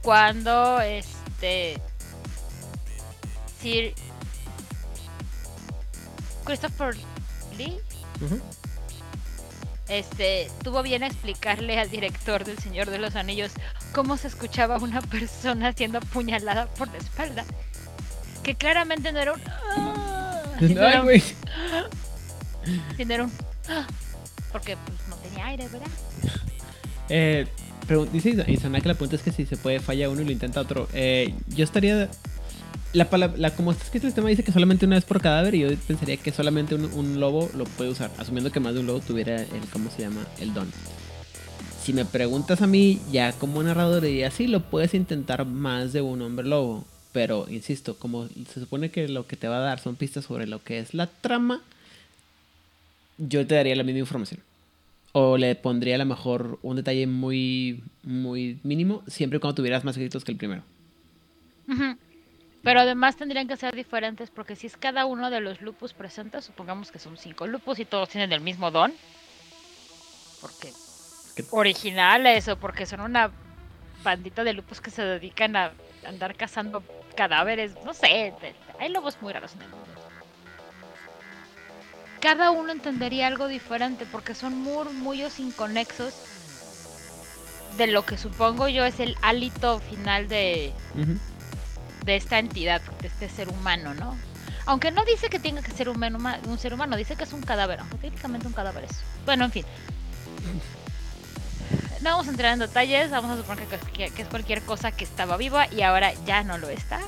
cuando 0.03 0.80
este 0.80 1.78
Sir 3.61 3.94
Christopher 6.44 6.96
Lee 7.57 7.78
este 9.88 10.51
tuvo 10.62 10.82
bien 10.82 11.03
explicarle 11.03 11.78
al 11.78 11.90
director 11.90 12.44
del 12.44 12.59
Señor 12.59 12.88
de 12.90 12.98
los 12.98 13.16
Anillos 13.16 13.53
cómo 13.92 14.16
se 14.16 14.28
escuchaba 14.28 14.78
una 14.78 15.01
persona 15.03 15.72
siendo 15.72 15.98
apuñalada 15.98 16.66
por 16.66 16.88
la 16.88 16.98
espalda. 16.98 17.44
Que 18.42 18.55
claramente 18.55 19.12
no 19.12 19.18
era 19.20 19.32
un 19.34 19.42
"Ah", 19.46 20.42
sino 20.59 20.80
era 20.88 21.03
un- 21.03 21.07
sino 22.96 23.14
era 23.14 23.24
un 23.24 23.32
"Ah", 23.68 23.86
porque 24.53 24.76
pues 24.76 24.98
no 25.09 25.16
tenía 25.16 25.46
aire, 25.46 25.68
¿verdad? 25.68 25.88
Eh, 27.09 27.46
dice 28.12 28.30
Isa- 28.30 28.51
Isana 28.51 28.80
que 28.80 28.88
la 28.88 28.95
pregunta 28.95 29.16
es 29.16 29.22
que 29.22 29.32
si 29.32 29.47
se 29.47 29.57
puede 29.57 29.80
falla 29.80 30.09
uno 30.09 30.22
y 30.22 30.24
lo 30.24 30.30
intenta 30.32 30.61
otro. 30.61 30.88
Eh, 30.93 31.34
yo 31.49 31.64
estaría. 31.64 32.09
La, 32.93 33.09
pala- 33.09 33.32
la 33.36 33.55
como 33.55 33.70
está 33.70 33.84
escrito 33.84 34.07
el 34.09 34.14
tema 34.14 34.28
dice 34.30 34.43
que 34.43 34.51
solamente 34.53 34.84
una 34.86 34.97
vez 34.97 35.05
por 35.05 35.20
cadáver 35.20 35.55
y 35.55 35.61
yo 35.61 35.68
pensaría 35.86 36.16
que 36.16 36.32
solamente 36.32 36.74
un, 36.74 36.86
un 36.86 37.20
lobo 37.20 37.49
lo 37.57 37.64
puede 37.64 37.91
usar, 37.91 38.11
asumiendo 38.18 38.51
que 38.51 38.59
más 38.59 38.74
de 38.74 38.80
un 38.80 38.86
lobo 38.86 38.99
tuviera 39.01 39.36
el, 39.43 39.61
¿cómo 39.72 39.91
se 39.91 40.03
llama? 40.03 40.26
El 40.41 40.53
don. 40.55 40.68
Si 41.84 41.93
me 41.93 42.05
preguntas 42.05 42.62
a 42.62 42.66
mí, 42.66 43.01
ya 43.12 43.32
como 43.32 43.62
narrador 43.62 44.03
diría, 44.03 44.30
sí, 44.32 44.47
lo 44.49 44.61
puedes 44.61 44.93
intentar 44.95 45.45
más 45.47 45.93
de 45.93 46.01
un 46.03 46.20
hombre 46.22 46.47
lobo. 46.47 46.84
Pero, 47.12 47.47
insisto, 47.49 47.97
como 47.97 48.28
se 48.28 48.61
supone 48.61 48.91
que 48.91 49.09
lo 49.09 49.26
que 49.26 49.36
te 49.36 49.49
va 49.49 49.57
a 49.57 49.61
dar 49.61 49.80
son 49.80 49.97
pistas 49.97 50.24
sobre 50.24 50.47
lo 50.47 50.62
que 50.62 50.78
es 50.78 50.93
la 50.95 51.07
trama, 51.07 51.62
yo 53.18 53.47
te 53.47 53.55
daría 53.55 53.74
la 53.76 53.82
misma 53.82 54.01
información. 54.01 54.41
O 55.12 55.36
le 55.36 55.54
pondría 55.56 55.96
a 55.96 55.98
lo 55.98 56.04
mejor 56.06 56.58
un 56.62 56.76
detalle 56.76 57.06
muy, 57.06 57.82
muy 58.04 58.61
mínimo, 58.62 59.02
siempre 59.08 59.38
y 59.38 59.40
cuando 59.40 59.56
tuvieras 59.56 59.84
más 59.84 59.96
escritos 59.96 60.24
que 60.24 60.32
el 60.32 60.38
primero. 60.38 60.62
Pero 62.62 62.80
además 62.80 63.16
tendrían 63.16 63.48
que 63.48 63.56
ser 63.56 63.74
diferentes 63.74 64.30
porque 64.30 64.54
si 64.54 64.66
es 64.66 64.76
cada 64.76 65.06
uno 65.06 65.30
de 65.30 65.40
los 65.40 65.61
lupus 65.62 65.94
presentes, 65.94 66.44
supongamos 66.44 66.92
que 66.92 66.98
son 66.98 67.16
cinco 67.16 67.46
lupus 67.46 67.78
y 67.78 67.84
todos 67.84 68.08
tienen 68.11 68.32
el 68.32 68.40
mismo 68.40 68.70
don. 68.70 68.92
Porque 70.40 70.72
Que- 71.36 71.44
originales 71.50 72.48
o 72.48 72.56
porque 72.56 72.86
son 72.86 73.00
una 73.00 73.30
bandita 74.04 74.44
de 74.44 74.52
lupus 74.52 74.80
que 74.80 74.90
se 74.90 75.02
dedican 75.02 75.56
a 75.56 75.72
andar 76.06 76.34
cazando 76.36 76.82
cadáveres, 77.16 77.72
no 77.84 77.92
sé, 77.94 78.32
hay 78.78 78.88
lobos 78.90 79.16
muy 79.20 79.32
raros 79.32 79.54
en 79.54 79.62
el 79.62 79.68
mundo. 79.68 79.89
Cada 82.21 82.51
uno 82.51 82.73
entendería 82.73 83.27
algo 83.27 83.49
diferente 83.49 84.07
porque 84.11 84.35
son 84.35 84.59
murmullos 84.59 85.41
inconexos 85.41 86.14
de 87.79 87.87
lo 87.87 88.05
que 88.05 88.18
supongo 88.18 88.68
yo 88.68 88.85
es 88.85 89.01
el 89.01 89.16
hálito 89.23 89.81
final 89.81 90.29
de, 90.29 90.73
de 92.05 92.16
esta 92.16 92.39
entidad, 92.39 92.83
de 93.01 93.09
este 93.09 93.29
ser 93.31 93.49
humano, 93.49 93.95
¿no? 93.95 94.16
Aunque 94.66 94.91
no 94.91 95.05
dice 95.05 95.31
que 95.31 95.39
tenga 95.39 95.62
que 95.62 95.73
ser 95.73 95.89
un, 95.89 96.03
un 96.47 96.59
ser 96.59 96.75
humano, 96.75 96.97
dice 96.97 97.16
que 97.16 97.25
es 97.25 97.33
un 97.33 97.43
cadáver. 97.43 97.81
Aunque 97.81 97.97
técnicamente 97.97 98.47
un 98.47 98.53
cadáver 98.53 98.85
es. 98.85 99.01
Bueno, 99.25 99.47
en 99.47 99.53
fin. 99.53 99.64
No 102.03 102.11
vamos 102.11 102.29
a 102.29 102.31
entrar 102.31 102.53
en 102.53 102.61
detalles, 102.61 103.11
vamos 103.11 103.31
a 103.31 103.37
suponer 103.37 103.66
que, 103.66 104.05
es 104.05 104.29
cualquier 104.29 104.62
cosa 104.62 104.93
que 104.93 105.05
estaba 105.05 105.37
viva 105.37 105.66
y 105.73 105.83
ahora 105.83 106.12
ya 106.25 106.43
no 106.43 106.59
lo 106.59 106.68
está. 106.68 107.01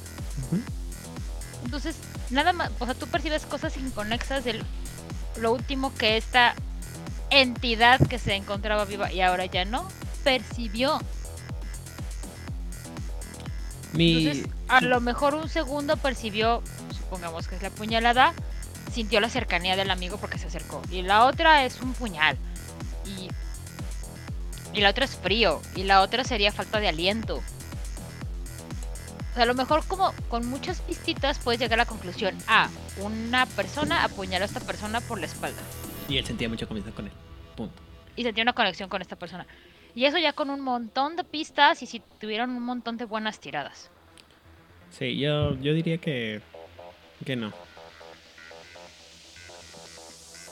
Entonces, 1.64 1.96
nada 2.30 2.52
más, 2.52 2.70
o 2.78 2.84
sea, 2.84 2.94
tú 2.94 3.06
percibes 3.06 3.46
cosas 3.46 3.76
inconexas 3.76 4.44
de 4.44 4.62
lo 5.36 5.52
último 5.52 5.94
que 5.94 6.16
esta 6.16 6.54
entidad 7.30 8.06
que 8.06 8.18
se 8.18 8.34
encontraba 8.34 8.84
viva 8.84 9.12
y 9.12 9.20
ahora 9.20 9.46
ya 9.46 9.64
no 9.64 9.88
percibió. 10.24 11.00
Entonces, 13.94 14.48
a 14.68 14.80
lo 14.80 15.00
mejor 15.00 15.34
un 15.34 15.48
segundo 15.48 15.96
percibió, 15.96 16.62
supongamos 16.96 17.46
que 17.46 17.56
es 17.56 17.62
la 17.62 17.70
puñalada, 17.70 18.32
sintió 18.92 19.20
la 19.20 19.28
cercanía 19.28 19.76
del 19.76 19.90
amigo 19.90 20.18
porque 20.18 20.38
se 20.38 20.46
acercó. 20.46 20.82
Y 20.90 21.02
la 21.02 21.26
otra 21.26 21.64
es 21.64 21.80
un 21.80 21.92
puñal. 21.92 22.38
Y, 23.04 23.28
y 24.76 24.80
la 24.80 24.90
otra 24.90 25.04
es 25.04 25.16
frío. 25.16 25.60
Y 25.74 25.84
la 25.84 26.00
otra 26.00 26.24
sería 26.24 26.52
falta 26.52 26.80
de 26.80 26.88
aliento. 26.88 27.42
O 29.32 29.34
sea, 29.34 29.44
a 29.44 29.46
lo 29.46 29.54
mejor 29.54 29.82
como 29.86 30.12
con 30.28 30.46
muchas 30.46 30.82
pistitas 30.82 31.38
puedes 31.38 31.58
llegar 31.58 31.80
a 31.80 31.84
la 31.84 31.86
conclusión. 31.86 32.36
Ah, 32.46 32.68
una 33.00 33.46
persona 33.46 34.04
apuñaló 34.04 34.44
a 34.44 34.46
esta 34.46 34.60
persona 34.60 35.00
por 35.00 35.18
la 35.18 35.26
espalda. 35.26 35.60
Y 36.06 36.18
él 36.18 36.26
sentía 36.26 36.50
mucha 36.50 36.66
confianza 36.66 36.94
con 36.94 37.06
él. 37.06 37.12
Punto. 37.56 37.74
Y 38.14 38.24
sentía 38.24 38.42
una 38.42 38.52
conexión 38.52 38.90
con 38.90 39.00
esta 39.00 39.16
persona. 39.16 39.46
Y 39.94 40.04
eso 40.04 40.18
ya 40.18 40.34
con 40.34 40.50
un 40.50 40.60
montón 40.60 41.16
de 41.16 41.24
pistas 41.24 41.82
y 41.82 41.86
si 41.86 42.00
tuvieron 42.20 42.50
un 42.50 42.62
montón 42.62 42.98
de 42.98 43.06
buenas 43.06 43.40
tiradas. 43.40 43.90
Sí, 44.90 45.18
yo, 45.18 45.58
yo 45.60 45.72
diría 45.72 45.96
que, 45.96 46.42
que 47.24 47.36
no. 47.36 47.52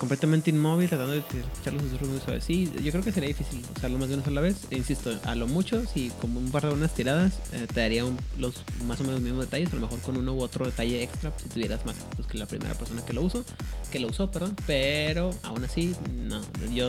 Completamente 0.01 0.49
inmóvil, 0.49 0.89
tratando 0.89 1.13
de 1.13 1.19
escuchar 1.19 1.75
los 1.75 1.83
susurros 1.83 2.09
muy 2.09 2.21
suaves. 2.21 2.43
Sí, 2.43 2.73
yo 2.83 2.91
creo 2.91 3.05
que 3.05 3.13
sería 3.13 3.29
difícil 3.29 3.63
usarlo 3.77 3.99
más 3.99 4.09
de 4.09 4.15
una 4.15 4.25
sola 4.25 4.41
vez. 4.41 4.57
E 4.71 4.79
insisto, 4.79 5.13
a 5.25 5.35
lo 5.35 5.47
mucho, 5.47 5.85
si 5.85 6.09
como 6.23 6.41
un 6.41 6.51
par 6.51 6.63
de 6.63 6.71
buenas 6.71 6.95
tiradas, 6.95 7.35
eh, 7.53 7.67
te 7.71 7.81
daría 7.81 8.05
los 8.39 8.55
más 8.87 8.99
o 9.03 9.05
menos 9.05 9.21
mismos 9.21 9.45
detalles, 9.45 9.71
a 9.71 9.75
lo 9.75 9.83
mejor 9.83 10.01
con 10.01 10.17
uno 10.17 10.33
u 10.33 10.41
otro 10.41 10.65
detalle 10.65 11.03
extra, 11.03 11.35
si 11.37 11.51
tuvieras 11.51 11.85
más 11.85 11.97
pues, 12.17 12.27
que 12.27 12.39
la 12.39 12.47
primera 12.47 12.73
persona 12.73 13.05
que 13.05 13.13
lo 13.13 13.21
usó, 13.21 13.45
que 13.93 14.01
lo 14.01 14.09
usó, 14.09 14.31
perdón. 14.31 14.57
Pero 14.67 15.35
aún 15.43 15.65
así, 15.65 15.95
no, 16.15 16.41
yo 16.73 16.89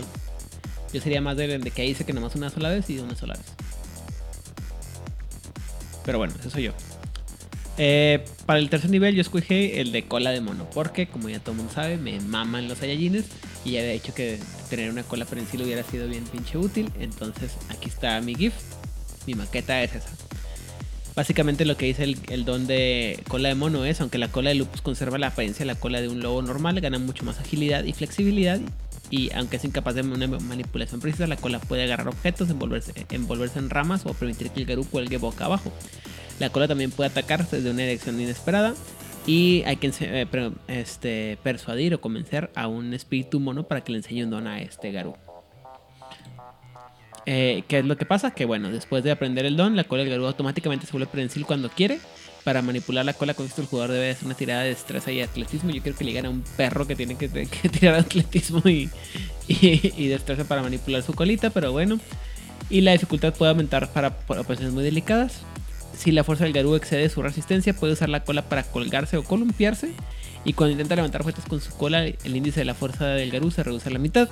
yo 0.93 1.01
sería 1.01 1.19
más 1.19 1.35
de, 1.35 1.57
de 1.57 1.71
que 1.71 1.81
dice 1.81 2.05
que 2.05 2.13
nomás 2.13 2.35
una 2.35 2.49
sola 2.49 2.69
vez 2.69 2.89
y 2.89 2.99
una 2.99 3.17
sola 3.17 3.33
vez. 3.33 3.45
Pero 6.05 6.17
bueno, 6.17 6.33
eso 6.39 6.49
soy 6.49 6.63
yo. 6.63 6.71
Eh, 7.83 8.23
para 8.45 8.59
el 8.59 8.69
tercer 8.69 8.91
nivel 8.91 9.15
yo 9.15 9.21
escogí 9.21 9.71
el 9.73 9.91
de 9.91 10.03
cola 10.03 10.29
de 10.29 10.39
mono, 10.39 10.69
porque 10.71 11.07
como 11.07 11.29
ya 11.29 11.39
todo 11.39 11.53
el 11.53 11.57
mundo 11.57 11.73
sabe, 11.73 11.97
me 11.97 12.19
maman 12.19 12.67
los 12.67 12.77
Saiyajines 12.77 13.25
y 13.65 13.71
ya 13.71 13.79
había 13.79 13.93
dicho 13.93 14.13
que 14.13 14.37
tener 14.69 14.91
una 14.91 15.01
cola 15.01 15.25
prensil 15.25 15.63
hubiera 15.63 15.81
sido 15.81 16.07
bien 16.07 16.23
pinche 16.25 16.59
útil. 16.59 16.91
Entonces 16.99 17.53
aquí 17.69 17.89
está 17.89 18.21
mi 18.21 18.35
GIF, 18.35 18.53
mi 19.25 19.33
maqueta 19.33 19.81
es 19.81 19.95
esa. 19.95 20.11
Básicamente 21.15 21.65
lo 21.65 21.75
que 21.75 21.87
dice 21.87 22.03
el, 22.03 22.45
don 22.45 22.67
de 22.67 23.19
cola 23.27 23.49
de 23.49 23.55
mono 23.55 23.83
es, 23.83 23.99
aunque 23.99 24.19
la 24.19 24.27
cola 24.27 24.49
de 24.49 24.57
lupus 24.57 24.83
conserva 24.83 25.17
la 25.17 25.29
apariencia 25.29 25.65
de 25.65 25.73
la 25.73 25.79
cola 25.79 26.01
de 26.01 26.07
un 26.07 26.21
lobo 26.21 26.43
normal, 26.43 26.79
gana 26.81 26.99
mucho 26.99 27.25
más 27.25 27.39
agilidad 27.39 27.83
y 27.83 27.93
flexibilidad 27.93 28.61
y 29.09 29.33
aunque 29.33 29.57
es 29.57 29.65
incapaz 29.65 29.95
de 29.95 30.01
una 30.01 30.27
manipulación 30.27 31.01
precisa, 31.01 31.25
la 31.25 31.35
cola 31.35 31.57
puede 31.57 31.85
agarrar 31.85 32.09
objetos, 32.09 32.51
envolverse, 32.51 32.93
envolverse 33.09 33.57
en 33.57 33.71
ramas 33.71 34.05
o 34.05 34.13
permitir 34.13 34.51
que 34.51 34.59
el 34.59 34.67
Garú 34.67 34.85
cuelgue 34.85 35.17
boca 35.17 35.45
abajo. 35.45 35.73
La 36.41 36.49
cola 36.49 36.67
también 36.67 36.89
puede 36.89 37.11
atacar 37.11 37.47
desde 37.47 37.69
una 37.69 37.83
dirección 37.83 38.19
inesperada 38.19 38.73
y 39.27 39.61
hay 39.67 39.75
que 39.75 39.93
eh, 39.99 40.51
este, 40.69 41.37
persuadir 41.43 41.93
o 41.93 42.01
convencer 42.01 42.49
a 42.55 42.67
un 42.67 42.95
espíritu 42.95 43.39
mono 43.39 43.67
para 43.67 43.81
que 43.81 43.91
le 43.91 43.99
enseñe 43.99 44.23
un 44.23 44.31
don 44.31 44.47
a 44.47 44.59
este 44.59 44.91
Garú. 44.91 45.13
Eh, 47.27 47.61
¿Qué 47.67 47.77
es 47.77 47.85
lo 47.85 47.95
que 47.95 48.07
pasa? 48.07 48.31
Que 48.31 48.45
bueno, 48.45 48.71
después 48.71 49.03
de 49.03 49.11
aprender 49.11 49.45
el 49.45 49.55
don, 49.55 49.75
la 49.75 49.83
cola 49.83 50.01
del 50.01 50.09
Garú 50.09 50.25
automáticamente 50.25 50.87
se 50.87 50.93
vuelve 50.93 51.05
prensil 51.05 51.45
cuando 51.45 51.69
quiere 51.69 51.99
para 52.43 52.63
manipular 52.63 53.05
la 53.05 53.13
cola 53.13 53.35
con 53.35 53.45
esto 53.45 53.61
el 53.61 53.67
jugador 53.67 53.91
debe 53.91 54.09
hacer 54.09 54.25
una 54.25 54.33
tirada 54.33 54.63
de 54.63 54.69
destreza 54.69 55.11
y 55.11 55.21
atletismo. 55.21 55.69
Yo 55.69 55.83
creo 55.83 55.95
que 55.95 56.05
le 56.05 56.13
gana 56.13 56.29
a 56.29 56.31
un 56.31 56.43
perro 56.57 56.87
que 56.87 56.95
tiene 56.95 57.17
que, 57.17 57.29
tirar 57.69 57.93
atletismo 57.93 58.63
y, 58.65 58.89
y, 59.47 60.07
destreza 60.07 60.45
para 60.45 60.63
manipular 60.63 61.03
su 61.03 61.13
colita, 61.13 61.51
pero 61.51 61.71
bueno. 61.71 61.99
Y 62.71 62.81
la 62.81 62.93
dificultad 62.93 63.31
puede 63.31 63.51
aumentar 63.51 63.93
para 63.93 64.07
operaciones 64.27 64.73
muy 64.73 64.83
delicadas. 64.83 65.43
Si 66.01 66.11
la 66.11 66.23
fuerza 66.23 66.45
del 66.45 66.53
Garú 66.53 66.73
excede 66.73 67.09
su 67.09 67.21
resistencia, 67.21 67.75
puede 67.75 67.93
usar 67.93 68.09
la 68.09 68.23
cola 68.23 68.41
para 68.41 68.63
colgarse 68.63 69.17
o 69.17 69.23
columpiarse. 69.23 69.91
Y 70.43 70.53
cuando 70.53 70.71
intenta 70.71 70.95
levantar 70.95 71.21
objetos 71.21 71.45
con 71.45 71.61
su 71.61 71.71
cola, 71.77 72.03
el 72.07 72.35
índice 72.35 72.61
de 72.61 72.65
la 72.65 72.73
fuerza 72.73 73.05
del 73.05 73.29
Garú 73.29 73.51
se 73.51 73.61
reduce 73.61 73.89
a 73.89 73.91
la 73.91 73.99
mitad. 73.99 74.27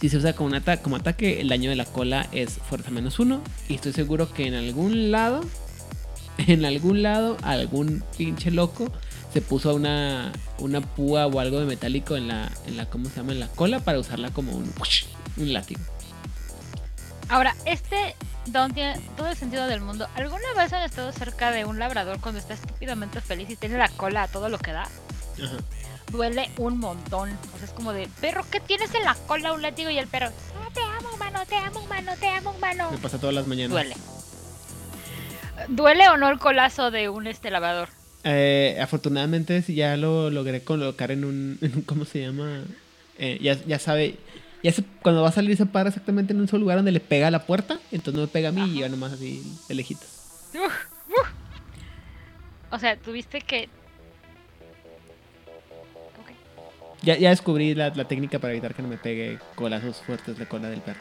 Si 0.00 0.08
se 0.08 0.16
usa 0.16 0.32
como, 0.32 0.56
ataque, 0.96 1.42
el 1.42 1.48
daño 1.48 1.68
de 1.68 1.76
la 1.76 1.84
cola 1.84 2.26
es 2.32 2.52
fuerza 2.52 2.90
menos 2.90 3.18
uno. 3.18 3.42
Y 3.68 3.74
estoy 3.74 3.92
seguro 3.92 4.32
que 4.32 4.46
en 4.46 4.54
algún 4.54 5.10
lado 5.10 5.42
en 6.38 6.64
algún 6.64 7.02
lado, 7.02 7.36
algún 7.42 8.02
pinche 8.16 8.50
loco 8.50 8.90
se 9.34 9.42
puso 9.42 9.74
una, 9.74 10.32
una 10.60 10.80
púa 10.80 11.26
o 11.26 11.40
algo 11.40 11.60
de 11.60 11.66
metálico 11.66 12.16
en 12.16 12.28
la, 12.28 12.50
en 12.66 12.78
la, 12.78 12.88
¿cómo 12.88 13.10
se 13.10 13.16
llama? 13.16 13.32
En 13.32 13.40
la 13.40 13.48
cola 13.48 13.80
para 13.80 13.98
usarla 13.98 14.30
como 14.30 14.52
un, 14.52 14.72
un 15.36 15.52
látigo. 15.52 15.82
Ahora, 17.32 17.56
este 17.64 18.14
don 18.44 18.74
tiene 18.74 19.00
todo 19.16 19.30
el 19.30 19.36
sentido 19.36 19.66
del 19.66 19.80
mundo. 19.80 20.06
¿Alguna 20.16 20.52
vez 20.54 20.70
han 20.74 20.82
estado 20.82 21.10
cerca 21.12 21.50
de 21.50 21.64
un 21.64 21.78
labrador 21.78 22.20
cuando 22.20 22.38
está 22.38 22.52
estúpidamente 22.52 23.22
feliz 23.22 23.48
y 23.48 23.56
tiene 23.56 23.78
la 23.78 23.88
cola 23.88 24.24
a 24.24 24.28
todo 24.28 24.50
lo 24.50 24.58
que 24.58 24.72
da? 24.72 24.82
Ajá. 24.82 25.56
Duele 26.10 26.50
un 26.58 26.78
montón. 26.78 27.30
O 27.54 27.56
sea, 27.56 27.64
es 27.64 27.72
como 27.72 27.94
de, 27.94 28.06
perro, 28.20 28.44
¿qué 28.50 28.60
tienes 28.60 28.94
en 28.94 29.04
la 29.04 29.14
cola 29.14 29.54
un 29.54 29.62
látigo? 29.62 29.88
Y 29.88 29.96
el 29.96 30.08
perro, 30.08 30.26
ah, 30.26 30.68
te 30.74 30.82
amo, 30.82 31.14
humano, 31.14 31.40
te 31.48 31.56
amo, 31.56 31.80
humano, 31.80 32.12
te 32.20 32.28
amo, 32.28 32.50
humano. 32.50 32.90
Me 32.90 32.98
pasa 32.98 33.18
todas 33.18 33.34
las 33.34 33.46
mañanas. 33.46 33.70
Duele. 33.70 33.96
¿Duele 35.68 36.08
o 36.10 36.18
no 36.18 36.28
el 36.28 36.38
colazo 36.38 36.90
de 36.90 37.08
un 37.08 37.26
este 37.26 37.50
lavador? 37.50 37.88
Eh, 38.24 38.78
afortunadamente 38.78 39.62
ya 39.68 39.96
lo 39.96 40.28
logré 40.28 40.62
colocar 40.64 41.10
en 41.10 41.24
un, 41.24 41.58
¿cómo 41.86 42.04
se 42.04 42.20
llama? 42.20 42.62
Eh, 43.18 43.38
ya, 43.40 43.54
ya 43.66 43.78
sabe, 43.78 44.18
ya 44.62 44.72
cuando 45.02 45.22
va 45.22 45.28
a 45.28 45.32
salir 45.32 45.56
se 45.56 45.66
para 45.66 45.88
exactamente 45.88 46.32
en 46.32 46.40
un 46.40 46.48
solo 46.48 46.60
lugar 46.60 46.78
donde 46.78 46.92
le 46.92 47.00
pega 47.00 47.28
a 47.28 47.30
la 47.30 47.44
puerta, 47.46 47.80
entonces 47.90 48.14
no 48.14 48.20
me 48.20 48.28
pega 48.28 48.50
a 48.50 48.52
mí 48.52 48.62
y 48.76 48.80
ya 48.80 48.88
nomás 48.88 49.12
así 49.12 49.42
de 49.68 49.74
lejitos. 49.74 50.08
O 52.70 52.78
sea, 52.78 52.96
tuviste 52.96 53.40
que... 53.40 53.68
Ya, 57.02 57.18
ya 57.18 57.30
descubrí 57.30 57.74
la, 57.74 57.92
técnica 58.06 58.38
para 58.38 58.52
evitar 58.52 58.74
que 58.74 58.82
no 58.82 58.88
me 58.88 58.96
pegue 58.96 59.38
colazos 59.56 59.98
fuertes 59.98 60.38
de 60.38 60.46
cola 60.46 60.70
del 60.70 60.80
perro. 60.80 61.00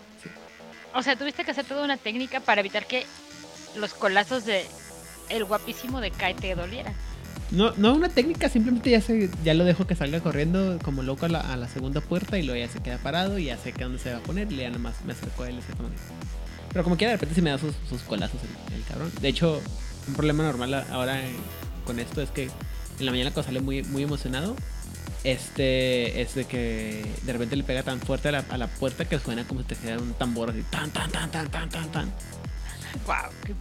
O 0.93 1.03
sea, 1.03 1.15
tuviste 1.15 1.45
que 1.45 1.51
hacer 1.51 1.65
toda 1.65 1.83
una 1.83 1.97
técnica 1.97 2.39
para 2.39 2.61
evitar 2.61 2.87
que 2.87 3.05
los 3.75 3.93
colazos 3.93 4.45
de 4.45 4.65
el 5.29 5.45
guapísimo 5.45 6.01
de 6.01 6.11
Kai 6.11 6.33
te 6.33 6.55
dolieran. 6.55 6.93
No, 7.51 7.73
no 7.75 7.93
una 7.93 8.07
técnica, 8.07 8.47
simplemente 8.47 8.89
ya 8.89 9.01
se, 9.01 9.29
ya 9.43 9.53
lo 9.53 9.65
dejo 9.65 9.85
que 9.85 9.93
salga 9.93 10.21
corriendo 10.21 10.79
como 10.81 11.03
loco 11.03 11.25
a 11.25 11.29
la, 11.29 11.67
segunda 11.67 11.99
puerta 11.99 12.37
y 12.37 12.43
luego 12.43 12.65
ya 12.65 12.71
se 12.71 12.79
queda 12.79 12.97
parado 12.97 13.37
y 13.37 13.45
ya 13.45 13.57
sé 13.57 13.73
que 13.73 13.83
dónde 13.83 13.99
se 13.99 14.11
va 14.11 14.19
a 14.19 14.21
poner 14.21 14.51
y 14.51 14.55
ya 14.55 14.69
nada 14.69 14.79
más 14.79 15.03
me 15.03 15.11
acerco 15.11 15.43
a 15.43 15.49
él 15.49 15.59
Pero 16.71 16.83
como 16.85 16.95
quiera, 16.95 17.11
de 17.11 17.17
repente 17.17 17.35
se 17.35 17.41
me 17.41 17.49
da 17.49 17.57
sus, 17.57 18.01
colazos 18.03 18.39
el, 18.73 18.83
cabrón. 18.85 19.11
De 19.19 19.27
hecho, 19.27 19.61
un 20.07 20.13
problema 20.13 20.43
normal 20.43 20.73
ahora 20.91 21.21
con 21.85 21.99
esto 21.99 22.21
es 22.21 22.29
que 22.29 22.43
en 22.99 23.05
la 23.05 23.11
mañana 23.11 23.31
cuando 23.31 23.47
sale 23.47 23.59
muy, 23.59 23.83
muy 23.83 24.03
emocionado, 24.03 24.55
este 25.25 26.21
es 26.21 26.33
de 26.35 26.45
que 26.45 27.05
de 27.23 27.33
repente 27.33 27.57
le 27.57 27.63
pega 27.63 27.83
tan 27.83 27.99
fuerte 27.99 28.29
a 28.29 28.31
la, 28.31 28.45
a 28.49 28.57
la 28.57 28.67
puerta 28.67 29.03
que 29.03 29.19
suena 29.19 29.43
como 29.43 29.59
si 29.61 29.67
te 29.67 29.75
quedara 29.75 30.01
un 30.01 30.13
tambor 30.13 30.51
así, 30.51 30.63
tan, 30.69 30.89
tan, 30.91 31.11
tan, 31.11 31.29
tan, 31.29 31.49
tan, 31.51 31.69
tan, 31.69 31.91
tan. 31.91 32.13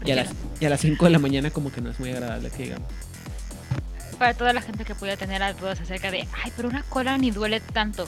y, 0.04 0.10
a 0.12 0.14
las, 0.14 0.28
y 0.60 0.64
a 0.64 0.70
las 0.70 0.80
5 0.80 1.04
de 1.04 1.10
la 1.10 1.18
mañana 1.18 1.50
como 1.50 1.72
que 1.72 1.80
no 1.80 1.90
es 1.90 1.98
muy 1.98 2.10
agradable 2.10 2.50
que 2.50 2.62
digamos. 2.62 2.88
Para 4.20 4.34
toda 4.34 4.52
la 4.52 4.60
gente 4.60 4.84
que 4.84 4.94
pueda 4.94 5.16
tener 5.16 5.40
dudas 5.56 5.80
acerca 5.80 6.10
de, 6.10 6.28
ay, 6.44 6.52
pero 6.54 6.68
una 6.68 6.82
cola 6.82 7.16
ni 7.16 7.30
duele 7.30 7.58
tanto. 7.58 8.06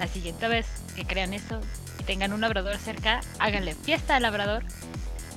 La 0.00 0.08
siguiente 0.08 0.48
vez 0.48 0.66
que 0.96 1.04
crean 1.04 1.32
eso 1.32 1.60
y 2.00 2.02
tengan 2.02 2.32
un 2.32 2.40
labrador 2.40 2.76
cerca, 2.78 3.20
háganle 3.38 3.76
fiesta 3.76 4.16
al 4.16 4.22
labrador 4.22 4.64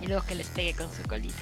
y 0.02 0.08
luego 0.08 0.26
que 0.26 0.34
les 0.34 0.48
pegue 0.48 0.74
con 0.74 0.92
su 0.92 1.04
colita. 1.04 1.36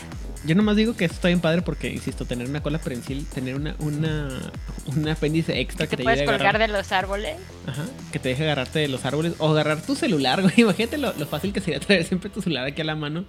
Yo 0.44 0.56
nomás 0.56 0.76
digo 0.76 0.98
que 0.98 1.06
esto 1.06 1.16
está 1.16 1.30
bien 1.30 1.40
padre 1.40 1.62
porque, 1.62 1.90
insisto, 1.90 2.26
tener 2.26 2.50
una 2.50 2.62
cola 2.62 2.80
prensil, 2.80 3.26
tener 3.28 3.56
una, 3.56 3.78
una, 3.80 4.52
un 4.88 5.08
apéndice 5.08 5.62
extra 5.62 5.88
que, 5.88 5.96
te, 5.96 6.04
puedes 6.04 6.30
colgar 6.30 6.60
de 6.60 6.68
los 6.68 6.92
árboles. 6.92 7.38
Ajá, 7.66 7.86
que 8.12 8.20
te 8.20 8.28
deje 8.28 8.44
agarrarte 8.44 8.80
de 8.80 8.90
los 8.90 9.06
árboles 9.06 9.36
o 9.38 9.52
agarrar 9.52 9.82
tu 9.82 9.96
celular, 9.96 10.42
güey. 10.44 10.54
Imagínate 10.58 10.98
lo, 10.98 11.14
fácil 11.28 11.54
que 11.54 11.62
sería 11.62 11.80
traer 11.80 12.04
siempre 12.04 12.30
tu 12.30 12.42
celular 12.42 12.66
aquí 12.66 12.82
a 12.82 12.84
la 12.84 12.96
mano. 12.96 13.24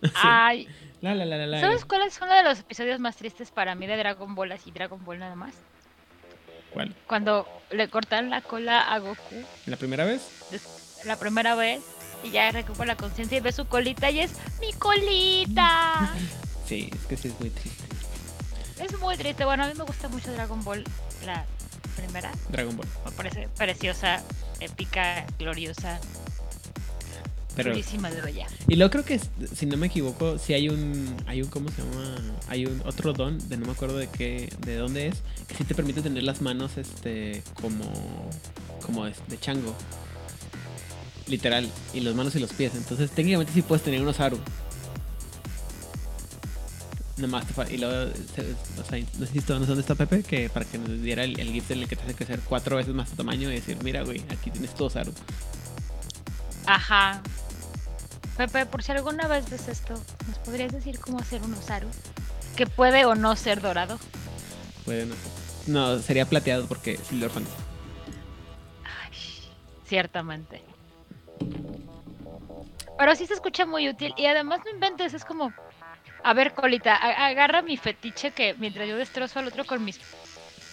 Ay. 0.14 0.66
La, 1.00 1.14
la, 1.14 1.24
la, 1.24 1.46
la, 1.46 1.60
¿Sabes 1.60 1.84
cuál 1.86 2.02
es 2.02 2.20
uno 2.20 2.34
de 2.34 2.42
los 2.42 2.58
episodios 2.60 3.00
más 3.00 3.16
tristes 3.16 3.50
para 3.50 3.74
mí 3.74 3.86
de 3.86 3.96
Dragon 3.96 4.34
Ball 4.34 4.52
así 4.52 4.70
Dragon 4.70 5.02
Ball 5.04 5.18
nada 5.18 5.34
más? 5.34 5.54
¿Cuál? 6.72 6.94
Cuando 7.06 7.48
le 7.70 7.88
cortan 7.88 8.30
la 8.30 8.42
cola 8.42 8.80
a 8.82 8.98
Goku. 8.98 9.44
¿La 9.66 9.76
primera 9.76 10.04
vez? 10.04 10.20
La 11.04 11.16
primera 11.16 11.54
vez 11.54 11.82
y 12.22 12.30
ya 12.30 12.50
recupera 12.50 12.86
la 12.86 12.96
conciencia 12.96 13.38
y 13.38 13.40
ve 13.40 13.52
su 13.52 13.66
colita 13.66 14.10
y 14.10 14.20
es 14.20 14.32
mi 14.60 14.72
colita. 14.74 16.14
Sí, 16.66 16.88
es 16.94 17.04
que 17.06 17.16
sí 17.16 17.26
es 17.26 17.40
muy 17.40 17.50
triste. 17.50 17.82
Es 18.80 18.96
muy 19.00 19.16
triste. 19.16 19.44
Bueno, 19.44 19.64
a 19.64 19.66
mí 19.66 19.74
me 19.76 19.82
gusta 19.82 20.06
mucho 20.06 20.30
Dragon 20.30 20.62
Ball, 20.62 20.84
la 21.26 21.44
primera. 21.96 22.30
Dragon 22.48 22.76
Ball. 22.76 22.86
Me 23.04 23.10
parece 23.10 23.48
preciosa, 23.58 24.22
épica, 24.60 25.26
gloriosa. 25.36 25.98
Pero, 27.62 27.72
Purísima 27.72 28.10
de 28.10 28.22
bella. 28.22 28.46
y 28.68 28.76
luego 28.76 28.90
creo 28.90 29.04
que, 29.04 29.20
si 29.54 29.66
no 29.66 29.76
me 29.76 29.88
equivoco, 29.88 30.38
si 30.38 30.54
hay 30.54 30.70
un, 30.70 31.14
hay 31.26 31.42
un, 31.42 31.50
¿cómo 31.50 31.68
se 31.68 31.82
llama? 31.82 32.16
Hay 32.48 32.64
un 32.64 32.80
otro 32.86 33.12
don, 33.12 33.38
de 33.50 33.58
no 33.58 33.66
me 33.66 33.72
acuerdo 33.72 33.98
de 33.98 34.08
qué, 34.08 34.50
de 34.64 34.76
dónde 34.76 35.08
es, 35.08 35.16
que 35.46 35.56
sí 35.56 35.64
te 35.64 35.74
permite 35.74 36.00
tener 36.00 36.22
las 36.22 36.40
manos, 36.40 36.78
este, 36.78 37.42
como, 37.60 37.84
como 38.84 39.04
de, 39.04 39.12
de 39.28 39.38
chango. 39.38 39.76
Literal. 41.26 41.68
Y 41.92 42.00
las 42.00 42.14
manos 42.14 42.34
y 42.34 42.40
los 42.40 42.52
pies. 42.54 42.72
Entonces, 42.74 43.10
técnicamente 43.10 43.52
sí 43.52 43.60
puedes 43.60 43.84
tener 43.84 44.00
un 44.00 44.08
Osaru. 44.08 44.38
Nomás 47.18 47.44
te 47.46 47.74
Y 47.74 47.78
luego, 47.78 48.10
o 48.10 48.84
sea, 48.84 48.98
no 49.18 49.26
sé 49.26 49.32
si 49.32 49.40
dónde 49.40 49.80
está 49.80 49.94
Pepe, 49.94 50.22
que 50.22 50.48
para 50.48 50.64
que 50.64 50.78
nos 50.78 51.02
diera 51.02 51.24
el, 51.24 51.38
el 51.38 51.52
gift 51.52 51.70
en 51.72 51.80
el 51.80 51.88
que 51.88 51.96
te 51.96 52.02
hace 52.04 52.14
crecer 52.14 52.40
cuatro 52.40 52.76
veces 52.76 52.94
más 52.94 53.10
tu 53.10 53.16
tamaño 53.16 53.50
y 53.50 53.56
decir, 53.56 53.76
mira, 53.84 54.02
güey, 54.02 54.22
aquí 54.30 54.50
tienes 54.50 54.74
tu 54.74 54.84
Osaru. 54.84 55.12
Ajá. 56.66 57.20
Pepe, 58.40 58.64
por 58.64 58.82
si 58.82 58.90
alguna 58.90 59.28
vez 59.28 59.50
ves 59.50 59.68
esto, 59.68 59.92
¿nos 60.26 60.38
podrías 60.38 60.72
decir 60.72 60.98
cómo 60.98 61.18
hacer 61.18 61.42
un 61.42 61.52
Osaru? 61.52 61.88
Que 62.56 62.66
puede 62.66 63.04
o 63.04 63.14
no 63.14 63.36
ser 63.36 63.60
dorado. 63.60 63.98
Puede 64.86 65.04
no. 65.04 65.14
No, 65.66 65.98
sería 65.98 66.24
plateado 66.24 66.66
porque 66.66 66.96
Silver 66.96 67.28
Fan. 67.28 67.44
Ay, 68.82 69.18
ciertamente. 69.84 70.62
Pero 72.98 73.14
sí 73.14 73.26
se 73.26 73.34
escucha 73.34 73.66
muy 73.66 73.90
útil 73.90 74.14
y 74.16 74.24
además 74.24 74.60
no 74.64 74.70
inventes, 74.70 75.12
es 75.12 75.26
como... 75.26 75.52
A 76.24 76.32
ver, 76.32 76.54
Colita, 76.54 76.96
agarra 76.96 77.60
mi 77.60 77.76
fetiche 77.76 78.30
que 78.30 78.54
mientras 78.54 78.88
yo 78.88 78.96
destrozo 78.96 79.40
al 79.40 79.48
otro 79.48 79.66
con 79.66 79.84
mis 79.84 80.00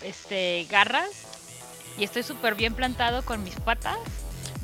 este, 0.03 0.65
garras 0.70 1.57
y 1.97 2.05
estoy 2.05 2.24
súper 2.24 2.55
bien 2.55 2.76
plantado 2.76 3.26
con 3.26 3.43
mis 3.43 3.59
patas, 3.59 3.99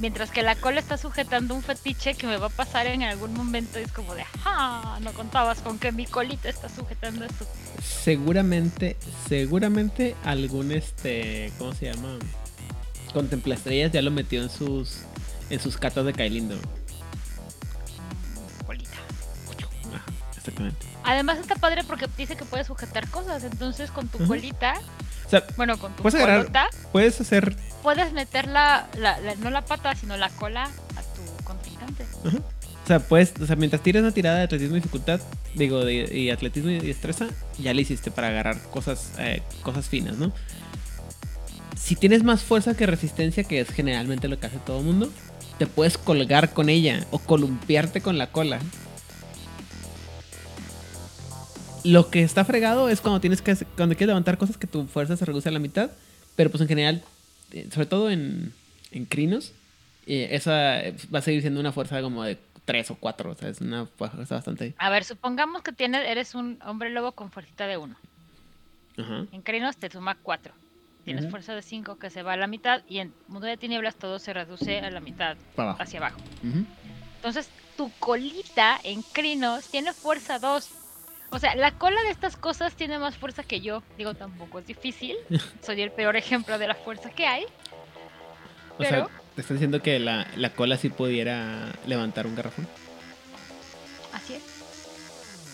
mientras 0.03 0.31
que 0.31 0.43
la 0.43 0.57
cola 0.57 0.81
está 0.81 0.97
sujetando 0.97 1.55
un 1.55 1.63
fetiche 1.63 2.13
que 2.15 2.27
me 2.27 2.35
va 2.35 2.47
a 2.47 2.49
pasar 2.49 2.87
en 2.87 3.03
algún 3.03 3.33
momento 3.33 3.79
y 3.79 3.83
es 3.83 3.91
como 3.93 4.13
de, 4.15 4.25
¡ah! 4.43 4.99
No 5.01 5.13
contabas 5.13 5.59
con 5.59 5.79
que 5.79 5.93
mi 5.93 6.05
colita 6.05 6.49
está 6.49 6.67
sujetando 6.67 7.23
esto. 7.23 7.47
Seguramente, 7.81 8.97
seguramente 9.29 10.17
algún 10.25 10.73
este, 10.73 11.53
¿cómo 11.57 11.73
se 11.73 11.85
llama? 11.85 12.19
Contempla 13.13 13.55
estrellas 13.55 13.93
ya 13.93 14.01
lo 14.01 14.11
metió 14.11 14.43
en 14.43 14.49
sus 14.49 15.03
en 15.49 15.61
sus 15.61 15.77
catas 15.77 16.03
de 16.03 16.11
Kailindo. 16.11 16.57
Colita. 18.65 18.97
Ajá, 19.93 20.03
exactamente. 20.35 20.85
Además 21.05 21.39
está 21.39 21.55
padre 21.55 21.85
porque 21.85 22.09
dice 22.17 22.35
que 22.35 22.43
puedes 22.43 22.67
sujetar 22.67 23.07
cosas, 23.07 23.45
entonces 23.45 23.89
con 23.89 24.09
tu 24.09 24.17
colita, 24.27 24.81
sea, 25.39 25.43
bueno, 25.57 25.77
con 25.77 25.95
tu 25.95 26.03
Puedes 26.03 26.21
agarrar- 26.21 26.69
puedes 26.91 27.19
hacer 27.21 27.55
puedes 27.81 28.13
meter 28.13 28.47
la, 28.47 28.87
la- 28.97 29.19
la- 29.19 29.35
no 29.35 29.49
la 29.49 29.65
pata, 29.65 29.93
sino 29.95 30.15
la 30.17 30.29
cola 30.29 30.63
a 30.63 31.01
tu 31.15 31.43
contrincante. 31.43 32.05
Ajá. 32.25 32.37
O 32.37 32.87
sea, 32.87 32.99
puedes, 32.99 33.33
o 33.41 33.45
sea, 33.45 33.55
mientras 33.55 33.81
tires 33.81 34.01
una 34.01 34.11
tirada 34.11 34.37
de 34.39 34.43
atletismo 34.43 34.75
y 34.75 34.79
dificultad, 34.79 35.19
digo, 35.55 35.85
de, 35.85 36.09
y 36.17 36.29
atletismo 36.31 36.69
y 36.69 36.79
destreza, 36.79 37.27
ya 37.57 37.73
le 37.73 37.81
hiciste 37.81 38.11
para 38.11 38.27
agarrar 38.27 38.61
cosas, 38.71 39.11
eh, 39.19 39.41
cosas 39.63 39.87
finas, 39.87 40.17
¿no? 40.17 40.31
Si 41.77 41.95
tienes 41.95 42.23
más 42.23 42.41
fuerza 42.41 42.75
que 42.75 42.85
resistencia, 42.85 43.43
que 43.43 43.59
es 43.59 43.69
generalmente 43.69 44.27
lo 44.27 44.39
que 44.39 44.47
hace 44.47 44.57
todo 44.59 44.79
el 44.79 44.85
mundo, 44.85 45.09
te 45.57 45.67
puedes 45.67 45.97
colgar 45.97 46.51
con 46.53 46.69
ella 46.69 47.05
o 47.11 47.19
columpiarte 47.19 48.01
con 48.01 48.17
la 48.17 48.27
cola. 48.31 48.59
Lo 51.83 52.09
que 52.09 52.23
está 52.23 52.45
fregado 52.45 52.89
es 52.89 53.01
cuando 53.01 53.19
tienes 53.19 53.41
que 53.41 53.55
cuando 53.75 53.95
quieres 53.95 54.07
levantar 54.07 54.37
cosas 54.37 54.57
que 54.57 54.67
tu 54.67 54.85
fuerza 54.85 55.17
se 55.17 55.25
reduce 55.25 55.49
a 55.49 55.51
la 55.51 55.59
mitad, 55.59 55.91
pero 56.35 56.49
pues 56.49 56.61
en 56.61 56.67
general, 56.67 57.03
eh, 57.51 57.67
sobre 57.71 57.87
todo 57.87 58.09
en, 58.09 58.53
en 58.91 59.05
crinos, 59.05 59.53
eh, 60.05 60.29
esa 60.31 60.79
eh, 60.81 60.95
va 61.13 61.19
a 61.19 61.21
seguir 61.21 61.41
siendo 61.41 61.59
una 61.59 61.71
fuerza 61.71 62.01
como 62.01 62.23
de 62.23 62.37
3 62.65 62.91
o 62.91 62.95
4, 62.95 63.31
o 63.31 63.35
sea, 63.35 63.49
es 63.49 63.61
una 63.61 63.85
fuerza 63.85 64.35
bastante... 64.35 64.73
A 64.77 64.89
ver, 64.89 65.03
supongamos 65.03 65.61
que 65.61 65.71
tienes, 65.71 66.07
eres 66.07 66.35
un 66.35 66.59
hombre 66.65 66.89
lobo 66.89 67.11
con 67.11 67.31
fuercita 67.31 67.67
de 67.67 67.77
1. 67.77 67.95
Ajá. 68.97 69.25
En 69.31 69.41
Crinos 69.41 69.77
te 69.77 69.89
suma 69.89 70.15
4. 70.15 70.53
Tienes 71.03 71.29
fuerza 71.29 71.53
de 71.53 71.61
5 71.61 71.97
que 71.97 72.09
se 72.09 72.23
va 72.23 72.33
a 72.33 72.37
la 72.37 72.47
mitad 72.47 72.81
y 72.87 72.99
en 72.99 73.13
Mundo 73.27 73.45
de 73.45 73.57
Tinieblas 73.57 73.95
todo 73.95 74.19
se 74.19 74.31
reduce 74.31 74.79
a 74.79 74.89
la 74.89 75.01
mitad 75.01 75.35
abajo. 75.57 75.81
hacia 75.81 75.99
abajo. 75.99 76.21
Entonces, 77.17 77.49
tu 77.75 77.91
colita 77.99 78.79
en 78.83 79.01
Crinos 79.01 79.67
tiene 79.67 79.91
fuerza 79.91 80.39
2. 80.39 80.69
O 81.33 81.39
sea, 81.39 81.55
la 81.55 81.71
cola 81.71 82.01
de 82.03 82.09
estas 82.11 82.37
cosas 82.37 82.75
tiene 82.75 82.99
más 82.99 83.17
fuerza 83.17 83.43
que 83.43 83.59
yo. 83.59 83.81
Digo, 83.97 84.13
tampoco 84.13 84.59
es 84.59 84.67
difícil. 84.67 85.15
Soy 85.65 85.81
el 85.81 85.91
peor 85.91 86.15
ejemplo 86.15 86.57
de 86.59 86.67
la 86.67 86.75
fuerza 86.75 87.09
que 87.09 87.25
hay. 87.25 87.43
O 88.73 88.77
Pero- 88.77 88.89
sea, 89.07 89.19
te 89.35 89.41
estás 89.41 89.55
diciendo 89.55 89.81
que 89.81 89.99
la, 89.99 90.27
la 90.35 90.51
cola 90.51 90.77
sí 90.77 90.89
pudiera 90.89 91.73
levantar 91.87 92.27
un 92.27 92.35
garrafón. 92.35 92.67
Así 94.13 94.35
es. 94.35 94.43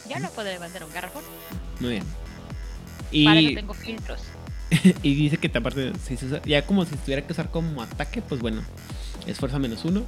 Yo 0.10 0.20
no 0.20 0.30
puedo 0.32 0.50
levantar 0.50 0.84
un 0.84 0.92
garrafón. 0.92 1.24
Muy 1.80 1.92
bien. 1.92 2.04
Para 3.26 3.40
eso 3.40 3.50
Y, 3.50 3.56
tengo 3.56 3.74
filtros. 3.74 4.22
y 5.02 5.16
dice 5.16 5.38
que 5.38 5.50
aparte, 5.58 5.94
si 6.06 6.18
se 6.18 6.26
usa- 6.26 6.42
ya 6.46 6.66
como 6.66 6.86
si 6.86 6.96
tuviera 6.98 7.26
que 7.26 7.32
usar 7.34 7.50
como 7.52 7.82
ataque, 7.82 8.22
pues 8.22 8.42
bueno, 8.42 8.64
es 9.28 9.38
fuerza 9.38 9.60
menos 9.60 9.86
uno. 9.86 10.04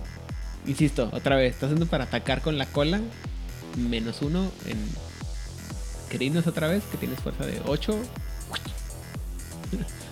Insisto, 0.68 1.10
otra 1.14 1.36
vez, 1.38 1.54
estás 1.54 1.68
haciendo 1.70 1.88
para 1.88 2.04
atacar 2.04 2.42
con 2.42 2.58
la 2.58 2.66
cola, 2.68 3.00
menos 3.78 4.22
uno 4.22 4.52
en 4.68 4.78
crinos 6.12 6.46
otra 6.48 6.68
vez, 6.68 6.84
que 6.92 6.98
tienes 6.98 7.20
fuerza 7.20 7.46
de 7.46 7.62
8. 7.66 7.98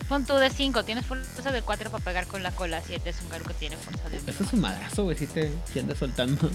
Pon 0.08 0.26
tú 0.26 0.34
de 0.36 0.50
5, 0.50 0.84
tienes 0.86 1.06
fuerza 1.06 1.52
de 1.52 1.62
4 1.62 1.92
para 1.92 2.04
pegar 2.04 2.26
con 2.28 2.42
la 2.42 2.52
cola. 2.52 2.82
7 2.86 3.10
es 3.10 3.22
un 3.22 3.30
garu 3.30 3.46
que 3.46 3.54
tiene 3.54 3.78
fuerza 3.78 4.10
de 4.10 4.18
uno. 4.18 4.30
Eso 4.32 4.44
es 4.44 4.54
un 4.54 4.62
madrazo, 4.62 5.04
güey, 5.04 5.16
si 5.18 5.28
te 5.28 5.52
si 5.72 5.80
andas 5.80 6.00
soltando. 6.00 6.50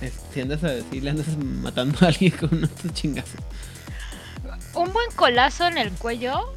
Es- 0.00 0.12
Si 0.32 0.40
andas 0.42 0.62
a 0.62 0.68
si 0.90 1.00
le 1.00 1.10
andas 1.10 1.26
matando 1.38 1.98
a 2.04 2.08
alguien 2.08 2.30
con 2.32 2.54
unos 2.54 2.70
chingazos. 2.92 3.40
Un 4.74 4.92
buen 4.92 5.10
colazo 5.16 5.66
en 5.66 5.78
el 5.78 5.90
cuello 5.92 6.54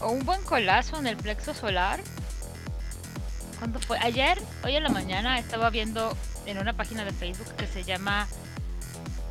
o 0.00 0.10
un 0.12 0.24
buen 0.24 0.42
colazo 0.42 0.98
en 0.98 1.06
el 1.08 1.16
plexo 1.16 1.54
solar. 1.54 2.00
¿Cuándo 3.58 3.80
fue? 3.80 3.98
Ayer, 4.00 4.38
hoy 4.64 4.76
en 4.76 4.82
la 4.84 4.90
mañana, 4.90 5.38
estaba 5.38 5.70
viendo 5.70 6.14
en 6.44 6.58
una 6.58 6.74
página 6.74 7.04
de 7.06 7.12
Facebook 7.12 7.54
que 7.56 7.66
se 7.66 7.82
llama 7.84 8.28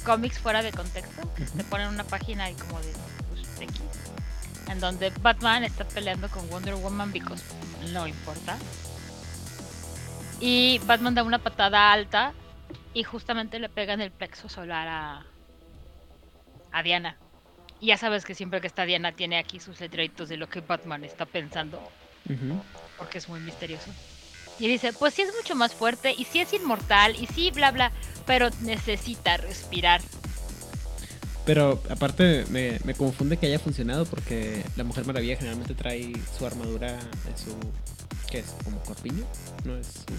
Cómics 0.05 0.39
fuera 0.39 0.61
de 0.61 0.71
contexto. 0.71 1.27
Te 1.57 1.63
ponen 1.63 1.87
una 1.87 2.03
página 2.03 2.45
ahí 2.45 2.53
como 2.53 2.79
de, 2.79 2.93
pues, 3.29 3.59
de 3.59 3.65
X, 3.65 3.81
en 4.69 4.79
donde 4.79 5.09
Batman 5.21 5.63
está 5.63 5.85
peleando 5.85 6.29
con 6.29 6.47
Wonder 6.49 6.75
Woman 6.75 7.11
because 7.11 7.43
no 7.91 8.07
importa. 8.07 8.57
Y 10.39 10.79
Batman 10.85 11.15
da 11.15 11.23
una 11.23 11.39
patada 11.39 11.91
alta 11.91 12.33
y 12.93 13.03
justamente 13.03 13.59
le 13.59 13.69
pega 13.69 13.93
en 13.93 14.01
el 14.01 14.11
plexo 14.11 14.47
solar 14.47 14.87
a, 14.87 15.25
a 16.71 16.83
Diana. 16.83 17.17
Y 17.79 17.87
ya 17.87 17.97
sabes 17.97 18.25
que 18.25 18.35
siempre 18.35 18.61
que 18.61 18.67
está 18.67 18.85
Diana 18.85 19.11
tiene 19.11 19.37
aquí 19.37 19.59
sus 19.59 19.79
letreritos 19.79 20.29
de 20.29 20.37
lo 20.37 20.47
que 20.47 20.61
Batman 20.61 21.03
está 21.03 21.25
pensando, 21.25 21.81
porque 22.97 23.17
es 23.17 23.27
muy 23.27 23.39
misterioso. 23.39 23.91
Y 24.59 24.67
dice, 24.67 24.93
pues 24.93 25.13
sí 25.13 25.21
es 25.21 25.33
mucho 25.35 25.55
más 25.55 25.73
fuerte, 25.73 26.13
y 26.17 26.25
sí 26.25 26.39
es 26.39 26.53
inmortal, 26.53 27.15
y 27.15 27.27
sí 27.27 27.51
bla 27.51 27.71
bla, 27.71 27.91
pero 28.25 28.49
necesita 28.61 29.37
respirar. 29.37 30.01
Pero 31.45 31.81
aparte 31.89 32.45
me, 32.49 32.79
me 32.85 32.95
confunde 32.95 33.37
que 33.37 33.45
haya 33.45 33.59
funcionado 33.59 34.05
porque 34.05 34.63
la 34.75 34.83
Mujer 34.83 35.05
Maravilla 35.05 35.35
generalmente 35.35 35.75
trae 35.75 36.13
su 36.37 36.45
armadura 36.45 36.89
en 36.89 37.37
su... 37.37 37.55
¿Qué 38.31 38.39
es? 38.39 38.55
¿Como 38.63 38.79
corpiño? 38.79 39.25
No 39.63 39.77
es 39.77 39.87
su... 39.87 40.15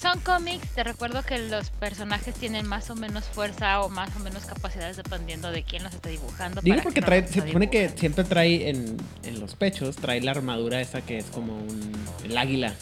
Son 0.00 0.20
cómics, 0.20 0.68
te 0.74 0.84
recuerdo 0.84 1.22
que 1.22 1.38
los 1.38 1.70
personajes 1.70 2.34
tienen 2.34 2.66
más 2.66 2.90
o 2.90 2.96
menos 2.96 3.24
fuerza 3.24 3.80
o 3.80 3.88
más 3.88 4.14
o 4.16 4.18
menos 4.20 4.44
capacidades 4.44 4.96
dependiendo 4.96 5.50
de 5.50 5.62
quién 5.62 5.82
los 5.82 5.94
está 5.94 6.08
dibujando. 6.08 6.60
Digo 6.60 6.82
porque 6.82 7.00
trae, 7.00 7.26
se 7.26 7.40
supone 7.46 7.70
que 7.70 7.88
siempre 7.90 8.24
trae 8.24 8.68
en, 8.70 8.96
en 9.22 9.40
los 9.40 9.54
pechos, 9.54 9.96
trae 9.96 10.20
la 10.20 10.32
armadura 10.32 10.80
esa 10.80 11.00
que 11.00 11.18
es 11.18 11.26
como 11.26 11.56
un... 11.56 11.92
el 12.24 12.36
águila. 12.36 12.74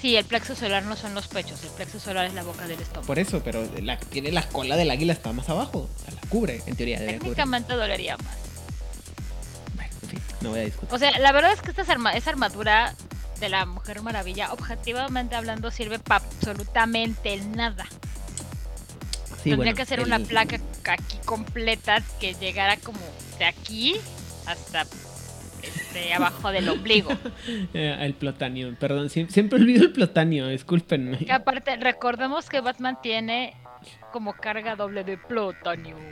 Sí, 0.00 0.14
el 0.14 0.24
plexo 0.24 0.54
solar 0.54 0.84
no 0.84 0.94
son 0.94 1.14
los 1.14 1.26
pechos, 1.26 1.62
el 1.64 1.70
plexo 1.70 1.98
solar 1.98 2.26
es 2.26 2.34
la 2.34 2.42
boca 2.42 2.68
del 2.68 2.78
estómago. 2.78 3.06
Por 3.06 3.18
eso, 3.18 3.42
pero 3.42 3.66
la, 3.80 3.98
tiene 3.98 4.30
la 4.30 4.46
cola 4.46 4.76
del 4.76 4.90
águila 4.90 5.14
está 5.14 5.32
más 5.32 5.48
abajo. 5.48 5.88
O 5.94 6.04
sea, 6.04 6.14
la 6.14 6.20
cubre, 6.28 6.60
en 6.66 6.76
teoría. 6.76 6.98
Técnicamente 6.98 7.74
dolería 7.74 8.16
más. 8.18 8.36
Bueno, 9.74 9.90
en 10.02 10.08
fin, 10.08 10.20
no 10.42 10.50
voy 10.50 10.60
a 10.60 10.64
discutir. 10.64 10.94
O 10.94 10.98
sea, 10.98 11.18
la 11.18 11.32
verdad 11.32 11.52
es 11.52 11.62
que 11.62 11.70
esta 11.70 11.90
arma 11.90 12.12
esa 12.12 12.30
armadura 12.30 12.94
de 13.40 13.48
la 13.48 13.66
Mujer 13.66 14.02
Maravilla, 14.02 14.52
objetivamente 14.52 15.34
hablando, 15.36 15.70
sirve 15.70 15.98
para 15.98 16.24
absolutamente 16.24 17.36
nada. 17.54 17.84
Sí, 19.42 19.50
Tendría 19.50 19.56
bueno, 19.56 19.74
que 19.76 19.82
hacer 19.82 20.00
el- 20.00 20.06
una 20.06 20.18
placa 20.18 20.58
aquí 20.90 21.18
completa 21.24 22.02
que 22.20 22.34
llegara 22.34 22.76
como 22.78 22.98
de 23.38 23.44
aquí 23.44 23.96
hasta 24.46 24.86
este, 25.62 26.14
abajo 26.14 26.50
del 26.50 26.68
ombligo. 26.68 27.10
eh, 27.74 27.96
el 28.00 28.14
plotanio, 28.14 28.74
perdón, 28.78 29.08
sie- 29.08 29.28
siempre 29.28 29.58
olvido 29.60 29.84
el 29.84 29.92
plotanio, 29.92 30.48
discúlpenme. 30.48 31.18
Que 31.18 31.32
aparte, 31.32 31.76
recordemos 31.76 32.48
que 32.48 32.60
Batman 32.60 32.98
tiene 33.02 33.54
como 34.12 34.32
carga 34.34 34.74
doble 34.76 35.04
de 35.04 35.18
plutonio. 35.18 35.96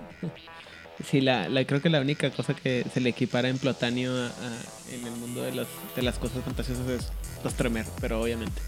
Sí, 1.03 1.20
la, 1.20 1.49
la, 1.49 1.64
creo 1.64 1.82
que 1.82 1.90
la 1.90 2.01
única 2.01 2.30
cosa 2.30 2.55
que 2.55 2.86
se 2.92 3.01
le 3.01 3.11
equipara 3.11 3.49
en 3.49 3.59
Plotanio 3.59 4.12
en 4.92 5.07
el 5.07 5.12
mundo 5.12 5.42
de, 5.42 5.53
los, 5.53 5.66
de 5.97 6.03
las 6.03 6.18
cosas 6.18 6.45
fantasiosas 6.45 6.88
es 6.88 7.09
los 7.42 7.55
Tremer, 7.55 7.86
pero 8.01 8.22
obviamente. 8.22 8.61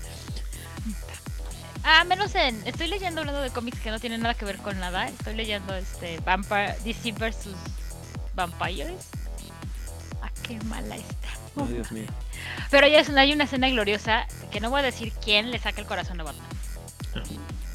Ah, 1.85 2.03
menos 2.05 2.35
en. 2.35 2.67
Estoy 2.67 2.89
leyendo 2.89 3.21
hablando 3.21 3.41
de 3.41 3.51
cómics 3.51 3.79
que 3.79 3.91
no 3.91 4.01
tienen 4.01 4.21
nada 4.21 4.35
que 4.35 4.45
ver 4.45 4.57
con 4.57 4.79
nada. 4.81 5.09
Estoy 5.09 5.35
leyendo 5.37 5.73
este 5.77 6.19
Vampire 6.21 6.75
DC 6.85 7.13
vs 7.13 7.55
Vampires. 8.35 9.09
Ah, 10.21 10.31
qué 10.43 10.59
mala 10.65 10.97
está. 10.97 11.29
Oh, 11.55 11.65
Dios 11.65 11.93
mío. 11.93 12.07
Pero 12.71 12.89
ya 12.89 12.99
es 12.99 13.09
hay 13.11 13.33
una 13.33 13.45
escena 13.45 13.69
gloriosa 13.71 14.27
que 14.51 14.61
no 14.61 14.69
voy 14.69 14.81
a 14.81 14.83
decir 14.83 15.13
quién 15.25 15.53
le 15.53 15.61
saca 15.61 15.81
el 15.81 15.87
corazón 15.87 16.21
a 16.21 16.25
Batman. 16.25 16.47
Ah, 17.15 17.23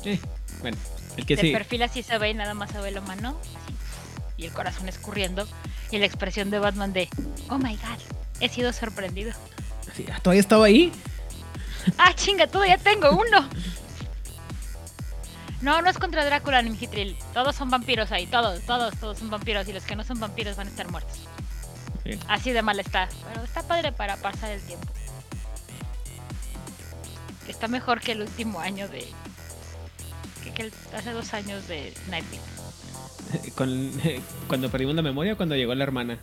sí, 0.03 0.19
bueno, 0.59 0.77
el 1.15 1.25
que 1.25 1.37
de 1.37 1.41
sí. 1.41 1.51
perfil 1.51 1.83
así 1.83 2.03
se 2.03 2.17
ve 2.17 2.31
y 2.31 2.33
nada 2.33 2.53
más 2.53 2.69
se 2.71 2.81
ve 2.81 2.91
la 2.91 3.01
mano. 3.01 3.39
Y 4.41 4.45
el 4.47 4.51
corazón 4.51 4.89
escurriendo. 4.89 5.47
Y 5.91 5.99
la 5.99 6.05
expresión 6.05 6.49
de 6.49 6.59
Batman 6.59 6.93
de, 6.93 7.07
oh 7.49 7.57
my 7.57 7.75
god, 7.75 7.99
he 8.39 8.49
sido 8.49 8.73
sorprendido. 8.73 9.31
Sí, 9.95 10.05
¿Todavía 10.21 10.41
estaba 10.41 10.65
ahí? 10.65 10.91
Ah, 11.97 12.13
chinga, 12.13 12.47
todavía 12.47 12.77
tengo 12.77 13.11
uno. 13.11 13.49
No, 15.61 15.81
no 15.81 15.89
es 15.89 15.97
contra 15.97 16.25
Drácula 16.25 16.61
ni 16.61 16.71
Mijitril. 16.71 17.17
Todos 17.33 17.55
son 17.55 17.69
vampiros 17.69 18.11
ahí, 18.11 18.25
todos, 18.25 18.61
todos, 18.61 18.97
todos 18.97 19.19
son 19.19 19.29
vampiros. 19.29 19.67
Y 19.67 19.73
los 19.73 19.83
que 19.83 19.95
no 19.95 20.03
son 20.03 20.19
vampiros 20.19 20.57
van 20.57 20.67
a 20.67 20.69
estar 20.69 20.89
muertos. 20.89 21.19
Así 22.27 22.51
de 22.51 22.61
mal 22.61 22.79
está. 22.79 23.09
Pero 23.27 23.43
está 23.43 23.63
padre 23.63 23.91
para 23.91 24.17
pasar 24.17 24.51
el 24.51 24.61
tiempo. 24.61 24.87
Está 27.47 27.67
mejor 27.67 27.99
que 28.01 28.13
el 28.13 28.21
último 28.21 28.59
año 28.59 28.87
de. 28.87 29.07
que, 30.55 30.63
el, 30.63 30.73
hace 30.95 31.11
dos 31.11 31.33
años 31.33 31.67
de 31.67 31.93
Nightwing. 32.09 32.41
Con, 33.55 33.91
cuando 34.47 34.69
perdimos 34.69 34.95
la 34.95 35.01
memoria 35.01 35.33
o 35.33 35.37
cuando 35.37 35.55
llegó 35.55 35.75
la 35.75 35.83
hermana. 35.83 36.17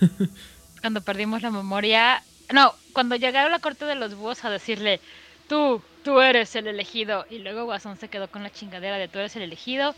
cuando 0.80 1.00
perdimos 1.00 1.42
la 1.42 1.50
memoria. 1.50 2.22
No, 2.52 2.74
cuando 2.92 3.16
llegaron 3.16 3.52
a 3.52 3.56
la 3.56 3.60
corte 3.60 3.84
de 3.84 3.94
los 3.94 4.14
búhos 4.14 4.44
a 4.44 4.50
decirle, 4.50 5.00
tú, 5.48 5.82
tú 6.02 6.20
eres 6.20 6.54
el 6.56 6.66
elegido. 6.66 7.26
Y 7.30 7.38
luego 7.38 7.64
Guasón 7.64 7.96
se 7.96 8.08
quedó 8.08 8.28
con 8.28 8.42
la 8.42 8.50
chingadera 8.50 8.96
de 8.96 9.08
tú 9.08 9.18
eres 9.18 9.36
el 9.36 9.42
elegido. 9.42 9.94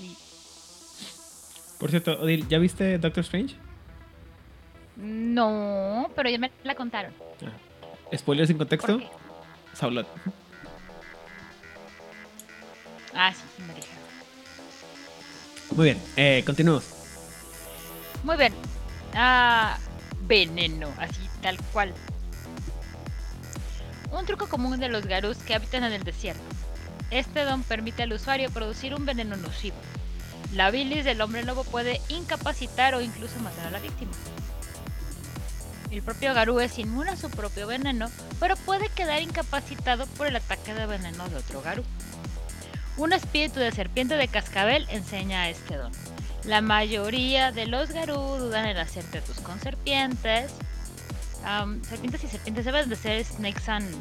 Y... 0.00 0.16
Por 1.78 1.90
cierto, 1.90 2.12
Odil, 2.20 2.46
¿ya 2.48 2.58
viste 2.58 2.98
Doctor 2.98 3.24
Strange? 3.24 3.56
No, 4.96 6.10
pero 6.14 6.30
ya 6.30 6.38
me 6.38 6.50
la 6.62 6.74
contaron. 6.74 7.12
Ah. 7.44 8.16
¿Spoiler 8.16 8.46
sin 8.46 8.58
contexto? 8.58 9.00
Saulot. 9.72 10.06
Ah, 13.14 13.32
sí, 13.32 13.42
sí 13.56 13.62
me. 13.62 13.91
Muy 15.76 15.86
bien, 15.86 16.02
eh, 16.16 16.42
continuamos. 16.44 16.84
Muy 18.24 18.36
bien. 18.36 18.52
Ah, 19.14 19.78
veneno, 20.22 20.88
así 20.98 21.20
tal 21.40 21.58
cual. 21.72 21.94
Un 24.10 24.26
truco 24.26 24.48
común 24.48 24.78
de 24.78 24.88
los 24.88 25.06
garús 25.06 25.38
que 25.38 25.54
habitan 25.54 25.84
en 25.84 25.92
el 25.92 26.04
desierto. 26.04 26.42
Este 27.10 27.44
don 27.44 27.62
permite 27.62 28.02
al 28.02 28.12
usuario 28.12 28.50
producir 28.50 28.94
un 28.94 29.06
veneno 29.06 29.36
nocivo. 29.36 29.76
La 30.52 30.70
bilis 30.70 31.04
del 31.04 31.20
hombre 31.22 31.42
lobo 31.42 31.64
puede 31.64 32.02
incapacitar 32.08 32.94
o 32.94 33.00
incluso 33.00 33.38
matar 33.40 33.68
a 33.68 33.70
la 33.70 33.80
víctima. 33.80 34.12
El 35.90 36.02
propio 36.02 36.34
garú 36.34 36.60
es 36.60 36.78
inmune 36.78 37.10
a 37.10 37.16
su 37.16 37.30
propio 37.30 37.66
veneno, 37.66 38.10
pero 38.40 38.56
puede 38.56 38.88
quedar 38.90 39.22
incapacitado 39.22 40.06
por 40.06 40.26
el 40.26 40.36
ataque 40.36 40.74
de 40.74 40.86
veneno 40.86 41.28
de 41.28 41.36
otro 41.36 41.62
garú. 41.62 41.82
Un 42.96 43.12
espíritu 43.12 43.58
de 43.58 43.72
serpiente 43.72 44.16
de 44.16 44.28
cascabel 44.28 44.86
enseña 44.90 45.48
este 45.48 45.76
don. 45.76 45.92
La 46.44 46.60
mayoría 46.60 47.52
de 47.52 47.66
los 47.66 47.90
garú 47.90 48.18
dudan 48.38 48.66
en 48.66 48.76
hacer 48.76 49.04
tus 49.04 49.38
con 49.40 49.60
serpientes, 49.60 50.50
serpientes 51.88 52.24
y 52.24 52.28
serpientes 52.28 52.64
deben 52.64 52.88
de 52.88 52.96
ser 52.96 53.24
snakes 53.24 53.68
and 53.68 53.94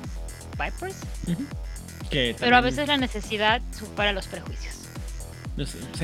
vipers. 0.57 0.95
Pero 2.09 2.55
a 2.55 2.61
veces 2.61 2.87
la 2.87 2.97
necesidad 2.97 3.61
supera 3.77 4.11
los 4.11 4.27
prejuicios. 4.27 4.75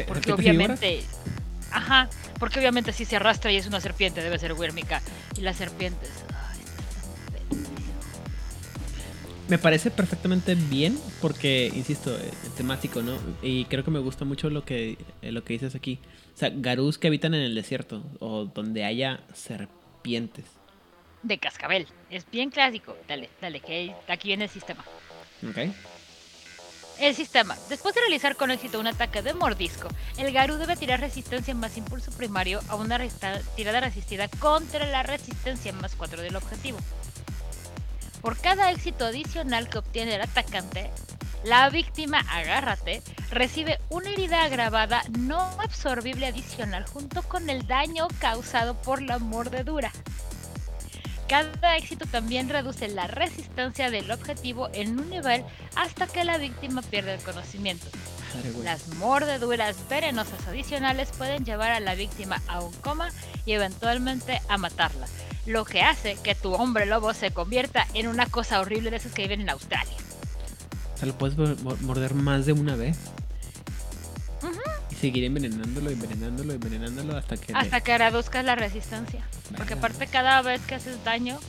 porque 0.07 0.31
obviamente. 0.31 1.03
Ajá, 1.71 2.09
porque 2.39 2.59
obviamente 2.59 2.93
si 2.93 3.03
se 3.03 3.17
arrastra 3.17 3.51
y 3.51 3.57
es 3.57 3.67
una 3.67 3.81
serpiente, 3.81 4.21
debe 4.21 4.39
ser 4.39 4.53
huérmica. 4.53 5.01
Y 5.35 5.41
las 5.41 5.57
serpientes. 5.57 6.09
Me 9.49 9.57
parece 9.57 9.91
perfectamente 9.91 10.55
bien 10.55 10.97
porque, 11.21 11.71
insisto, 11.73 12.15
es 12.15 12.23
eh, 12.23 12.49
temático, 12.55 13.01
¿no? 13.01 13.17
Y 13.41 13.65
creo 13.65 13.83
que 13.83 13.91
me 13.91 13.99
gusta 13.99 14.25
mucho 14.25 14.49
lo 14.49 14.65
que, 14.65 14.97
eh, 15.21 15.31
lo 15.31 15.43
que 15.43 15.53
dices 15.53 15.75
aquí. 15.75 15.99
O 16.35 16.37
sea, 16.37 16.51
garús 16.53 16.97
que 16.97 17.07
habitan 17.07 17.33
en 17.33 17.41
el 17.41 17.55
desierto 17.55 18.03
o 18.19 18.45
donde 18.45 18.83
haya 18.83 19.21
serpientes 19.33 20.45
de 21.23 21.37
cascabel. 21.37 21.87
Es 22.09 22.29
bien 22.29 22.49
clásico. 22.49 22.95
Dale, 23.07 23.29
dale, 23.41 23.59
que 23.59 23.93
aquí 24.07 24.29
viene 24.29 24.45
el 24.45 24.49
sistema. 24.49 24.83
Ok. 25.47 25.73
El 26.99 27.13
sistema. 27.13 27.55
Después 27.69 27.93
de 27.93 28.01
realizar 28.01 28.35
con 28.35 28.49
éxito 28.49 28.79
un 28.79 28.87
ataque 28.87 29.21
de 29.21 29.33
mordisco, 29.35 29.87
el 30.17 30.31
Garú 30.31 30.55
debe 30.55 30.75
tirar 30.75 30.99
resistencia 30.99 31.53
más 31.53 31.77
impulso 31.77 32.11
primario 32.11 32.59
a 32.69 32.75
una 32.75 32.99
tirada 33.55 33.81
resistida 33.81 34.27
contra 34.39 34.87
la 34.87 35.03
resistencia 35.03 35.73
más 35.73 35.95
4 35.95 36.21
del 36.23 36.35
objetivo. 36.35 36.79
Por 38.27 38.37
cada 38.39 38.71
éxito 38.71 39.05
adicional 39.05 39.69
que 39.69 39.77
obtiene 39.77 40.15
el 40.15 40.21
atacante, 40.21 40.91
la 41.45 41.69
víctima, 41.69 42.19
agárrate, 42.29 43.01
recibe 43.31 43.79
una 43.89 44.09
herida 44.09 44.43
agravada 44.43 45.01
no 45.17 45.39
absorbible 45.61 46.27
adicional 46.27 46.85
junto 46.85 47.23
con 47.23 47.49
el 47.49 47.67
daño 47.67 48.09
causado 48.19 48.75
por 48.81 49.01
la 49.01 49.17
mordedura. 49.17 49.93
Cada 51.29 51.77
éxito 51.77 52.05
también 52.05 52.49
reduce 52.49 52.89
la 52.89 53.07
resistencia 53.07 53.89
del 53.89 54.11
objetivo 54.11 54.67
en 54.73 54.99
un 54.99 55.09
nivel 55.09 55.45
hasta 55.77 56.05
que 56.05 56.25
la 56.25 56.37
víctima 56.37 56.81
pierde 56.81 57.13
el 57.13 57.21
conocimiento. 57.21 57.87
Las 58.63 58.87
mordeduras 58.95 59.75
venenosas 59.89 60.47
adicionales 60.47 61.09
pueden 61.17 61.45
llevar 61.45 61.71
a 61.71 61.79
la 61.79 61.95
víctima 61.95 62.41
a 62.47 62.61
un 62.61 62.73
coma 62.73 63.09
y 63.45 63.53
eventualmente 63.53 64.41
a 64.49 64.57
matarla, 64.57 65.07
lo 65.45 65.65
que 65.65 65.81
hace 65.81 66.17
que 66.23 66.35
tu 66.35 66.53
hombre 66.53 66.85
lobo 66.85 67.13
se 67.13 67.31
convierta 67.31 67.87
en 67.93 68.07
una 68.07 68.25
cosa 68.25 68.59
horrible 68.59 68.91
de 68.91 68.97
esas 68.97 69.13
que 69.13 69.23
viven 69.23 69.41
en 69.41 69.49
Australia. 69.49 69.95
O 70.95 70.97
sea, 70.97 71.07
lo 71.07 71.17
puedes 71.17 71.37
morder 71.37 72.13
más 72.13 72.45
de 72.45 72.53
una 72.53 72.75
vez 72.75 72.97
seguir 74.99 75.23
envenenándolo, 75.25 75.91
envenenándolo, 75.91 76.53
envenenándolo 76.53 77.17
hasta 77.17 77.37
que... 77.37 77.53
Hasta 77.53 77.81
que 77.81 77.97
reduzcas 77.97 78.43
la 78.43 78.55
resistencia. 78.55 79.23
Porque 79.55 79.73
aparte 79.75 80.07
cada 80.07 80.41
vez 80.41 80.61
que 80.65 80.75
haces 80.75 81.03
daño, 81.03 81.39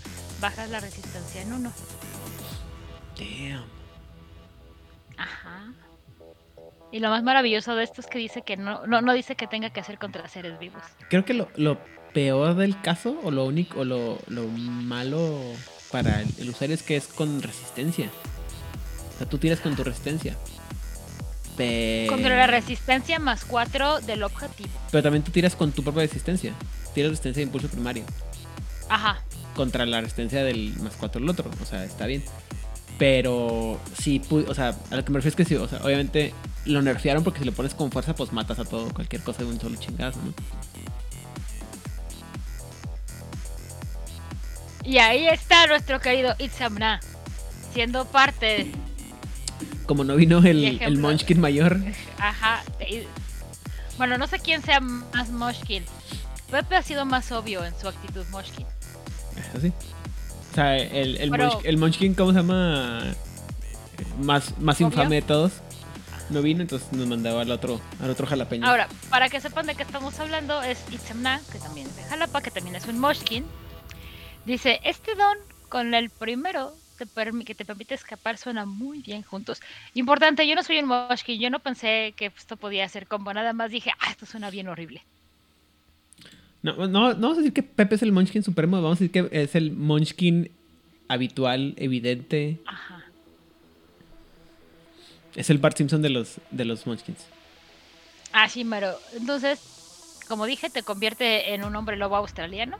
bajas 0.40 0.68
la 0.70 0.80
resistencia 0.80 1.42
en 1.42 1.52
uno. 1.52 1.72
Damn. 3.16 3.64
Ajá. 5.16 5.72
Y 6.90 7.00
lo 7.00 7.10
más 7.10 7.22
maravilloso 7.22 7.74
de 7.74 7.84
esto 7.84 8.00
es 8.00 8.06
que 8.06 8.18
dice 8.18 8.42
que 8.42 8.56
no, 8.56 8.86
no, 8.86 9.12
dice 9.12 9.36
que 9.36 9.46
tenga 9.46 9.70
que 9.70 9.80
hacer 9.80 9.98
contra 9.98 10.26
seres 10.28 10.58
vivos. 10.58 10.82
Creo 11.10 11.24
que 11.24 11.34
lo, 11.34 11.48
lo 11.56 11.78
peor 12.14 12.54
del 12.54 12.80
caso, 12.80 13.18
o 13.22 13.30
lo 13.30 13.44
único, 13.44 13.80
o 13.80 13.84
lo, 13.84 14.18
lo 14.28 14.46
malo 14.48 15.40
para 15.90 16.22
el, 16.22 16.28
el 16.38 16.48
usuario 16.50 16.74
es 16.74 16.82
que 16.82 16.96
es 16.96 17.06
con 17.08 17.42
resistencia. 17.42 18.10
O 19.14 19.18
sea, 19.18 19.28
tú 19.28 19.38
tiras 19.38 19.60
con 19.60 19.76
tu 19.76 19.84
resistencia. 19.84 20.36
Contra 22.08 22.36
la 22.36 22.46
resistencia 22.46 23.18
más 23.18 23.44
4 23.44 24.00
del 24.02 24.22
objetivo. 24.22 24.70
Pero 24.92 25.02
también 25.02 25.24
tú 25.24 25.32
tiras 25.32 25.56
con 25.56 25.72
tu 25.72 25.82
propia 25.82 26.02
resistencia. 26.02 26.54
Tiras 26.94 27.10
resistencia 27.10 27.40
de 27.40 27.46
impulso 27.46 27.68
primario. 27.68 28.04
Ajá. 28.88 29.22
Contra 29.56 29.84
la 29.84 30.00
resistencia 30.00 30.44
del 30.44 30.76
más 30.80 30.94
4 30.96 31.20
del 31.20 31.28
otro. 31.28 31.50
O 31.60 31.66
sea, 31.66 31.84
está 31.84 32.06
bien. 32.06 32.22
Pero 32.96 33.80
sí, 34.00 34.22
o 34.30 34.54
sea, 34.54 34.76
a 34.90 34.96
lo 34.96 35.04
que 35.04 35.10
me 35.10 35.18
refiero 35.18 35.30
es 35.30 35.36
que 35.36 35.44
sí, 35.44 35.56
o 35.56 35.66
sea, 35.66 35.80
obviamente 35.82 36.32
lo 36.68 36.82
nerfearon 36.82 37.24
porque 37.24 37.40
si 37.40 37.44
lo 37.44 37.52
pones 37.52 37.74
con 37.74 37.90
fuerza, 37.90 38.14
pues 38.14 38.32
matas 38.32 38.58
a 38.58 38.64
todo, 38.64 38.92
cualquier 38.92 39.22
cosa 39.22 39.42
de 39.42 39.48
un 39.48 39.60
solo 39.60 39.76
chingazo, 39.76 40.20
¿no? 40.24 40.32
Y 44.84 44.98
ahí 44.98 45.26
está 45.26 45.66
nuestro 45.66 46.00
querido 46.00 46.34
Itzamna, 46.38 47.00
siendo 47.72 48.06
parte 48.06 48.72
como 49.88 50.04
no 50.04 50.16
vino 50.16 50.38
el, 50.40 50.80
el 50.82 50.98
Munchkin 50.98 51.40
mayor. 51.40 51.80
Ajá. 52.18 52.62
Bueno, 53.96 54.18
no 54.18 54.26
sé 54.26 54.38
quién 54.38 54.62
sea 54.62 54.80
más 54.80 55.30
Munchkin. 55.30 55.82
Pepe 56.50 56.76
ha 56.76 56.82
sido 56.82 57.06
más 57.06 57.32
obvio 57.32 57.64
en 57.64 57.72
su 57.80 57.88
actitud 57.88 58.24
Munchkin. 58.30 58.66
¿Así? 59.56 59.72
O 60.52 60.54
sea, 60.54 60.76
el, 60.76 61.16
el, 61.16 61.78
Munchkin, 61.78 62.14
¿cómo 62.14 62.32
se 62.32 62.38
llama? 62.38 63.14
Más, 64.20 64.58
más 64.58 64.78
infame 64.82 65.16
de 65.16 65.22
todos. 65.22 65.52
No 66.30 66.42
vino, 66.42 66.60
entonces 66.60 66.92
nos 66.92 67.06
mandaba 67.06 67.42
al 67.42 67.50
otro, 67.50 67.80
al 68.00 68.10
otro 68.10 68.26
jalapeño. 68.26 68.66
Ahora, 68.66 68.88
para 69.08 69.28
que 69.28 69.40
sepan 69.40 69.66
de 69.66 69.74
qué 69.74 69.82
estamos 69.82 70.18
hablando, 70.20 70.62
es 70.62 70.78
Itzemna, 70.92 71.40
que 71.50 71.58
también 71.58 71.86
es 71.86 71.96
de 71.96 72.02
Jalapa, 72.02 72.42
que 72.42 72.50
también 72.50 72.76
es 72.76 72.86
un 72.86 72.98
Munchkin. 72.98 73.44
Dice, 74.44 74.80
este 74.84 75.14
don 75.14 75.36
con 75.68 75.94
el 75.94 76.10
primero 76.10 76.74
te 76.98 77.06
que 77.44 77.54
te 77.54 77.64
permite 77.64 77.94
escapar 77.94 78.36
suena 78.36 78.66
muy 78.66 79.00
bien 79.00 79.22
juntos. 79.22 79.60
Importante, 79.94 80.46
yo 80.46 80.54
no 80.54 80.62
soy 80.62 80.78
un 80.78 80.88
Munchkin, 80.88 81.40
yo 81.40 81.48
no 81.48 81.60
pensé 81.60 82.12
que 82.16 82.26
esto 82.26 82.56
podía 82.56 82.88
ser 82.88 83.06
como 83.06 83.32
nada 83.32 83.52
más 83.52 83.70
dije, 83.70 83.92
ah, 84.00 84.10
esto 84.10 84.26
suena 84.26 84.50
bien 84.50 84.68
horrible. 84.68 85.02
No, 86.62 86.74
no, 86.74 86.88
no 86.88 87.14
vamos 87.14 87.34
a 87.34 87.40
decir 87.40 87.52
que 87.52 87.62
Pepe 87.62 87.94
es 87.94 88.02
el 88.02 88.12
Munchkin 88.12 88.42
supremo, 88.42 88.82
vamos 88.82 88.98
a 88.98 89.04
decir 89.04 89.10
que 89.10 89.28
es 89.30 89.54
el 89.54 89.70
Munchkin 89.70 90.50
habitual, 91.06 91.74
evidente. 91.76 92.58
Ajá. 92.66 93.04
Es 95.38 95.50
el 95.50 95.58
Bart 95.58 95.76
Simpson 95.76 96.02
de 96.02 96.10
los, 96.10 96.40
de 96.50 96.64
los 96.64 96.84
Munchkins. 96.84 97.20
Ah, 98.32 98.48
sí, 98.48 98.64
Maro. 98.64 98.98
Entonces, 99.14 99.60
como 100.26 100.46
dije, 100.46 100.68
te 100.68 100.82
convierte 100.82 101.54
en 101.54 101.64
un 101.64 101.76
hombre 101.76 101.96
lobo 101.96 102.16
australiano. 102.16 102.76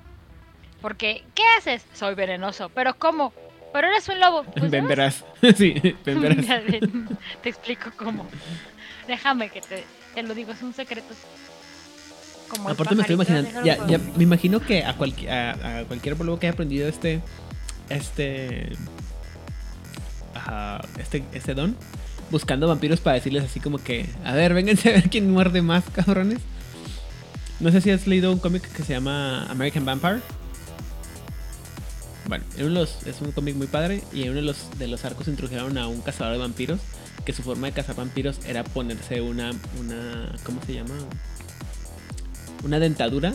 Porque, 0.83 1.23
¿qué 1.37 1.45
haces? 1.57 1.85
Soy 1.95 2.17
venenoso. 2.17 2.69
¿Pero 2.71 2.99
cómo? 2.99 3.33
Pero 3.73 3.87
eres 3.87 4.09
un 4.09 4.19
lobo. 4.19 4.43
Pues, 4.43 4.73
ven 4.73 4.89
verás. 4.89 5.25
sí, 5.57 5.73
ven 6.05 6.21
verás. 6.21 6.47
te 7.43 7.49
explico 7.49 7.93
cómo. 7.97 8.27
Déjame 9.07 9.51
que 9.51 9.61
te, 9.61 9.85
te 10.17 10.23
lo 10.25 10.35
digo, 10.35 10.51
es 10.51 10.61
un 10.61 10.75
secreto. 10.75 11.15
Como 12.49 12.71
Aparte 12.71 12.97
me 12.97 13.03
estoy 13.03 13.15
imaginando, 13.15 13.63
ya, 13.63 13.87
ya, 13.87 13.99
me 13.99 14.25
imagino 14.25 14.59
que 14.59 14.83
a, 14.83 14.97
cualquier 14.97 15.31
a, 15.31 15.85
cualquier 15.87 16.19
lobo 16.19 16.41
que 16.41 16.47
haya 16.47 16.55
aprendido 16.55 16.89
este, 16.89 17.21
este, 17.89 18.73
este, 20.99 21.25
este 21.33 21.55
don, 21.55 21.77
buscando 22.31 22.69
vampiros 22.69 23.01
para 23.01 23.15
decirles 23.15 23.45
así 23.45 23.61
como 23.61 23.79
que, 23.79 24.09
a 24.25 24.35
ver, 24.35 24.55
vénganse 24.55 24.91
a 24.91 24.93
ver 24.93 25.11
quién 25.11 25.31
muerde 25.31 25.63
más, 25.63 25.85
cabrones. 25.93 26.41
No 27.61 27.71
sé 27.73 27.81
si 27.81 27.91
has 27.91 28.07
leído 28.07 28.33
un 28.33 28.39
cómic 28.39 28.63
que 28.63 28.83
se 28.83 28.93
llama 28.93 29.47
American 29.51 29.85
Vampire. 29.85 30.21
Bueno, 32.27 32.45
es 32.83 33.21
un 33.21 33.33
cómic 33.33 33.57
muy 33.57 33.67
padre 33.67 34.03
y 34.13 34.23
en 34.23 34.31
uno 34.31 34.37
de 34.37 34.47
los, 34.47 34.79
de 34.79 34.87
los 34.87 35.05
arcos 35.05 35.29
introdujeron 35.29 35.79
a 35.79 35.89
un 35.89 36.03
cazador 36.03 36.35
de 36.35 36.39
vampiros 36.39 36.79
que 37.25 37.33
su 37.33 37.43
forma 37.43 37.67
de 37.67 37.73
cazar 37.73 37.97
vampiros 37.97 38.39
era 38.47 38.65
ponerse 38.65 39.21
una, 39.21 39.51
una, 39.79 40.35
¿cómo 40.45 40.61
se 40.65 40.75
llama? 40.75 40.95
Una 42.65 42.79
dentadura 42.79 43.35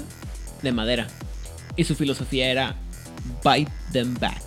de 0.61 0.71
madera. 0.71 1.07
Y 1.75 1.83
su 1.83 1.95
filosofía 1.95 2.49
era 2.49 2.75
bite 3.43 3.71
them 3.91 4.15
back. 4.19 4.41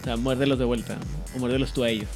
O 0.00 0.04
sea, 0.04 0.16
muérdelos 0.16 0.58
de 0.58 0.64
vuelta 0.64 0.98
o 1.34 1.38
muérdelos 1.38 1.72
tú 1.72 1.84
a 1.84 1.90
ellos. 1.90 2.08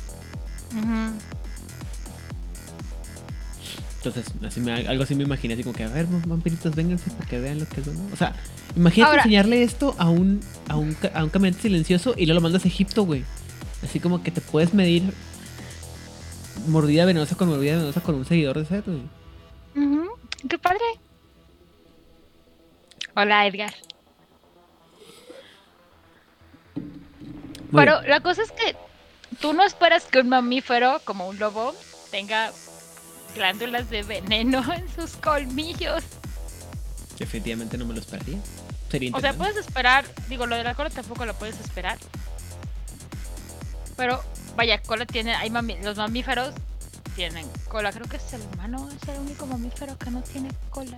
Entonces, 3.96 4.32
así 4.46 4.60
me, 4.60 4.72
algo 4.72 5.02
así 5.02 5.14
me 5.14 5.24
imaginé, 5.24 5.54
así 5.54 5.64
como 5.64 5.74
que, 5.74 5.84
a 5.84 5.88
ver, 5.88 6.06
vampiritos, 6.06 6.74
vénganse 6.74 7.10
para 7.10 7.28
que 7.28 7.40
vean 7.40 7.58
lo 7.58 7.68
que 7.68 7.80
es 7.80 7.86
bueno. 7.86 8.00
O 8.12 8.16
sea, 8.16 8.34
imagínate 8.76 9.16
enseñarle 9.16 9.62
esto 9.62 9.94
a 9.98 10.08
un, 10.08 10.40
a 10.68 10.76
un, 10.76 10.96
a 11.14 11.24
un 11.24 11.30
caminante 11.30 11.62
silencioso 11.62 12.14
y 12.16 12.26
luego 12.26 12.40
lo 12.40 12.42
mandas 12.42 12.64
a 12.64 12.68
Egipto, 12.68 13.02
güey. 13.02 13.24
Así 13.82 14.00
como 14.00 14.22
que 14.22 14.30
te 14.30 14.40
puedes 14.40 14.72
medir 14.72 15.02
mordida 16.68 17.04
venenosa 17.06 17.36
con 17.36 17.48
mordida 17.48 17.74
venenosa 17.74 18.00
con 18.00 18.14
un 18.14 18.24
seguidor 18.24 18.58
de 18.58 18.66
sed, 18.66 18.84
güey. 18.86 19.02
¡Qué 20.48 20.58
padre! 20.58 20.78
Hola, 23.16 23.46
Edgar. 23.46 23.74
Pero 27.72 28.00
la 28.02 28.20
cosa 28.20 28.42
es 28.42 28.52
que 28.52 28.76
tú 29.40 29.52
no 29.52 29.64
esperas 29.64 30.04
que 30.04 30.20
un 30.20 30.28
mamífero 30.28 31.00
como 31.04 31.28
un 31.28 31.38
lobo 31.38 31.74
tenga 32.10 32.52
glándulas 33.34 33.90
de 33.90 34.02
veneno 34.02 34.64
en 34.72 34.88
sus 34.94 35.16
colmillos. 35.16 36.02
Efectivamente 37.18 37.76
no 37.76 37.84
me 37.84 37.94
lo 37.94 38.00
esperaría. 38.00 38.38
o 39.12 39.20
sea, 39.20 39.34
puedes 39.34 39.56
esperar, 39.56 40.04
digo, 40.28 40.46
lo 40.46 40.56
de 40.56 40.64
la 40.64 40.74
cola 40.74 40.90
tampoco 40.90 41.26
lo 41.26 41.34
puedes 41.34 41.58
esperar. 41.60 41.98
Pero 43.96 44.22
vaya, 44.56 44.80
cola 44.82 45.06
tiene, 45.06 45.34
hay 45.34 45.50
los 45.82 45.96
mamíferos 45.96 46.54
tienen 47.16 47.46
cola. 47.68 47.92
Creo 47.92 48.06
que 48.06 48.16
es 48.16 48.32
el 48.32 48.42
humano, 48.42 48.88
es 48.90 49.08
el 49.08 49.18
único 49.18 49.46
mamífero 49.46 49.98
que 49.98 50.10
no 50.10 50.22
tiene 50.22 50.50
cola. 50.70 50.96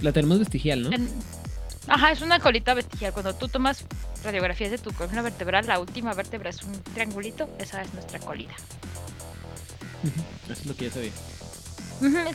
La 0.00 0.12
tenemos 0.12 0.38
vestigial, 0.38 0.82
¿no? 0.82 0.90
Ajá, 1.88 2.12
es 2.12 2.20
una 2.20 2.38
colita 2.38 2.74
vestigial. 2.74 3.12
Cuando 3.12 3.34
tú 3.34 3.48
tomas 3.48 3.84
radiografías 4.22 4.70
de 4.70 4.78
tu 4.78 4.92
columna 4.92 5.22
vertebral, 5.22 5.66
la 5.66 5.80
última 5.80 6.12
vértebra 6.14 6.50
es 6.50 6.62
un 6.62 6.72
triangulito, 6.82 7.48
esa 7.58 7.82
es 7.82 7.92
nuestra 7.94 8.18
colita. 8.18 8.54
Eso 10.44 10.52
es 10.52 10.66
lo 10.66 10.76
que 10.76 10.86
ya 10.86 10.92
sabía. 10.92 11.12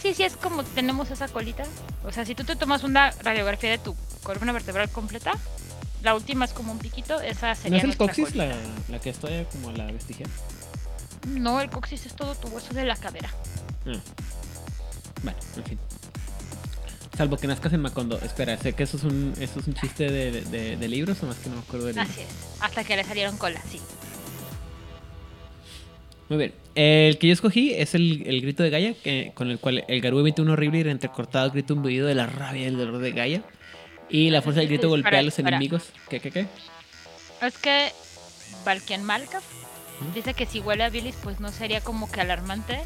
Sí, 0.02 0.14
sí, 0.14 0.24
es 0.24 0.36
como 0.36 0.64
tenemos 0.64 1.10
esa 1.12 1.28
colita. 1.28 1.64
O 2.04 2.12
sea, 2.12 2.26
si 2.26 2.36
tú 2.36 2.44
te 2.44 2.56
tomas 2.56 2.84
una 2.84 3.12
radiografía 3.12 3.70
de 3.70 3.78
tu 3.78 3.96
columna 4.24 4.52
vertebral 4.52 4.90
completa, 4.90 5.34
la 6.02 6.16
última 6.16 6.46
es 6.46 6.52
como 6.52 6.74
un 6.74 6.80
piquito, 6.80 7.22
esa 7.22 7.56
sería. 7.56 7.82
¿No 7.82 7.90
es 7.90 7.92
el 7.92 7.98
coxis 7.98 8.36
la, 8.36 8.54
la, 8.90 9.00
que 9.00 9.10
estoy 9.10 9.46
como 9.52 9.72
la 9.72 9.86
vestigial? 9.86 10.30
No, 11.28 11.62
el 11.62 11.70
coxis 11.70 12.06
es 12.06 12.16
todo 12.16 12.36
tu 12.36 12.50
hueso 12.50 12.74
de 12.74 12.84
la 12.84 12.98
cadera. 12.98 13.30
Ah. 13.86 14.00
Bueno, 15.24 15.40
en 15.56 15.64
fin. 15.64 15.80
Salvo 17.16 17.38
que 17.38 17.48
nazcas 17.48 17.74
en 17.74 17.82
Macondo. 17.82 18.20
Espera, 18.20 18.58
sé 18.58 18.74
que 18.74 18.84
eso 18.84 18.98
es 18.98 19.04
un, 19.04 19.34
eso 19.40 19.60
es 19.60 19.68
un 19.68 19.76
chiste 19.76 20.10
de, 20.10 20.76
de, 20.78 20.88
libros 20.88 21.22
o 21.22 21.28
más 21.28 21.38
que 21.38 21.50
no 21.50 21.56
me 21.56 21.62
acuerdo 21.62 21.88
de 21.88 22.00
Así 22.00 22.22
es. 22.22 22.28
Hasta 22.60 22.84
que 22.84 22.96
le 22.96 23.04
salieron 23.04 23.38
cola, 23.38 23.62
sí. 23.70 23.80
Muy 26.30 26.38
bien. 26.40 26.54
El 26.74 27.20
que 27.20 27.28
yo 27.28 27.34
escogí 27.34 27.74
es 27.74 27.94
el, 27.94 28.24
el 28.26 28.42
grito 28.42 28.64
de 28.64 28.72
Gaia, 28.72 28.96
que, 28.96 29.32
con 29.36 29.52
el 29.52 29.60
cual 29.60 29.84
el 29.88 30.02
Garú 30.02 30.20
emite 30.20 30.42
un 30.42 30.50
horrible 30.50 30.80
y 30.80 30.90
entrecortado 30.90 31.52
grito 31.52 31.74
imbuido 31.74 32.08
de 32.08 32.16
la 32.16 32.26
rabia 32.26 32.64
y 32.64 32.66
el 32.66 32.78
dolor 32.78 32.98
de 32.98 33.12
Gaia. 33.12 33.44
Y 34.10 34.32
la 34.32 34.42
fuerza 34.42 34.62
del 34.62 34.70
grito 34.70 34.90
golpea 34.90 35.20
a 35.20 35.24
los 35.24 35.38
enemigos. 35.38 35.92
¿Qué, 36.10 36.20
qué, 36.20 36.32
qué? 36.32 36.48
Es 37.42 37.58
que 37.60 37.92
Valkian 38.66 39.04
Malkaf 39.04 39.44
dice 40.16 40.34
que 40.34 40.48
si 40.48 40.60
huele 40.60 40.84
a 40.84 40.90
bilis, 40.90 41.16
pues 41.22 41.40
no 41.40 41.52
sería 41.52 41.82
como 41.82 42.12
que 42.12 42.22
alarmante 42.22 42.80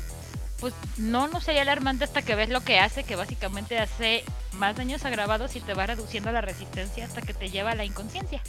pues 0.60 0.74
no, 0.98 1.28
no 1.28 1.42
sería 1.42 1.62
alarmante 1.62 2.04
hasta 2.04 2.22
que 2.22 2.36
ves 2.36 2.50
lo 2.50 2.62
que 2.62 2.80
hace, 2.80 3.04
que 3.04 3.16
básicamente 3.16 3.78
hace 3.78 4.24
más 4.54 4.76
daños 4.76 5.06
agravados 5.06 5.56
y 5.56 5.62
te 5.62 5.74
va 5.74 5.86
reduciendo 5.86 6.32
la 6.32 6.42
resistencia 6.42 7.06
hasta 7.06 7.22
que 7.22 7.34
te 7.34 7.50
lleva 7.50 7.72
a 7.72 7.76
la 7.76 7.86
inconsciencia. 7.86 8.42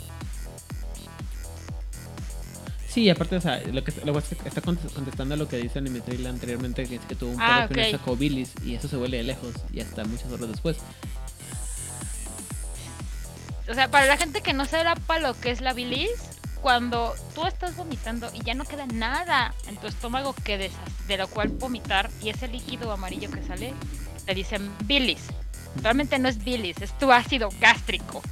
Sí, 2.89 3.11
aparte, 3.11 3.37
o 3.37 3.41
sea, 3.41 3.61
lo 3.61 3.85
que 3.85 3.91
está 3.91 4.63
contestando 4.63 5.35
a 5.35 5.37
lo 5.37 5.47
que 5.47 5.59
dice 5.59 5.79
Animetril 5.79 6.27
anteriormente, 6.27 6.85
que 6.87 6.97
es 6.97 7.03
que 7.03 7.15
tuvo 7.15 7.33
un 7.33 7.41
ah, 7.41 7.67
perro 7.69 7.83
que 7.83 7.91
sacó 7.93 8.17
bilis 8.17 8.53
y 8.65 8.75
eso 8.75 8.89
se 8.89 8.97
huele 8.97 9.19
de 9.19 9.25
lejos 9.25 9.55
y 9.73 9.81
hasta 9.81 10.05
muchas 10.05 10.33
horas 10.33 10.49
después. 10.49 10.79
O 13.69 13.75
sea, 13.75 13.91
para 13.91 14.07
la 14.07 14.17
gente 14.17 14.41
que 14.41 14.55
no 14.55 14.65
sepa 14.65 15.19
lo 15.19 15.39
que 15.39 15.51
es 15.51 15.61
la 15.61 15.75
bilis, 15.75 16.11
cuando 16.63 17.15
tú 17.35 17.47
estás 17.47 17.77
vomitando 17.77 18.31
y 18.35 18.43
ya 18.45 18.55
no 18.55 18.65
queda 18.65 18.87
nada 18.87 19.55
en 19.67 19.77
tu 19.77 19.87
estómago 19.87 20.35
que 20.45 20.59
de, 20.59 20.71
de 21.07 21.17
lo 21.17 21.29
cual 21.29 21.49
vomitar 21.49 22.11
y 22.23 22.31
ese 22.31 22.49
líquido 22.49 22.93
amarillo 22.93 23.31
que 23.31 23.43
sale, 23.43 23.75
te 24.27 24.35
dicen 24.35 24.71
bilis. 24.85 25.23
Realmente 25.83 26.19
no 26.19 26.29
es 26.29 26.43
bilis, 26.43 26.81
es 26.81 26.97
tu 26.99 27.13
ácido 27.13 27.49
gástrico. 27.61 28.23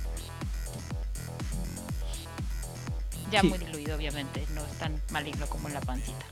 Ya 3.30 3.42
muy 3.42 3.58
diluido, 3.58 3.96
obviamente, 3.96 4.44
no 4.54 4.64
es 4.64 4.72
tan 4.78 5.00
maligno 5.10 5.46
como 5.46 5.68
en 5.68 5.74
la 5.74 5.80
pancita. 5.80 6.26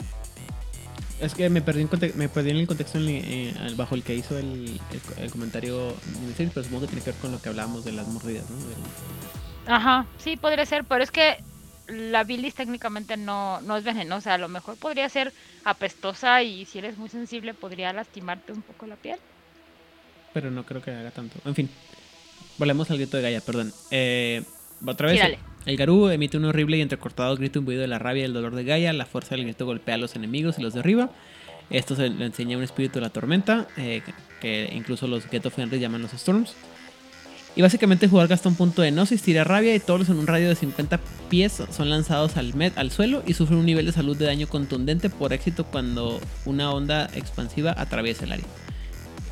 Es 1.21 1.35
que 1.35 1.49
me 1.49 1.63
perdí 1.63 1.83
en, 1.83 1.89
me 2.17 2.29
perdí 2.29 2.51
en 2.51 2.57
el 2.57 2.67
contexto 2.67 2.99
eh, 3.01 3.55
bajo 3.77 3.95
el 3.95 4.03
que 4.03 4.15
hizo 4.15 4.37
el, 4.37 4.81
el, 5.17 5.31
comentario, 5.31 5.95
pero 6.37 6.65
supongo 6.65 6.83
que 6.83 6.89
tiene 6.89 7.03
que 7.03 7.13
ver 7.13 7.21
con 7.21 7.33
lo 7.33 7.41
que 7.41 7.49
hablábamos 7.49 7.85
de 7.85 7.93
las 7.93 8.07
mordidas, 8.09 8.45
¿no? 8.51 9.73
Ajá, 9.73 10.07
sí, 10.19 10.37
podría 10.37 10.67
ser, 10.67 10.85
pero 10.85 11.03
es 11.03 11.11
que 11.11 11.39
la 11.89 12.25
bilis 12.25 12.55
técnicamente 12.55 13.17
no, 13.17 13.61
no 13.63 13.77
es 13.77 13.85
venenosa, 13.85 14.35
a 14.35 14.39
lo 14.39 14.49
mejor 14.49 14.77
podría 14.77 15.09
ser 15.09 15.33
apestosa 15.65 16.43
y 16.43 16.65
si 16.65 16.79
eres 16.79 16.97
muy 16.97 17.09
sensible 17.09 17.55
podría 17.55 17.93
lastimarte 17.93 18.53
un 18.53 18.63
poco 18.63 18.87
la 18.87 18.97
piel. 18.97 19.19
Pero 20.33 20.51
no 20.51 20.65
creo 20.65 20.83
que 20.83 20.91
haga 20.91 21.11
tanto. 21.11 21.39
En 21.45 21.55
fin, 21.55 21.71
volvemos 22.59 22.91
al 22.91 22.97
grito 22.97 23.17
de 23.17 23.23
Gaia, 23.23 23.41
perdón. 23.41 23.73
Eh, 23.91 24.43
otra 24.85 25.09
vez, 25.09 25.39
el 25.67 25.77
Garú 25.77 26.09
emite 26.09 26.37
un 26.37 26.45
horrible 26.45 26.77
y 26.77 26.81
entrecortado 26.81 27.37
grito 27.37 27.61
imbuido 27.61 27.83
de 27.83 27.89
la 27.89 27.99
rabia 27.99 28.23
y 28.23 28.27
el 28.27 28.35
dolor 28.35 28.55
de 28.55 28.65
Gaia. 28.65 28.93
La 28.93 29.07
fuerza 29.07 29.35
del 29.35 29.45
grito 29.45 29.65
golpea 29.65 29.95
a 29.95 29.99
los 29.99 30.17
enemigos 30.17 30.59
y 30.59 30.63
los 30.63 30.75
derriba. 30.75 31.11
Esto 31.71 31.97
se 31.97 32.11
le 32.11 32.27
enseña 32.27 32.57
un 32.59 32.63
espíritu 32.63 32.95
de 32.95 33.03
la 33.03 33.11
tormenta, 33.11 33.69
eh, 33.77 34.03
que 34.41 34.71
incluso 34.75 35.07
los 35.07 35.31
Ghetto 35.31 35.51
Fenris 35.51 35.81
llaman 35.81 36.03
los 36.03 36.13
Storms. 36.13 36.55
Y 37.57 37.63
básicamente 37.63 38.09
jugar 38.09 38.27
gasta 38.27 38.49
un 38.49 38.57
punto 38.57 38.83
de 38.83 38.91
gnosis, 38.91 39.23
tira 39.23 39.45
rabia 39.45 39.75
y 39.75 39.81
todos 39.81 40.09
en 40.09 40.17
un 40.17 40.27
radio 40.27 40.49
de 40.49 40.57
50 40.57 40.99
pies 41.31 41.63
son 41.71 41.89
lanzados 41.89 42.37
al, 42.37 42.53
al 42.75 42.91
suelo 42.91 43.23
y 43.25 43.35
sufren 43.35 43.61
un 43.61 43.67
nivel 43.67 43.87
de 43.87 43.93
salud 43.93 44.17
de 44.17 44.27
daño 44.27 44.49
contundente 44.49 45.09
por 45.09 45.33
éxito 45.33 45.65
cuando 45.65 46.21
una 46.47 46.73
onda 46.73 47.09
expansiva 47.15 47.73
atraviesa 47.77 48.25
el 48.25 48.33
área. 48.33 48.47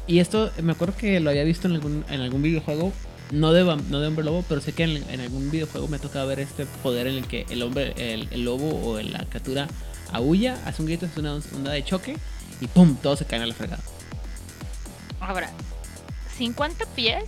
Y 0.06 0.20
esto 0.20 0.50
me 0.62 0.72
acuerdo 0.72 0.96
que 0.96 1.18
lo 1.20 1.30
había 1.30 1.42
visto 1.42 1.66
en 1.66 1.74
algún, 1.74 2.04
en 2.10 2.20
algún 2.20 2.42
videojuego, 2.42 2.92
no 3.32 3.52
de, 3.52 3.64
no 3.64 4.00
de 4.00 4.06
hombre 4.06 4.24
lobo, 4.24 4.44
pero 4.48 4.60
sé 4.60 4.72
que 4.72 4.84
en, 4.84 5.20
algún 5.20 5.50
videojuego 5.50 5.88
me 5.88 5.96
ha 5.96 6.24
ver 6.24 6.40
este 6.40 6.66
poder 6.82 7.06
en 7.08 7.16
el 7.16 7.26
que 7.26 7.46
el 7.50 7.62
hombre, 7.62 7.94
el, 7.96 8.44
lobo 8.44 8.84
o 8.84 9.00
la 9.00 9.24
criatura 9.24 9.66
aúlla, 10.12 10.60
hace 10.66 10.82
un 10.82 10.86
grito, 10.86 11.06
hace 11.06 11.18
una 11.18 11.34
onda 11.34 11.72
de 11.72 11.84
choque 11.84 12.16
y 12.60 12.66
¡pum! 12.66 12.96
Todos 13.02 13.20
se 13.20 13.24
caen 13.24 13.42
a 13.42 13.46
la 13.46 13.54
fregada. 13.54 13.82
Ahora, 15.18 15.50
50 16.36 16.84
pies 16.94 17.24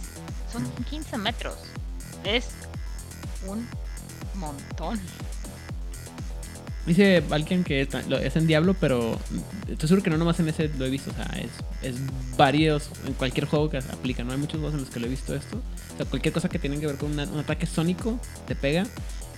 son 0.55 0.85
15 0.85 1.19
metros. 1.19 1.55
Es 2.25 2.47
un 3.47 3.67
montón. 4.35 4.99
Dice 6.87 7.23
alguien 7.31 7.65
que 7.65 7.81
es, 7.81 8.37
en 8.37 8.47
Diablo, 8.47 8.75
pero 8.79 9.19
estoy 9.69 9.89
seguro 9.89 10.03
que 10.03 10.11
no 10.11 10.19
nomás 10.19 10.39
en 10.41 10.49
ese 10.49 10.69
lo 10.69 10.85
he 10.85 10.91
visto. 10.91 11.11
O 11.11 11.15
sea, 11.15 11.25
es, 11.41 11.51
es 11.83 11.97
varios, 12.37 12.91
en 13.07 13.15
cualquier 13.15 13.47
juego 13.47 13.71
que 13.71 13.79
aplica. 13.79 14.23
No 14.23 14.33
hay 14.33 14.39
muchos 14.39 14.61
juegos 14.61 14.75
en 14.75 14.81
los 14.81 14.91
que 14.91 15.01
lo 15.01 15.07
he 15.07 15.09
visto 15.09 15.35
esto. 15.35 15.57
O 15.95 15.97
sea, 15.97 16.05
cualquier 16.05 16.35
cosa 16.35 16.51
que 16.51 16.59
tenga 16.59 16.79
que 16.79 16.87
ver 16.87 16.97
con 16.97 17.13
una- 17.13 17.25
un 17.25 17.39
ataque 17.39 17.67
sónico 17.67 18.19
te 18.47 18.55
pega. 18.55 18.87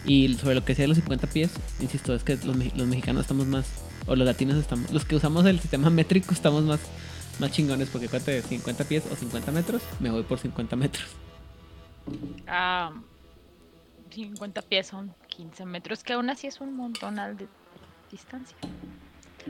Y 0.05 0.35
sobre 0.35 0.57
lo 0.57 0.65
que 0.65 0.75
sea 0.75 0.85
de 0.85 0.89
los 0.89 0.97
50 0.99 1.27
pies, 1.29 1.51
insisto, 1.81 2.15
es 2.15 2.23
que 2.25 2.37
los, 2.37 2.57
los 2.77 2.87
mexicanos 2.89 3.23
estamos 3.23 3.47
más, 3.47 3.65
o 4.07 4.15
los 4.17 4.25
latinos 4.27 4.57
estamos, 4.57 4.91
los 4.93 5.05
que 5.05 5.17
usamos 5.17 5.45
el 5.47 5.59
sistema 5.61 5.91
métrico 5.91 6.33
estamos 6.33 6.63
más, 6.65 6.79
más 7.39 7.51
chingones. 7.53 7.89
Porque 7.91 8.09
cuate 8.09 8.31
de 8.33 8.43
50 8.43 8.85
pies 8.85 9.05
o 9.11 9.17
50 9.17 9.51
metros, 9.53 9.83
me 10.01 10.11
voy 10.11 10.23
por 10.23 10.39
50 10.39 10.77
metros. 10.77 11.07
Ah, 12.47 12.93
50 14.15 14.63
pies 14.63 14.87
son 14.89 15.15
15 15.29 15.65
metros, 15.67 16.03
que 16.03 16.13
aún 16.15 16.31
así 16.31 16.47
es 16.47 16.61
un 16.61 16.77
montón 16.77 17.17
de 17.17 17.47
distancia. 18.11 18.57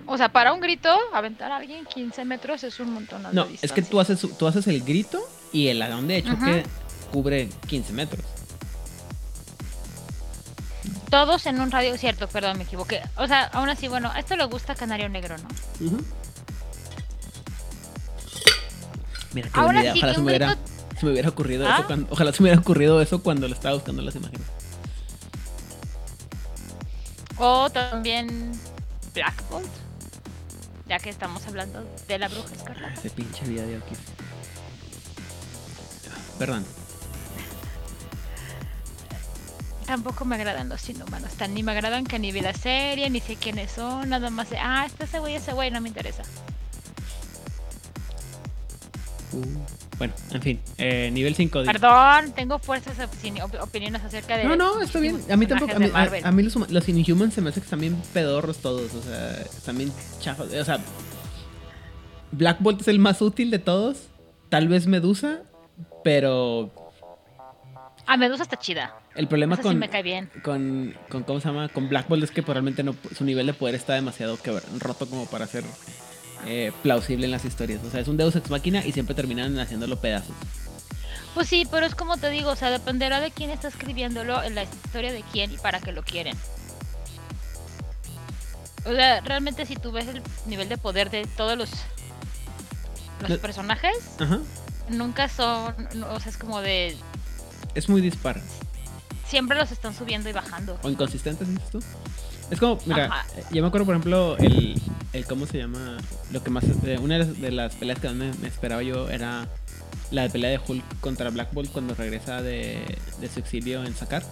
O 0.07 0.17
sea, 0.19 0.31
para 0.31 0.53
un 0.53 0.61
grito, 0.61 0.95
aventar 1.15 1.53
a 1.53 1.57
alguien 1.57 1.85
15 1.87 2.25
metros 2.25 2.65
es 2.65 2.79
un 2.81 2.93
montón 2.93 3.23
de 3.23 3.29
No, 3.33 3.45
distancia. 3.45 3.67
es 3.67 3.73
que 3.73 3.83
tú 3.83 3.99
haces, 4.01 4.27
tú 4.39 4.47
haces 4.47 4.67
el 4.67 4.83
grito 4.83 5.21
y 5.53 5.69
el 5.69 5.81
adón 5.81 6.09
de 6.09 6.19
hecho 6.19 6.33
Ajá. 6.33 6.45
que 6.47 6.65
cubre 7.13 7.49
15 7.67 7.93
metros. 7.93 8.25
Todos 11.11 11.47
en 11.47 11.61
un 11.61 11.71
radio, 11.71 11.97
cierto, 11.97 12.29
perdón, 12.29 12.59
me 12.59 12.65
equivoqué. 12.65 13.01
O 13.17 13.27
sea, 13.27 13.45
aún 13.45 13.69
así, 13.69 13.89
bueno, 13.89 14.13
esto 14.19 14.37
le 14.37 14.45
gusta 14.45 14.75
Canario 14.75 15.09
Negro, 15.09 15.37
¿no? 15.39 15.49
Mira 19.37 19.51
qué 19.51 19.61
Ahora 19.61 19.81
buena 19.81 19.81
idea. 19.83 19.93
sí 19.93 19.99
Ojalá 19.99 20.15
se 20.15 20.21
me, 20.21 20.27
hubiera, 20.27 20.57
se 20.99 21.05
me 21.07 21.13
hubiera 21.13 21.29
ocurrido 21.29 21.69
¿Ah? 21.69 21.75
eso 21.77 21.87
cuando, 21.87 22.07
ojalá 22.11 22.33
se 22.33 22.43
me 22.43 22.49
hubiera 22.49 22.61
ocurrido 22.63 23.03
eso 23.03 23.23
cuando 23.23 23.47
le 23.47 23.53
estaba 23.53 23.75
buscando 23.75 24.01
las 24.01 24.17
imágenes. 24.17 24.47
O 27.37 27.69
también 27.69 28.53
Black 29.13 29.35
Bolt. 29.51 29.69
Ya 30.89 30.99
que 30.99 31.11
estamos 31.11 31.47
hablando 31.47 31.85
de 32.09 32.19
la 32.19 32.29
bruja 32.29 32.55
escarlata. 32.55 32.95
Ese 32.95 33.11
pinche 33.11 33.45
video 33.45 33.79
aquí. 33.79 33.95
Perdón. 36.39 36.65
Tampoco 39.85 40.25
me 40.25 40.37
agradan 40.37 40.71
los 40.71 40.89
inhumanos. 40.89 41.31
Tan 41.35 41.53
ni 41.53 41.63
me 41.63 41.73
agradan 41.73 42.07
que 42.07 42.19
ni 42.19 42.33
vi 42.33 42.41
la 42.41 42.55
serie, 42.55 43.11
ni 43.11 43.21
sé 43.21 43.37
quiénes 43.37 43.73
son. 43.73 44.09
Nada 44.09 44.31
más 44.31 44.49
de, 44.49 44.57
ah, 44.57 44.85
este 44.87 45.05
ese 45.05 45.19
güey, 45.19 45.35
ese 45.35 45.53
güey, 45.53 45.71
no 45.71 45.83
me 45.83 45.89
interesa. 45.89 46.23
Uh, 49.33 49.45
bueno, 49.99 50.15
en 50.31 50.43
fin. 50.43 50.61
eh, 50.79 51.11
nivel 51.13 51.35
5. 51.35 51.65
Perdón, 51.65 52.33
tengo 52.35 52.59
fuerzas 52.59 52.97
opini- 52.99 53.43
op- 53.43 53.61
opiniones 53.63 54.03
acerca 54.05 54.37
de. 54.37 54.45
No, 54.45 54.55
no, 54.57 54.81
está 54.81 55.01
bien. 55.01 55.21
A 55.31 55.37
mí 55.37 55.47
tampoco. 55.47 55.73
A 55.73 55.79
mí, 55.79 55.87
personajes 55.87 56.13
de 56.13 56.19
a- 56.25 56.29
a 56.29 56.33
mí 56.33 56.43
los, 56.43 56.55
los 56.71 56.89
Inhumans 56.89 57.35
se 57.35 57.41
me 57.41 57.51
hace 57.51 57.61
que 57.61 57.65
están 57.65 57.81
bien 57.81 57.97
pedorros 58.13 58.59
todos. 58.59 58.95
O 58.95 59.03
sea, 59.03 59.33
están 59.43 59.79
bien 59.79 59.93
chafas. 60.21 60.47
O 60.53 60.65
sea, 60.65 60.79
Black 62.33 62.59
Bolt 62.61 62.81
es 62.83 62.89
el 62.89 62.99
más 62.99 63.21
útil 63.23 63.51
de 63.51 63.59
todos. 63.59 64.09
Tal 64.49 64.69
vez 64.69 64.87
Medusa. 64.87 65.41
Pero 66.05 66.73
Ah, 68.07 68.17
Medusa 68.17 68.45
está 68.45 68.57
chida. 68.57 68.95
el 69.17 69.27
problema 69.27 69.55
Esa 69.55 69.63
sí 69.65 69.69
con, 69.71 69.79
me 69.79 69.89
cae 69.91 70.03
bien. 70.05 70.31
con, 70.45 70.95
con. 71.09 71.25
¿Cómo 71.25 71.41
se 71.41 71.49
llama? 71.49 71.69
Con 71.69 71.89
Black 71.89 72.07
Bolt 72.09 72.23
es 72.23 72.31
que 72.31 72.43
probablemente 72.43 72.85
no, 72.85 72.95
su 73.17 73.25
nivel 73.25 73.47
de 73.47 73.55
poder 73.55 73.75
está 73.75 73.95
demasiado 73.95 74.37
quebra- 74.37 74.63
roto 74.79 75.09
como 75.09 75.27
para 75.27 75.47
ser 75.49 75.65
eh, 76.45 76.73
plausible 76.83 77.25
en 77.27 77.31
las 77.33 77.45
historias. 77.45 77.83
O 77.85 77.91
sea, 77.91 78.01
es 78.01 78.09
un 78.09 78.17
Deus 78.17 78.37
Ex 78.37 78.51
Máquina 78.51 78.85
y 78.85 78.93
siempre 78.93 79.15
terminan 79.15 79.59
haciéndolo 79.59 79.99
pedazos. 80.01 80.35
Pues 81.35 81.49
sí, 81.49 81.67
pero 81.71 81.85
es 81.87 81.95
como 81.95 82.17
te 82.17 82.31
digo, 82.31 82.51
o 82.51 82.57
sea, 82.57 82.71
dependerá 82.71 83.21
de 83.21 83.31
quién 83.31 83.51
está 83.51 83.69
escribiéndolo, 83.69 84.43
en 84.43 84.55
la 84.55 84.63
historia 84.65 85.13
de 85.13 85.23
quién 85.33 85.53
y 85.53 85.59
para 85.59 85.81
qué 85.81 85.93
lo 85.93 86.03
quieren. 86.03 86.37
O 88.85 88.93
sea, 88.93 89.21
realmente 89.21 89.67
si 89.67 89.75
tú 89.77 89.91
ves 89.93 90.07
el 90.09 90.23
nivel 90.47 90.69
de 90.69 90.79
poder 90.79 91.11
de 91.11 91.27
todos 91.37 91.59
los 91.59 91.71
los 93.21 93.31
No- 93.31 93.39
personajes, 93.39 93.97
Ajá. 94.21 94.41
nunca 94.91 95.29
son, 95.29 95.75
no, 95.95 96.13
o 96.13 96.21
sea, 96.21 96.31
es 96.31 96.37
como 96.37 96.61
de 96.61 96.97
Es 97.75 97.89
muy 97.89 98.01
dispar. 98.03 98.41
siempre 99.27 99.57
los 99.57 99.73
están 99.73 99.95
subiendo 99.97 100.29
y 100.29 100.33
bajando. 100.33 100.79
O 100.83 100.89
inconsistentes, 100.91 101.49
dices 101.49 101.71
tú. 101.71 101.83
Es 102.51 102.61
como, 102.61 102.79
mira, 102.87 103.07
Ajá. 103.07 103.27
yo 103.53 103.61
me 103.63 103.69
acuerdo, 103.69 103.87
por 103.87 103.95
ejemplo, 103.95 104.37
el, 104.39 104.81
el 105.13 105.25
cómo 105.27 105.47
se 105.47 105.59
llama, 105.59 105.97
lo 106.33 106.43
que 106.45 106.51
más, 106.51 106.65
una 107.01 107.19
de 107.19 107.25
las, 107.25 107.41
de 107.41 107.51
las 107.51 107.75
peleas 107.75 107.99
que 107.99 108.09
más 108.09 108.17
me, 108.17 108.33
me 108.35 108.49
esperaba 108.49 108.83
yo 108.83 109.09
era 109.11 109.49
la 110.11 110.29
pelea 110.29 110.51
de 110.51 110.61
Hulk 110.65 111.01
contra 111.01 111.31
Black 111.31 111.53
Bolt 111.53 111.73
cuando 111.73 111.95
regresa 111.95 112.43
de, 112.43 112.79
de 113.21 113.29
su 113.29 113.41
exilio 113.41 113.85
en 113.85 113.95
Sakar 113.95 114.23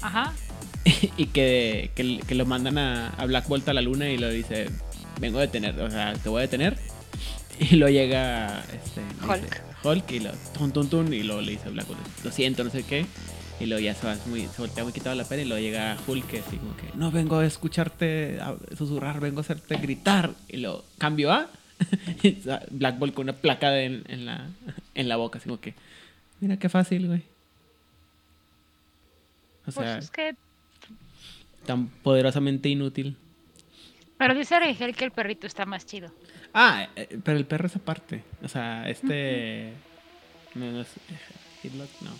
Ajá. 0.00 0.32
y 1.16 1.26
que, 1.26 1.90
que, 1.94 2.20
que 2.26 2.34
lo 2.34 2.46
mandan 2.46 2.78
a, 2.78 3.08
a 3.10 3.26
Black 3.26 3.48
Bolt 3.48 3.68
a 3.68 3.74
la 3.74 3.82
luna 3.82 4.08
y 4.08 4.16
lo 4.16 4.30
dice, 4.30 4.70
vengo 5.20 5.38
a 5.38 5.42
detener, 5.42 5.78
o 5.80 5.90
sea, 5.90 6.14
te 6.14 6.28
voy 6.28 6.38
a 6.38 6.42
detener 6.42 6.78
y 7.60 7.76
lo 7.76 7.88
llega 7.88 8.64
este, 8.72 9.02
Hulk. 9.26 9.42
dice, 9.42 9.62
Hulk 9.84 10.10
y 10.12 10.20
lo 10.20 10.30
tun 10.56 10.72
tun 10.72 10.88
tun 10.88 11.12
y 11.12 11.22
luego 11.22 11.42
le 11.42 11.52
dice 11.52 11.68
Black 11.70 11.86
Bolt, 11.86 12.00
lo 12.24 12.32
siento, 12.32 12.64
no 12.64 12.70
sé 12.70 12.82
qué. 12.84 13.04
Y 13.60 13.66
luego 13.66 13.82
ya 13.82 13.94
se, 13.94 14.06
va 14.06 14.16
muy, 14.26 14.42
se 14.46 14.60
voltea 14.62 14.84
muy 14.84 14.92
quitado 14.92 15.16
la 15.16 15.24
pena 15.24 15.42
y 15.42 15.44
luego 15.46 15.60
llega 15.60 15.96
Hulk 16.06 16.26
que 16.28 16.38
así 16.38 16.56
como 16.58 16.76
que 16.76 16.84
no 16.94 17.10
vengo 17.10 17.38
a 17.38 17.46
escucharte 17.46 18.38
a 18.40 18.54
susurrar, 18.76 19.18
vengo 19.20 19.38
a 19.38 19.40
hacerte 19.40 19.76
gritar. 19.78 20.30
Y 20.48 20.58
lo 20.58 20.84
cambio 20.98 21.32
a 21.32 21.48
Black 22.70 22.98
Bolt 22.98 23.14
con 23.14 23.24
una 23.24 23.32
placa 23.32 23.70
de- 23.70 23.84
en, 23.86 24.04
en 24.08 24.26
la, 24.26 24.46
en 24.94 25.08
la 25.08 25.16
boca, 25.16 25.38
así 25.38 25.48
como 25.48 25.60
que 25.60 25.74
mira 26.40 26.56
qué 26.56 26.68
fácil, 26.68 27.06
güey. 27.08 27.22
O 29.66 29.72
Pues 29.72 29.74
sea, 29.74 29.98
es 29.98 30.10
que 30.10 30.34
tan 31.66 31.88
poderosamente 31.88 32.68
inútil. 32.68 33.16
pero 34.16 34.34
dice 34.34 34.58
Rigel 34.60 34.94
que 34.94 35.04
el 35.04 35.10
perrito 35.10 35.46
está 35.46 35.66
más 35.66 35.84
chido. 35.84 36.10
Ah, 36.54 36.88
eh, 36.96 37.18
pero 37.24 37.36
el 37.36 37.44
perro 37.44 37.66
es 37.66 37.76
aparte. 37.76 38.22
O 38.42 38.48
sea, 38.48 38.88
este. 38.88 39.72
No, 40.54 40.70
no 40.72 40.80
es. 40.80 40.88
Hitlock, 41.62 41.90
no. 42.00 42.10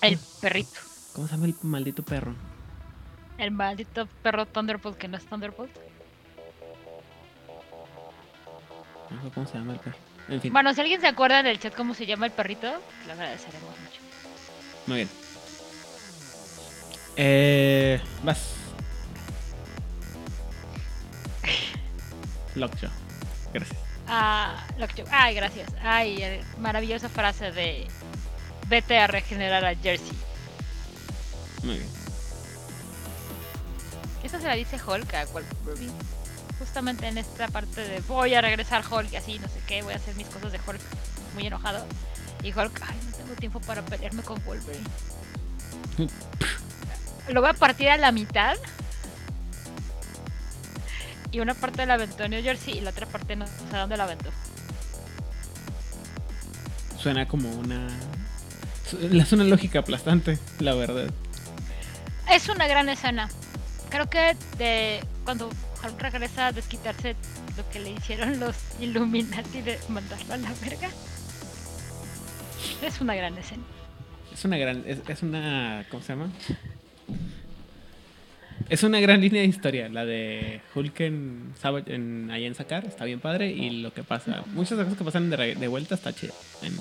El 0.00 0.18
perrito. 0.40 0.78
¿Cómo 1.14 1.26
se 1.26 1.34
llama 1.34 1.46
el 1.46 1.54
maldito 1.62 2.02
perro? 2.02 2.34
El 3.38 3.50
maldito 3.50 4.06
perro 4.22 4.46
Thunderbolt 4.46 4.96
que 4.98 5.08
no 5.08 5.16
es 5.16 5.24
Thunderbolt. 5.26 5.70
No 9.10 9.22
sé 9.22 9.30
cómo 9.34 9.46
se 9.46 9.54
llama 9.58 9.72
el 9.74 9.78
perro. 9.80 9.96
En 10.28 10.40
fin, 10.40 10.52
Bueno, 10.52 10.74
si 10.74 10.80
alguien 10.80 11.00
se 11.00 11.06
acuerda 11.06 11.42
del 11.42 11.58
chat 11.58 11.74
cómo 11.74 11.94
se 11.94 12.04
llama 12.06 12.26
el 12.26 12.32
perrito, 12.32 12.70
le 13.06 13.12
agradeceremos 13.12 13.70
mucho. 13.70 14.00
muy 14.86 14.96
bien. 14.96 15.08
Eh. 17.16 18.00
Vas. 18.22 18.52
Lockjaw. 22.54 22.90
Gracias. 23.52 23.78
Ah, 24.06 24.66
lo 24.78 24.86
yo- 24.88 25.04
Ay, 25.10 25.34
gracias. 25.34 25.68
Ay, 25.82 26.40
maravillosa 26.58 27.08
frase 27.08 27.50
de 27.52 27.86
vete 28.68 28.98
a 28.98 29.06
regenerar 29.06 29.64
a 29.64 29.74
Jersey. 29.74 30.16
Muy 31.62 31.76
bien. 31.76 31.88
Eso 34.22 34.38
se 34.38 34.46
la 34.46 34.54
dice 34.54 34.78
Hulk 34.84 35.14
a 35.14 35.24
Wolverine. 35.26 35.92
Justamente 36.58 37.06
en 37.06 37.18
esta 37.18 37.48
parte 37.48 37.80
de 37.80 38.00
voy 38.00 38.34
a 38.34 38.40
regresar 38.40 38.84
Hulk 38.88 39.12
y 39.12 39.16
así, 39.16 39.38
no 39.38 39.48
sé 39.48 39.60
qué, 39.66 39.82
voy 39.82 39.92
a 39.92 39.96
hacer 39.96 40.14
mis 40.16 40.26
cosas 40.26 40.52
de 40.52 40.60
Hulk 40.66 40.80
muy 41.34 41.46
enojado. 41.46 41.86
Y 42.42 42.52
Hulk, 42.52 42.80
ay, 42.86 42.96
no 43.04 43.16
tengo 43.16 43.34
tiempo 43.34 43.60
para 43.60 43.82
pelearme 43.82 44.22
con 44.22 44.42
Wolverine. 44.44 44.84
Lo 47.28 47.40
voy 47.40 47.50
a 47.50 47.54
partir 47.54 47.88
a 47.88 47.96
la 47.96 48.12
mitad. 48.12 48.56
Y 51.30 51.40
una 51.40 51.54
parte 51.54 51.84
la 51.84 51.94
aventó 51.94 52.24
en 52.24 52.30
New 52.30 52.42
Jersey 52.42 52.78
y 52.78 52.80
la 52.80 52.90
otra 52.90 53.06
parte 53.06 53.36
no 53.36 53.46
sé 53.46 53.52
dónde 53.72 53.96
la 53.96 54.04
aventó. 54.04 54.30
Suena 56.98 57.28
como 57.28 57.50
una. 57.50 57.88
Es 58.92 59.32
una 59.32 59.44
lógica 59.44 59.80
aplastante, 59.80 60.38
la 60.58 60.74
verdad. 60.74 61.10
Es 62.30 62.48
una 62.48 62.66
gran 62.66 62.88
escena. 62.88 63.28
Creo 63.90 64.08
que 64.08 64.36
de 64.58 65.00
cuando 65.24 65.48
Hulk 65.82 66.00
regresa 66.00 66.48
a 66.48 66.52
desquitarse 66.52 67.16
lo 67.56 67.68
que 67.70 67.80
le 67.80 67.90
hicieron 67.90 68.38
los 68.40 68.56
Illuminati 68.80 69.62
de 69.62 69.78
mandarlo 69.88 70.34
a 70.34 70.36
la 70.36 70.52
verga. 70.62 70.88
Es 72.82 73.00
una 73.00 73.14
gran 73.14 73.36
escena. 73.38 73.62
Es 74.32 74.44
una 74.44 74.56
gran. 74.56 74.84
Es, 74.86 74.98
es 75.06 75.22
una. 75.22 75.84
¿Cómo 75.90 76.02
se 76.02 76.12
llama? 76.12 76.30
Es 78.68 78.82
una 78.82 79.00
gran 79.00 79.20
línea 79.20 79.40
de 79.42 79.48
historia, 79.48 79.88
la 79.88 80.04
de 80.04 80.60
Hulk 80.74 81.00
en, 81.00 81.54
Savage- 81.62 81.88
en 81.90 82.30
ahí 82.30 82.44
en 82.44 82.54
Sakar, 82.54 82.84
está 82.84 83.04
bien 83.04 83.18
padre, 83.20 83.50
y 83.50 83.70
lo 83.70 83.94
que 83.94 84.02
pasa, 84.04 84.42
muchas 84.48 84.78
cosas 84.78 84.96
que 84.98 85.04
pasan 85.04 85.30
de, 85.30 85.54
de 85.54 85.68
vuelta 85.68 85.94
está 85.94 86.12
chido 86.12 86.34
en. 86.62 86.76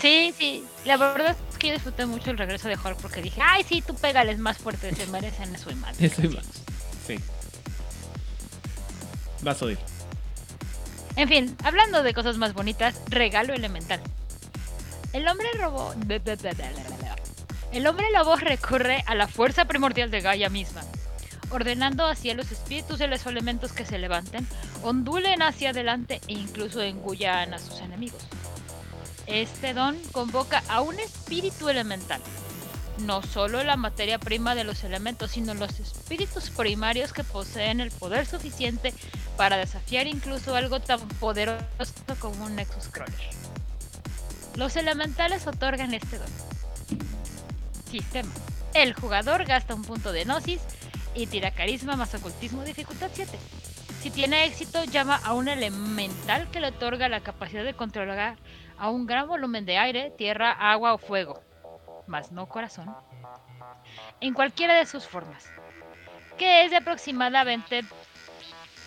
Sí, 0.00 0.34
sí. 0.38 0.64
La 0.84 0.96
verdad 0.98 1.34
es 1.50 1.58
que 1.58 1.68
yo 1.68 1.72
disfruté 1.74 2.04
mucho 2.06 2.30
el 2.30 2.38
regreso 2.38 2.68
de 2.68 2.74
Hulk 2.74 2.98
porque 3.00 3.22
dije, 3.22 3.40
ay, 3.42 3.64
sí, 3.66 3.82
tú 3.86 3.94
pégales 3.94 4.38
más 4.38 4.58
fuerte, 4.58 4.94
se 4.94 5.06
merecen 5.06 5.56
su 5.58 5.70
imagen. 5.70 6.04
Eso 6.04 6.22
iba. 6.22 6.40
Sí. 7.06 7.16
Vas 9.42 9.60
a 9.60 9.64
oír. 9.64 9.78
En 11.16 11.28
fin, 11.28 11.56
hablando 11.64 12.02
de 12.02 12.14
cosas 12.14 12.36
más 12.36 12.54
bonitas, 12.54 13.00
regalo 13.08 13.52
elemental. 13.54 14.00
El 15.12 15.26
hombre 15.28 15.46
lobo. 15.58 15.94
El 17.72 17.86
hombre 17.86 18.06
lobo 18.14 18.36
recurre 18.36 19.02
a 19.06 19.14
la 19.14 19.26
fuerza 19.28 19.64
primordial 19.66 20.10
de 20.10 20.20
Gaia 20.20 20.48
misma. 20.48 20.82
Ordenando 21.52 22.06
hacia 22.06 22.34
los 22.34 22.50
espíritus 22.50 22.98
de 22.98 23.08
los 23.08 23.26
elementos 23.26 23.72
que 23.72 23.84
se 23.84 23.98
levanten, 23.98 24.46
ondulen 24.82 25.42
hacia 25.42 25.70
adelante 25.70 26.20
e 26.26 26.32
incluso 26.32 26.80
engullan 26.80 27.54
a 27.54 27.58
sus 27.58 27.80
enemigos. 27.80 28.22
Este 29.26 29.74
don 29.74 29.96
convoca 30.10 30.62
a 30.68 30.80
un 30.80 30.98
espíritu 30.98 31.68
elemental, 31.68 32.20
no 32.98 33.22
solo 33.22 33.62
la 33.62 33.76
materia 33.76 34.18
prima 34.18 34.54
de 34.54 34.64
los 34.64 34.82
elementos, 34.84 35.32
sino 35.32 35.54
los 35.54 35.78
espíritus 35.78 36.50
primarios 36.50 37.12
que 37.12 37.24
poseen 37.24 37.80
el 37.80 37.90
poder 37.90 38.26
suficiente 38.26 38.92
para 39.36 39.56
desafiar 39.56 40.06
incluso 40.06 40.56
algo 40.56 40.80
tan 40.80 41.00
poderoso 41.08 41.64
como 42.18 42.44
un 42.44 42.56
Nexus 42.56 42.88
Crawler. 42.88 43.30
Los 44.56 44.76
elementales 44.76 45.46
otorgan 45.46 45.94
este 45.94 46.18
don. 46.18 46.28
Sistema. 47.90 48.30
El 48.74 48.94
jugador 48.94 49.44
gasta 49.44 49.74
un 49.74 49.82
punto 49.82 50.12
de 50.12 50.24
Gnosis 50.24 50.60
y 51.14 51.26
tira 51.26 51.50
carisma 51.50 51.96
más 51.96 52.14
ocultismo 52.14 52.64
dificultad 52.64 53.10
7. 53.12 53.38
Si 54.00 54.10
tiene 54.10 54.46
éxito, 54.46 54.82
llama 54.84 55.20
a 55.22 55.32
un 55.32 55.48
elemental 55.48 56.50
que 56.50 56.60
le 56.60 56.68
otorga 56.68 57.08
la 57.08 57.20
capacidad 57.20 57.64
de 57.64 57.74
controlar 57.74 58.36
a 58.76 58.90
un 58.90 59.06
gran 59.06 59.28
volumen 59.28 59.64
de 59.64 59.78
aire, 59.78 60.10
tierra, 60.10 60.50
agua 60.50 60.94
o 60.94 60.98
fuego, 60.98 61.40
más 62.08 62.32
no 62.32 62.48
corazón, 62.48 62.92
en 64.20 64.34
cualquiera 64.34 64.74
de 64.74 64.86
sus 64.86 65.06
formas, 65.06 65.44
que 66.36 66.64
es 66.64 66.72
de 66.72 66.78
aproximadamente 66.78 67.84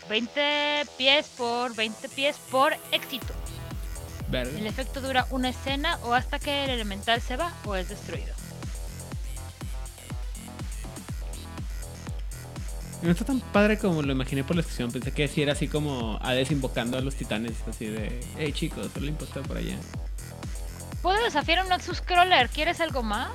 20 0.09 0.85
pies 0.97 1.29
por 1.37 1.73
20 1.73 2.09
pies 2.09 2.37
por 2.51 2.75
éxito. 2.91 3.33
El 4.33 4.67
efecto 4.67 4.99
dura 4.99 5.27
una 5.29 5.49
escena 5.49 5.97
o 6.03 6.13
hasta 6.13 6.39
que 6.39 6.65
el 6.65 6.71
elemental 6.71 7.21
se 7.21 7.37
va 7.37 7.53
o 7.63 7.75
es 7.75 7.87
destruido. 7.87 8.34
No 13.01 13.11
está 13.11 13.25
tan 13.25 13.39
padre 13.39 13.77
como 13.77 14.01
lo 14.01 14.11
imaginé 14.11 14.43
por 14.43 14.55
la 14.55 14.61
descripción. 14.61 14.91
Pensé 14.91 15.11
que 15.11 15.27
sí 15.27 15.41
era 15.41 15.53
así 15.53 15.67
como 15.67 16.17
Hades 16.21 16.51
invocando 16.51 16.97
a 16.97 17.01
los 17.01 17.15
titanes, 17.15 17.53
así 17.67 17.85
de, 17.85 18.19
hey 18.37 18.51
chicos, 18.53 18.89
el 18.95 19.09
está 19.09 19.41
por 19.41 19.57
allá. 19.57 19.77
Puedo 21.01 21.23
desafiar 21.23 21.59
a 21.59 21.63
un 21.63 21.69
Nexus 21.69 22.01
Crawler, 22.01 22.49
¿quieres 22.49 22.81
algo 22.81 23.03
más? 23.03 23.29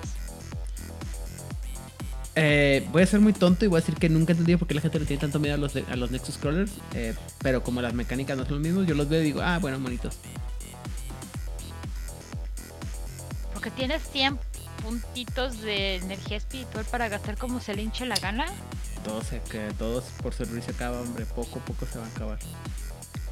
Eh, 2.34 2.86
voy 2.90 3.02
a 3.02 3.06
ser 3.06 3.20
muy 3.20 3.32
tonto 3.32 3.64
y 3.64 3.68
voy 3.68 3.78
a 3.78 3.80
decir 3.80 3.96
que 3.96 4.08
nunca 4.08 4.32
he 4.32 4.34
entendido 4.34 4.58
por 4.58 4.66
qué 4.66 4.74
la 4.74 4.80
gente 4.80 4.98
le 4.98 5.06
tiene 5.06 5.20
tanto 5.20 5.38
miedo 5.38 5.54
a 5.54 5.58
los, 5.58 5.76
a 5.76 5.96
los 5.96 6.10
Nexus 6.10 6.38
Crawlers. 6.38 6.72
Eh, 6.94 7.14
pero 7.40 7.62
como 7.62 7.80
las 7.80 7.94
mecánicas 7.94 8.36
no 8.36 8.44
son 8.44 8.54
lo 8.54 8.60
mismo, 8.60 8.82
yo 8.82 8.94
los 8.94 9.08
veo 9.08 9.20
y 9.20 9.24
digo, 9.24 9.40
ah, 9.42 9.58
bueno, 9.58 9.78
monitos. 9.78 10.16
Porque 13.52 13.70
tienes 13.70 14.02
100 14.10 14.38
puntitos 14.82 15.60
de 15.60 15.96
energía 15.96 16.38
espiritual 16.38 16.84
para 16.86 17.08
gastar 17.08 17.36
como 17.36 17.60
se 17.60 17.74
le 17.74 17.82
hinche 17.82 18.06
la 18.06 18.16
gana 18.16 18.46
todos, 19.04 19.26
se, 19.26 19.40
que 19.40 19.72
todos 19.78 20.04
por 20.22 20.34
servir 20.34 20.62
se 20.62 20.72
acaba, 20.72 21.00
hombre, 21.00 21.24
poco 21.26 21.58
a 21.58 21.64
poco 21.64 21.86
se 21.86 21.98
va 21.98 22.06
a 22.06 22.08
acabar. 22.08 22.38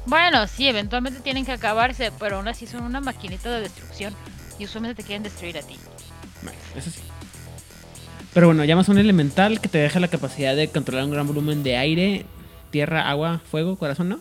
Bueno, 0.05 0.47
sí, 0.47 0.67
eventualmente 0.67 1.19
tienen 1.19 1.45
que 1.45 1.51
acabarse, 1.51 2.11
pero 2.19 2.37
aún 2.37 2.47
así 2.47 2.65
son 2.67 2.83
una 2.83 2.99
maquinita 2.99 3.51
de 3.51 3.61
destrucción 3.61 4.13
y 4.57 4.65
usualmente 4.65 5.01
te 5.01 5.07
quieren 5.07 5.23
destruir 5.23 5.57
a 5.57 5.61
ti. 5.61 5.75
Bueno, 6.41 6.57
eso 6.75 6.89
sí. 6.89 7.01
Pero 8.33 8.47
bueno, 8.47 8.63
llamas 8.63 8.87
a 8.89 8.91
un 8.91 8.99
elemental 8.99 9.59
que 9.59 9.69
te 9.69 9.79
deja 9.79 9.99
la 9.99 10.07
capacidad 10.07 10.55
de 10.55 10.67
controlar 10.69 11.05
un 11.05 11.11
gran 11.11 11.27
volumen 11.27 11.63
de 11.63 11.77
aire, 11.77 12.25
tierra, 12.69 13.09
agua, 13.09 13.41
fuego, 13.49 13.75
corazón, 13.75 14.09
¿no? 14.09 14.19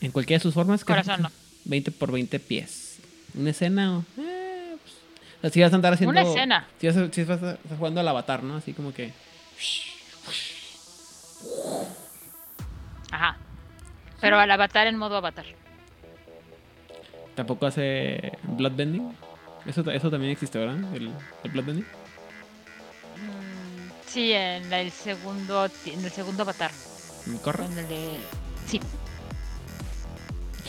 En 0.00 0.12
cualquiera 0.12 0.38
de 0.38 0.42
sus 0.42 0.54
formas. 0.54 0.84
Corazón, 0.84 1.22
no. 1.22 1.30
20 1.64 1.90
por 1.90 2.12
20 2.12 2.38
pies. 2.40 2.98
Una 3.34 3.50
escena. 3.50 4.02
Eh, 4.18 4.76
pues, 5.40 5.52
si 5.52 5.60
vas 5.60 5.72
a 5.72 5.76
andar 5.76 5.94
haciendo. 5.94 6.12
Una 6.12 6.22
escena. 6.22 6.68
Si 6.80 6.86
vas, 6.86 6.96
a, 6.96 7.12
si 7.12 7.24
vas 7.24 7.42
a, 7.42 7.58
jugando 7.76 8.00
al 8.00 8.08
avatar, 8.08 8.42
¿no? 8.42 8.56
Así 8.56 8.72
como 8.72 8.94
que. 8.94 9.12
Ajá. 13.10 13.36
Pero 14.20 14.38
al 14.38 14.50
avatar 14.50 14.86
en 14.86 14.96
modo 14.96 15.16
avatar. 15.16 15.46
¿Tampoco 17.34 17.66
hace 17.66 18.32
Bloodbending? 18.42 19.12
Eso, 19.66 19.88
eso 19.90 20.10
también 20.10 20.32
existe, 20.32 20.58
¿verdad? 20.58 20.78
El, 20.94 21.10
el 21.44 21.50
Bloodbending. 21.50 21.84
Mm, 21.84 23.90
sí, 24.06 24.32
en 24.32 24.72
el 24.72 24.90
segundo 24.90 25.66
en 25.86 26.04
el 26.04 26.10
segundo 26.10 26.42
avatar. 26.42 26.70
¿Corre? 27.42 27.64
En 27.64 27.78
el 27.78 27.88
de... 27.88 28.16
Sí. 28.66 28.80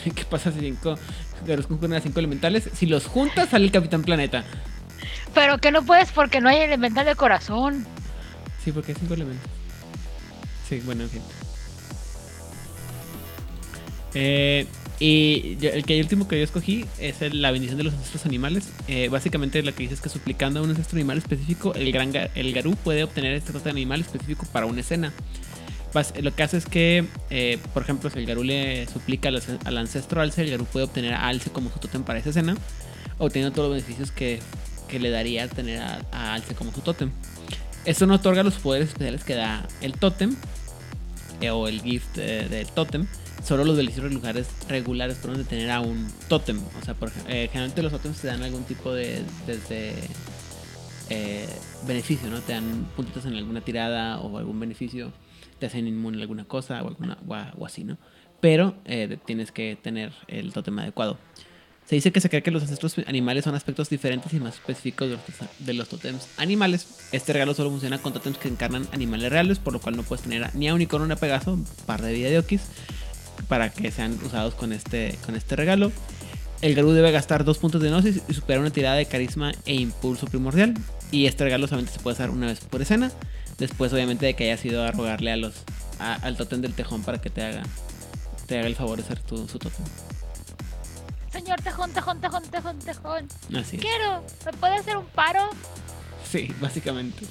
¿Qué 0.14 0.24
pasa 0.24 0.52
si 0.52 0.60
cinco, 0.60 0.96
de 1.44 1.56
los 1.56 1.66
a 1.66 2.00
cinco 2.00 2.18
elementales? 2.18 2.68
Si 2.74 2.86
los 2.86 3.06
juntas 3.06 3.50
sale 3.50 3.64
el 3.64 3.72
Capitán 3.72 4.02
Planeta. 4.02 4.44
Pero 5.34 5.58
que 5.58 5.70
no 5.70 5.82
puedes 5.82 6.12
porque 6.12 6.40
no 6.40 6.48
hay 6.48 6.58
elemental 6.58 7.06
de 7.06 7.14
corazón. 7.14 7.86
Sí, 8.62 8.72
porque 8.72 8.92
hay 8.92 8.98
cinco 8.98 9.14
elementos. 9.14 9.50
Bueno, 10.80 11.04
en 11.04 11.10
fin. 11.10 11.22
Eh, 14.14 14.66
y 15.00 15.58
el 15.66 15.84
que 15.84 15.96
el 15.96 16.02
último 16.02 16.28
que 16.28 16.38
yo 16.38 16.44
escogí 16.44 16.84
es 16.98 17.16
la 17.34 17.50
bendición 17.50 17.76
de 17.76 17.84
los 17.84 17.94
ancestros 17.94 18.24
animales. 18.24 18.68
Eh, 18.86 19.08
básicamente 19.08 19.62
lo 19.62 19.74
que 19.74 19.82
dice 19.82 19.94
es 19.94 20.00
que 20.00 20.08
suplicando 20.08 20.60
a 20.60 20.62
un 20.62 20.70
ancestro 20.70 20.96
animal 20.96 21.18
específico, 21.18 21.74
el, 21.74 21.90
gran, 21.90 22.12
el 22.34 22.52
garú 22.52 22.76
puede 22.76 23.02
obtener 23.02 23.32
este 23.32 23.52
de 23.52 23.70
animal 23.70 24.00
específico 24.00 24.46
para 24.52 24.66
una 24.66 24.80
escena. 24.80 25.12
Lo 26.22 26.34
que 26.34 26.42
hace 26.42 26.56
es 26.56 26.66
que, 26.66 27.04
eh, 27.28 27.58
por 27.74 27.82
ejemplo, 27.82 28.08
si 28.08 28.18
el 28.18 28.26
garú 28.26 28.44
le 28.44 28.86
suplica 28.86 29.28
al, 29.28 29.76
ancestro 29.76 30.22
alce, 30.22 30.42
el 30.42 30.50
garú 30.50 30.64
puede 30.64 30.86
obtener 30.86 31.12
a 31.12 31.26
alce 31.26 31.50
como 31.50 31.70
su 31.70 31.80
tótem 31.80 32.02
para 32.02 32.18
esa 32.18 32.30
escena, 32.30 32.56
obteniendo 33.18 33.54
todos 33.54 33.68
los 33.68 33.76
beneficios 33.76 34.10
que, 34.10 34.40
le 34.98 35.08
daría 35.08 35.48
tener 35.48 35.80
a, 35.80 36.34
alce 36.34 36.54
como 36.54 36.72
su 36.72 36.80
tótem. 36.80 37.10
Esto 37.84 38.06
no 38.06 38.14
otorga 38.14 38.42
los 38.42 38.54
poderes 38.54 38.88
especiales 38.88 39.24
que 39.24 39.34
da 39.34 39.66
el 39.80 39.94
tótem 39.94 40.36
o 41.50 41.68
el 41.68 41.80
gift 41.82 42.16
del 42.16 42.66
tótem 42.68 43.06
solo 43.42 43.64
los 43.64 43.76
deliciosos 43.76 44.12
lugares 44.12 44.48
regulares 44.68 45.18
pueden 45.18 45.44
tener 45.44 45.70
a 45.70 45.80
un 45.80 46.08
tótem. 46.28 46.60
O 46.80 46.84
sea, 46.84 46.94
por, 46.94 47.10
eh, 47.28 47.48
generalmente 47.50 47.82
los 47.82 47.92
tótems 47.92 48.20
te 48.20 48.28
dan 48.28 48.42
algún 48.42 48.64
tipo 48.64 48.92
de 48.92 49.22
desde, 49.46 49.94
eh, 51.10 51.48
beneficio, 51.86 52.30
¿no? 52.30 52.40
Te 52.40 52.52
dan 52.52 52.86
puntitos 52.96 53.26
en 53.26 53.34
alguna 53.34 53.60
tirada 53.60 54.20
o 54.20 54.38
algún 54.38 54.58
beneficio, 54.60 55.12
te 55.58 55.66
hacen 55.66 55.86
inmune 55.86 56.18
a 56.18 56.20
alguna 56.22 56.44
cosa 56.44 56.82
o, 56.82 56.88
alguna, 56.88 57.18
o, 57.58 57.66
así, 57.66 57.84
¿no? 57.84 57.98
Pero 58.40 58.76
eh, 58.84 59.18
tienes 59.24 59.52
que 59.52 59.76
tener 59.80 60.12
el 60.28 60.52
tótem 60.52 60.78
adecuado. 60.78 61.18
Se 61.88 61.96
dice 61.96 62.12
que 62.12 62.20
se 62.20 62.30
cree 62.30 62.42
que 62.42 62.50
los 62.50 62.62
ancestros 62.62 62.96
animales 63.06 63.44
son 63.44 63.54
aspectos 63.54 63.90
diferentes 63.90 64.32
y 64.32 64.40
más 64.40 64.54
específicos 64.54 65.08
de 65.08 65.16
los, 65.16 65.22
de 65.58 65.74
los 65.74 65.88
tótems 65.88 66.28
animales. 66.38 66.86
Este 67.12 67.32
regalo 67.32 67.54
solo 67.54 67.70
funciona 67.70 67.98
con 67.98 68.12
tótems 68.12 68.38
que 68.38 68.48
encarnan 68.48 68.86
animales 68.92 69.30
reales, 69.30 69.58
por 69.58 69.72
lo 69.72 69.80
cual 69.80 69.96
no 69.96 70.02
puedes 70.02 70.22
tener 70.22 70.54
ni 70.54 70.68
a 70.68 70.74
unicornio 70.74 71.06
ni 71.06 71.12
a 71.12 71.16
Pegaso, 71.16 71.58
par 71.84 72.00
de 72.00 72.12
vida 72.12 72.30
de 72.30 72.38
Okis 72.38 72.62
para 73.48 73.70
que 73.70 73.90
sean 73.90 74.18
usados 74.24 74.54
con 74.54 74.72
este, 74.72 75.18
con 75.26 75.36
este 75.36 75.56
regalo. 75.56 75.92
El 76.62 76.74
Garú 76.74 76.92
debe 76.92 77.10
gastar 77.10 77.44
dos 77.44 77.58
puntos 77.58 77.82
de 77.82 77.90
Gnosis 77.90 78.22
y 78.28 78.34
superar 78.34 78.60
una 78.60 78.70
tirada 78.70 78.96
de 78.96 79.06
carisma 79.06 79.52
e 79.66 79.74
impulso 79.74 80.26
primordial. 80.26 80.74
Y 81.10 81.26
este 81.26 81.44
regalo 81.44 81.66
solamente 81.66 81.92
se 81.92 81.98
puede 81.98 82.14
usar 82.14 82.30
una 82.30 82.46
vez 82.46 82.60
por 82.60 82.80
escena. 82.80 83.10
Después, 83.58 83.92
obviamente, 83.92 84.26
de 84.26 84.34
que 84.34 84.44
hayas 84.44 84.64
ido 84.64 84.82
a 84.82 84.92
rogarle 84.92 85.32
al 85.98 86.36
totem 86.36 86.60
del 86.60 86.72
tejón 86.72 87.02
para 87.02 87.20
que 87.20 87.30
te 87.30 87.42
haga, 87.42 87.64
te 88.46 88.58
haga 88.58 88.68
el 88.68 88.76
favor 88.76 88.96
de 88.98 89.04
ser 89.04 89.18
tu, 89.20 89.48
su 89.48 89.58
totem. 89.58 89.84
Señor 91.42 91.60
tejón, 91.60 91.90
tejón, 91.90 92.20
tejón, 92.20 92.42
tejón, 92.44 92.78
tejón. 92.78 93.28
Así 93.58 93.76
Quiero, 93.76 94.22
¿me 94.46 94.52
puede 94.52 94.76
hacer 94.76 94.96
un 94.96 95.06
paro? 95.06 95.50
Sí, 96.30 96.54
básicamente. 96.60 97.26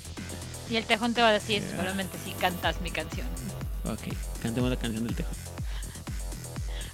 Y 0.69 0.75
el 0.75 0.83
tejón 0.83 1.13
te 1.13 1.21
va 1.21 1.29
a 1.29 1.31
decir 1.31 1.63
solamente 1.77 2.17
si 2.25 2.33
cantas 2.33 2.81
mi 2.81 2.91
canción. 2.91 3.25
Ok, 3.85 4.13
cantemos 4.43 4.69
la 4.69 4.75
canción 4.75 5.05
del 5.05 5.15
tejón. 5.15 5.33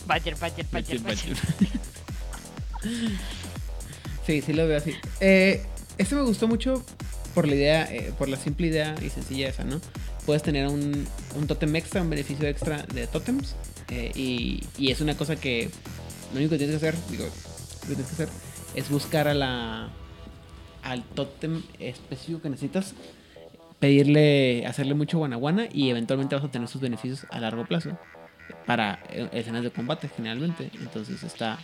Badger, 0.06 0.36
Badger, 0.36 0.68
Badger, 0.72 1.00
Badger. 1.00 1.38
sí, 4.28 4.42
sí 4.44 4.54
lo 4.54 4.68
veo 4.68 4.78
así. 4.78 4.96
Eh, 5.20 5.66
este 5.98 6.14
me 6.14 6.22
gustó 6.22 6.48
mucho 6.48 6.86
por 7.34 7.48
la 7.48 7.56
idea, 7.56 7.92
eh, 7.92 8.14
por 8.16 8.30
la 8.30 8.38
simple 8.38 8.68
idea 8.68 8.94
y 9.02 9.10
sencilla 9.10 9.50
esa, 9.50 9.64
¿no? 9.64 9.82
Puedes 10.28 10.44
tener 10.44 10.68
un, 10.68 11.08
un 11.36 11.48
tótem 11.48 11.76
extra, 11.76 12.04
un 12.04 12.12
beneficio 12.12 12.48
extra 12.48 12.84
de 12.94 13.08
tótems. 13.08 13.56
Eh, 13.90 14.12
y, 14.14 14.64
y, 14.78 14.92
es 14.92 15.00
una 15.00 15.16
cosa 15.16 15.38
que 15.38 15.72
lo 16.32 16.38
único 16.38 16.52
que 16.52 16.58
tienes 16.58 16.80
que 16.80 16.88
hacer, 16.88 17.08
digo, 17.10 17.26
lo 17.26 17.80
que 17.82 17.96
tienes 17.96 18.08
que 18.08 18.24
hacer 18.24 18.30
es 18.76 18.90
buscar 18.90 19.28
a 19.28 19.34
la 19.34 19.90
al 20.84 21.04
tótem 21.04 21.64
específico 21.80 22.42
que 22.42 22.50
necesitas, 22.50 22.94
pedirle, 23.80 24.66
hacerle 24.66 24.94
mucho 24.94 25.18
guanaguana 25.18 25.68
y 25.72 25.90
eventualmente 25.90 26.36
vas 26.36 26.46
a 26.46 26.52
tener 26.52 26.68
sus 26.68 26.82
beneficios 26.82 27.28
a 27.30 27.40
largo 27.40 27.66
plazo 27.66 27.98
para 28.66 29.00
eh, 29.10 29.28
escenas 29.34 29.64
de 29.64 29.72
combate 29.72 30.10
generalmente. 30.16 30.72
Entonces 30.80 31.24
está... 31.24 31.60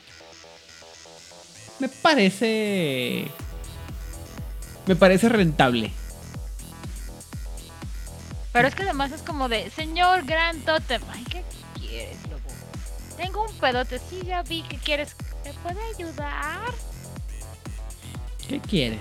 Me 1.80 1.90
parece... 1.90 3.28
Me 4.86 4.96
parece 4.96 5.30
rentable. 5.30 5.92
Pero 8.52 8.68
es 8.68 8.76
que 8.76 8.84
además 8.84 9.12
es 9.12 9.22
como 9.22 9.48
de, 9.50 9.70
señor 9.72 10.26
Gran 10.26 10.60
Totem, 10.60 11.02
ay, 11.10 11.24
¿qué 11.30 11.44
quieres? 11.80 12.18
Tengo 13.18 13.46
un 13.46 13.56
pedote, 13.58 14.00
sí, 14.10 14.22
ya 14.26 14.42
vi 14.44 14.64
que 14.64 14.78
quieres. 14.78 15.16
¿Me 15.46 15.54
puede 15.54 15.80
ayudar? 15.96 16.72
¿Qué 18.48 18.60
quieres? 18.60 19.00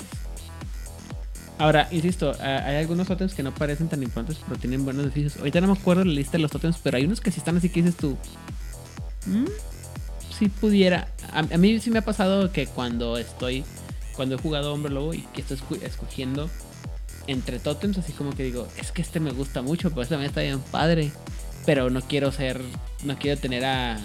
Ahora, 1.58 1.86
insisto, 1.92 2.32
hay 2.40 2.76
algunos 2.76 3.06
totems 3.06 3.34
que 3.34 3.42
no 3.42 3.54
parecen 3.54 3.88
tan 3.88 4.02
importantes, 4.02 4.42
pero 4.46 4.58
tienen 4.58 4.84
buenos 4.84 5.02
beneficios. 5.04 5.36
Ahorita 5.36 5.60
no 5.60 5.68
me 5.68 5.78
acuerdo 5.78 6.04
la 6.04 6.12
lista 6.12 6.32
de 6.32 6.38
los 6.40 6.50
totems, 6.50 6.78
pero 6.82 6.96
hay 6.96 7.04
unos 7.04 7.20
que 7.20 7.30
sí 7.30 7.38
están 7.38 7.56
así 7.56 7.68
que 7.68 7.82
dices 7.82 7.96
tú. 7.96 8.16
"Mm, 9.26 9.44
si 10.38 10.48
pudiera. 10.48 11.08
A, 11.32 11.42
mí 11.42 11.78
sí 11.78 11.90
me 11.90 12.00
ha 12.00 12.04
pasado 12.04 12.50
que 12.52 12.66
cuando 12.66 13.16
estoy. 13.18 13.64
Cuando 14.16 14.34
he 14.34 14.38
jugado 14.38 14.74
Hombre 14.74 14.92
Lobo 14.92 15.14
y 15.14 15.22
que 15.32 15.40
estoy 15.40 15.58
escogiendo 15.82 16.50
entre 17.28 17.58
totems, 17.60 17.96
así 17.98 18.12
como 18.12 18.34
que 18.34 18.42
digo, 18.42 18.66
es 18.76 18.90
que 18.92 19.00
este 19.02 19.20
me 19.20 19.30
gusta 19.30 19.62
mucho, 19.62 19.90
pero 19.90 20.02
este 20.02 20.14
también 20.14 20.28
está 20.30 20.40
bien 20.42 20.60
padre. 20.60 21.12
Pero 21.66 21.90
no 21.90 22.00
quiero 22.02 22.32
ser. 22.32 22.60
No 23.04 23.16
quiero 23.18 23.40
tener 23.40 23.64
a. 23.64 23.98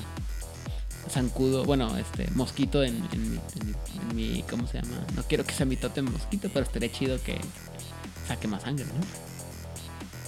Zancudo, 1.10 1.64
bueno, 1.64 1.98
este, 1.98 2.30
mosquito 2.32 2.84
en, 2.84 2.98
en 3.14 3.32
mi, 3.32 3.38
en 3.38 3.68
mi- 3.68 3.74
en 4.02 4.16
mi- 4.16 4.44
¿Cómo 4.44 4.68
se 4.68 4.82
llama? 4.82 4.98
No 5.16 5.24
quiero 5.24 5.46
que 5.46 5.54
sea 5.54 5.66
mi 5.66 5.78
totem 5.78 6.04
mosquito, 6.12 6.50
pero 6.54 6.66
estaría 6.66 6.92
chido 6.92 7.22
que 7.24 7.40
saque 8.28 8.48
más 8.50 8.64
sangre, 8.64 8.84
¿no? 8.86 8.94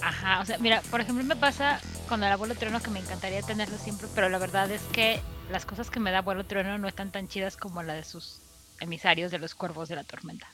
Ajá, 0.02 0.40
o 0.40 0.46
sea, 0.46 0.56
mira, 0.56 0.80
por 0.90 1.02
ejemplo, 1.02 1.22
me 1.22 1.36
pasa 1.36 1.78
con 2.08 2.24
el 2.24 2.32
abuelo 2.32 2.54
trueno 2.54 2.80
que 2.80 2.88
me 2.90 3.00
encantaría 3.00 3.42
tenerlo 3.42 3.76
siempre, 3.76 4.08
pero 4.14 4.30
la 4.30 4.38
verdad 4.38 4.70
es 4.70 4.80
que 4.92 5.20
las 5.52 5.66
cosas 5.66 5.90
que 5.90 6.00
me 6.00 6.10
da 6.10 6.18
abuelo 6.18 6.44
trueno 6.46 6.78
no 6.78 6.88
están 6.88 7.10
tan 7.12 7.28
chidas 7.28 7.58
como 7.58 7.82
la 7.82 7.92
de 7.92 8.04
sus 8.04 8.40
emisarios 8.80 9.30
de 9.30 9.38
los 9.38 9.54
cuervos 9.54 9.90
de 9.90 9.96
la 9.96 10.04
tormenta. 10.04 10.48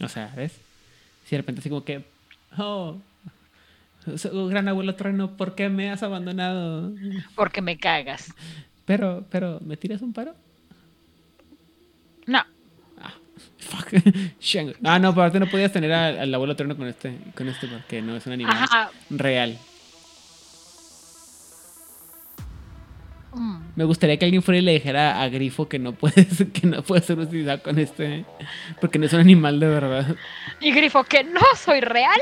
O 0.00 0.08
sea, 0.08 0.32
¿ves? 0.36 0.52
Si 1.24 1.30
de 1.34 1.38
repente 1.38 1.60
así 1.60 1.68
como 1.68 1.84
que. 1.84 2.04
Oh. 2.56 2.96
So- 4.16 4.46
Gran 4.48 4.68
abuelo 4.68 4.94
trueno, 4.94 5.36
¿por 5.36 5.54
qué 5.54 5.68
me 5.68 5.90
has 5.90 6.02
abandonado? 6.02 6.92
Porque 7.34 7.60
me 7.62 7.76
cagas. 7.78 8.32
Pero, 8.84 9.24
pero, 9.30 9.60
¿me 9.64 9.76
tiras 9.76 10.02
un 10.02 10.12
paro? 10.12 10.34
No, 12.26 12.42
Ah, 13.00 13.12
fuck. 13.58 13.88
Ah, 14.84 14.98
no, 14.98 15.08
aparte 15.08 15.40
no 15.40 15.46
podías 15.46 15.72
tener 15.72 15.92
al, 15.92 16.18
al 16.18 16.34
abuelo 16.34 16.54
trueno 16.56 16.76
con 16.76 16.86
este, 16.86 17.16
con 17.34 17.48
este 17.48 17.66
porque 17.66 18.00
no 18.02 18.16
es 18.16 18.26
un 18.26 18.32
animal 18.34 18.56
ajá. 18.56 18.90
real. 19.10 19.58
mm, 23.32 23.56
Me 23.76 23.84
gustaría 23.84 24.16
que 24.18 24.24
alguien 24.26 24.42
fuera 24.42 24.58
y 24.58 24.62
le 24.62 24.72
dijera 24.72 25.20
a 25.22 25.28
Grifo 25.28 25.68
que 25.68 25.78
no 25.78 25.92
puedes, 25.92 26.44
que 26.52 26.66
no 26.66 26.82
puede 26.82 27.02
ser 27.02 27.18
utilizado 27.18 27.62
con 27.62 27.78
este, 27.78 28.24
porque 28.80 28.98
no 28.98 29.06
es 29.06 29.12
un 29.12 29.20
animal 29.20 29.58
de 29.60 29.66
verdad. 29.68 30.16
Y 30.60 30.72
grifo 30.72 31.04
que 31.04 31.24
no 31.24 31.40
soy 31.56 31.80
real. 31.80 32.20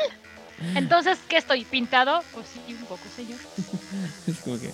Entonces, 0.74 1.18
¿qué 1.28 1.36
estoy 1.36 1.64
pintado? 1.64 2.22
Pues 2.32 2.46
sí, 2.48 2.74
un 2.74 2.84
poco, 2.86 3.02
señor. 3.16 3.38
Es 4.26 4.38
como 4.40 4.58
que, 4.58 4.70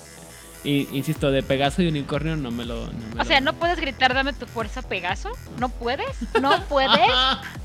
y, 0.65 0.89
insisto, 0.97 1.31
de 1.31 1.43
Pegaso 1.43 1.83
y 1.83 1.89
unicornio 1.89 2.37
no 2.37 2.51
me 2.51 2.65
lo, 2.65 2.87
no 2.87 3.15
me 3.15 3.23
O 3.23 3.25
sea, 3.25 3.41
lo- 3.41 3.47
¿no 3.53 3.59
puedes 3.59 3.79
gritar 3.81 4.13
dame 4.15 4.33
tu 4.33 4.47
fuerza, 4.47 4.83
Pegaso? 4.83 5.31
¿No 5.59 5.69
puedes? 5.69 6.17
¿No 6.41 6.63
puedes? 6.69 7.11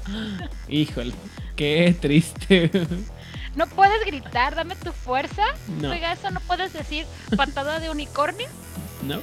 Híjole, 0.68 1.14
qué 1.56 1.96
triste. 2.00 2.72
¿No 3.56 3.68
puedes 3.68 4.04
gritar 4.06 4.56
dame 4.56 4.76
tu 4.76 4.92
fuerza, 4.92 5.44
No. 5.80 5.90
Pegaso? 5.92 6.32
¿No 6.32 6.40
puedes 6.42 6.74
decir 6.74 7.06
patada 7.38 7.80
de 7.80 7.90
unicornio? 7.90 8.48
¿No? 9.04 9.22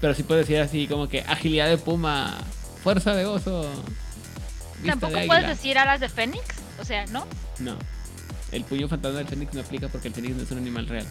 Pero 0.00 0.14
sí 0.14 0.22
puedo 0.22 0.40
decir 0.40 0.58
así 0.60 0.86
como 0.86 1.08
que 1.08 1.20
agilidad 1.22 1.68
de 1.68 1.78
puma, 1.78 2.34
fuerza 2.82 3.14
de 3.14 3.24
oso. 3.24 3.70
Tampoco 4.84 5.14
de 5.16 5.26
puedes 5.26 5.46
decir 5.46 5.78
alas 5.78 6.00
de 6.00 6.08
fénix. 6.10 6.44
O 6.78 6.84
sea, 6.84 7.06
¿no? 7.06 7.26
No. 7.58 7.76
El 8.52 8.64
puño 8.64 8.88
fantasma 8.88 9.18
del 9.18 9.28
fénix 9.28 9.54
no 9.54 9.60
aplica 9.60 9.88
porque 9.88 10.08
el 10.08 10.14
fénix 10.14 10.36
no 10.36 10.42
es 10.42 10.50
un 10.50 10.58
animal 10.58 10.86
real. 10.86 11.06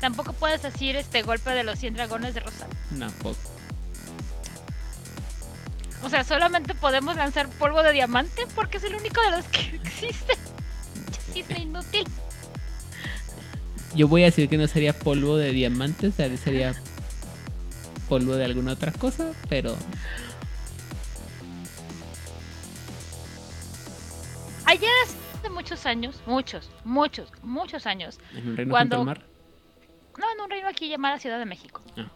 Tampoco 0.00 0.32
puedes 0.32 0.62
decir 0.62 0.96
este 0.96 1.22
golpe 1.22 1.50
de 1.50 1.64
los 1.64 1.78
100 1.78 1.94
dragones 1.94 2.34
de 2.34 2.40
Rosa. 2.40 2.66
No, 2.92 3.10
poco. 3.22 3.36
O 6.04 6.08
sea, 6.08 6.22
solamente 6.22 6.74
podemos 6.74 7.16
lanzar 7.16 7.48
polvo 7.48 7.82
de 7.82 7.92
diamante 7.92 8.46
porque 8.54 8.76
es 8.76 8.84
el 8.84 8.94
único 8.94 9.20
de 9.22 9.30
los 9.32 9.44
que 9.46 9.60
existe. 9.84 10.34
Inútil. 11.56 12.04
Yo 13.94 14.08
voy 14.08 14.22
a 14.22 14.26
decir 14.26 14.48
que 14.48 14.58
no 14.58 14.66
sería 14.66 14.92
polvo 14.92 15.36
de 15.36 15.52
diamantes, 15.52 16.14
sería 16.14 16.74
polvo 18.08 18.34
de 18.34 18.44
alguna 18.44 18.72
otra 18.72 18.92
cosa, 18.92 19.32
pero 19.48 19.76
Ayer 24.68 24.90
hace 25.38 25.48
muchos 25.48 25.86
años, 25.86 26.20
muchos, 26.26 26.68
muchos, 26.84 27.30
muchos 27.42 27.86
años, 27.86 28.18
en 28.34 28.50
un 28.50 28.56
reino 28.56 28.70
Cuando- 28.70 28.98
al 28.98 29.04
mar. 29.06 29.22
no, 30.18 30.30
en 30.30 30.40
un 30.42 30.50
reino 30.50 30.68
aquí 30.68 30.90
llamado 30.90 31.18
Ciudad 31.18 31.38
de 31.38 31.46
México. 31.46 31.80
Ah. 31.96 32.06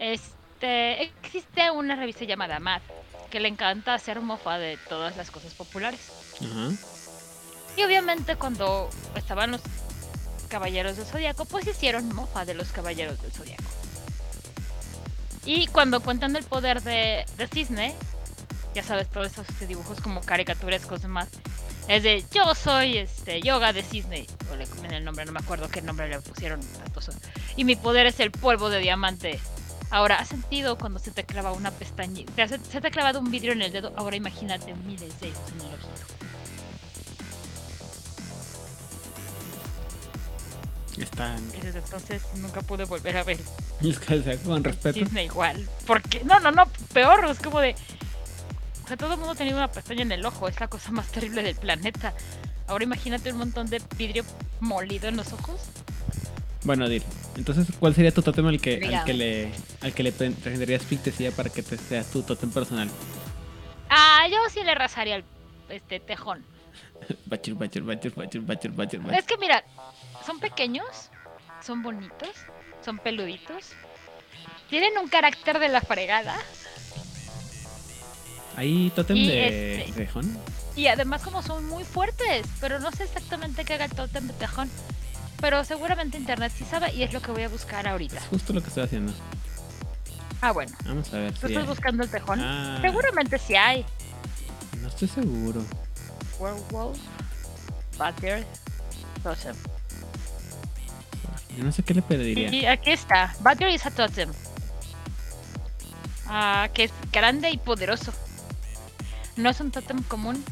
Este, 0.00 1.02
existe 1.04 1.70
una 1.70 1.94
revista 1.94 2.24
llamada 2.24 2.58
Mad 2.58 2.82
que 3.30 3.38
le 3.38 3.46
encanta 3.46 3.94
hacer 3.94 4.20
mofa 4.20 4.58
de 4.58 4.76
todas 4.88 5.16
las 5.16 5.30
cosas 5.30 5.54
populares. 5.54 6.00
Ajá. 6.40 6.70
Y 7.76 7.84
obviamente 7.84 8.34
cuando 8.34 8.90
estaban 9.14 9.52
los 9.52 9.60
Caballeros 10.48 10.96
del 10.96 11.06
Zodiaco, 11.06 11.44
pues 11.44 11.64
hicieron 11.68 12.12
mofa 12.12 12.44
de 12.44 12.54
los 12.54 12.72
Caballeros 12.72 13.20
del 13.22 13.30
Zodiaco. 13.30 13.62
Y 15.44 15.68
cuando 15.68 16.00
cuentan 16.00 16.34
el 16.34 16.44
poder 16.44 16.82
de, 16.82 17.24
de 17.36 17.46
Cisne, 17.46 17.94
ya 18.74 18.82
sabes, 18.82 19.08
todos 19.10 19.26
esos 19.28 19.46
dibujos 19.68 20.00
como 20.00 20.22
caricaturescos 20.22 21.04
más, 21.04 21.28
es 21.88 22.02
de 22.02 22.24
yo 22.32 22.54
soy 22.54 22.98
este 22.98 23.40
yoga 23.40 23.72
de 23.72 23.82
Cisne, 23.82 24.26
o 24.52 24.56
le 24.56 24.66
comen 24.66 24.92
el 24.92 25.04
nombre, 25.04 25.24
no 25.24 25.32
me 25.32 25.40
acuerdo 25.40 25.68
qué 25.68 25.80
nombre 25.80 26.08
le 26.08 26.20
pusieron 26.20 26.60
tantoso. 26.60 27.12
Y 27.56 27.64
mi 27.64 27.76
poder 27.76 28.06
es 28.06 28.20
el 28.20 28.30
polvo 28.30 28.68
de 28.68 28.78
diamante. 28.78 29.40
Ahora, 29.90 30.16
¿has 30.16 30.28
sentido 30.28 30.76
cuando 30.76 30.98
se 30.98 31.10
te 31.10 31.24
clava 31.24 31.52
una 31.52 31.70
pestaña? 31.70 32.24
Se 32.36 32.80
te 32.80 32.88
ha 32.88 32.90
clavado 32.90 33.20
un 33.20 33.30
vidrio 33.30 33.52
en 33.52 33.62
el 33.62 33.72
dedo, 33.72 33.92
ahora 33.96 34.16
imagínate 34.16 34.74
miles 34.74 35.18
de 35.18 35.28
ellos 35.28 35.40
en 35.54 35.60
el 35.60 35.74
ojito. 35.74 36.18
Están. 40.98 41.42
Y 41.56 41.60
desde 41.60 41.78
entonces 41.78 42.22
nunca 42.36 42.60
pude 42.60 42.84
volver 42.84 43.16
a 43.16 43.22
ver 43.22 43.38
Es 43.80 43.98
que, 44.00 44.36
con 44.38 44.64
respeto. 44.64 44.98
Disney 44.98 45.26
igual. 45.26 45.68
Porque, 45.86 46.22
no, 46.24 46.40
no, 46.40 46.50
no, 46.50 46.66
peor, 46.92 47.24
es 47.26 47.38
como 47.38 47.60
de. 47.60 47.76
Sea, 48.88 48.96
todo 48.96 49.12
el 49.12 49.18
mundo 49.18 49.34
tenía 49.34 49.54
una 49.54 49.68
pestaña 49.68 50.00
en 50.00 50.12
el 50.12 50.24
ojo, 50.24 50.48
es 50.48 50.58
la 50.60 50.66
cosa 50.66 50.90
más 50.92 51.08
terrible 51.08 51.42
del 51.42 51.56
planeta. 51.56 52.14
Ahora 52.66 52.84
imagínate 52.84 53.30
un 53.32 53.38
montón 53.38 53.68
de 53.68 53.82
vidrio 53.98 54.24
molido 54.60 55.08
en 55.08 55.16
los 55.18 55.30
ojos. 55.34 55.60
Bueno, 56.64 56.88
Dil. 56.88 57.02
Entonces, 57.36 57.66
¿cuál 57.78 57.94
sería 57.94 58.12
tu 58.12 58.22
tótem 58.22 58.46
al 58.46 58.58
que, 58.58 58.82
al 58.86 59.04
que 59.04 59.12
le 59.12 59.52
al 59.82 59.92
que 59.92 60.02
le 60.02 60.12
presentarías 60.12 60.82
para 61.36 61.50
que 61.50 61.62
te 61.62 61.76
sea 61.76 62.02
tu 62.02 62.22
tótem 62.22 62.50
personal? 62.50 62.88
Ah, 63.90 64.26
yo 64.30 64.38
sí 64.50 64.62
le 64.64 64.74
rasaría 64.74 65.16
el 65.16 65.24
este 65.68 66.00
tejón. 66.00 66.42
Bachir, 67.26 67.54
bachir, 67.54 67.82
bachir, 67.82 68.14
bachir, 68.14 68.40
bachir, 68.40 68.70
bachir, 68.70 69.00
bachir. 69.00 69.18
Es 69.18 69.26
que 69.26 69.36
mira, 69.36 69.62
son 70.24 70.40
pequeños, 70.40 71.10
son 71.62 71.82
bonitos, 71.82 72.30
son 72.82 72.98
peluditos, 72.98 73.72
tienen 74.70 74.96
un 74.96 75.08
carácter 75.08 75.58
de 75.58 75.68
la 75.68 75.82
fregada 75.82 76.38
¿Hay 78.58 78.90
tótem 78.90 79.16
Y 79.16 79.28
de 79.28 79.80
este- 79.84 79.92
tejón? 79.92 80.36
y 80.74 80.88
además 80.88 81.22
como 81.22 81.42
son 81.42 81.64
muy 81.68 81.84
fuertes, 81.84 82.44
pero 82.60 82.80
no 82.80 82.90
sé 82.90 83.04
exactamente 83.04 83.64
qué 83.64 83.74
haga 83.74 83.84
el 83.84 83.92
tótem 83.92 84.26
de 84.26 84.32
tejón. 84.32 84.68
Pero 85.40 85.62
seguramente 85.64 86.18
internet 86.18 86.52
sí 86.56 86.64
sabe 86.64 86.92
y 86.92 87.04
es 87.04 87.12
lo 87.12 87.22
que 87.22 87.30
voy 87.30 87.44
a 87.44 87.48
buscar 87.48 87.86
ahorita. 87.86 88.16
Es 88.18 88.24
justo 88.26 88.52
lo 88.52 88.60
que 88.60 88.66
estoy 88.66 88.82
haciendo. 88.82 89.12
Ah, 90.40 90.50
bueno. 90.50 90.76
Vamos 90.84 91.12
a 91.14 91.18
ver 91.18 91.32
¿Tú 91.34 91.46
si 91.46 91.46
estás 91.52 91.62
hay. 91.62 91.68
buscando 91.68 92.02
el 92.02 92.10
tejón? 92.10 92.40
Ah, 92.40 92.78
Seguramente 92.80 93.38
sí 93.38 93.54
hay. 93.54 93.84
No 94.82 94.88
estoy 94.88 95.06
seguro. 95.06 95.64
Werewolf, 96.40 96.98
Badger, 97.96 98.44
Totem. 99.22 99.54
Yo 101.56 101.62
no 101.64 101.70
sé 101.70 101.82
qué 101.84 101.94
le 101.94 102.02
pediría. 102.02 102.52
Y 102.52 102.66
aquí 102.66 102.90
está. 102.90 103.34
Badger 103.40 103.68
is 103.68 103.86
a 103.86 103.92
Totem. 103.92 104.30
Ah, 106.26 106.68
que 106.74 106.84
es 106.84 106.92
grande 107.12 107.50
y 107.50 107.58
poderoso. 107.58 108.12
No 109.38 109.50
es 109.50 109.60
un 109.60 109.70
Totem 109.70 110.02
común. 110.02 110.44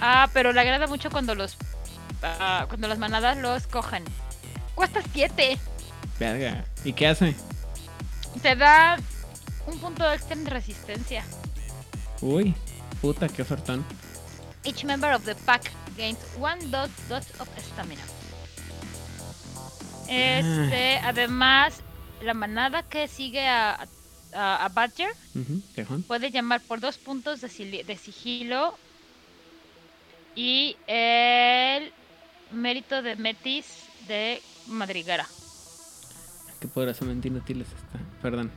Ah, 0.00 0.28
pero 0.32 0.52
le 0.52 0.60
agrada 0.60 0.88
mucho 0.88 1.08
cuando 1.08 1.36
los. 1.36 1.56
ah, 2.22 2.66
cuando 2.68 2.88
las 2.88 2.98
manadas 2.98 3.38
lo 3.38 3.54
escogen. 3.54 4.04
Cuesta 4.74 5.00
7. 5.12 5.56
Verga. 6.18 6.64
¿Y 6.84 6.92
qué 6.92 7.06
hace? 7.06 7.36
Te 8.42 8.56
da 8.56 8.98
un 9.66 9.78
punto 9.78 10.12
extra 10.12 10.34
de 10.34 10.50
resistencia. 10.50 11.24
Uy, 12.20 12.56
puta, 13.00 13.28
qué 13.28 13.42
ofertón. 13.42 13.84
Each 14.64 14.84
member 14.84 15.14
of 15.14 15.24
the 15.24 15.36
pack 15.36 15.70
gains 15.96 16.18
one 16.40 16.58
dot, 16.70 16.90
dot 17.08 17.24
of 17.38 17.48
stamina. 17.72 18.02
Este, 20.08 20.98
además, 21.04 21.82
la 22.20 22.34
manada 22.34 22.82
que 22.82 23.06
sigue 23.06 23.46
a, 23.46 23.74
a, 23.74 23.86
a 24.34 24.70
Badger 24.72 25.10
puede 26.06 26.30
llamar 26.30 26.60
por 26.60 26.80
dos 26.80 26.98
puntos 26.98 27.40
de, 27.40 27.48
sigilo 27.48 28.76
y 30.34 30.76
el 30.86 31.92
mérito 32.52 33.02
de 33.02 33.16
Metis 33.16 33.66
de 34.06 34.40
Madrigara. 34.66 35.26
Qué 36.60 36.68
poderosamente 36.68 37.28
inútil 37.28 37.62
es 37.62 37.68
esta. 37.68 37.98
Perdón. 38.20 38.50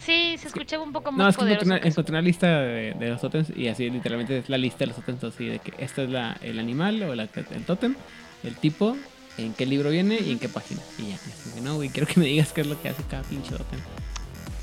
Sí, 0.00 0.36
se 0.38 0.48
escuchaba 0.48 0.82
un 0.82 0.92
poco 0.92 1.12
más 1.12 1.18
No, 1.18 1.28
es 1.28 1.36
que 1.36 1.40
poderoso. 1.40 1.64
encontré 1.64 1.80
una, 1.80 1.88
encontré 1.88 2.22
lista 2.22 2.60
de, 2.60 2.94
de 2.94 3.08
los 3.10 3.20
totems 3.20 3.52
y 3.54 3.68
así 3.68 3.90
literalmente 3.90 4.38
es 4.38 4.48
la 4.48 4.56
lista 4.56 4.78
de 4.80 4.86
los 4.86 4.96
totems 4.96 5.24
así 5.24 5.46
de 5.46 5.58
que 5.58 5.74
este 5.78 6.04
es 6.04 6.10
la, 6.10 6.36
el 6.40 6.58
animal 6.58 7.02
o 7.02 7.14
la, 7.14 7.24
el 7.50 7.64
totem, 7.64 7.94
el 8.42 8.56
tipo, 8.56 8.96
en 9.36 9.52
qué 9.52 9.66
libro 9.66 9.90
viene 9.90 10.18
y 10.18 10.32
en 10.32 10.38
qué 10.38 10.48
página. 10.48 10.80
Y 10.98 11.10
ya, 11.10 11.16
así 11.16 11.50
que 11.54 11.60
no, 11.60 11.76
güey, 11.76 11.90
quiero 11.90 12.06
que 12.06 12.18
me 12.18 12.26
digas 12.26 12.52
qué 12.52 12.62
es 12.62 12.66
lo 12.66 12.80
que 12.80 12.88
hace 12.88 13.02
cada 13.04 13.22
pinche 13.22 13.50
totem. 13.50 13.80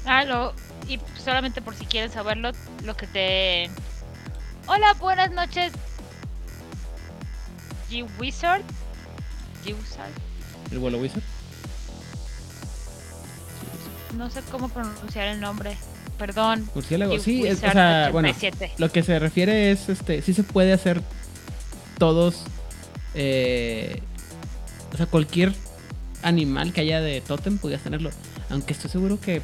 Ah, 0.06 0.24
lo, 0.24 0.54
y 0.88 1.00
solamente 1.24 1.62
por 1.62 1.76
si 1.76 1.86
quieren 1.86 2.12
saberlo, 2.12 2.52
lo 2.84 2.96
que 2.96 3.08
te... 3.08 3.70
Hola, 4.68 4.94
buenas 5.00 5.32
noches. 5.32 5.72
G-Wizard. 7.90 8.62
G-Wizard. 9.66 10.12
¿El 10.72 10.80
vuelo 10.80 11.00
wizard? 11.00 11.24
No 14.16 14.30
sé 14.30 14.42
cómo 14.52 14.70
pronunciar 14.70 15.28
el 15.28 15.40
nombre. 15.40 15.78
Perdón. 16.18 16.70
Murciélago, 16.76 17.18
sí, 17.20 17.48
es, 17.48 17.64
o 17.64 17.72
sea, 17.72 18.10
bueno, 18.12 18.30
87. 18.30 18.74
lo 18.78 18.92
que 18.92 19.04
se 19.04 19.18
refiere 19.20 19.72
es, 19.72 19.88
este, 19.88 20.22
sí 20.22 20.34
se 20.34 20.44
puede 20.44 20.74
hacer 20.74 21.02
todos, 21.98 22.44
eh, 23.16 24.02
o 24.94 24.98
sea, 24.98 25.06
cualquier 25.06 25.54
animal 26.22 26.74
que 26.74 26.82
haya 26.82 27.00
de 27.00 27.22
totem 27.22 27.58
podías 27.58 27.82
tenerlo. 27.82 28.10
Aunque 28.50 28.74
estoy 28.74 28.92
seguro 28.92 29.20
que 29.22 29.42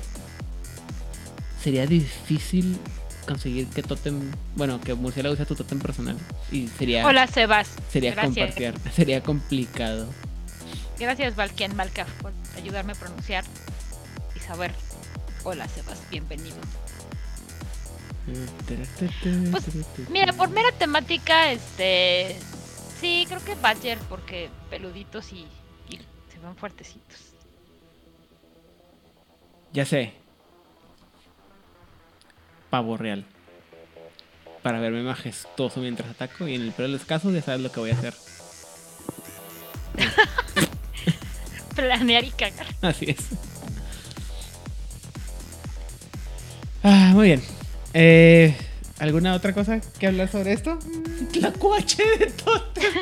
sería 1.65 1.87
difícil 1.87 2.77
conseguir 3.25 3.65
que 3.69 3.81
totem, 3.81 4.31
bueno, 4.55 4.79
que 4.79 4.93
murciélago 4.93 5.35
sea 5.35 5.47
tu 5.47 5.55
totem 5.55 5.79
personal. 5.79 6.15
Y 6.51 6.67
sería, 6.67 7.03
Hola, 7.07 7.25
Sebas. 7.25 7.71
sería 7.89 8.13
compartir, 8.15 8.75
sería 8.95 9.23
complicado. 9.23 10.07
Gracias, 10.99 11.35
Valkian 11.35 11.75
Malkaf, 11.75 12.07
por 12.21 12.33
ayudarme 12.55 12.91
a 12.91 12.95
pronunciar 12.95 13.43
y 14.35 14.39
saber. 14.41 14.71
Hola, 15.43 15.67
Sebas. 15.67 15.99
Bienvenido. 16.11 16.57
Pues, 19.51 19.65
Mira, 20.11 20.33
por 20.33 20.49
mera 20.49 20.71
temática, 20.71 21.51
este. 21.51 22.35
Sí, 23.01 23.25
creo 23.27 23.43
que 23.43 23.55
Badger, 23.55 23.97
porque 24.07 24.49
peluditos 24.69 25.33
y, 25.33 25.47
y 25.89 25.97
se 26.31 26.39
ven 26.43 26.55
fuertecitos. 26.55 27.33
Ya 29.73 29.83
sé. 29.83 30.24
Pavo 32.75 32.97
real. 32.97 33.23
Para 34.61 34.81
verme 34.81 35.01
majestuoso 35.01 35.79
mientras 35.79 36.09
ataco 36.09 36.45
y 36.45 36.55
en 36.55 36.61
el 36.61 36.73
peor 36.73 36.89
de 36.89 36.97
los 36.97 37.05
casos 37.05 37.33
ya 37.33 37.41
sabes 37.41 37.61
lo 37.61 37.71
que 37.71 37.79
voy 37.79 37.91
a 37.91 37.93
hacer. 37.93 38.13
Planear 41.75 42.25
y 42.25 42.31
cagar. 42.31 42.67
Así 42.81 43.05
es. 43.11 43.29
Ah, 46.83 47.11
muy 47.13 47.27
bien. 47.27 47.41
Eh, 47.93 48.53
¿Alguna 48.99 49.35
otra 49.35 49.53
cosa 49.53 49.79
que 49.97 50.07
hablar 50.07 50.29
sobre 50.29 50.51
esto? 50.51 50.77
La 51.39 51.53
coche 51.53 52.03
de 52.19 52.25
Totem. 52.25 52.93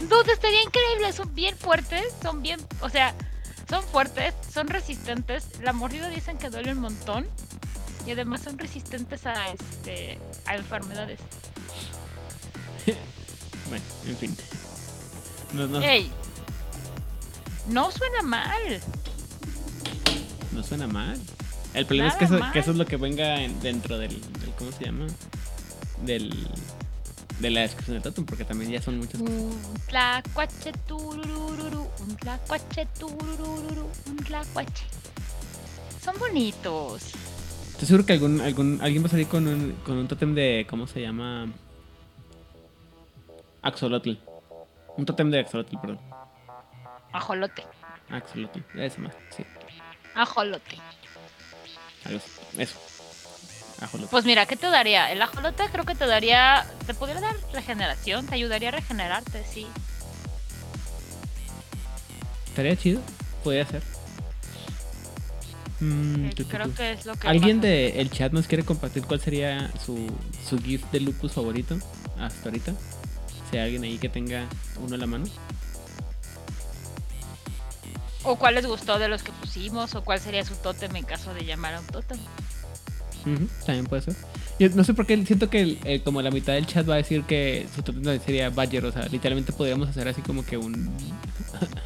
Dude, 0.08 0.32
estaría 0.32 0.62
increíble. 0.62 1.12
Son 1.12 1.34
bien 1.34 1.54
fuertes. 1.58 2.14
Son 2.22 2.40
bien. 2.40 2.60
O 2.80 2.88
sea, 2.88 3.14
son 3.72 3.82
fuertes. 3.84 4.34
Son 4.52 4.68
resistentes. 4.68 5.46
La 5.62 5.72
mordida 5.72 6.08
dicen 6.08 6.36
que 6.38 6.50
duele 6.50 6.72
un 6.72 6.80
montón. 6.80 7.26
Y 8.06 8.10
además 8.10 8.42
son 8.42 8.58
resistentes 8.58 9.24
a 9.26 9.48
este 9.50 10.18
a 10.46 10.56
enfermedades. 10.56 11.20
Bueno, 13.68 13.84
en 14.06 14.16
fin. 14.18 14.36
No, 15.54 15.66
no, 15.66 15.80
¡Ey! 15.80 16.10
No 17.68 17.90
suena 17.90 18.20
mal. 18.22 18.80
no 20.52 20.62
suena 20.62 20.86
mal. 20.86 21.18
El 21.72 21.86
problema 21.86 22.10
es 22.10 22.16
que 22.16 22.24
eso, 22.26 22.38
mal. 22.38 22.52
que 22.52 22.58
eso 22.58 22.72
es 22.72 22.76
lo 22.76 22.84
que 22.84 22.96
venga 22.98 23.40
en- 23.40 23.58
dentro 23.60 23.96
del, 23.98 24.20
del- 24.40 24.52
¿Cómo 24.58 24.72
se 24.72 24.84
llama? 24.84 25.06
Del. 26.04 26.48
De 27.40 27.50
la 27.50 27.62
descripción 27.62 27.94
del 27.94 28.02
Totem, 28.02 28.24
porque 28.24 28.44
también 28.44 28.70
ya 28.70 28.80
son 28.80 28.98
muchas 28.98 29.20
cosas. 29.20 29.34
Un 29.34 29.80
tlacuache 29.88 30.72
tururururu, 30.86 31.88
un 32.00 32.16
tlacuache 32.16 32.86
tururururu, 32.98 33.90
un 34.06 34.16
tlacuache. 34.16 34.84
Son 36.02 36.18
bonitos. 36.18 37.02
Estoy 37.70 37.86
seguro 37.86 38.06
que 38.06 38.12
algún, 38.12 38.40
algún, 38.40 38.78
alguien 38.80 39.02
va 39.02 39.06
a 39.08 39.10
salir 39.10 39.26
con 39.26 39.46
un, 39.48 39.72
con 39.84 39.96
un 39.96 40.06
tótem 40.06 40.34
de. 40.34 40.66
¿Cómo 40.68 40.86
se 40.86 41.00
llama? 41.00 41.48
Axolotl. 43.62 44.12
Un 44.96 45.06
tótem 45.06 45.30
de 45.30 45.40
Axolotl, 45.40 45.76
perdón. 45.78 46.00
Ajolote, 47.12 47.64
Axolotl. 48.10 48.60
Ese 48.74 49.00
más, 49.00 49.14
sí. 49.30 49.44
ajolote. 50.14 50.78
Algo. 52.04 52.20
Eso. 52.58 52.78
Pues 54.10 54.24
mira, 54.24 54.46
¿qué 54.46 54.56
te 54.56 54.68
daría? 54.68 55.10
El 55.12 55.20
ajolote 55.22 55.64
creo 55.72 55.84
que 55.84 55.94
te 55.94 56.06
daría, 56.06 56.66
te 56.86 56.94
podría 56.94 57.20
dar 57.20 57.36
regeneración, 57.52 58.26
te 58.26 58.34
ayudaría 58.34 58.68
a 58.68 58.72
regenerarte, 58.72 59.44
sí. 59.44 59.66
Estaría 62.48 62.76
chido. 62.76 63.00
Podría 63.42 63.66
ser. 63.66 63.82
Mm, 65.80 66.26
Eh, 66.26 66.34
creo 66.48 66.72
que 66.74 66.92
es 66.92 67.06
lo 67.06 67.16
que 67.16 67.26
¿Alguien 67.26 67.60
del 67.60 68.10
chat 68.10 68.32
nos 68.32 68.46
quiere 68.46 68.64
compartir 68.64 69.02
cuál 69.04 69.20
sería 69.20 69.72
su, 69.84 70.08
su 70.48 70.58
GIF 70.58 70.84
de 70.92 71.00
Lupus 71.00 71.32
favorito 71.32 71.76
hasta 72.20 72.48
ahorita? 72.50 72.72
Si 73.50 73.56
hay 73.56 73.64
alguien 73.64 73.82
ahí 73.84 73.98
que 73.98 74.08
tenga 74.08 74.46
uno 74.80 74.94
a 74.94 74.98
la 74.98 75.06
mano. 75.06 75.24
O 78.22 78.36
cuál 78.36 78.54
les 78.54 78.66
gustó 78.66 78.98
de 79.00 79.08
los 79.08 79.22
que 79.24 79.32
pusimos, 79.32 79.94
o 79.96 80.04
cuál 80.04 80.20
sería 80.20 80.44
su 80.44 80.54
tótem 80.54 80.94
en 80.94 81.04
caso 81.04 81.34
de 81.34 81.44
llamar 81.44 81.74
a 81.74 81.80
un 81.80 81.86
tótem. 81.86 82.18
También 83.66 83.86
puede 83.86 84.02
ser. 84.02 84.16
Yo 84.58 84.68
no 84.70 84.84
sé 84.84 84.94
por 84.94 85.06
qué 85.06 85.24
siento 85.26 85.48
que 85.50 85.60
el- 85.62 85.78
eh, 85.84 86.00
como 86.04 86.20
la 86.22 86.30
mitad 86.30 86.52
del 86.54 86.66
chat 86.66 86.88
va 86.88 86.94
a 86.94 86.96
decir 86.98 87.24
que 87.24 87.66
su 87.74 87.82
totem 87.82 88.20
sería 88.24 88.50
Badger, 88.50 88.84
o 88.86 88.92
sea, 88.92 89.06
literalmente 89.06 89.52
podríamos 89.52 89.88
hacer 89.88 90.06
así 90.08 90.20
como 90.22 90.44
que 90.44 90.56
un, 90.56 90.74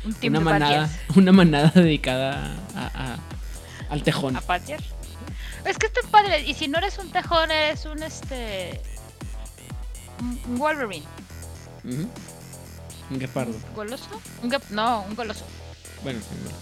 Un 0.05 0.17
una 0.29 0.41
manada, 0.41 0.81
Badgers. 0.83 1.17
una 1.17 1.33
manada 1.33 1.73
dedicada 1.75 2.55
a, 2.75 2.87
a- 3.15 3.19
al 3.91 4.03
tejón. 4.03 4.37
a 4.37 4.41
Badger. 4.41 4.83
Es 5.65 5.79
que 5.79 5.87
está 5.87 6.01
padre, 6.11 6.43
y 6.47 6.55
si 6.55 6.69
no 6.69 6.79
eres 6.79 6.99
un 6.99 7.11
tejón, 7.11 7.51
eres 7.51 7.85
un 7.87 8.03
este. 8.03 8.81
Un 10.21 10.59
Wolverine. 10.59 11.05
Un 11.85 13.19
guepardo. 13.19 13.53
¿Un 13.53 13.75
¿Goloso? 13.75 14.09
Un 14.43 14.51
gep- 14.51 14.69
no, 14.71 15.03
un 15.09 15.15
goloso. 15.15 15.45
Bueno, 16.03 16.21
sí, 16.21 16.37
bueno. 16.43 16.57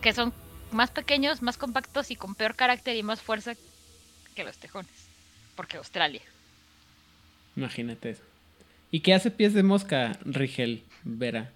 Que 0.00 0.12
son 0.12 0.32
más 0.72 0.90
pequeños, 0.90 1.42
más 1.42 1.56
compactos 1.58 2.10
y 2.10 2.16
con 2.16 2.34
peor 2.34 2.54
carácter 2.54 2.96
y 2.96 3.02
más 3.02 3.20
fuerza 3.20 3.54
que 4.34 4.44
los 4.44 4.56
tejones. 4.58 4.90
Porque 5.56 5.76
Australia. 5.76 6.22
imagínate 7.56 8.10
eso. 8.10 8.22
¿Y 8.90 9.00
qué 9.00 9.14
hace 9.14 9.30
pies 9.30 9.54
de 9.54 9.62
mosca, 9.62 10.18
Rigel 10.24 10.82
Vera? 11.04 11.50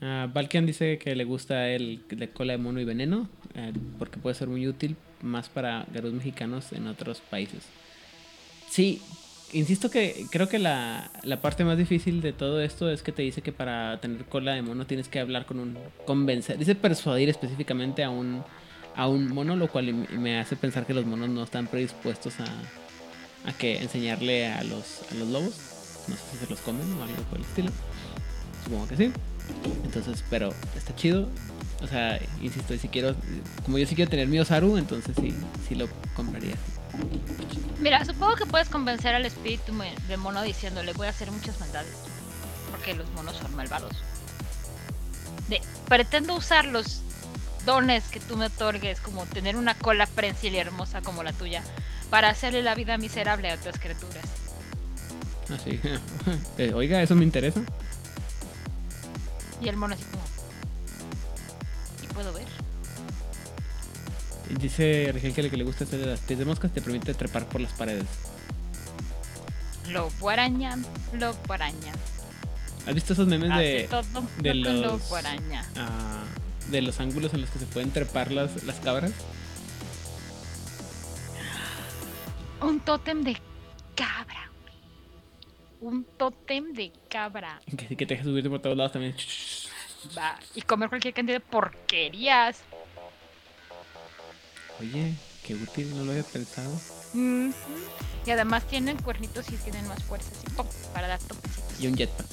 Ah, 0.00 0.28
Valkian 0.32 0.66
dice 0.66 0.98
que 0.98 1.14
le 1.16 1.24
gusta 1.24 1.68
el 1.70 2.02
de 2.08 2.28
cola 2.28 2.52
de 2.52 2.58
mono 2.58 2.80
y 2.80 2.84
veneno, 2.84 3.28
eh, 3.54 3.72
porque 3.98 4.18
puede 4.18 4.34
ser 4.34 4.48
muy 4.48 4.66
útil 4.68 4.96
más 5.22 5.48
para 5.48 5.86
garús 5.92 6.12
mexicanos 6.12 6.72
en 6.72 6.86
otros 6.86 7.20
países. 7.20 7.64
Sí, 8.68 9.00
insisto 9.52 9.90
que 9.90 10.26
creo 10.30 10.48
que 10.48 10.58
la, 10.58 11.10
la 11.22 11.40
parte 11.40 11.64
más 11.64 11.78
difícil 11.78 12.20
de 12.20 12.32
todo 12.32 12.60
esto 12.60 12.90
es 12.90 13.02
que 13.02 13.12
te 13.12 13.22
dice 13.22 13.42
que 13.42 13.52
para 13.52 14.00
tener 14.00 14.24
cola 14.24 14.52
de 14.54 14.62
mono 14.62 14.86
tienes 14.86 15.08
que 15.08 15.20
hablar 15.20 15.46
con 15.46 15.60
un 15.60 15.78
convencer, 16.04 16.58
dice 16.58 16.74
persuadir 16.74 17.28
específicamente 17.28 18.02
a 18.04 18.10
un 18.10 18.42
a 18.98 19.08
un 19.08 19.28
mono, 19.28 19.56
lo 19.56 19.68
cual 19.68 19.92
me- 19.92 20.38
hace 20.40 20.56
pensar 20.56 20.86
que 20.86 20.94
los 20.94 21.04
monos 21.04 21.28
no 21.28 21.42
están 21.44 21.66
predispuestos 21.66 22.40
a, 22.40 22.44
a 23.46 23.52
que 23.52 23.76
enseñarle 23.82 24.46
a 24.48 24.64
los, 24.64 25.02
a 25.10 25.14
los 25.16 25.28
lobos. 25.28 25.54
No 26.08 26.14
sé 26.16 26.22
si 26.32 26.36
se 26.38 26.50
los 26.50 26.60
comen 26.60 26.90
o 26.94 27.02
algo 27.02 27.22
por 27.24 27.38
el 27.38 27.44
estilo. 27.44 27.70
Supongo 28.64 28.88
que 28.88 28.96
sí. 28.96 29.12
Entonces, 29.84 30.24
pero 30.30 30.48
está 30.74 30.96
chido. 30.96 31.28
O 31.82 31.86
sea, 31.86 32.18
insisto, 32.40 32.72
y 32.72 32.78
si 32.78 32.88
quiero, 32.88 33.14
como 33.66 33.76
yo 33.76 33.86
sí 33.86 33.94
quiero 33.94 34.10
tener 34.10 34.28
mi 34.28 34.38
Osaru, 34.38 34.78
entonces 34.78 35.14
sí, 35.20 35.34
sí 35.68 35.74
lo 35.74 35.88
compraría. 36.14 36.54
Mira, 37.80 38.04
supongo 38.04 38.36
que 38.36 38.46
puedes 38.46 38.68
convencer 38.68 39.14
al 39.14 39.26
espíritu 39.26 39.72
me- 39.72 39.94
de 40.08 40.16
mono 40.16 40.42
diciéndole 40.42 40.92
voy 40.94 41.06
a 41.06 41.10
hacer 41.10 41.30
muchas 41.30 41.58
maldades. 41.60 41.94
Porque 42.70 42.94
los 42.94 43.08
monos 43.10 43.36
son 43.36 43.54
malvados. 43.54 43.92
De, 45.48 45.60
pretendo 45.88 46.34
usar 46.34 46.64
los 46.64 47.02
dones 47.64 48.04
que 48.04 48.20
tú 48.20 48.36
me 48.36 48.46
otorgues, 48.46 49.00
como 49.00 49.24
tener 49.26 49.56
una 49.56 49.74
cola 49.74 50.06
prensil 50.06 50.54
y 50.54 50.58
hermosa 50.58 51.02
como 51.02 51.22
la 51.22 51.32
tuya, 51.32 51.62
para 52.10 52.28
hacerle 52.30 52.62
la 52.62 52.74
vida 52.74 52.96
miserable 52.98 53.50
a 53.50 53.54
otras 53.54 53.78
criaturas. 53.78 54.24
Así. 55.52 55.80
Eh, 56.58 56.72
oiga, 56.74 57.02
eso 57.02 57.14
me 57.14 57.24
interesa. 57.24 57.60
Y 59.60 59.68
el 59.68 59.76
mono 59.76 59.94
así 59.94 60.04
como... 60.04 60.22
¿Y 62.02 62.06
puedo 62.14 62.32
ver? 62.32 62.46
Dice 64.50 65.10
Rigel 65.12 65.34
que 65.34 65.50
que 65.50 65.56
le 65.56 65.64
gusta 65.64 65.84
hacer 65.84 65.98
de 66.00 66.06
las 66.06 66.20
pies 66.20 66.38
de 66.38 66.44
moscas 66.44 66.72
te 66.72 66.80
permite 66.80 67.14
trepar 67.14 67.46
por 67.46 67.60
las 67.60 67.72
paredes. 67.72 68.06
Lo 69.88 70.10
araña, 70.28 70.76
lo 71.12 71.34
araña. 71.48 71.92
¿Has 72.86 72.94
visto 72.94 73.12
esos 73.14 73.26
memes 73.26 73.50
de, 73.56 73.88
todo 73.90 74.24
de 74.38 74.54
los 74.54 75.12
araña. 75.12 75.64
ah, 75.76 76.22
de 76.70 76.82
los 76.82 77.00
ángulos 77.00 77.34
en 77.34 77.40
los 77.40 77.50
que 77.50 77.58
se 77.58 77.66
pueden 77.66 77.90
trepar 77.90 78.30
las, 78.30 78.62
las 78.64 78.76
cabras? 78.76 79.12
Un 82.60 82.80
tótem 82.80 83.22
de 83.22 83.36
cabra. 83.94 84.50
güey. 84.62 85.92
Un 85.92 86.04
tótem 86.16 86.72
de 86.72 86.92
cabra. 87.08 87.60
Que 87.76 87.88
sí 87.88 87.96
que 87.96 88.06
te 88.06 88.14
deja 88.14 88.24
subirte 88.24 88.48
por 88.48 88.60
todos 88.60 88.76
lados 88.76 88.92
también. 88.92 89.14
Va, 90.16 90.38
Y 90.54 90.62
comer 90.62 90.88
cualquier 90.88 91.14
cantidad 91.14 91.36
de 91.36 91.40
porquerías. 91.40 92.62
Oye, 94.80 95.14
qué 95.44 95.54
útil, 95.54 95.96
no 95.96 96.04
lo 96.04 96.12
había 96.12 96.22
pensado. 96.22 96.70
Ujú. 97.14 97.52
Y 98.26 98.30
además 98.30 98.66
tienen 98.66 98.96
cuernitos 98.98 99.48
y 99.50 99.56
tienen 99.56 99.86
más 99.88 100.02
fuerza. 100.02 100.28
Así, 100.32 100.54
para 100.92 101.08
dar 101.08 101.20
topecitos. 101.20 101.80
Y 101.80 101.86
un 101.86 101.96
jetpack. 101.96 102.26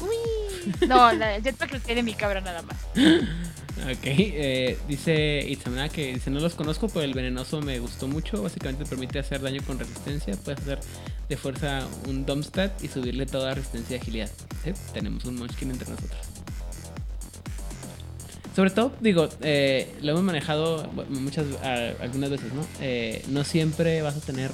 Uy. 0.00 0.86
No, 0.86 1.12
la, 1.12 1.36
el 1.36 1.42
jetpack 1.44 1.72
lo 1.72 1.80
tiene 1.80 2.02
mi 2.02 2.14
cabra 2.14 2.40
nada 2.40 2.62
más. 2.62 2.76
Ok, 2.96 4.04
eh, 4.04 4.78
dice 4.88 5.40
Itzamna 5.48 5.88
que 5.88 6.12
dice, 6.14 6.30
no 6.30 6.40
los 6.40 6.54
conozco, 6.54 6.88
pero 6.88 7.02
el 7.02 7.14
venenoso 7.14 7.62
me 7.62 7.78
gustó 7.78 8.08
mucho. 8.08 8.42
Básicamente 8.42 8.84
permite 8.84 9.18
hacer 9.18 9.40
daño 9.40 9.62
con 9.66 9.78
resistencia. 9.78 10.36
Puedes 10.36 10.60
hacer 10.60 10.80
de 11.28 11.36
fuerza 11.36 11.86
un 12.06 12.26
Dumpstat 12.26 12.82
y 12.84 12.88
subirle 12.88 13.26
toda 13.26 13.54
resistencia 13.54 13.96
y 13.96 14.00
agilidad. 14.00 14.30
¿Sí? 14.64 14.72
Tenemos 14.92 15.24
un 15.24 15.36
Munchkin 15.36 15.70
entre 15.70 15.88
nosotros. 15.90 16.29
Sobre 18.60 18.72
todo, 18.72 18.92
digo, 19.00 19.26
eh, 19.40 19.90
lo 20.02 20.10
hemos 20.10 20.22
manejado 20.22 20.86
muchas, 21.08 21.46
algunas 21.98 22.28
veces, 22.28 22.52
¿no? 22.52 22.62
Eh, 22.82 23.24
no 23.28 23.42
siempre 23.42 24.02
vas 24.02 24.18
a 24.18 24.20
tener 24.20 24.50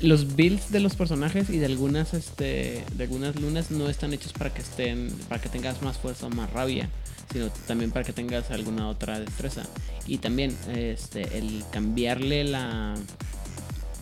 los 0.00 0.34
builds 0.34 0.72
de 0.72 0.80
los 0.80 0.96
personajes 0.96 1.48
y 1.48 1.58
de 1.58 1.66
algunas, 1.66 2.12
este, 2.12 2.84
de 2.92 3.04
algunas 3.04 3.36
lunas 3.36 3.70
no 3.70 3.88
están 3.88 4.14
hechos 4.14 4.32
para 4.32 4.52
que 4.52 4.62
estén, 4.62 5.12
para 5.28 5.40
que 5.40 5.48
tengas 5.48 5.80
más 5.80 5.96
fuerza 5.96 6.26
o 6.26 6.30
más 6.30 6.52
rabia, 6.52 6.88
sino 7.32 7.50
también 7.68 7.92
para 7.92 8.04
que 8.04 8.12
tengas 8.12 8.50
alguna 8.50 8.88
otra 8.88 9.20
destreza. 9.20 9.62
Y 10.08 10.18
también, 10.18 10.56
este, 10.74 11.38
el 11.38 11.62
cambiarle 11.70 12.42
la, 12.42 12.96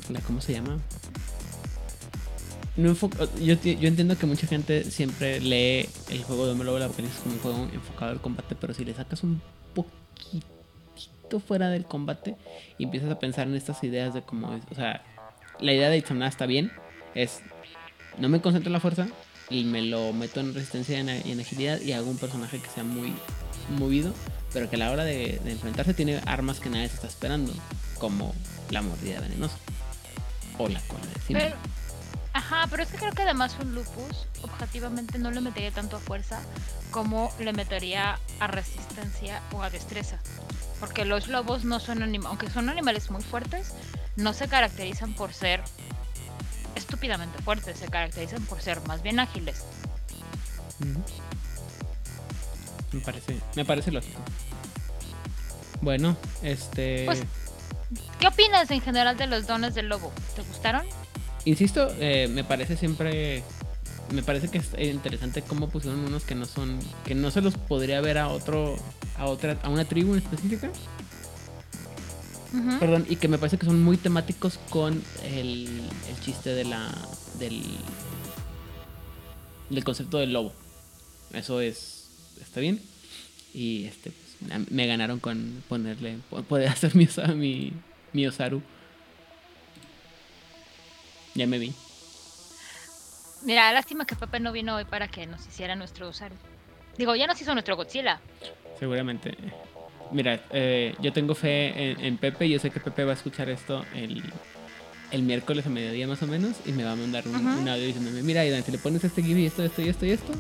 la 0.09 0.21
¿cómo 0.21 0.41
se 0.41 0.55
llama? 0.55 0.79
No 2.77 2.91
enfo- 2.91 3.11
yo, 3.39 3.55
yo 3.55 3.89
entiendo 3.89 4.17
que 4.17 4.27
mucha 4.27 4.47
gente 4.47 4.85
siempre 4.85 5.41
lee 5.41 5.89
el 6.11 6.23
juego 6.25 6.47
de 6.47 6.53
Hombre 6.53 6.85
Apocalipsis 6.85 7.21
como 7.21 7.35
un 7.35 7.41
juego 7.41 7.69
enfocado 7.73 8.13
al 8.13 8.21
combate, 8.21 8.55
pero 8.59 8.73
si 8.73 8.85
le 8.85 8.95
sacas 8.95 9.23
un 9.23 9.43
poquitito 9.75 11.41
fuera 11.47 11.69
del 11.69 11.85
combate 11.85 12.37
y 12.79 12.85
empiezas 12.85 13.11
a 13.11 13.19
pensar 13.19 13.47
en 13.47 13.55
estas 13.55 13.83
ideas 13.85 14.15
de 14.15 14.23
cómo 14.23 14.55
es, 14.55 14.63
o 14.71 14.75
sea, 14.75 15.05
la 15.61 15.73
idea 15.73 15.91
de 15.91 15.99
Itzamna 15.99 16.29
está 16.29 16.47
bien, 16.47 16.73
es 17.15 17.41
no 18.19 18.29
me 18.29 18.41
concentro 18.41 18.69
en 18.69 18.75
la 18.75 18.81
fuerza 18.81 19.07
y 19.51 19.65
me 19.65 19.83
lo 19.83 20.13
meto 20.13 20.41
en 20.41 20.55
resistencia 20.55 20.99
y 20.99 21.31
en, 21.31 21.41
agilidad 21.41 21.81
y 21.81 21.93
hago 21.93 22.11
un 22.11 22.19
personaje 22.19 22.59
que 22.59 22.69
sea 22.71 22.85
muy 22.85 23.13
movido, 23.77 24.15
pero 24.53 24.71
que 24.71 24.77
a 24.77 24.79
la 24.79 24.91
hora 24.91 25.05
de, 25.05 25.41
enfrentarse 25.45 25.93
tiene 25.93 26.21
armas 26.27 26.59
que 26.59 26.71
nadie 26.71 26.89
se 26.89 26.95
está 26.95 27.07
esperando, 27.07 27.53
como 27.99 28.35
la 28.71 28.81
mordida 28.81 29.21
venenosa 29.21 29.57
o 30.59 30.69
la 30.69 30.81
cola 30.83 31.05
de 31.07 31.21
Simba. 31.21 31.43
Pero, 31.43 31.57
ajá, 32.33 32.67
pero 32.71 32.83
es 32.83 32.89
que 32.91 32.97
creo 32.99 33.13
que 33.13 33.23
además 33.23 33.57
un 33.61 33.75
lupus 33.75 34.27
objetivamente 34.43 35.19
no 35.19 35.31
le 35.31 35.41
metería 35.41 35.71
tanto 35.71 35.97
a 35.97 36.01
fuerza 36.01 36.41
como 36.91 37.33
le 37.39 37.53
metería 37.53 38.19
a 38.41 38.47
resistencia 38.47 39.41
o 39.53 39.63
a 39.63 39.71
destreza. 39.71 40.19
Porque 40.81 41.05
los 41.05 41.29
lobos 41.29 41.65
no 41.65 41.79
son 41.81 42.03
animales, 42.03 42.29
aunque 42.29 42.51
son 42.51 42.69
animales 42.69 43.11
muy 43.11 43.23
fuertes, 43.23 43.73
no 44.17 44.33
se 44.33 44.49
caracterizan 44.49 45.15
por 45.15 45.33
ser 45.33 45.63
estúpidamente 46.75 47.41
fuertes, 47.43 47.79
se 47.79 47.89
caracterizan 47.89 48.45
por 48.47 48.61
ser 48.61 48.81
más 48.87 49.03
bien 49.03 49.21
ágiles. 49.21 49.65
Me 52.93 53.01
parece, 53.01 53.41
me 53.55 53.65
parece 53.65 53.91
lógico. 53.93 54.21
Bueno, 55.81 56.17
este. 56.43 57.05
Pues- 57.07 57.23
¿Qué 58.19 58.27
opinas 58.27 58.71
en 58.71 58.81
general 58.81 59.17
de 59.17 59.27
los 59.27 59.47
dones 59.47 59.75
del 59.75 59.89
lobo? 59.89 60.13
¿Te 60.35 60.43
gustaron? 60.43 60.87
Insisto, 61.45 61.89
eh, 61.99 62.29
me 62.31 62.45
parece 62.45 62.77
siempre. 62.77 63.43
Me 64.13 64.23
parece 64.23 64.49
que 64.49 64.59
es 64.59 64.69
interesante 64.79 65.43
cómo 65.43 65.69
pusieron 65.71 66.01
unos 66.01 66.25
que 66.25 66.35
no 66.35 66.45
son. 66.45 66.79
que 67.05 67.15
no 67.15 67.31
se 67.31 67.41
los 67.41 67.55
podría 67.55 68.01
ver 68.01 68.19
a 68.19 68.29
otro. 68.29 68.77
a 69.17 69.27
otra. 69.27 69.59
a 69.63 69.69
una 69.69 69.85
tribu 69.85 70.13
en 70.15 70.19
específica. 70.19 70.71
Perdón, 72.79 73.07
y 73.09 73.17
que 73.17 73.29
me 73.29 73.39
parece 73.39 73.57
que 73.57 73.65
son 73.65 73.83
muy 73.83 73.97
temáticos 73.97 74.59
con 74.69 75.03
el, 75.25 75.69
el 76.09 76.21
chiste 76.25 76.51
de 76.51 76.65
la. 76.65 76.91
del. 77.39 77.63
del 79.71 79.85
concepto 79.85 80.19
del 80.19 80.33
lobo. 80.35 80.53
Eso 81.33 81.61
es. 81.61 82.09
está 82.43 82.61
bien. 82.61 82.81
Y 83.55 83.85
este, 83.85 84.11
pues, 84.11 84.71
me 84.71 84.87
ganaron 84.87 85.19
con 85.19 85.63
ponerle. 85.69 86.19
po- 86.29 86.43
poder 86.43 86.69
hacer 86.69 86.95
mi, 86.95 87.09
mi, 87.35 87.73
mi 88.13 88.27
Osaru. 88.27 88.63
Ya 91.35 91.47
me 91.47 91.59
vi. 91.59 91.73
Mira, 93.45 93.73
lástima 93.73 94.07
que 94.07 94.15
Pepe 94.15 94.41
no 94.41 94.53
vino 94.53 94.77
hoy 94.77 94.85
para 94.85 95.09
que 95.09 95.27
nos 95.27 95.47
hiciera 95.47 95.75
nuestro 95.75 96.09
Osaru. 96.09 96.35
Digo, 96.97 97.17
ya 97.17 97.27
nos 97.27 97.41
hizo 97.41 97.53
nuestro 97.55 97.77
Godzilla. 97.77 98.21
Seguramente. 98.79 99.37
Mira, 100.13 100.41
eh, 100.51 100.95
yo 101.01 101.13
tengo 101.13 101.35
fe 101.35 101.93
en, 101.93 102.05
en 102.05 102.19
Pepe. 102.19 102.49
Yo 102.49 102.59
sé 102.59 102.71
que 102.71 102.81
Pepe 102.81 103.05
va 103.05 103.13
a 103.13 103.15
escuchar 103.15 103.49
esto 103.49 103.85
el, 103.95 104.23
el 105.11 105.23
miércoles 105.23 105.67
a 105.67 105.71
mediodía 105.71 106.07
más 106.07 106.23
o 106.23 106.27
menos. 106.27 106.57
Y 106.67 106.73
me 106.73 106.85
va 106.85 106.93
a 106.93 106.97
mandar 106.97 107.27
un, 107.27 107.69
audio 107.69 107.85
diciéndome: 107.85 108.23
Mira, 108.23 108.43
Aidan, 108.43 108.63
si 108.63 108.73
le 108.73 108.79
pones 108.79 109.03
este 109.05 109.23
GIF 109.23 109.39
y 109.39 109.47
esto, 109.47 109.65
esto 109.65 109.83
y 109.83 109.89
esto 109.89 110.07
y 110.07 110.11
esto, 110.11 110.33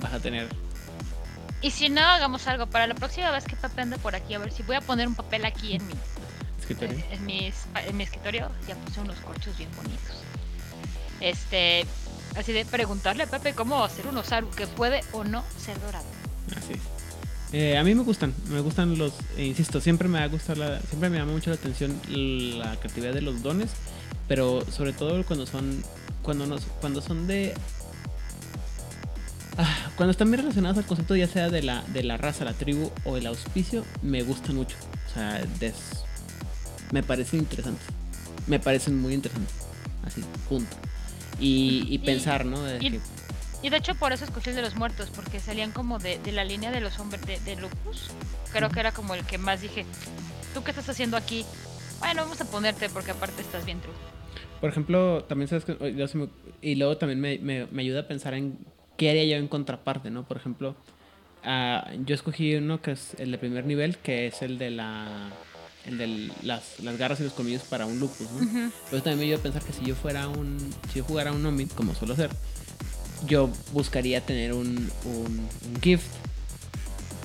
vas 0.00 0.12
a 0.12 0.20
tener. 0.20 0.48
Y 1.62 1.70
si 1.70 1.88
no, 1.88 2.00
hagamos 2.00 2.46
algo 2.48 2.66
para 2.66 2.88
la 2.88 2.94
próxima 2.94 3.30
vez 3.30 3.44
que 3.44 3.54
Pepe 3.54 3.82
ande 3.82 3.98
por 3.98 4.16
aquí. 4.16 4.34
A 4.34 4.38
ver 4.38 4.50
si 4.50 4.62
voy 4.64 4.76
a 4.76 4.80
poner 4.80 5.06
un 5.06 5.14
papel 5.14 5.44
aquí 5.44 5.74
en 5.74 5.86
mi, 5.86 5.94
escritorio. 6.62 6.96
en, 6.96 7.12
en 7.12 7.26
mi, 7.26 7.38
espa- 7.50 7.84
en 7.86 7.96
mi 7.96 8.04
escritorio. 8.04 8.50
Ya 8.66 8.74
puse 8.76 9.00
unos 9.00 9.16
corchos 9.20 9.56
bien 9.58 9.70
bonitos. 9.76 10.16
Este, 11.20 11.84
así 12.36 12.52
de 12.52 12.64
preguntarle 12.64 13.24
a 13.24 13.26
Pepe 13.26 13.52
cómo 13.54 13.84
hacer 13.84 14.06
un 14.06 14.16
Osaru 14.16 14.50
que 14.50 14.66
puede 14.66 15.02
o 15.12 15.22
no 15.24 15.44
ser 15.58 15.80
dorado. 15.80 16.04
Así 16.56 16.72
es. 16.72 16.80
Eh, 17.54 17.76
a 17.76 17.84
mí 17.84 17.94
me 17.94 18.02
gustan, 18.02 18.34
me 18.48 18.60
gustan 18.60 18.96
los, 18.96 19.12
eh, 19.36 19.44
insisto, 19.44 19.78
siempre 19.80 20.08
me 20.08 20.18
ha 20.20 20.26
gustado, 20.26 20.58
la, 20.64 20.80
siempre 20.80 21.10
me 21.10 21.18
llama 21.18 21.32
mucho 21.32 21.50
la 21.50 21.56
atención 21.56 22.00
la 22.08 22.76
creatividad 22.76 23.12
de 23.12 23.20
los 23.20 23.42
dones, 23.42 23.70
pero 24.26 24.64
sobre 24.70 24.94
todo 24.94 25.22
cuando 25.26 25.46
son, 25.46 25.84
cuando 26.22 26.46
nos, 26.46 26.62
cuando 26.80 27.02
son 27.02 27.26
de, 27.26 27.52
ah, 29.58 29.90
cuando 29.96 30.12
están 30.12 30.30
bien 30.30 30.40
relacionados 30.40 30.78
al 30.78 30.86
concepto 30.86 31.14
ya 31.14 31.28
sea 31.28 31.50
de 31.50 31.62
la, 31.62 31.82
de 31.88 32.02
la 32.02 32.16
raza, 32.16 32.44
la 32.46 32.54
tribu 32.54 32.90
o 33.04 33.18
el 33.18 33.26
auspicio, 33.26 33.84
me 34.00 34.22
gustan 34.22 34.56
mucho, 34.56 34.76
o 35.10 35.12
sea, 35.14 35.44
des- 35.60 36.04
me 36.92 37.02
parecen 37.02 37.40
interesantes, 37.40 37.84
me 38.46 38.60
parecen 38.60 38.98
muy 39.00 39.14
interesantes, 39.14 39.54
así, 40.04 40.22
punto. 40.48 40.76
Y, 41.40 41.84
y 41.88 41.94
Y- 41.94 41.98
pensar, 41.98 42.44
¿no? 42.46 42.62
De 42.62 42.76
y- 42.80 42.90
que- 42.92 43.00
Y 43.64 43.70
de 43.70 43.76
hecho 43.76 43.94
por 43.94 44.12
eso 44.12 44.24
escogí 44.24 44.50
el 44.50 44.56
de 44.56 44.62
los 44.62 44.74
muertos, 44.76 45.10
porque 45.14 45.38
salían 45.40 45.70
como 45.72 45.98
de, 45.98 46.18
de 46.18 46.32
la 46.32 46.44
línea 46.44 46.70
de 46.70 46.80
los 46.80 46.98
hombres 46.98 47.24
de, 47.26 47.38
de 47.40 47.54
Lupus. 47.56 48.10
Creo 48.52 48.68
que 48.70 48.80
era 48.80 48.90
como 48.92 49.14
el 49.14 49.24
que 49.24 49.38
más 49.38 49.60
dije, 49.60 49.86
¿tú 50.52 50.62
qué 50.64 50.70
estás 50.72 50.88
haciendo 50.88 51.16
aquí? 51.16 51.44
Bueno, 52.00 52.22
vamos 52.22 52.40
a 52.40 52.44
ponerte 52.44 52.88
porque 52.88 53.12
aparte 53.12 53.40
estás 53.40 53.64
bien 53.64 53.80
true. 53.80 53.94
Por 54.60 54.68
ejemplo, 54.70 55.24
también 55.24 55.48
sabes 55.48 55.64
que. 55.64 55.76
Y 56.60 56.74
luego 56.74 56.96
también 56.98 57.20
me, 57.20 57.38
me- 57.38 57.66
me 57.66 57.82
ayuda 57.82 58.00
a 58.00 58.08
pensar 58.08 58.34
en 58.34 58.58
qué 58.96 59.10
haría 59.10 59.24
yo 59.24 59.36
en 59.36 59.46
contraparte, 59.48 60.10
¿no? 60.10 60.24
Por 60.24 60.36
ejemplo, 60.38 60.74
ah, 61.44 61.88
yo 62.04 62.14
escogí 62.16 62.56
uno 62.56 62.82
que 62.82 62.92
es 62.92 63.14
el 63.18 63.30
de 63.30 63.38
primer 63.38 63.64
nivel, 63.64 63.96
que 63.98 64.26
es 64.26 64.42
el 64.42 64.58
de 64.58 64.70
la. 64.70 65.30
El 65.86 65.98
de 65.98 66.30
las, 66.42 66.78
las 66.80 66.96
garras 66.96 67.18
y 67.20 67.24
los 67.24 67.32
colmillos 67.32 67.62
para 67.62 67.86
un 67.86 67.98
lupus, 67.98 68.30
¿no? 68.30 68.36
Ujú. 68.36 68.72
Pero 68.84 68.96
eso 68.96 69.02
también 69.02 69.18
me 69.18 69.24
ayuda 69.24 69.38
a 69.38 69.42
pensar 69.42 69.62
que 69.64 69.72
si 69.72 69.84
yo 69.84 69.96
fuera 69.96 70.28
un. 70.28 70.58
Si 70.92 71.00
yo 71.00 71.04
jugara 71.04 71.32
un 71.32 71.44
Omid, 71.44 71.70
como 71.70 71.94
suelo 71.94 72.14
hacer, 72.14 72.30
yo 73.26 73.50
buscaría 73.72 74.20
tener 74.20 74.52
un, 74.52 74.90
un, 75.04 75.48
un 75.68 75.80
gift, 75.82 76.06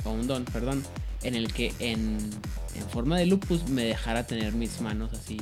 o 0.05 0.11
un 0.11 0.25
don, 0.25 0.45
perdón, 0.45 0.83
en 1.23 1.35
el 1.35 1.53
que 1.53 1.73
en, 1.79 2.17
en 2.75 2.89
forma 2.91 3.17
de 3.17 3.27
lupus 3.27 3.67
me 3.69 3.83
dejara 3.83 4.25
tener 4.25 4.53
mis 4.53 4.81
manos 4.81 5.11
así, 5.13 5.37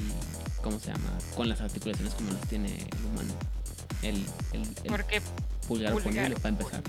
¿cómo 0.62 0.80
se 0.80 0.88
llama? 0.88 1.18
Con 1.36 1.48
las 1.48 1.62
articulaciones 1.62 2.14
como 2.16 2.32
las 2.32 2.42
tiene 2.48 2.68
el 2.68 3.06
humano. 3.06 3.34
El, 4.02 4.16
el, 4.52 4.62
el 4.84 4.90
Porque 4.90 5.22
pulgar, 5.68 5.94
pulgar 5.94 6.10
oponible 6.10 6.36
para 6.36 6.50
empezar. 6.50 6.82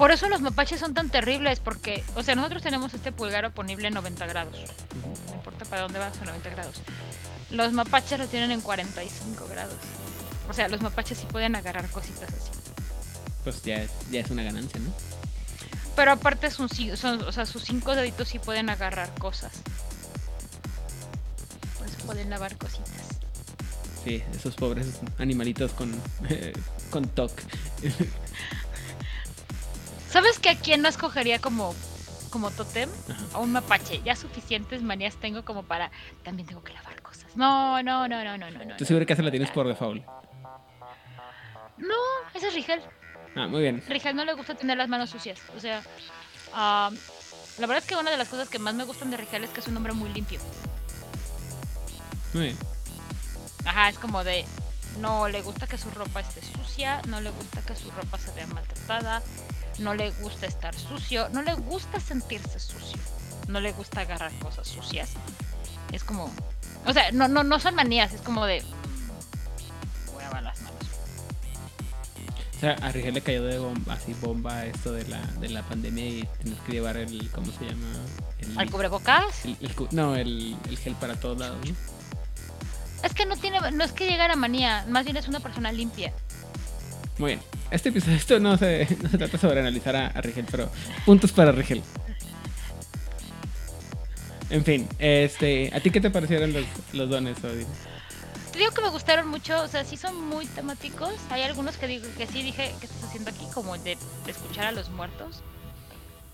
Por 0.00 0.12
eso 0.12 0.30
los 0.30 0.40
mapaches 0.40 0.80
son 0.80 0.94
tan 0.94 1.10
terribles, 1.10 1.60
porque, 1.60 2.02
o 2.14 2.22
sea, 2.22 2.34
nosotros 2.34 2.62
tenemos 2.62 2.94
este 2.94 3.12
pulgar 3.12 3.44
oponible 3.44 3.88
en 3.88 3.92
90 3.92 4.26
grados. 4.28 4.56
No 5.28 5.34
importa 5.34 5.66
para 5.66 5.82
dónde 5.82 5.98
vas, 5.98 6.16
a 6.22 6.24
90 6.24 6.48
grados. 6.48 6.76
Los 7.50 7.74
mapaches 7.74 8.18
lo 8.18 8.26
tienen 8.26 8.50
en 8.50 8.62
45 8.62 9.46
grados. 9.50 9.76
O 10.48 10.54
sea, 10.54 10.68
los 10.68 10.80
mapaches 10.80 11.18
sí 11.18 11.26
pueden 11.26 11.54
agarrar 11.54 11.86
cositas 11.90 12.30
así. 12.32 12.50
Pues 13.44 13.62
ya 13.62 13.82
es, 13.82 13.90
ya 14.10 14.20
es 14.20 14.30
una 14.30 14.42
ganancia, 14.42 14.80
¿no? 14.80 14.90
Pero 15.94 16.12
aparte 16.12 16.50
son, 16.50 16.70
son, 16.96 17.22
o 17.22 17.30
sea, 17.30 17.44
sus 17.44 17.64
cinco 17.64 17.94
deditos 17.94 18.26
sí 18.28 18.38
pueden 18.38 18.70
agarrar 18.70 19.12
cosas. 19.18 19.52
Por 21.76 21.86
eso 21.86 21.98
pueden 22.06 22.30
lavar 22.30 22.56
cositas. 22.56 23.20
sí, 24.02 24.22
esos 24.34 24.54
pobres 24.54 24.86
animalitos 25.18 25.72
con, 25.72 25.94
con 26.90 27.06
TOC. 27.06 27.32
¿Sabes 30.10 30.40
que 30.40 30.50
a 30.50 30.56
quién 30.56 30.82
no 30.82 30.88
escogería 30.88 31.38
como, 31.38 31.74
como 32.30 32.50
totem? 32.50 32.90
A 33.32 33.38
un 33.38 33.52
mapache. 33.52 34.02
Ya 34.04 34.16
suficientes 34.16 34.82
manías 34.82 35.14
tengo 35.16 35.44
como 35.44 35.62
para. 35.62 35.90
También 36.24 36.48
tengo 36.48 36.64
que 36.64 36.72
lavar 36.72 37.00
cosas. 37.00 37.36
No, 37.36 37.82
no, 37.82 38.08
no, 38.08 38.24
no, 38.24 38.36
no, 38.36 38.50
no. 38.50 38.76
¿Tú 38.76 38.84
seguro 38.84 39.06
que 39.06 39.12
esa 39.12 39.22
la 39.22 39.30
tienes 39.30 39.50
por 39.50 39.68
default? 39.68 40.04
No, 41.78 41.94
ese 42.34 42.48
es 42.48 42.54
Rigel. 42.54 42.82
Ah, 43.36 43.46
muy 43.46 43.62
bien. 43.62 43.82
Rigel 43.86 44.16
no 44.16 44.24
le 44.24 44.34
gusta 44.34 44.54
tener 44.56 44.76
las 44.76 44.88
manos 44.88 45.10
sucias. 45.10 45.38
O 45.56 45.60
sea, 45.60 45.82
la 46.52 46.90
verdad 47.66 47.78
es 47.78 47.84
que 47.84 47.94
una 47.94 48.10
de 48.10 48.16
las 48.16 48.28
cosas 48.28 48.48
que 48.48 48.58
más 48.58 48.74
me 48.74 48.84
gustan 48.84 49.10
de 49.10 49.16
Rigel 49.16 49.44
es 49.44 49.50
que 49.50 49.60
es 49.60 49.68
un 49.68 49.76
hombre 49.76 49.92
muy 49.92 50.10
limpio. 50.10 50.40
Muy 52.34 52.42
bien. 52.46 52.58
Ajá, 53.64 53.88
es 53.90 53.98
como 53.98 54.24
de. 54.24 54.44
No 54.98 55.28
le 55.28 55.40
gusta 55.42 55.68
que 55.68 55.78
su 55.78 55.88
ropa 55.90 56.18
esté 56.18 56.42
sucia, 56.42 57.00
no 57.06 57.20
le 57.20 57.30
gusta 57.30 57.62
que 57.62 57.76
su 57.76 57.92
ropa 57.92 58.18
se 58.18 58.32
vea 58.32 58.48
maltratada, 58.48 59.22
no 59.80 59.94
le 59.94 60.10
gusta 60.12 60.46
estar 60.46 60.74
sucio, 60.74 61.28
no 61.30 61.42
le 61.42 61.54
gusta 61.54 61.98
sentirse 62.00 62.58
sucio, 62.60 62.98
no 63.48 63.60
le 63.60 63.72
gusta 63.72 64.02
agarrar 64.02 64.32
cosas 64.38 64.68
sucias. 64.68 65.10
Es 65.92 66.04
como. 66.04 66.32
O 66.86 66.92
sea, 66.92 67.10
no, 67.12 67.26
no, 67.28 67.42
no 67.42 67.58
son 67.58 67.74
manías, 67.74 68.12
es 68.12 68.20
como 68.22 68.46
de. 68.46 68.62
Voy 70.12 70.22
a 70.22 70.26
lavar 70.26 70.42
las 70.44 70.60
manos. 70.62 70.76
O 72.56 72.60
sea, 72.60 72.72
a 72.82 72.92
Rigel 72.92 73.14
le 73.14 73.22
cayó 73.22 73.42
de 73.44 73.58
bomba, 73.58 73.94
así 73.94 74.14
bomba 74.20 74.66
esto 74.66 74.92
de 74.92 75.06
la, 75.08 75.20
de 75.40 75.48
la 75.48 75.62
pandemia 75.62 76.06
y 76.06 76.28
tienes 76.42 76.60
que 76.60 76.72
llevar 76.72 76.96
el. 76.98 77.30
¿Cómo 77.30 77.50
se 77.52 77.64
llama? 77.64 77.86
El, 78.38 78.58
¿Al 78.58 78.70
cubrebocas? 78.70 79.44
el- 79.46 79.56
el 79.60 79.74
no, 79.92 80.14
el, 80.14 80.56
el 80.68 80.78
gel 80.78 80.94
para 80.96 81.14
todos 81.16 81.38
lados. 81.38 81.58
Es 83.02 83.14
que 83.14 83.24
no 83.24 83.34
tiene, 83.36 83.58
no 83.72 83.82
es 83.82 83.92
que 83.92 84.06
llegara 84.08 84.34
a 84.34 84.36
manía, 84.36 84.84
más 84.88 85.04
bien 85.04 85.16
es 85.16 85.26
una 85.26 85.40
persona 85.40 85.72
limpia. 85.72 86.12
Muy 87.20 87.32
bien. 87.32 87.42
Este 87.70 87.90
episodio, 87.90 88.16
esto 88.16 88.40
no 88.40 88.56
se, 88.56 88.86
trata 89.18 89.36
sobre 89.36 89.60
analizar 89.60 89.94
a, 89.94 90.06
a 90.06 90.22
Rigel, 90.22 90.46
pero 90.50 90.70
puntos 91.04 91.30
para 91.32 91.52
Rigel. 91.52 91.82
En 94.48 94.64
fin, 94.64 94.88
este, 94.98 95.70
¿a 95.74 95.80
ti 95.80 95.90
qué 95.90 96.00
te 96.00 96.08
parecieron 96.08 96.54
los, 96.54 96.64
los 96.94 97.10
dones, 97.10 97.36
Odin? 97.44 97.66
Te 98.52 98.58
digo 98.58 98.70
que 98.70 98.80
me 98.80 98.88
gustaron 98.88 99.28
mucho, 99.28 99.62
o 99.62 99.68
sea, 99.68 99.84
sí 99.84 99.98
son 99.98 100.18
muy 100.28 100.46
temáticos. 100.46 101.12
Hay 101.28 101.42
algunos 101.42 101.76
que 101.76 101.88
digo 101.88 102.06
que 102.16 102.26
sí 102.26 102.42
dije 102.42 102.74
que 102.80 102.86
estás 102.86 103.04
haciendo 103.04 103.30
aquí, 103.30 103.44
como 103.52 103.74
el 103.74 103.84
de 103.84 103.98
escuchar 104.26 104.64
a 104.64 104.72
los 104.72 104.88
muertos. 104.88 105.42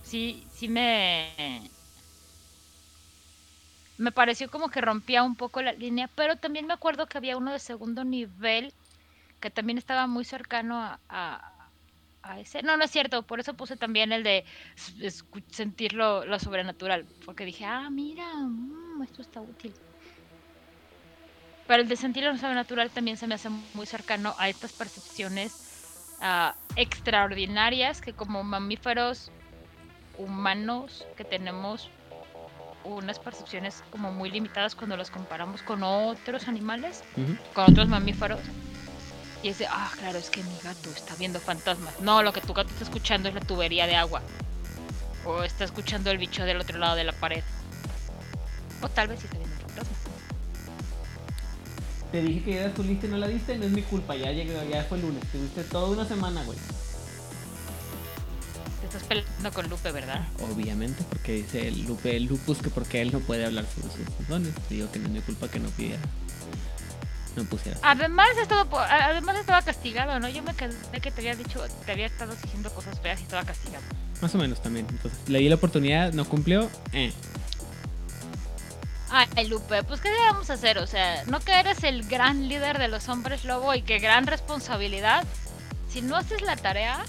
Sí, 0.04 0.46
sí 0.54 0.68
me 0.68 1.68
me 3.98 4.12
pareció 4.12 4.48
como 4.50 4.68
que 4.68 4.80
rompía 4.80 5.24
un 5.24 5.34
poco 5.34 5.62
la 5.62 5.72
línea, 5.72 6.08
pero 6.14 6.36
también 6.36 6.68
me 6.68 6.74
acuerdo 6.74 7.06
que 7.06 7.18
había 7.18 7.36
uno 7.36 7.52
de 7.52 7.58
segundo 7.58 8.04
nivel 8.04 8.72
que 9.46 9.50
también 9.52 9.78
estaba 9.78 10.06
muy 10.08 10.24
cercano 10.24 10.82
a, 10.82 11.00
a- 11.08 11.70
a 12.22 12.40
ese. 12.40 12.62
No, 12.62 12.76
no 12.76 12.84
es 12.84 12.90
cierto, 12.90 13.22
por 13.24 13.38
eso 13.38 13.54
puse 13.54 13.76
también 13.76 14.12
el 14.12 14.24
de 14.24 14.44
sentir 15.52 15.92
lo, 15.92 16.24
lo 16.24 16.38
sobrenatural, 16.40 17.06
porque 17.24 17.44
dije, 17.44 17.64
ah, 17.64 17.88
mira, 17.90 18.26
mm, 18.34 19.02
esto 19.04 19.22
está 19.22 19.40
útil. 19.40 19.72
Pero 21.68 21.82
el 21.82 21.88
de 21.88 21.96
sentir 21.96 22.24
lo 22.24 22.36
sobrenatural 22.36 22.90
también 22.90 23.16
se 23.16 23.26
me 23.28 23.34
hace 23.36 23.48
muy 23.50 23.86
cercano 23.86 24.34
a 24.38 24.48
estas 24.48 24.72
percepciones 24.72 25.52
ah, 26.20 26.56
extraordinarias 26.76 28.00
que 28.00 28.12
como 28.14 28.42
mamíferos 28.42 29.30
humanos 30.18 31.06
que 31.16 31.24
tenemos 31.24 31.88
unas 32.84 33.18
percepciones 33.18 33.82
como 33.90 34.12
muy 34.12 34.30
limitadas 34.30 34.74
cuando 34.74 34.96
las 34.96 35.10
comparamos 35.10 35.62
con 35.62 35.82
otros 35.84 36.48
animales, 36.48 37.02
con 37.54 37.64
otros 37.64 37.88
mamíferos. 37.88 38.40
Y 39.46 39.50
es 39.50 39.58
de, 39.58 39.66
ah, 39.68 39.88
claro, 39.96 40.18
es 40.18 40.28
que 40.28 40.42
mi 40.42 40.58
gato 40.60 40.90
está 40.90 41.14
viendo 41.14 41.38
fantasmas. 41.38 42.00
No, 42.00 42.20
lo 42.24 42.32
que 42.32 42.40
tu 42.40 42.52
gato 42.52 42.68
está 42.68 42.82
escuchando 42.82 43.28
es 43.28 43.34
la 43.36 43.40
tubería 43.40 43.86
de 43.86 43.94
agua. 43.94 44.20
O 45.24 45.44
está 45.44 45.62
escuchando 45.62 46.10
el 46.10 46.18
bicho 46.18 46.44
del 46.44 46.60
otro 46.60 46.80
lado 46.80 46.96
de 46.96 47.04
la 47.04 47.12
pared. 47.12 47.44
O 48.82 48.88
tal 48.88 49.06
vez 49.06 49.20
sí 49.20 49.26
está 49.26 49.38
viendo 49.38 49.56
fantasmas. 49.58 49.98
Te 52.10 52.22
dije 52.22 52.42
que 52.42 52.50
dieras 52.50 52.74
tu 52.74 52.82
lista 52.82 53.06
y 53.06 53.10
no 53.10 53.18
la 53.18 53.28
diste, 53.28 53.56
no 53.56 53.66
es 53.66 53.70
mi 53.70 53.82
culpa, 53.82 54.16
ya 54.16 54.32
llegó, 54.32 54.60
ya 54.68 54.82
fue 54.82 54.98
el 54.98 55.04
lunes, 55.04 55.22
tuviste 55.30 55.62
toda 55.62 55.90
una 55.90 56.08
semana, 56.08 56.42
güey. 56.42 56.58
Te 58.80 58.86
estás 58.86 59.04
peleando 59.04 59.52
con 59.52 59.68
Lupe, 59.68 59.92
¿verdad? 59.92 60.26
Obviamente, 60.40 61.04
porque 61.08 61.34
dice 61.34 61.68
el 61.68 61.86
Lupe, 61.86 62.16
el 62.16 62.24
Lupus 62.24 62.58
que 62.58 62.70
porque 62.70 63.00
él 63.00 63.12
no 63.12 63.20
puede 63.20 63.46
hablar 63.46 63.64
sobre 63.72 63.94
sus 63.94 64.26
dones. 64.26 64.52
Digo 64.68 64.90
que 64.90 64.98
no 64.98 65.06
es 65.06 65.12
mi 65.12 65.20
culpa 65.20 65.46
que 65.46 65.60
no 65.60 65.68
pidiera. 65.68 66.02
No 67.36 67.44
pusiera. 67.44 67.78
Además 67.82 68.28
estaba, 68.40 68.66
además 69.08 69.36
estaba 69.36 69.62
castigado, 69.62 70.18
¿no? 70.18 70.28
Yo 70.28 70.42
me 70.42 70.54
quedé 70.54 70.74
que 71.02 71.10
te 71.10 71.20
había 71.20 71.36
dicho, 71.36 71.62
te 71.84 71.92
había 71.92 72.06
estado 72.06 72.34
diciendo 72.34 72.70
cosas 72.70 72.98
feas 73.00 73.20
y 73.20 73.24
estaba 73.24 73.44
castigado. 73.44 73.84
Más 74.22 74.34
o 74.34 74.38
menos 74.38 74.62
también. 74.62 74.86
Entonces, 74.88 75.28
le 75.28 75.38
di 75.40 75.48
la 75.48 75.56
oportunidad, 75.56 76.12
no 76.14 76.24
cumplió. 76.24 76.70
Eh. 76.92 77.12
Ay, 79.10 79.48
Lupe, 79.48 79.82
pues 79.84 80.00
¿qué 80.00 80.08
a 80.08 80.52
hacer? 80.52 80.78
O 80.78 80.86
sea, 80.86 81.24
no 81.26 81.40
que 81.40 81.52
eres 81.52 81.84
el 81.84 82.06
gran 82.08 82.48
líder 82.48 82.78
de 82.78 82.88
los 82.88 83.08
hombres 83.08 83.44
lobo 83.44 83.74
y 83.74 83.82
qué 83.82 83.98
gran 83.98 84.26
responsabilidad. 84.26 85.24
Si 85.88 86.02
no 86.02 86.16
haces 86.16 86.42
la 86.42 86.56
tarea, 86.56 87.04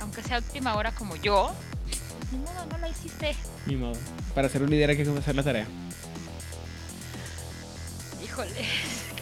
aunque 0.00 0.22
sea 0.22 0.38
última 0.38 0.74
hora 0.74 0.92
como 0.92 1.16
yo, 1.16 1.54
ni 2.32 2.38
modo, 2.38 2.66
no 2.70 2.78
la 2.78 2.88
hiciste. 2.88 3.36
Ni 3.66 3.76
modo. 3.76 3.98
Para 4.34 4.48
ser 4.48 4.62
un 4.62 4.70
líder 4.70 4.90
hay 4.90 4.96
que 4.96 5.04
comenzar 5.04 5.34
la 5.34 5.42
tarea. 5.42 5.66
Híjole, 8.22 8.66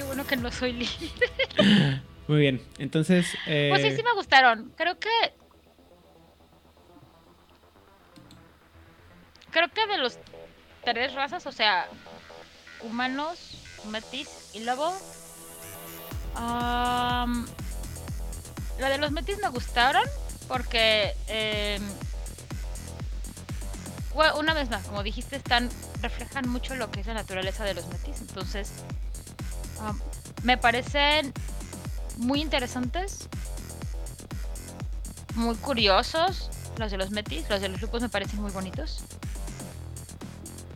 qué 0.03 0.07
bueno 0.09 0.27
que 0.27 0.37
no 0.37 0.51
soy 0.51 0.73
líder. 0.73 2.03
Muy 2.29 2.41
bien. 2.41 2.63
Entonces, 2.79 3.27
eh, 3.47 3.69
Pues 3.71 3.83
sí, 3.83 3.97
sí 3.97 4.03
me 4.03 4.13
gustaron. 4.15 4.73
Creo 4.77 4.99
que. 4.99 5.09
Creo 9.51 9.69
que 9.69 9.87
de 9.87 9.99
los 9.99 10.19
tres 10.85 11.15
razas, 11.15 11.47
o 11.47 11.53
sea, 11.53 11.89
humanos, 12.81 13.57
metis 13.91 14.51
y 14.55 14.61
lobo. 14.61 14.93
am, 16.35 17.47
la 18.81 18.89
de 18.89 18.99
los 18.99 19.13
metis 19.13 19.39
me 19.41 19.49
gustaron 19.49 20.05
porque. 20.49 21.15
em, 21.29 21.83
una 24.37 24.53
vez 24.53 24.69
más, 24.69 24.85
como 24.87 25.03
dijiste, 25.03 25.37
están 25.37 25.71
reflejan 26.03 26.49
mucho 26.49 26.75
lo 26.75 26.91
que 26.91 27.01
es 27.01 27.07
la 27.07 27.15
naturaleza 27.15 27.65
de 27.65 27.75
los 27.75 27.87
metis. 27.87 28.21
Entonces, 28.21 28.73
am, 29.87 29.99
me 30.43 30.57
parecen 30.57 31.33
muy 32.19 32.41
interesantes, 32.41 33.29
muy 35.35 35.55
curiosos. 35.57 36.51
Los 36.79 36.91
de 36.91 36.97
los 36.97 37.11
metis, 37.11 37.49
los 37.51 37.61
de 37.61 37.69
los 37.69 37.81
grupos 37.81 38.03
me 38.03 38.09
parecen 38.09 38.41
muy 38.41 38.51
bonitos. 38.51 39.01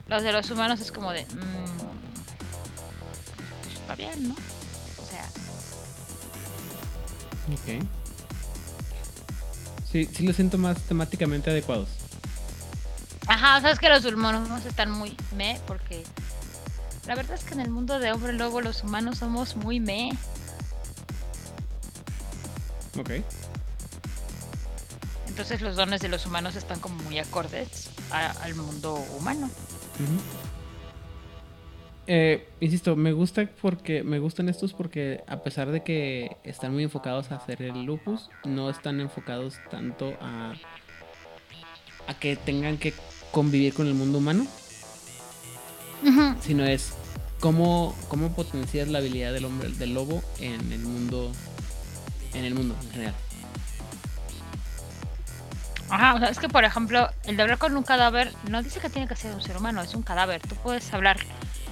Los 0.09 0.23
de 0.23 0.33
los 0.33 0.51
humanos 0.51 0.81
es 0.81 0.93
como 0.93 1.13
de. 1.13 1.25
mm, 1.25 1.79
pues 3.63 3.75
está 3.75 3.95
bien, 3.97 4.29
¿no? 4.29 4.35
O 4.35 5.07
sea, 5.09 5.27
Ok. 7.53 7.85
Sí, 9.91 10.05
sí 10.13 10.27
lo 10.27 10.33
siento 10.33 10.59
más 10.59 10.79
temáticamente 10.83 11.51
adecuados. 11.51 11.89
ajá, 13.29 13.61
sabes 13.61 13.79
que 13.79 13.89
los 13.89 14.05
humanos 14.05 14.65
están 14.67 14.91
muy 14.91 15.17
me, 15.37 15.59
porque 15.67 16.05
la 17.07 17.15
verdad 17.15 17.35
es 17.35 17.45
que 17.45 17.55
en 17.55 17.61
el 17.61 17.71
mundo 17.71 17.99
de 17.99 18.13
hombre 18.13 18.33
lobo 18.33 18.61
los 18.61 18.83
humanos 18.83 19.19
somos 19.19 19.57
muy 19.57 19.81
me. 19.81 20.11
Ok. 22.99 23.11
Entonces 25.29 25.61
los 25.61 25.77
dones 25.77 26.01
de 26.01 26.09
los 26.09 26.25
humanos 26.27 26.57
están 26.57 26.81
como 26.81 26.97
muy 27.05 27.19
acordes 27.19 27.91
a- 28.11 28.31
al 28.43 28.55
mundo 28.55 28.95
humano. 29.19 29.51
Eh, 32.09 32.49
insisto, 32.61 32.95
me 32.97 33.13
gusta 33.13 33.49
porque 33.61 34.03
me 34.05 34.19
gustan 34.21 34.49
estos 34.49 34.73
porque 34.73 35.25
a 35.27 35.43
pesar 35.43 35.71
de 35.73 35.83
que 35.83 36.37
están 36.45 36.73
muy 36.73 36.85
enfocados 36.85 37.33
a 37.33 37.37
hacer 37.37 37.63
el 37.63 37.83
lupus, 37.83 38.31
no 38.45 38.71
están 38.71 39.01
enfocados 39.01 39.57
tanto 39.71 40.15
a 40.21 40.55
a 42.09 42.15
que 42.15 42.37
tengan 42.37 42.79
que 42.79 42.95
convivir 43.33 43.75
con 43.75 43.89
el 43.89 43.95
mundo 43.95 44.19
humano, 44.19 44.47
Sino 46.41 46.65
es 46.65 46.93
cómo 47.41 47.95
cómo 48.09 48.33
potencias 48.33 48.89
la 48.89 48.99
habilidad 48.99 49.33
del 49.33 49.45
hombre 49.45 49.69
del 49.71 49.95
lobo 49.95 50.23
en 50.39 50.73
el 50.73 50.81
mundo 50.81 51.33
en 52.35 52.45
el 52.45 52.55
mundo 52.55 52.77
en 52.83 52.91
general. 52.91 53.15
Ajá, 55.89 56.15
o 56.15 56.19
sea, 56.19 56.29
es 56.29 56.39
que 56.39 56.49
por 56.49 56.65
ejemplo, 56.65 57.09
el 57.25 57.37
de 57.37 57.43
hablar 57.43 57.59
con 57.59 57.77
un 57.77 57.85
cadáver 57.85 58.33
no 58.51 58.63
dice 58.63 58.81
que 58.81 58.91
tiene 58.91 59.07
que 59.07 59.17
ser 59.17 59.35
un 59.35 59.43
ser 59.43 59.57
humano, 59.57 59.83
es 59.83 59.95
un 59.95 60.03
cadáver. 60.03 60.41
Tú 60.43 60.57
puedes 60.57 60.93
hablar, 60.93 61.19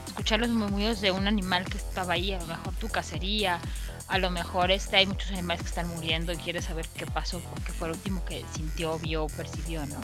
escuchar 0.07 0.41
los 0.41 0.51
murmullos 0.51 1.01
de 1.01 1.11
un 1.11 1.27
animal 1.27 1.65
que 1.65 1.79
estaba 1.79 2.15
ahí, 2.15 2.33
a 2.33 2.39
lo 2.39 2.47
mejor 2.47 2.75
tu 2.75 2.89
cacería, 2.89 3.59
a 4.07 4.19
lo 4.19 4.31
mejor 4.31 4.71
este, 4.71 4.97
hay 4.97 5.07
muchos 5.07 5.31
animales 5.33 5.63
que 5.63 5.69
están 5.69 5.89
muriendo 5.89 6.33
y 6.33 6.37
quieres 6.37 6.67
saber 6.67 6.87
qué 6.97 7.07
pasó, 7.07 7.41
porque 7.41 7.73
fue 7.73 7.89
el 7.89 7.95
último 7.95 8.25
que 8.25 8.45
sintió, 8.55 8.99
vio, 8.99 9.27
percibió, 9.37 9.85
¿no? 9.87 10.01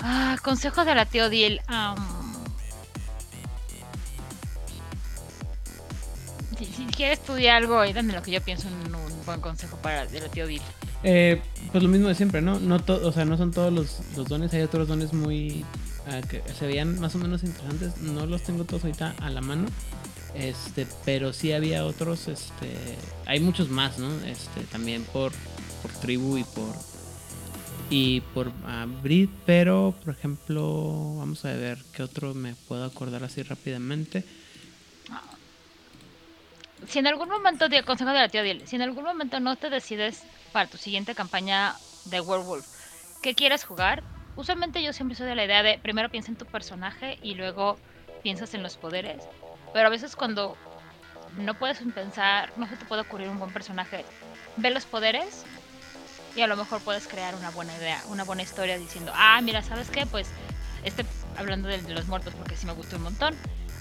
Ah, 0.00 0.36
consejo 0.42 0.84
de 0.84 0.94
la 0.94 1.04
tío 1.04 1.28
Am, 6.56 6.90
quieres 6.90 7.18
estudiar 7.18 7.56
algo, 7.56 7.84
y 7.84 7.92
dame 7.92 8.12
lo 8.12 8.22
que 8.22 8.30
yo 8.30 8.40
pienso 8.40 8.68
en 8.68 8.94
un 8.94 9.26
buen 9.26 9.40
consejo 9.40 9.76
para 9.78 10.02
el 10.02 10.30
tío 10.30 10.46
Bill. 10.46 10.62
Eh, 11.02 11.40
pues 11.70 11.82
lo 11.82 11.88
mismo 11.88 12.08
de 12.08 12.14
siempre, 12.14 12.40
¿no? 12.40 12.58
no 12.60 12.78
o 12.86 13.12
sea, 13.12 13.24
no 13.24 13.36
son 13.36 13.50
todos 13.50 13.72
los, 13.72 14.00
los 14.16 14.28
dones, 14.28 14.52
hay 14.54 14.62
otros 14.62 14.88
dones 14.88 15.12
muy... 15.12 15.64
Ah, 16.06 16.20
que 16.20 16.42
se 16.58 16.66
veían 16.66 17.00
más 17.00 17.14
o 17.14 17.18
menos 17.18 17.44
interesantes, 17.44 17.96
no 18.02 18.26
los 18.26 18.42
tengo 18.42 18.64
todos 18.64 18.84
ahorita 18.84 19.14
a 19.20 19.30
la 19.30 19.40
mano, 19.40 19.66
este, 20.34 20.86
pero 21.06 21.32
sí 21.32 21.52
había 21.52 21.86
otros, 21.86 22.28
este, 22.28 22.76
hay 23.24 23.40
muchos 23.40 23.70
más, 23.70 23.98
¿no? 23.98 24.10
Este, 24.26 24.64
también 24.70 25.02
por, 25.04 25.32
por 25.80 25.90
tribu 25.92 26.36
y 26.36 26.44
por 26.44 26.74
y 27.90 28.20
por 28.20 28.48
uh, 28.48 29.28
pero 29.46 29.94
por 30.04 30.14
ejemplo, 30.14 31.16
vamos 31.16 31.44
a 31.44 31.52
ver 31.52 31.78
qué 31.92 32.02
otro 32.02 32.34
me 32.34 32.54
puedo 32.54 32.84
acordar 32.84 33.24
así 33.24 33.42
rápidamente. 33.42 34.24
Si 36.86 36.98
en 36.98 37.06
algún 37.06 37.28
momento, 37.28 37.68
de 37.68 37.82
consejo 37.82 38.10
de 38.10 38.18
la 38.18 38.28
tía 38.28 38.42
si 38.66 38.76
en 38.76 38.82
algún 38.82 39.04
momento 39.04 39.40
no 39.40 39.56
te 39.56 39.70
decides 39.70 40.26
para 40.52 40.68
tu 40.68 40.76
siguiente 40.76 41.14
campaña 41.14 41.76
de 42.04 42.20
Werewolf, 42.20 42.66
¿qué 43.22 43.34
quieres 43.34 43.64
jugar? 43.64 44.02
Usualmente 44.36 44.82
yo 44.82 44.92
siempre 44.92 45.16
soy 45.16 45.26
de 45.26 45.34
la 45.34 45.44
idea 45.44 45.62
de 45.62 45.78
primero 45.78 46.10
piensa 46.10 46.30
en 46.30 46.36
tu 46.36 46.44
personaje 46.44 47.18
y 47.22 47.34
luego 47.34 47.78
piensas 48.22 48.52
en 48.54 48.62
los 48.62 48.76
poderes. 48.76 49.22
Pero 49.72 49.86
a 49.86 49.90
veces 49.90 50.16
cuando 50.16 50.56
no 51.36 51.54
puedes 51.54 51.78
pensar, 51.94 52.52
no 52.56 52.66
se 52.68 52.76
te 52.76 52.84
puede 52.84 53.02
ocurrir 53.02 53.28
un 53.28 53.38
buen 53.38 53.52
personaje, 53.52 54.04
ve 54.56 54.70
los 54.70 54.86
poderes 54.86 55.44
y 56.36 56.42
a 56.42 56.46
lo 56.46 56.56
mejor 56.56 56.80
puedes 56.80 57.06
crear 57.06 57.34
una 57.34 57.50
buena 57.50 57.76
idea, 57.76 58.02
una 58.08 58.24
buena 58.24 58.42
historia 58.42 58.78
diciendo, 58.78 59.12
ah, 59.14 59.40
mira, 59.42 59.62
¿sabes 59.62 59.90
qué? 59.90 60.06
Pues, 60.06 60.28
este, 60.84 61.04
hablando 61.36 61.68
de, 61.68 61.80
los 61.82 62.06
muertos 62.06 62.34
porque 62.34 62.56
sí 62.56 62.66
me 62.66 62.72
gustó 62.72 62.96
un 62.96 63.02
montón. 63.02 63.34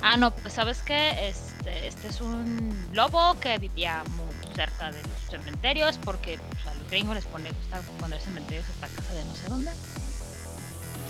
Ah, 0.06 0.18
no, 0.18 0.32
pues 0.32 0.54
sabes 0.54 0.80
qué, 0.80 1.30
este, 1.30 1.88
este 1.88 2.10
es 2.10 2.20
un 2.20 2.90
lobo 2.92 3.40
que 3.40 3.58
vivía 3.58 4.04
muy 4.18 4.54
cerca 4.54 4.92
de 4.92 5.02
los 5.02 5.32
cementerios 5.32 5.98
porque 6.04 6.38
pues, 6.50 6.68
a 6.68 6.74
los 6.74 6.90
gringos 6.90 7.16
les 7.16 7.26
pone 7.26 7.50
gusta 7.50 7.80
poner 8.02 8.20
cementerios 8.20 8.66
esta 8.68 8.88
casa 8.90 9.14
de 9.14 9.24
no 9.24 9.34
sé 9.34 9.48
dónde. 9.48 9.72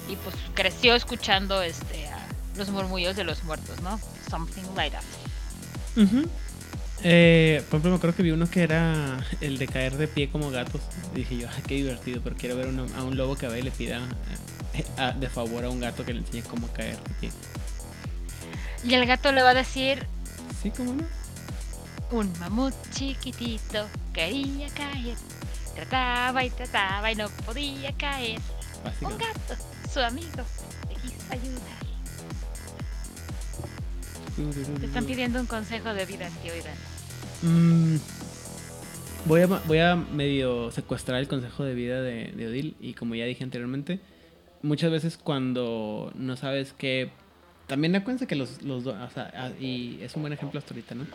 Y 0.10 0.16
pues 0.18 0.36
creció 0.54 0.94
escuchando 0.94 1.64
este 1.64 2.08
los 2.56 2.70
murmullos 2.70 3.16
de 3.16 3.24
los 3.24 3.44
muertos, 3.44 3.82
¿no? 3.82 4.00
Something 4.30 4.64
like 4.76 4.96
that. 4.96 5.04
eh, 7.04 7.64
por 7.72 7.80
ejemplo, 7.80 7.96
acuerdo 7.96 8.16
que 8.16 8.24
vi 8.24 8.30
uno 8.30 8.48
que 8.48 8.62
era 8.62 9.26
el 9.42 9.58
de 9.58 9.68
caer 9.68 9.98
de 9.98 10.08
pie 10.08 10.30
como 10.30 10.52
gatos. 10.52 10.82
dije 11.16 11.38
yo, 11.38 11.48
qué 11.68 11.76
divertido, 11.76 12.22
pero 12.24 12.36
quiero 12.36 12.56
ver 12.56 12.68
a 12.68 13.04
un 13.04 13.18
lobo 13.18 13.36
que 13.36 13.48
vaya 13.48 13.60
y 13.60 13.64
le 13.64 13.72
pida 13.72 14.02
eh, 14.76 15.14
de 15.20 15.30
favor 15.30 15.66
a 15.66 15.70
un 15.70 15.80
gato 15.80 16.06
que 16.06 16.14
le 16.14 16.20
enseñe 16.20 16.44
cómo 16.44 16.68
caer 16.68 16.98
de 16.98 17.14
pie. 17.16 17.32
Y 18.84 18.94
el 18.94 19.06
gato 19.06 19.32
le 19.32 19.42
va 19.42 19.52
a 19.52 19.54
decir... 19.54 20.06
Sí, 20.62 20.72
¿cómo 20.72 20.94
no? 20.94 21.04
Un 22.12 22.32
mamut 22.40 22.74
chiquitito 22.92 23.88
quería 24.14 24.68
caer. 24.70 25.16
Trataba 25.76 26.44
y 26.44 26.50
trataba 26.50 27.12
y 27.12 27.16
no 27.16 27.30
podía 27.46 27.92
caer. 27.94 28.40
Un 29.02 29.18
gato, 29.18 29.56
su 29.92 30.00
amigo, 30.00 30.44
le 30.90 30.96
quiso 30.96 31.32
ayudar. 31.32 31.84
Te 34.80 34.86
están 34.86 35.06
pidiendo 35.06 35.40
un 35.40 35.46
consejo 35.46 35.94
de 35.94 36.06
vida, 36.06 36.28
tío 36.42 36.54
Iván. 36.56 36.76
Mm, 37.44 37.98
voy, 39.26 39.42
a, 39.42 39.48
voy 39.48 39.80
a 39.80 39.96
medio 39.96 40.72
secuestrar 40.72 41.20
el 41.20 41.28
consejo 41.28 41.64
de 41.64 41.76
vida 41.76 42.02
de, 42.02 42.48
Odil 42.48 42.76
y 42.80 42.94
como 42.94 43.16
ya 43.16 43.26
dije 43.26 43.44
anteriormente, 43.44 44.00
muchas 44.62 44.92
veces 44.92 45.18
cuando 45.18 46.12
no 46.16 46.36
sabes 46.36 46.74
qué... 46.78 47.12
También 47.68 47.96
acuérdense 47.96 48.28
que 48.28 48.36
los, 48.36 48.62
los 48.62 48.86
o 48.86 49.10
sea, 49.14 49.54
y 49.60 50.00
es 50.02 50.16
un 50.16 50.24
buen 50.24 50.34
ejemplo 50.34 50.60
hasta 50.60 50.74
ahorita, 50.74 50.96
¿no? 50.96 51.06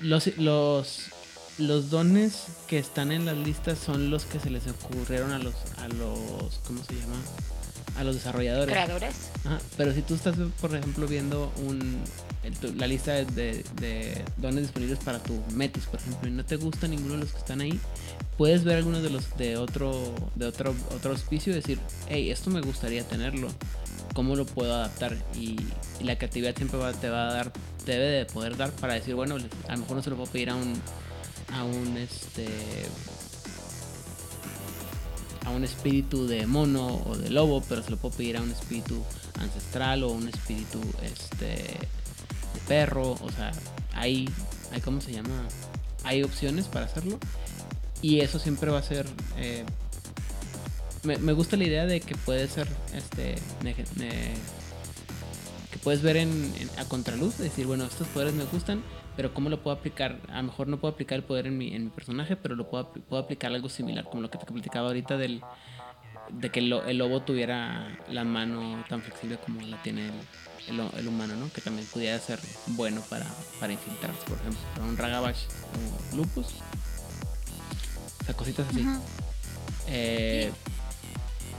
Los, 0.00 0.36
los, 0.36 1.10
los 1.58 1.90
dones 1.90 2.46
que 2.68 2.78
están 2.78 3.12
en 3.12 3.24
las 3.24 3.36
listas 3.36 3.78
son 3.78 4.10
los 4.10 4.24
que 4.24 4.38
se 4.38 4.50
les 4.50 4.66
ocurrieron 4.68 5.32
a 5.32 5.38
los, 5.38 5.54
a 5.78 5.88
los, 5.88 6.60
¿cómo 6.66 6.84
se 6.84 6.94
llama? 6.94 7.16
A 7.98 8.04
los 8.04 8.16
desarrolladores. 8.16 8.72
Creadores. 8.72 9.30
pero 9.76 9.92
si 9.92 10.02
tú 10.02 10.14
estás, 10.14 10.36
por 10.60 10.74
ejemplo, 10.74 11.06
viendo 11.06 11.52
un, 11.64 12.02
la 12.76 12.86
lista 12.86 13.12
de, 13.12 14.24
dones 14.36 14.62
disponibles 14.62 14.98
para 14.98 15.18
tu 15.18 15.42
Metis, 15.54 15.84
por 15.86 16.00
ejemplo, 16.00 16.28
y 16.28 16.32
no 16.32 16.44
te 16.44 16.56
gusta 16.56 16.86
ninguno 16.88 17.14
de 17.14 17.20
los 17.20 17.32
que 17.32 17.38
están 17.38 17.60
ahí, 17.60 17.80
puedes 18.36 18.64
ver 18.64 18.76
algunos 18.76 19.02
de 19.02 19.10
los 19.10 19.36
de 19.36 19.56
otro, 19.56 20.14
de 20.34 20.46
otro, 20.46 20.74
otro 20.94 21.12
auspicio 21.12 21.52
y 21.52 21.56
decir, 21.56 21.78
hey, 22.08 22.30
esto 22.30 22.50
me 22.50 22.60
gustaría 22.60 23.02
tenerlo, 23.04 23.48
¿cómo 24.16 24.34
lo 24.34 24.46
puedo 24.46 24.74
adaptar? 24.74 25.14
Y, 25.34 25.56
la 26.02 26.16
creatividad 26.16 26.56
siempre 26.56 26.78
te 27.00 27.08
va 27.08 27.28
a 27.28 27.32
dar, 27.32 27.52
debe 27.84 28.04
de 28.04 28.26
poder 28.26 28.56
dar 28.56 28.70
para 28.72 28.94
decir, 28.94 29.14
bueno, 29.14 29.36
a 29.68 29.72
lo 29.72 29.78
mejor 29.78 29.96
no 29.96 30.02
se 30.02 30.10
lo 30.10 30.16
puedo 30.16 30.30
pedir 30.30 30.50
a 30.50 30.54
un, 30.54 30.74
a 31.52 31.64
un 31.64 31.96
este 31.96 32.46
a 35.44 35.50
un 35.50 35.64
espíritu 35.64 36.26
de 36.26 36.46
mono 36.46 37.02
o 37.06 37.16
de 37.16 37.30
lobo, 37.30 37.62
pero 37.68 37.82
se 37.82 37.90
lo 37.90 37.96
puedo 37.96 38.14
pedir 38.16 38.36
a 38.36 38.42
un 38.42 38.50
espíritu 38.50 39.02
ancestral 39.38 40.02
o 40.02 40.10
un 40.10 40.28
espíritu 40.28 40.80
este 41.02 41.76
perro, 42.66 43.12
o 43.12 43.30
sea, 43.32 43.52
hay, 43.94 44.28
hay 44.72 44.80
¿cómo 44.80 45.00
se 45.00 45.12
llama? 45.12 45.48
Hay 46.04 46.22
opciones 46.22 46.66
para 46.66 46.86
hacerlo. 46.86 47.18
Y 48.02 48.20
eso 48.20 48.38
siempre 48.38 48.70
va 48.70 48.78
a 48.78 48.82
ser... 48.82 49.06
Eh, 49.38 49.64
me, 51.06 51.32
gusta 51.32 51.56
la 51.56 51.64
idea 51.64 51.86
de 51.86 52.00
que 52.00 52.14
puede 52.14 52.48
ser, 52.48 52.68
este, 52.94 53.36
que 55.70 55.78
puedes 55.82 56.02
ver 56.02 56.16
en, 56.16 56.52
a 56.78 56.84
contraluz, 56.84 57.38
decir, 57.38 57.66
bueno, 57.66 57.84
estos 57.84 58.08
poderes 58.08 58.34
me 58.34 58.44
gustan, 58.44 58.82
pero 59.16 59.32
¿cómo 59.32 59.48
lo 59.48 59.62
puedo 59.62 59.76
aplicar? 59.76 60.18
A 60.28 60.38
lo 60.38 60.44
mejor 60.44 60.68
no 60.68 60.78
puedo 60.78 60.92
aplicar 60.92 61.16
el 61.16 61.24
poder 61.24 61.46
en 61.46 61.56
mi, 61.56 61.74
en 61.74 61.84
mi 61.84 61.90
personaje, 61.90 62.36
pero 62.36 62.56
lo 62.56 62.68
puedo, 62.68 62.92
puedo 62.92 63.22
aplicar 63.22 63.52
algo 63.52 63.68
similar, 63.68 64.04
como 64.04 64.22
lo 64.22 64.30
que 64.30 64.38
te 64.38 64.46
platicaba 64.46 64.88
ahorita 64.88 65.16
del, 65.16 65.42
de 66.30 66.50
que 66.50 66.60
el, 66.60 66.72
el, 66.72 66.98
lobo 66.98 67.22
tuviera 67.22 67.96
la 68.10 68.24
mano 68.24 68.84
tan 68.88 69.00
flexible 69.00 69.38
como 69.38 69.60
la 69.62 69.80
tiene 69.82 70.10
el, 70.68 70.80
el, 70.98 71.08
humano, 71.08 71.36
¿no? 71.36 71.50
Que 71.52 71.60
también 71.60 71.86
pudiera 71.86 72.18
ser 72.18 72.40
bueno 72.68 73.00
para, 73.08 73.26
para 73.60 73.72
infiltrarse, 73.72 74.22
por 74.26 74.38
ejemplo, 74.38 74.60
para 74.74 74.86
un 74.86 74.96
Ragabash 74.96 75.44
o 76.12 76.16
Lupus. 76.16 76.46
O 78.20 78.24
sea, 78.24 78.34
cositas 78.34 78.68
así. 78.68 78.84
Eh, 79.88 80.52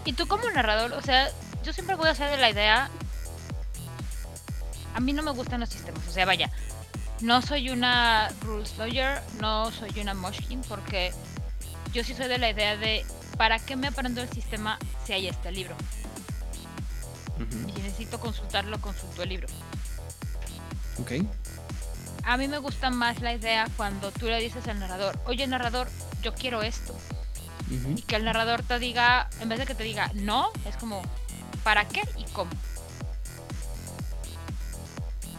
¿Y, 0.08 0.14
tú 0.14 0.26
como 0.26 0.50
narrador, 0.52 0.94
o 0.94 1.02
sea, 1.02 1.30
yo 1.64 1.74
siempre 1.74 1.98
voy 1.98 2.08
a 2.08 2.12
hacer 2.12 2.32
de 2.32 2.38
la 2.38 2.50
idea... 2.50 2.90
A 4.94 5.02
mí 5.02 5.12
no 5.12 5.22
me 5.22 5.32
gustan 5.32 5.60
los 5.60 5.68
sistemas, 5.68 6.08
o 6.08 6.12
sea, 6.12 6.26
vaya, 6.26 6.50
no 7.20 7.42
soy 7.42 7.70
una 7.70 8.30
rules 8.42 8.78
lawyer, 8.78 9.22
no 9.42 9.70
soy 9.72 10.00
una 10.00 10.14
moshkin, 10.14 10.62
porque 10.62 11.14
yo 11.94 12.06
sí 12.06 12.14
soy 12.14 12.30
de 12.30 12.38
la 12.38 12.50
idea 12.50 12.78
de 12.78 13.06
¿para 13.38 13.60
qué 13.60 13.76
me 13.76 13.88
aprendo 13.88 14.22
el 14.22 14.30
sistema 14.30 14.80
si 15.06 15.12
hay 15.14 15.28
este 15.28 15.52
libro? 15.52 15.76
Y 17.68 17.82
necesito 17.82 18.20
consultarlo, 18.20 18.80
consulto 18.80 19.24
el 19.24 19.30
libro. 19.30 19.48
Ok. 21.02 21.12
A 22.24 22.38
mí 22.38 22.48
me 22.48 22.60
gusta 22.60 22.90
más 22.90 23.20
la 23.20 23.34
idea 23.34 23.68
cuando 23.76 24.12
tú 24.12 24.28
le 24.28 24.40
dices 24.40 24.68
al 24.68 24.80
narrador, 24.80 25.20
oye 25.26 25.46
narrador, 25.48 25.90
yo 26.24 26.34
quiero 26.34 26.64
esto. 26.64 26.98
Y 27.69 28.02
que 28.03 28.15
el 28.15 28.23
narrador 28.23 28.64
te 28.64 28.80
diga, 28.80 29.30
en 29.41 29.49
vez 29.49 29.60
de 29.60 29.65
que 29.65 29.76
te 29.76 29.84
diga 29.84 30.11
no, 30.14 30.52
es 30.65 30.77
como, 30.77 31.02
¿para 31.64 31.88
qué 31.88 32.02
y 32.18 32.23
cómo? 32.31 32.52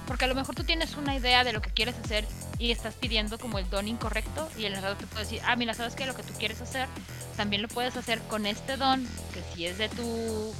Porque 0.07 0.25
a 0.25 0.29
lo 0.29 0.35
mejor 0.35 0.55
tú 0.55 0.65
tienes 0.65 0.97
una 0.97 1.15
idea 1.15 1.45
de 1.45 1.53
lo 1.53 1.61
que 1.61 1.71
quieres 1.71 1.95
hacer 1.99 2.27
y 2.59 2.71
estás 2.71 2.95
pidiendo 2.95 3.39
como 3.39 3.59
el 3.59 3.69
don 3.71 3.89
incorrecto 3.89 4.49
y 4.59 4.65
el 4.65 4.73
narrador 4.73 4.99
te 4.99 5.07
puede 5.07 5.25
decir, 5.25 5.41
ah, 5.45 5.55
mira, 5.57 5.75
¿sabes 5.75 5.95
qué? 5.95 6.07
Lo 6.07 6.15
que 6.15 6.23
tú 6.23 6.33
quieres 6.39 6.61
hacer, 6.61 6.89
también 7.37 7.63
lo 7.63 7.69
puedes 7.69 7.97
hacer 7.97 8.21
con 8.23 8.47
este 8.47 8.77
don, 8.77 9.07
que 9.33 9.43
si 9.55 9.67
es 9.67 9.79
de 9.79 9.89
tu 9.89 10.55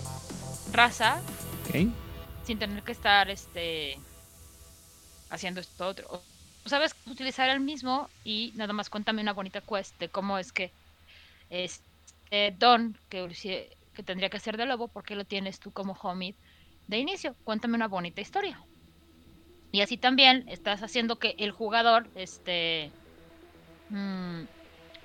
raza 0.73 1.21
sin 2.45 2.59
tener 2.59 2.83
que 2.83 2.93
estar 2.93 3.31
este 3.31 3.99
haciendo 5.31 5.61
esto 5.61 5.87
otro. 5.87 6.23
O 6.65 6.69
sabes 6.69 6.95
utilizar 7.07 7.49
el 7.51 7.61
mismo 7.61 8.09
y 8.25 8.53
nada 8.55 8.73
más 8.73 8.91
cuéntame 8.91 9.23
una 9.23 9.33
bonita 9.33 9.61
quest 9.61 9.99
de 9.99 10.09
cómo 10.09 10.39
es 10.39 10.53
que 10.53 10.73
este 11.51 12.55
don 12.59 12.97
que, 13.09 13.29
que 13.95 14.03
tendría 14.03 14.31
que 14.31 14.41
ser 14.41 14.57
de 14.57 14.67
lobo, 14.67 14.89
porque 14.89 15.15
lo 15.15 15.25
tienes 15.25 15.61
tú 15.61 15.71
como 15.71 15.95
homie 16.03 16.35
de 16.87 16.99
inicio. 16.99 17.35
Cuéntame 17.45 17.77
una 17.77 17.89
bonita 17.89 18.21
historia. 18.21 18.61
Y 19.71 19.83
así 19.83 19.97
también 19.97 20.49
estás 20.49 20.83
haciendo 20.83 21.19
que 21.19 21.35
el 21.39 21.53
jugador 21.53 22.09
este 22.15 22.91
mm, 23.91 24.45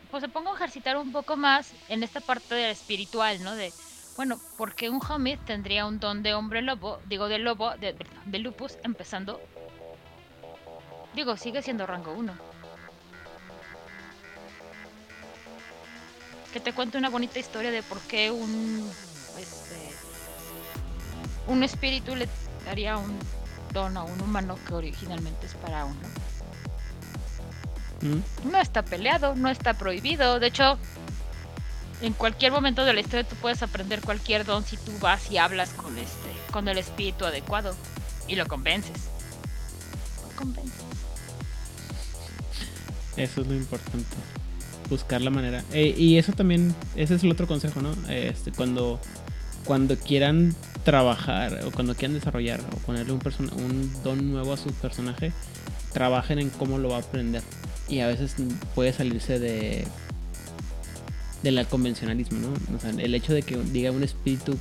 pues 0.10 0.22
se 0.22 0.30
ponga 0.30 0.52
a 0.52 0.56
ejercitar 0.56 0.96
un 0.98 1.12
poco 1.12 1.36
más 1.36 1.74
en 1.90 2.04
esta 2.04 2.22
parte 2.22 2.56
del 2.56 2.72
espiritual, 2.72 3.44
¿no? 3.44 3.56
De 3.56 3.74
bueno, 4.16 4.40
porque 4.58 4.90
un 4.90 5.02
Homid 5.08 5.40
tendría 5.40 5.88
un 5.88 6.00
don 6.00 6.22
de 6.22 6.36
hombre 6.36 6.62
lobo, 6.62 7.00
digo 7.08 7.28
de 7.28 7.40
lobo, 7.40 7.76
de, 7.78 7.96
de 8.26 8.40
lupus, 8.40 8.78
empezando. 8.84 9.42
Digo, 11.16 11.36
sigue 11.36 11.62
siendo 11.62 11.88
rango 11.88 12.14
1. 12.14 12.53
Que 16.54 16.60
te 16.60 16.72
cuente 16.72 17.00
una 17.00 17.10
bonita 17.10 17.40
historia 17.40 17.72
de 17.72 17.82
por 17.84 18.00
qué 18.02 18.32
un. 18.32 18.90
Este, 19.40 19.92
un 21.48 21.64
espíritu 21.64 22.16
le 22.16 22.30
daría 22.66 22.98
un 22.98 23.18
don 23.74 23.98
a 23.98 24.04
un 24.04 24.22
humano 24.22 24.58
que 24.68 24.74
originalmente 24.76 25.48
es 25.48 25.56
para 25.56 25.86
uno. 25.86 26.00
¿Mm? 28.02 28.52
No 28.52 28.60
está 28.60 28.84
peleado, 28.84 29.36
no 29.36 29.50
está 29.50 29.74
prohibido. 29.74 30.40
De 30.40 30.48
hecho, 30.48 30.78
en 32.02 32.14
cualquier 32.14 32.52
momento 32.52 32.86
de 32.86 32.94
la 32.94 33.00
historia 33.00 33.28
tú 33.28 33.36
puedes 33.38 33.64
aprender 33.64 34.02
cualquier 34.02 34.46
don 34.46 34.64
si 34.64 34.78
tú 34.78 34.92
vas 35.00 35.32
y 35.32 35.38
hablas 35.38 35.70
con 35.72 35.98
este, 35.98 36.30
con 36.52 36.68
el 36.68 36.78
espíritu 36.78 37.26
adecuado 37.26 37.76
y 38.28 38.36
lo 38.36 38.46
convences. 38.48 39.10
Lo 40.22 40.36
convences. 40.36 40.84
Eso 43.18 43.42
es 43.42 43.48
lo 43.48 43.56
importante. 43.56 44.16
Buscar 44.94 45.22
la 45.22 45.32
manera. 45.32 45.64
Eh, 45.74 45.96
y 45.98 46.18
eso 46.20 46.34
también, 46.34 46.76
ese 46.96 47.16
es 47.16 47.24
el 47.24 47.32
otro 47.32 47.48
consejo, 47.48 47.82
¿no? 47.82 47.96
Este, 48.10 48.52
cuando, 48.52 49.00
cuando 49.66 49.98
quieran 49.98 50.54
trabajar 50.84 51.62
o 51.66 51.72
cuando 51.72 51.96
quieran 51.96 52.14
desarrollar 52.14 52.60
o 52.72 52.78
ponerle 52.86 53.12
un, 53.12 53.22
un 53.54 54.04
don 54.04 54.32
nuevo 54.32 54.54
a 54.54 54.58
su 54.58 54.72
personaje, 54.72 55.32
trabajen 55.94 56.38
en 56.38 56.52
cómo 56.52 56.78
lo 56.78 56.90
va 56.90 56.98
a 56.98 57.00
aprender. 57.00 57.42
Y 57.90 58.02
a 58.02 58.08
veces 58.08 58.36
puede 58.76 58.94
salirse 58.94 59.40
de 59.40 59.88
del 61.42 61.66
convencionalismo, 61.66 62.38
¿no? 62.38 62.54
O 62.76 62.80
sea, 62.80 62.92
el 62.92 63.16
hecho 63.16 63.34
de 63.34 63.42
que 63.42 63.58
diga 63.58 63.90
un 63.90 64.04
espíritu 64.04 64.56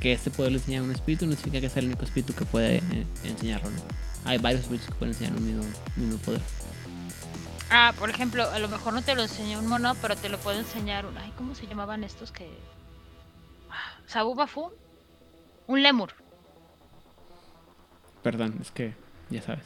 que 0.00 0.12
este 0.12 0.30
poder 0.30 0.52
le 0.52 0.58
enseña 0.58 0.80
a 0.80 0.82
un 0.82 0.92
espíritu 0.92 1.26
no 1.26 1.32
significa 1.32 1.62
que 1.62 1.70
sea 1.70 1.80
el 1.80 1.86
único 1.86 2.04
espíritu 2.04 2.34
que 2.34 2.44
puede 2.44 2.76
eh, 2.76 3.06
enseñarlo, 3.24 3.70
¿no? 3.70 3.76
Hay 4.26 4.36
varios 4.36 4.60
espíritus 4.60 4.88
que 4.88 4.94
pueden 4.96 5.14
enseñar 5.14 5.32
un 5.34 5.46
mismo, 5.46 5.64
mismo 5.96 6.18
poder. 6.18 6.40
Ah, 7.70 7.92
por 7.98 8.08
ejemplo, 8.08 8.48
a 8.48 8.58
lo 8.58 8.68
mejor 8.68 8.94
no 8.94 9.02
te 9.02 9.14
lo 9.14 9.22
enseña 9.22 9.58
un 9.58 9.66
mono, 9.66 9.94
pero 10.00 10.16
te 10.16 10.28
lo 10.28 10.38
puede 10.38 10.58
enseñar 10.58 11.04
un... 11.04 11.18
Ay, 11.18 11.32
¿cómo 11.36 11.54
se 11.54 11.66
llamaban 11.66 12.02
estos 12.02 12.32
que...? 12.32 12.48
Ah, 13.70 14.00
Sabubafu. 14.06 14.72
Un 15.66 15.82
lemur. 15.82 16.14
Perdón, 18.22 18.58
es 18.60 18.70
que 18.70 18.94
ya 19.28 19.42
sabes. 19.42 19.64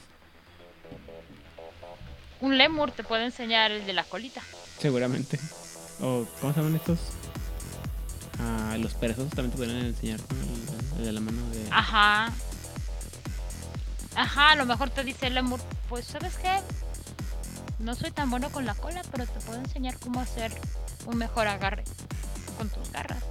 Un 2.41 2.59
lemur 2.59 2.91
te 2.91 3.05
puede 3.05 3.25
enseñar 3.25 3.71
el 3.71 3.87
de 3.87 3.93
la 3.93 4.03
colita. 4.03 4.43
Seguramente. 4.79 5.39
O, 6.01 6.27
¿cómo 6.41 6.53
se 6.53 6.61
llaman 6.61 6.75
estos? 6.75 6.99
Ah, 8.41 8.77
los 8.81 8.95
perezosos 8.95 9.33
también 9.33 9.53
te 9.53 9.57
pueden 9.59 9.77
enseñar 9.77 10.19
el, 10.19 10.99
el 10.99 11.05
de 11.05 11.13
la 11.13 11.21
mano 11.21 11.49
de... 11.51 11.69
Ajá. 11.71 12.33
Ajá, 14.17 14.51
a 14.51 14.57
lo 14.57 14.67
mejor 14.67 14.91
te 14.91 15.05
dice 15.05 15.29
el 15.29 15.35
lemur, 15.35 15.61
pues 15.89 16.07
¿sabes 16.07 16.37
qué? 16.39 16.61
No 17.83 17.97
soy 17.97 18.13
tan 18.13 18.31
bueno 18.31 18.49
con 18.51 18.65
la 18.65 18.77
cola, 18.77 19.03
pero 19.11 19.27
te 19.27 19.41
puedo 19.41 19.59
enseñar 19.59 19.99
cómo 19.99 20.21
hacer 20.21 20.53
un 21.05 21.17
mejor 21.17 21.49
agarre 21.49 21.83
con 22.57 22.69
tus 22.69 22.93
garras. 22.93 23.25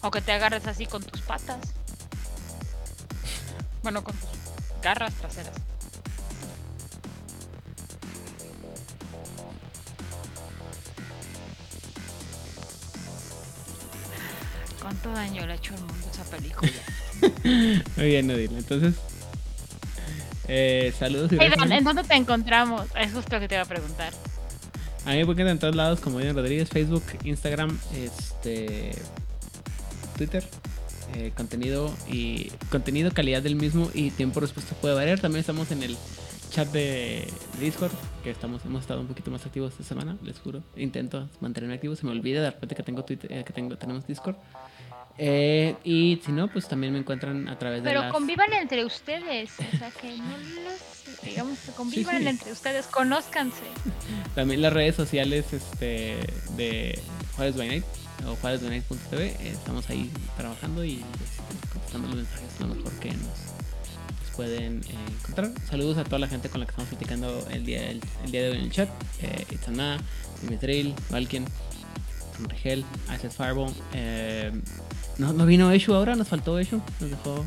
O 0.00 0.12
que 0.12 0.20
te 0.20 0.30
agarres 0.30 0.64
así 0.68 0.86
con 0.86 1.02
tus 1.02 1.22
patas. 1.22 1.58
Bueno, 3.82 4.04
con 4.04 4.14
tus 4.14 4.28
garras 4.80 5.12
traseras. 5.14 5.54
¿Cuánto 14.80 15.10
daño 15.10 15.46
le 15.46 15.52
ha 15.52 15.56
hecho 15.56 15.74
al 15.74 15.80
mundo 15.80 16.06
esa 16.12 16.24
película? 16.24 16.72
Muy 17.96 18.06
bien, 18.06 18.30
Odile. 18.30 18.56
Entonces, 18.56 18.94
eh, 20.50 20.92
saludos 20.98 21.32
y 21.32 21.36
Hey. 21.40 21.50
Don, 21.56 21.70
¿en 21.72 21.84
dónde 21.84 22.04
te 22.04 22.14
encontramos? 22.14 22.86
Es 22.98 23.12
justo 23.12 23.36
lo 23.36 23.40
que 23.40 23.48
te 23.48 23.54
iba 23.54 23.62
a 23.62 23.66
preguntar. 23.68 24.12
A 25.06 25.10
mí 25.10 25.14
me 25.16 25.20
encuentran 25.22 25.48
en 25.48 25.58
todos 25.58 25.74
lados 25.74 26.00
como 26.00 26.18
Diana 26.18 26.34
Rodríguez, 26.34 26.68
Facebook, 26.68 27.04
Instagram, 27.24 27.78
este, 27.96 28.90
Twitter. 30.16 30.44
eh, 31.14 31.32
contenido 31.36 31.92
y 32.08 32.50
contenido, 32.70 33.10
calidad 33.10 33.42
del 33.42 33.56
mismo 33.56 33.90
y 33.94 34.10
tiempo 34.10 34.36
de 34.40 34.46
respuesta 34.46 34.74
puede 34.80 34.94
variar. 34.94 35.18
También 35.20 35.40
estamos 35.40 35.70
en 35.72 35.82
el 35.82 35.96
chat 36.50 36.68
de 36.68 37.26
Discord, 37.60 37.92
que 38.22 38.30
estamos 38.30 38.64
hemos 38.64 38.82
estado 38.82 39.00
un 39.00 39.06
poquito 39.06 39.30
más 39.30 39.44
activos 39.46 39.72
esta 39.72 39.84
semana, 39.84 40.16
les 40.22 40.38
juro. 40.38 40.62
Intento 40.76 41.28
mantenerme 41.40 41.74
activo, 41.76 41.96
se 41.96 42.04
me 42.06 42.12
olvida 42.12 42.42
de 42.42 42.50
repente 42.50 42.74
que 42.74 42.82
tengo 42.82 43.04
Twitter, 43.04 43.32
eh, 43.32 43.44
que 43.44 43.52
tengo 43.52 43.76
tenemos 43.76 44.06
Discord. 44.06 44.36
Eh, 45.22 45.76
y 45.84 46.18
si 46.24 46.32
no, 46.32 46.48
pues 46.48 46.66
también 46.66 46.94
me 46.94 46.98
encuentran 46.98 47.46
a 47.48 47.58
través 47.58 47.82
de 47.82 47.90
Pero 47.90 48.10
convivan 48.10 48.54
entre 48.54 48.86
ustedes, 48.86 49.50
o 49.58 49.76
sea 49.76 49.90
que 49.90 50.16
no 50.16 50.38
los, 50.38 51.22
digamos 51.22 51.58
que 51.58 51.72
convivan 51.72 52.22
sí. 52.22 52.28
entre 52.28 52.52
ustedes, 52.52 52.86
conózcanse. 52.86 53.60
También 54.34 54.62
las 54.62 54.72
redes 54.72 54.94
sociales 54.94 55.52
este, 55.52 56.20
de 56.56 56.98
Juárez 57.36 57.54
by 57.54 57.68
Night 57.68 57.84
o 58.26 58.34
juárezbynight.tv. 58.36 59.26
eh, 59.26 59.36
Estamos 59.52 59.90
ahí 59.90 60.10
trabajando 60.38 60.86
y 60.86 60.94
este, 60.94 61.68
contestando 61.70 62.08
los 62.08 62.16
mensajes 62.16 62.60
lo 62.60 62.66
mejor 62.68 62.92
que 63.00 63.10
nos, 63.10 63.50
pueden 64.36 64.80
eh, 64.88 64.94
encontrar. 65.18 65.50
Saludos 65.68 65.98
a 65.98 66.04
toda 66.04 66.18
la 66.18 66.28
gente 66.28 66.48
con 66.48 66.60
la 66.60 66.66
que 66.66 66.70
estamos 66.70 66.88
platicando 66.88 67.46
el 67.50 67.66
día, 67.66 67.90
el, 67.90 68.00
el 68.24 68.30
día 68.30 68.42
de 68.44 68.50
hoy 68.52 68.56
en 68.56 68.64
el 68.64 68.70
chat. 68.70 68.88
Eh, 69.20 69.44
Itzana, 69.50 69.98
Dimitril, 70.40 70.94
Valken, 71.10 71.44
Rigel, 72.48 72.86
Access 73.08 73.36
Fireball. 73.36 73.74
Eh, 73.92 74.50
no, 75.20 75.32
no 75.32 75.46
vino 75.46 75.70
Eshu 75.70 75.94
ahora, 75.94 76.16
nos 76.16 76.28
faltó 76.28 76.58
Eshu. 76.58 76.80
Nos 77.00 77.10
dejó, 77.10 77.46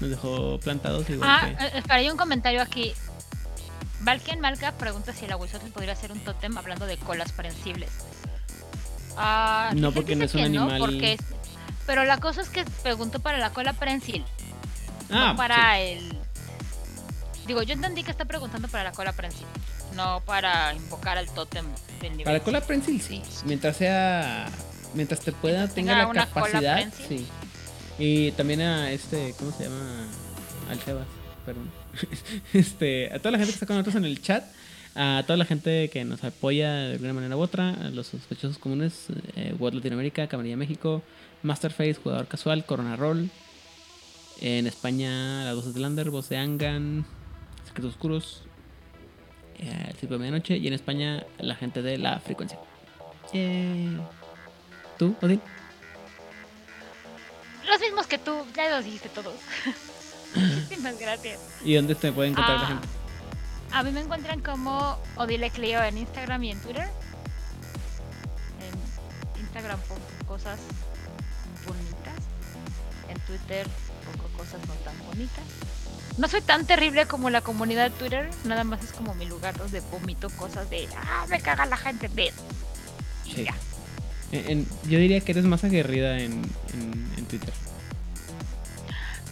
nos 0.00 0.10
dejó 0.10 0.58
plantados 0.60 1.08
igual 1.10 1.28
Ah, 1.30 1.46
que... 1.58 1.64
eh, 1.64 1.70
espera, 1.76 1.94
hay 1.96 2.10
un 2.10 2.16
comentario 2.16 2.60
aquí. 2.62 2.92
Valken 4.00 4.40
Malka 4.40 4.72
pregunta 4.72 5.12
si 5.12 5.24
el 5.26 5.32
aguizotl 5.32 5.68
podría 5.70 5.94
ser 5.94 6.10
un 6.12 6.18
tótem 6.20 6.56
hablando 6.58 6.86
de 6.86 6.96
colas 6.98 7.30
prensibles. 7.32 7.90
Ah, 9.16 9.70
No, 9.74 9.92
porque 9.92 10.16
no 10.16 10.24
es 10.24 10.34
un 10.34 10.40
que 10.40 10.46
animal- 10.46 10.78
porque 10.80 11.12
es- 11.14 11.20
Pero 11.86 12.04
la 12.04 12.18
cosa 12.18 12.40
es 12.40 12.48
que 12.48 12.64
preguntó 12.82 13.20
para 13.20 13.38
la 13.38 13.50
cola 13.50 13.72
prensil, 13.72 14.24
Ah, 15.10 15.30
no 15.32 15.36
para 15.36 15.78
el... 15.80 16.16
Digo, 17.46 17.62
yo 17.62 17.74
entendí 17.74 18.02
que 18.04 18.10
está 18.12 18.24
preguntando 18.24 18.68
para 18.68 18.84
la 18.84 18.92
cola 18.92 19.12
prensil, 19.12 19.46
no 19.94 20.20
para 20.24 20.72
invocar 20.74 21.18
al 21.18 21.28
tótem 21.28 21.66
del 22.00 22.12
nivel 22.12 22.24
Para 22.24 22.40
cola 22.40 22.58
cinco. 22.60 22.66
prensil, 22.68 23.02
sí. 23.02 23.22
Mientras 23.44 23.76
sea. 23.76 24.46
Mientras 24.94 25.20
te 25.20 25.32
pueda, 25.32 25.68
tenga 25.68 25.94
tenga 25.94 26.12
la 26.12 26.26
capacidad. 26.26 26.92
Sí. 27.08 27.26
Y 27.98 28.32
también 28.32 28.60
a 28.60 28.92
este. 28.92 29.34
¿Cómo 29.38 29.52
se 29.52 29.64
llama? 29.64 30.06
Al 30.70 30.80
Sebas, 30.80 31.06
perdón. 31.44 31.70
este, 32.52 33.12
a 33.12 33.18
toda 33.18 33.32
la 33.32 33.38
gente 33.38 33.52
que 33.52 33.56
está 33.56 33.66
con 33.66 33.76
nosotros 33.76 33.96
en 33.96 34.04
el 34.04 34.20
chat. 34.20 34.44
A 34.94 35.24
toda 35.26 35.38
la 35.38 35.46
gente 35.46 35.88
que 35.88 36.04
nos 36.04 36.22
apoya 36.22 36.74
de 36.74 36.92
alguna 36.94 37.14
manera 37.14 37.36
u 37.36 37.40
otra. 37.40 37.70
A 37.70 37.90
los 37.90 38.08
sospechosos 38.08 38.58
comunes. 38.58 39.06
Eh, 39.36 39.54
World 39.58 39.76
Latinoamérica, 39.76 40.26
Camarilla 40.26 40.56
México. 40.56 41.02
Masterface, 41.42 41.94
Jugador 41.94 42.28
Casual, 42.28 42.64
Corona 42.64 42.96
Roll. 42.96 43.30
En 44.40 44.66
España, 44.66 45.44
las 45.44 45.54
voces 45.54 45.74
de 45.74 45.80
Lander, 45.80 46.10
voz 46.10 46.28
de 46.28 46.36
Angan. 46.36 47.06
Secretos 47.66 47.92
Oscuros. 47.92 48.42
Eh, 49.58 49.86
el 49.88 49.96
tipo 49.96 50.14
de 50.14 50.18
medianoche. 50.18 50.56
Y 50.56 50.66
en 50.66 50.74
España, 50.74 51.24
la 51.38 51.54
gente 51.54 51.82
de 51.82 51.98
la 51.98 52.20
frecuencia. 52.20 52.58
Eh, 53.32 53.96
¿Tú, 55.02 55.16
Odín? 55.20 55.42
Los 57.66 57.80
mismos 57.80 58.06
que 58.06 58.18
tú, 58.18 58.46
ya 58.54 58.68
los 58.70 58.84
dijiste 58.84 59.08
todos. 59.08 59.34
Muchísimas 60.36 60.96
gracias. 60.96 61.40
¿Y 61.64 61.74
dónde 61.74 61.96
te 61.96 62.12
puede 62.12 62.28
encontrar 62.28 62.58
la 62.60 62.64
Ah, 62.64 62.68
gente? 62.68 62.88
A 63.72 63.82
mí 63.82 63.90
me 63.90 64.00
encuentran 64.02 64.38
como 64.42 64.96
Odile 65.16 65.50
Clio 65.50 65.82
en 65.82 65.98
Instagram 65.98 66.44
y 66.44 66.50
en 66.52 66.60
Twitter. 66.60 66.88
En 68.60 69.40
Instagram 69.40 69.80
pongo 69.88 70.00
cosas 70.28 70.60
bonitas. 71.66 72.14
En 73.08 73.18
Twitter 73.22 73.66
pongo 74.06 74.28
cosas 74.38 74.60
no 74.68 74.74
tan 74.84 74.96
bonitas. 75.08 75.44
No 76.16 76.28
soy 76.28 76.42
tan 76.42 76.64
terrible 76.64 77.06
como 77.06 77.28
la 77.28 77.40
comunidad 77.40 77.90
de 77.90 77.96
Twitter, 77.98 78.30
nada 78.44 78.62
más 78.62 78.84
es 78.84 78.92
como 78.92 79.14
mi 79.16 79.26
lugar 79.26 79.56
donde 79.58 79.80
vomito 79.80 80.30
cosas 80.30 80.70
de 80.70 80.88
ah, 80.96 81.26
me 81.28 81.40
caga 81.40 81.66
la 81.66 81.76
gente 81.76 82.06
de 82.06 82.32
Sí. 83.24 83.42
ya. 83.44 83.54
En- 84.32 84.66
yo 84.88 84.98
diría 84.98 85.20
que 85.20 85.32
eres 85.32 85.44
más 85.44 85.62
aguerrida 85.64 86.18
en, 86.18 86.32
en, 86.72 87.12
en 87.18 87.24
Twitter. 87.26 87.52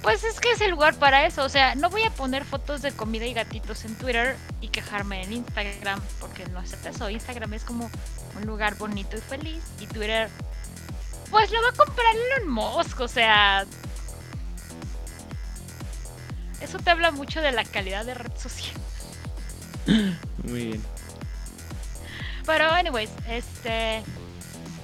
Pues 0.03 0.25
es 0.25 0.41
que 0.41 0.51
es 0.53 0.61
el 0.63 0.71
lugar 0.71 0.95
para 0.95 1.27
eso, 1.27 1.45
o 1.45 1.49
sea, 1.51 1.75
no 1.75 1.91
voy 1.91 2.03
a 2.05 2.11
poner 2.11 2.45
fotos 2.47 2.81
de 2.81 2.91
comida 2.93 3.27
y 3.27 3.35
gatitos 3.35 3.85
en 3.85 3.95
Twitter 3.97 4.35
y 4.63 4.69
quejarme 4.69 5.23
en 5.23 5.33
Instagram, 5.35 6.01
porque 6.21 6.47
no 6.47 6.61
es 6.61 6.73
eso, 6.73 7.11
Instagram 7.11 7.53
es 7.53 7.65
como 7.65 7.91
un 8.37 8.47
lugar 8.47 8.77
bonito 8.77 9.19
y 9.19 9.21
feliz 9.21 9.63
y 9.79 9.87
Twitter 9.87 10.31
pues 11.31 11.51
lo 11.53 11.63
va 11.63 11.69
a 11.69 11.73
comprar 11.73 12.07
Elon 12.39 12.49
Musk, 12.51 12.99
o 13.01 13.09
sea, 13.09 13.67
eso 16.61 16.79
te 16.79 16.91
habla 16.91 17.11
mucho 17.11 17.41
de 17.41 17.53
la 17.53 17.65
calidad 17.65 18.05
de 18.05 18.15
red 18.15 18.33
social. 18.39 18.75
Muy 20.45 20.65
bien. 20.67 20.83
Pero 22.47 22.71
anyways, 22.71 23.11
este 23.29 24.03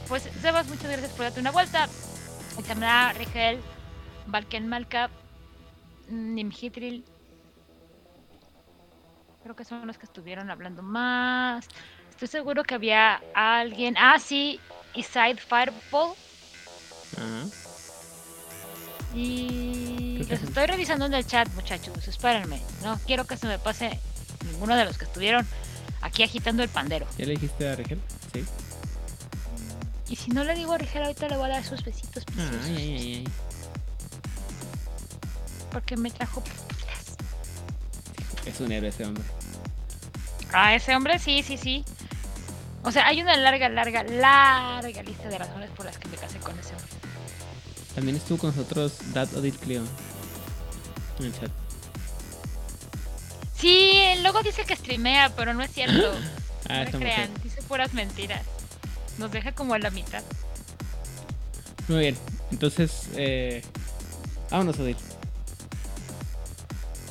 pues 0.09 0.29
Sebas, 0.41 0.67
muchas 0.69 0.91
gracias 0.91 1.11
por 1.13 1.25
darte 1.25 1.41
una 1.41 1.51
vuelta. 1.51 1.89
Itamara, 2.59 3.13
Rigel, 3.13 3.61
Valken 4.27 4.69
Malka, 4.69 5.11
Nimhitril. 6.09 7.05
Creo 9.43 9.55
que 9.55 9.65
son 9.65 9.87
los 9.87 9.99
que 9.99 10.07
estuvieron 10.07 10.51
hablando 10.51 10.83
más. 10.83 11.69
Estoy 12.11 12.29
seguro 12.29 12.63
que 12.65 12.75
había 12.75 13.23
alguien. 13.35 13.95
Ah, 13.99 14.19
sí, 14.19 14.59
Iside 14.95 15.37
Fireball. 15.37 16.15
Ajá. 17.17 17.67
Y 19.15 20.27
los 20.29 20.43
estoy 20.43 20.67
revisando 20.67 21.07
en 21.07 21.15
el 21.15 21.27
chat, 21.27 21.49
muchachos. 21.55 22.07
Espérenme. 22.07 22.61
No 22.83 22.99
quiero 23.07 23.25
que 23.27 23.37
se 23.37 23.47
me 23.47 23.59
pase 23.59 23.99
ninguno 24.45 24.77
de 24.77 24.85
los 24.85 24.99
que 24.99 25.05
estuvieron 25.05 25.47
aquí 26.03 26.23
agitando 26.23 26.63
el 26.63 26.69
pandero. 26.69 27.07
¿Ya 27.17 27.25
le 27.25 27.33
dijiste 27.33 27.69
a 27.69 27.77
Rigel? 27.77 28.01
Sí. 28.33 28.45
Y 30.09 30.17
si 30.17 30.31
no 30.31 30.45
le 30.45 30.55
digo 30.55 30.73
a 30.73 30.79
Rigel, 30.79 31.03
ahorita 31.03 31.29
le 31.29 31.37
voy 31.37 31.47
a 31.47 31.55
dar 31.55 31.65
sus 31.65 31.83
besitos 31.83 32.25
preciosos. 32.25 32.67
Ay, 32.67 32.77
ay, 32.77 33.15
ay. 33.15 33.29
Porque 35.73 35.97
me 35.97 36.11
trajo. 36.11 36.43
Es 38.45 38.61
un 38.61 38.71
héroe 38.71 38.89
ese 38.89 39.05
hombre. 39.05 39.25
Ah, 40.53 40.75
ese 40.75 40.95
hombre, 40.95 41.19
sí, 41.19 41.43
sí, 41.43 41.57
sí. 41.57 41.85
O 42.85 42.93
sea, 42.93 43.07
hay 43.09 43.21
una 43.21 43.37
larga, 43.37 43.69
larga, 43.69 44.05
larga 44.05 45.03
lista 45.03 45.29
de 45.29 45.39
razones 45.39 45.71
por 45.71 45.87
las 45.87 45.99
que 45.99 46.09
me 46.09 46.17
casé 46.17 46.39
con 46.39 46.57
ese 46.59 46.71
hombre. 46.71 46.89
También 47.97 48.17
estuvo 48.17 48.39
con 48.39 48.51
nosotros 48.51 49.13
Dad 49.13 49.35
Odit 49.35 49.57
Clio. 49.59 49.83
En 51.19 51.27
el 51.27 51.33
chat. 51.33 51.51
Sí, 53.59 54.01
luego 54.23 54.43
dice 54.43 54.65
que 54.65 54.77
streamea, 54.77 55.35
pero 55.35 55.53
no 55.53 55.63
es 55.63 55.73
cierto. 55.73 56.13
Ah, 56.69 56.85
no 56.91 56.99
crean, 56.99 57.31
dice 57.45 57.63
puras 57.63 57.95
mentiras. 57.95 58.43
Nos 59.19 59.31
deja 59.31 59.53
como 59.53 59.75
a 59.75 59.79
la 59.79 59.91
mitad. 59.91 60.23
Muy 61.89 61.99
bien. 62.01 62.19
Entonces, 62.51 63.09
eh, 63.17 63.63
vámonos, 64.51 64.79
Odil. 64.79 64.97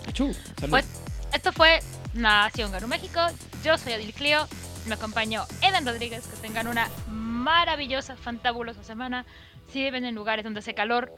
Achú, 0.08 0.34
salud. 0.60 0.70
Pues 0.72 0.86
esto 1.34 1.52
fue 1.52 1.80
Nación 2.14 2.72
Garú 2.72 2.88
México. 2.88 3.20
Yo 3.64 3.78
soy 3.78 3.94
Adil 3.94 4.14
Clio. 4.14 4.48
Me 4.86 4.96
acompañó 4.96 5.46
Eden 5.62 5.86
Rodríguez. 5.86 6.26
Que 6.28 6.38
tengan 6.38 6.68
una 6.68 6.90
maravillosa, 7.10 8.16
fantabulosa 8.16 8.84
semana. 8.84 9.26
Si 9.72 9.82
viven 9.82 10.06
en 10.06 10.14
lugares 10.16 10.44
donde 10.44 10.60
hace 10.60 10.74
calor, 10.76 11.12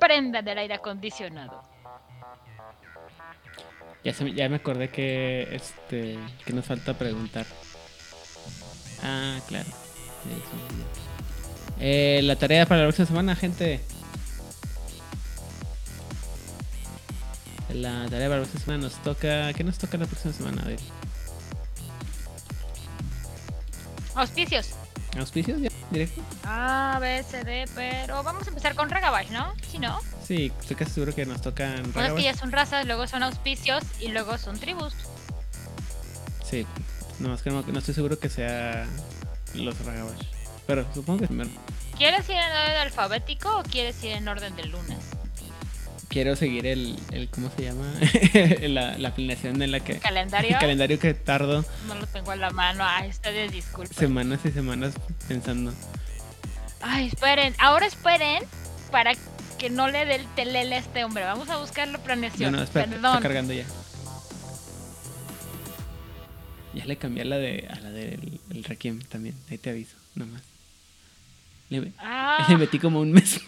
prendan 0.00 0.44
del 0.44 0.58
aire 0.58 0.74
acondicionado. 0.74 1.62
Ya, 4.04 4.12
se 4.12 4.24
me- 4.24 4.34
ya 4.34 4.48
me 4.50 4.56
acordé 4.56 4.90
que 4.90 5.48
este 5.54 6.18
que 6.44 6.52
nos 6.52 6.66
falta 6.66 6.92
preguntar. 6.92 7.46
Ah, 9.02 9.38
claro. 9.48 9.68
Eh, 11.80 12.20
la 12.22 12.36
tarea 12.36 12.66
para 12.66 12.80
la 12.82 12.86
próxima 12.86 13.06
semana, 13.06 13.36
gente. 13.36 13.80
La 17.72 18.06
tarea 18.08 18.28
para 18.28 18.40
la 18.40 18.46
próxima 18.46 18.60
semana 18.64 18.82
nos 18.84 18.94
toca. 19.02 19.52
¿Qué 19.52 19.64
nos 19.64 19.78
toca 19.78 19.98
la 19.98 20.06
próxima 20.06 20.32
semana? 20.32 20.62
A 20.62 20.66
ver. 20.66 20.80
Auspicios. 24.14 24.70
¿Auspicios 25.18 25.60
ya? 25.60 25.70
¿Directo? 25.90 26.22
A, 26.44 26.98
B, 27.00 27.22
C, 27.28 27.44
D, 27.44 27.66
pero 27.74 28.22
vamos 28.22 28.46
a 28.46 28.48
empezar 28.50 28.74
con 28.74 28.88
Ragabash, 28.90 29.30
¿no? 29.30 29.52
Si 29.70 29.78
no, 29.78 30.00
Sí, 30.26 30.50
estoy 30.60 30.76
casi 30.76 30.92
seguro 30.92 31.14
que 31.14 31.26
nos 31.26 31.40
tocan. 31.40 31.74
pues 31.74 31.86
es 31.88 31.94
Ragabash. 31.94 32.16
que 32.16 32.22
ya 32.24 32.34
son 32.36 32.50
razas, 32.52 32.86
luego 32.86 33.06
son 33.06 33.22
auspicios 33.22 33.84
y 34.00 34.08
luego 34.08 34.38
son 34.38 34.58
tribus. 34.58 34.92
Sí, 36.48 36.66
nomás 37.20 37.42
que 37.42 37.50
no, 37.50 37.62
no 37.62 37.78
estoy 37.78 37.94
seguro 37.94 38.18
que 38.18 38.28
sea 38.28 38.86
los 39.54 39.78
Ragabash. 39.84 40.20
Pero 40.66 40.86
supongo 40.94 41.20
que 41.20 41.26
primero. 41.26 41.50
¿Quieres 41.96 42.28
ir 42.28 42.36
en 42.36 42.50
orden 42.50 42.76
alfabético 42.82 43.58
o 43.58 43.62
quieres 43.62 44.02
ir 44.02 44.12
en 44.12 44.26
orden 44.28 44.54
de 44.56 44.64
lunes? 44.64 44.98
Quiero 46.08 46.36
seguir 46.36 46.66
el, 46.66 46.96
el 47.10 47.28
¿cómo 47.28 47.50
se 47.56 47.64
llama? 47.64 47.86
la, 48.68 48.96
la 48.98 49.14
planeación 49.14 49.60
en 49.62 49.72
la 49.72 49.80
que... 49.80 49.98
¿Calendario? 49.98 50.50
El 50.50 50.58
calendario 50.58 50.98
que 50.98 51.12
tardo 51.12 51.64
No 51.88 51.94
lo 51.96 52.06
tengo 52.06 52.32
en 52.32 52.40
la 52.40 52.50
mano. 52.50 52.84
Ay, 52.86 53.08
ustedes 53.10 53.50
disculpen. 53.52 53.96
semanas 53.96 54.40
y 54.44 54.50
semanas 54.52 54.94
pensando. 55.26 55.72
Ay, 56.80 57.06
esperen. 57.08 57.54
Ahora 57.58 57.86
esperen 57.86 58.44
para 58.92 59.12
que 59.58 59.70
no 59.70 59.88
le 59.88 60.04
dé 60.06 60.16
el 60.16 60.26
telele 60.34 60.76
a 60.76 60.78
este 60.78 61.04
hombre. 61.04 61.24
Vamos 61.24 61.48
a 61.48 61.56
buscar 61.56 61.88
la 61.88 61.98
No, 61.98 62.04
planeación. 62.04 62.52
no, 62.52 62.62
espera, 62.62 62.84
está 62.84 62.96
Perdón. 62.96 63.22
cargando 63.22 63.52
ya. 63.54 63.64
Ya 66.74 66.84
le 66.86 66.96
cambié 66.96 67.22
a 67.22 67.26
la 67.26 67.38
de 67.38 67.68
a 67.70 67.80
la 67.80 67.90
del 67.90 68.40
el 68.50 68.64
Requiem 68.64 69.00
también, 69.02 69.34
ahí 69.50 69.58
te 69.58 69.70
aviso, 69.70 69.96
nomás. 70.14 70.42
Le, 71.70 71.92
Ah, 71.98 72.46
le 72.48 72.56
metí 72.56 72.78
como 72.78 73.00
un 73.00 73.12
mes 73.12 73.40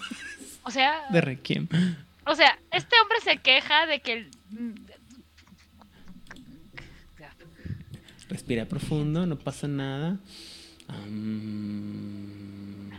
o 0.62 0.70
sea, 0.70 1.06
de 1.10 1.20
Requiem. 1.20 1.68
o 2.24 2.34
sea, 2.34 2.58
este 2.70 2.96
hombre 3.02 3.18
se 3.22 3.38
queja 3.38 3.86
de 3.86 4.00
que 4.00 4.12
el- 4.12 4.30
Respira 8.28 8.64
profundo, 8.66 9.24
no 9.26 9.38
pasa 9.38 9.68
nada. 9.68 10.18
Am, 10.88 12.90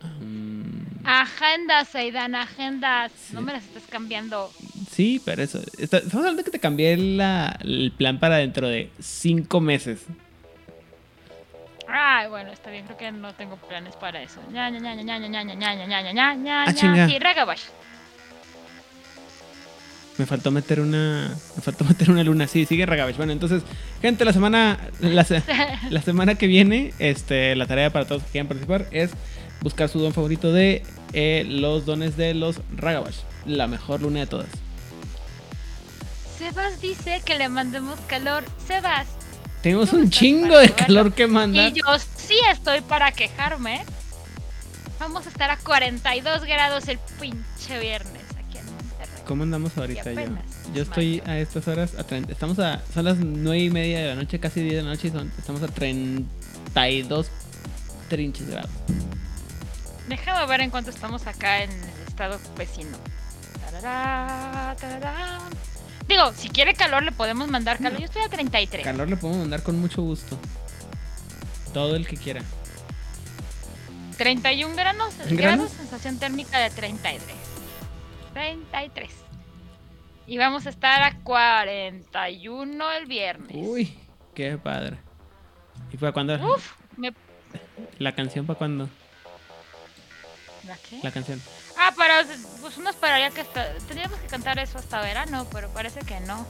am, 0.00 0.84
agendas, 1.04 1.94
Aidan, 1.94 2.34
agendas. 2.34 3.12
No 3.32 3.42
me 3.42 3.52
las 3.52 3.64
estás 3.64 3.84
cambiando. 3.88 4.52
Sí, 4.96 5.20
pero 5.24 5.42
eso. 5.42 5.60
está- 5.78 5.98
estamos 5.98 6.14
hablando 6.16 6.38
de 6.38 6.44
que 6.44 6.50
te 6.50 6.58
cambié 6.58 6.96
la- 6.96 7.58
el 7.62 7.92
plan 7.96 8.18
para 8.18 8.36
dentro 8.36 8.66
de 8.68 8.90
cinco 9.00 9.60
meses. 9.60 10.00
Ay, 11.88 12.28
bueno, 12.28 12.50
está 12.50 12.70
bien, 12.70 12.84
creo 12.84 12.96
que 12.96 13.12
no 13.12 13.32
tengo 13.34 13.56
planes 13.56 13.94
para 13.96 14.20
eso. 14.22 14.40
ña, 14.52 14.68
ña, 14.70 14.80
ña, 14.80 14.94
ña, 14.94 15.04
ña, 15.04 15.18
ña, 15.18 15.28
ña, 15.28 15.44
ña, 15.44 15.74
ña, 15.74 15.86
ña, 15.86 15.86
ña, 15.86 16.12
ña, 16.12 16.34
ña, 16.34 16.62
Ah, 16.62 16.66
ña. 16.66 16.74
chinga. 16.74 17.08
Sí, 17.08 17.18
Ragabash. 17.18 17.62
Me 20.18 20.24
faltó 20.24 20.50
meter 20.50 20.80
una. 20.80 21.28
Me 21.56 21.62
faltó 21.62 21.84
meter 21.84 22.10
una 22.10 22.24
luna. 22.24 22.46
Sí, 22.48 22.64
sigue 22.64 22.86
Ragabash. 22.86 23.16
Bueno, 23.18 23.32
entonces, 23.32 23.62
gente, 24.00 24.24
la 24.24 24.32
semana. 24.32 24.78
La, 25.00 25.24
se- 25.24 25.42
la 25.90 26.00
semana 26.02 26.34
que 26.36 26.46
viene, 26.46 26.92
este, 26.98 27.54
la 27.54 27.66
tarea 27.66 27.90
para 27.90 28.06
todos 28.06 28.22
que 28.24 28.30
quieran 28.30 28.48
participar 28.48 28.86
es 28.92 29.10
buscar 29.60 29.88
su 29.90 29.98
don 30.00 30.12
favorito 30.14 30.52
de 30.52 30.82
eh, 31.12 31.44
los 31.46 31.84
dones 31.86 32.16
de 32.16 32.32
los 32.34 32.60
Ragabash. 32.76 33.18
La 33.44 33.66
mejor 33.68 34.00
luna 34.02 34.20
de 34.20 34.26
todas. 34.26 34.48
Sebas 36.38 36.80
dice 36.80 37.22
que 37.24 37.36
le 37.38 37.48
mandemos 37.48 37.98
calor. 38.06 38.44
Sebas, 38.66 39.06
Tenemos 39.62 39.90
¿Tú 39.90 39.96
un 39.96 40.10
chingo 40.10 40.58
de 40.58 40.70
calor 40.70 41.12
que 41.12 41.26
mandar. 41.26 41.72
Y 41.72 41.80
yo 41.80 41.84
sí 42.16 42.36
estoy 42.50 42.82
para 42.82 43.12
quejarme. 43.12 43.84
Vamos 45.00 45.26
a 45.26 45.28
estar 45.28 45.50
a 45.50 45.56
42 45.58 46.44
grados 46.44 46.88
el 46.88 46.98
pinche 47.20 47.78
viernes 47.78 48.22
aquí 48.38 48.58
en 48.58 48.66
Monterrey. 48.66 49.22
¿Cómo 49.26 49.42
andamos 49.42 49.76
ahorita 49.76 50.12
yo? 50.12 50.20
Yo 50.74 50.82
es 50.82 50.88
estoy 50.88 51.22
a 51.26 51.38
estas 51.38 51.68
horas, 51.68 51.94
a 51.98 52.04
30 52.04 52.32
estamos 52.32 52.58
a, 52.58 52.82
son 52.92 53.04
las 53.04 53.18
9 53.18 53.58
y 53.58 53.70
media 53.70 54.00
de 54.00 54.06
la 54.08 54.14
noche, 54.14 54.38
casi 54.38 54.60
10 54.60 54.76
de 54.76 54.82
la 54.82 54.90
noche, 54.90 55.08
y 55.08 55.10
son, 55.10 55.32
estamos 55.38 55.62
a 55.62 55.68
32 55.68 57.26
trinches 58.08 58.48
grados. 58.48 58.70
Déjame 60.08 60.46
ver 60.46 60.60
en 60.60 60.70
cuánto 60.70 60.90
estamos 60.90 61.26
acá 61.26 61.62
en 61.62 61.70
el 61.70 62.06
estado 62.06 62.38
vecino. 62.56 62.96
Tarará, 63.64 64.76
tarará. 64.80 65.40
Digo, 66.08 66.32
si 66.32 66.48
quiere 66.48 66.74
calor 66.74 67.02
le 67.02 67.12
podemos 67.12 67.48
mandar 67.48 67.78
calor. 67.78 67.98
Yo 67.98 68.04
estoy 68.06 68.22
a 68.22 68.28
33. 68.28 68.84
Calor 68.84 69.08
le 69.08 69.16
podemos 69.16 69.40
mandar 69.40 69.62
con 69.62 69.78
mucho 69.80 70.02
gusto. 70.02 70.38
Todo 71.72 71.96
el 71.96 72.06
que 72.06 72.16
quiera. 72.16 72.42
31 74.16 74.74
grados, 74.76 75.14
¿Granos? 75.18 75.36
grados, 75.36 75.70
sensación 75.72 76.18
térmica 76.18 76.58
de 76.58 76.70
33. 76.70 77.36
33. 78.32 79.10
Y 80.26 80.38
vamos 80.38 80.66
a 80.66 80.70
estar 80.70 81.02
a 81.02 81.18
41 81.20 82.92
el 82.92 83.06
viernes. 83.06 83.50
Uy, 83.52 83.98
qué 84.34 84.56
padre. 84.58 84.98
¿Y 85.92 85.96
para 85.96 86.12
cuándo? 86.12 86.34
Uf, 86.34 86.72
me... 86.96 87.12
¿La 87.98 88.14
canción 88.14 88.46
para 88.46 88.58
cuándo? 88.58 88.88
¿La 90.66 90.76
qué? 90.78 90.98
La 91.02 91.10
canción. 91.10 91.40
Ah, 91.78 91.92
para, 91.96 92.24
pues 92.60 92.76
uno 92.78 92.90
esperaría 92.90 93.30
que 93.30 93.42
hasta... 93.42 93.72
Tendríamos 93.86 94.18
que 94.20 94.26
cantar 94.28 94.58
eso 94.58 94.78
hasta 94.78 95.00
verano, 95.00 95.46
pero 95.52 95.68
parece 95.70 96.00
que 96.00 96.18
no. 96.20 96.46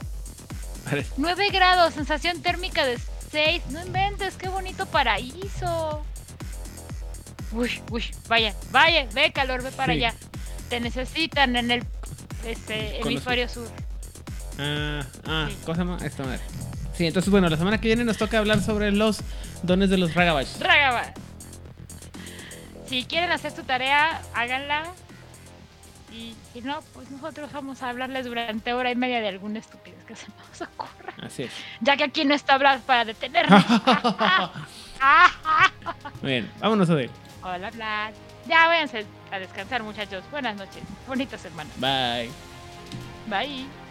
Parece- 0.85 1.11
9 1.17 1.49
grados, 1.51 1.93
sensación 1.93 2.41
térmica 2.41 2.85
de 2.85 2.97
6. 3.31 3.63
No 3.71 3.85
inventes, 3.85 4.35
qué 4.35 4.47
bonito 4.47 4.85
paraíso. 4.85 6.05
Uy, 7.51 7.81
uy, 7.91 8.03
vaya, 8.27 8.53
vaya, 8.71 9.05
ve 9.13 9.31
calor, 9.31 9.63
ve 9.63 9.71
para 9.71 9.93
Sí. 9.93 9.99
allá. 10.03 10.15
Te 10.69 10.79
necesitan 10.79 11.55
en 11.55 11.71
el 11.71 11.83
este, 12.45 12.75
Con 12.75 12.97
los- 12.99 13.07
hemisferio 13.07 13.49
sur. 13.49 13.67
Ah, 14.59 15.05
ah, 15.25 15.47
Sí. 15.49 15.57
cosa 15.65 15.83
más. 15.83 16.01
Esta 16.03 16.23
madre. 16.23 16.39
Sí, 16.97 17.05
entonces 17.05 17.29
bueno, 17.29 17.47
la 17.49 17.57
semana 17.57 17.79
que 17.79 17.87
viene 17.89 18.03
nos 18.03 18.17
toca 18.17 18.37
hablar 18.39 18.61
sobre 18.61 18.91
los 18.91 19.19
dones 19.63 19.89
de 19.89 19.97
los 19.97 20.13
Ragabash. 20.15 20.57
Ragaba. 20.59 21.13
Si 22.87 23.03
quieren 23.05 23.31
hacer 23.31 23.51
su 23.55 23.63
tarea, 23.63 24.21
háganla. 24.33 24.83
Y 26.17 26.35
si 26.51 26.61
no, 26.61 26.79
pues 26.93 27.11
nosotros 27.11 27.51
vamos 27.51 27.83
a 27.83 27.89
hablarles 27.89 28.25
durante 28.25 28.73
hora 28.73 28.89
y 28.89 28.95
media 28.95 29.21
de 29.21 29.27
alguna 29.27 29.59
estupidez 29.59 30.03
que 30.05 30.15
se 30.15 30.25
nos 30.29 30.61
ocurra. 30.61 31.13
Así 31.21 31.43
es. 31.43 31.51
Ya 31.81 31.95
que 31.95 32.05
aquí 32.05 32.25
no 32.25 32.33
está 32.33 32.57
Blas 32.57 32.81
para 32.81 33.05
detenernos. 33.05 33.63
Muy 36.21 36.31
bien, 36.31 36.51
vámonos 36.59 36.89
Ode. 36.89 37.11
Hola, 37.43 37.69
Blas. 37.69 38.15
Ya 38.47 38.67
váyanse 38.67 39.05
a 39.31 39.37
descansar, 39.37 39.83
muchachos. 39.83 40.23
Buenas 40.31 40.55
noches. 40.55 40.81
Bonita 41.07 41.37
semana. 41.37 41.69
Bye. 41.77 42.31
Bye. 43.27 43.86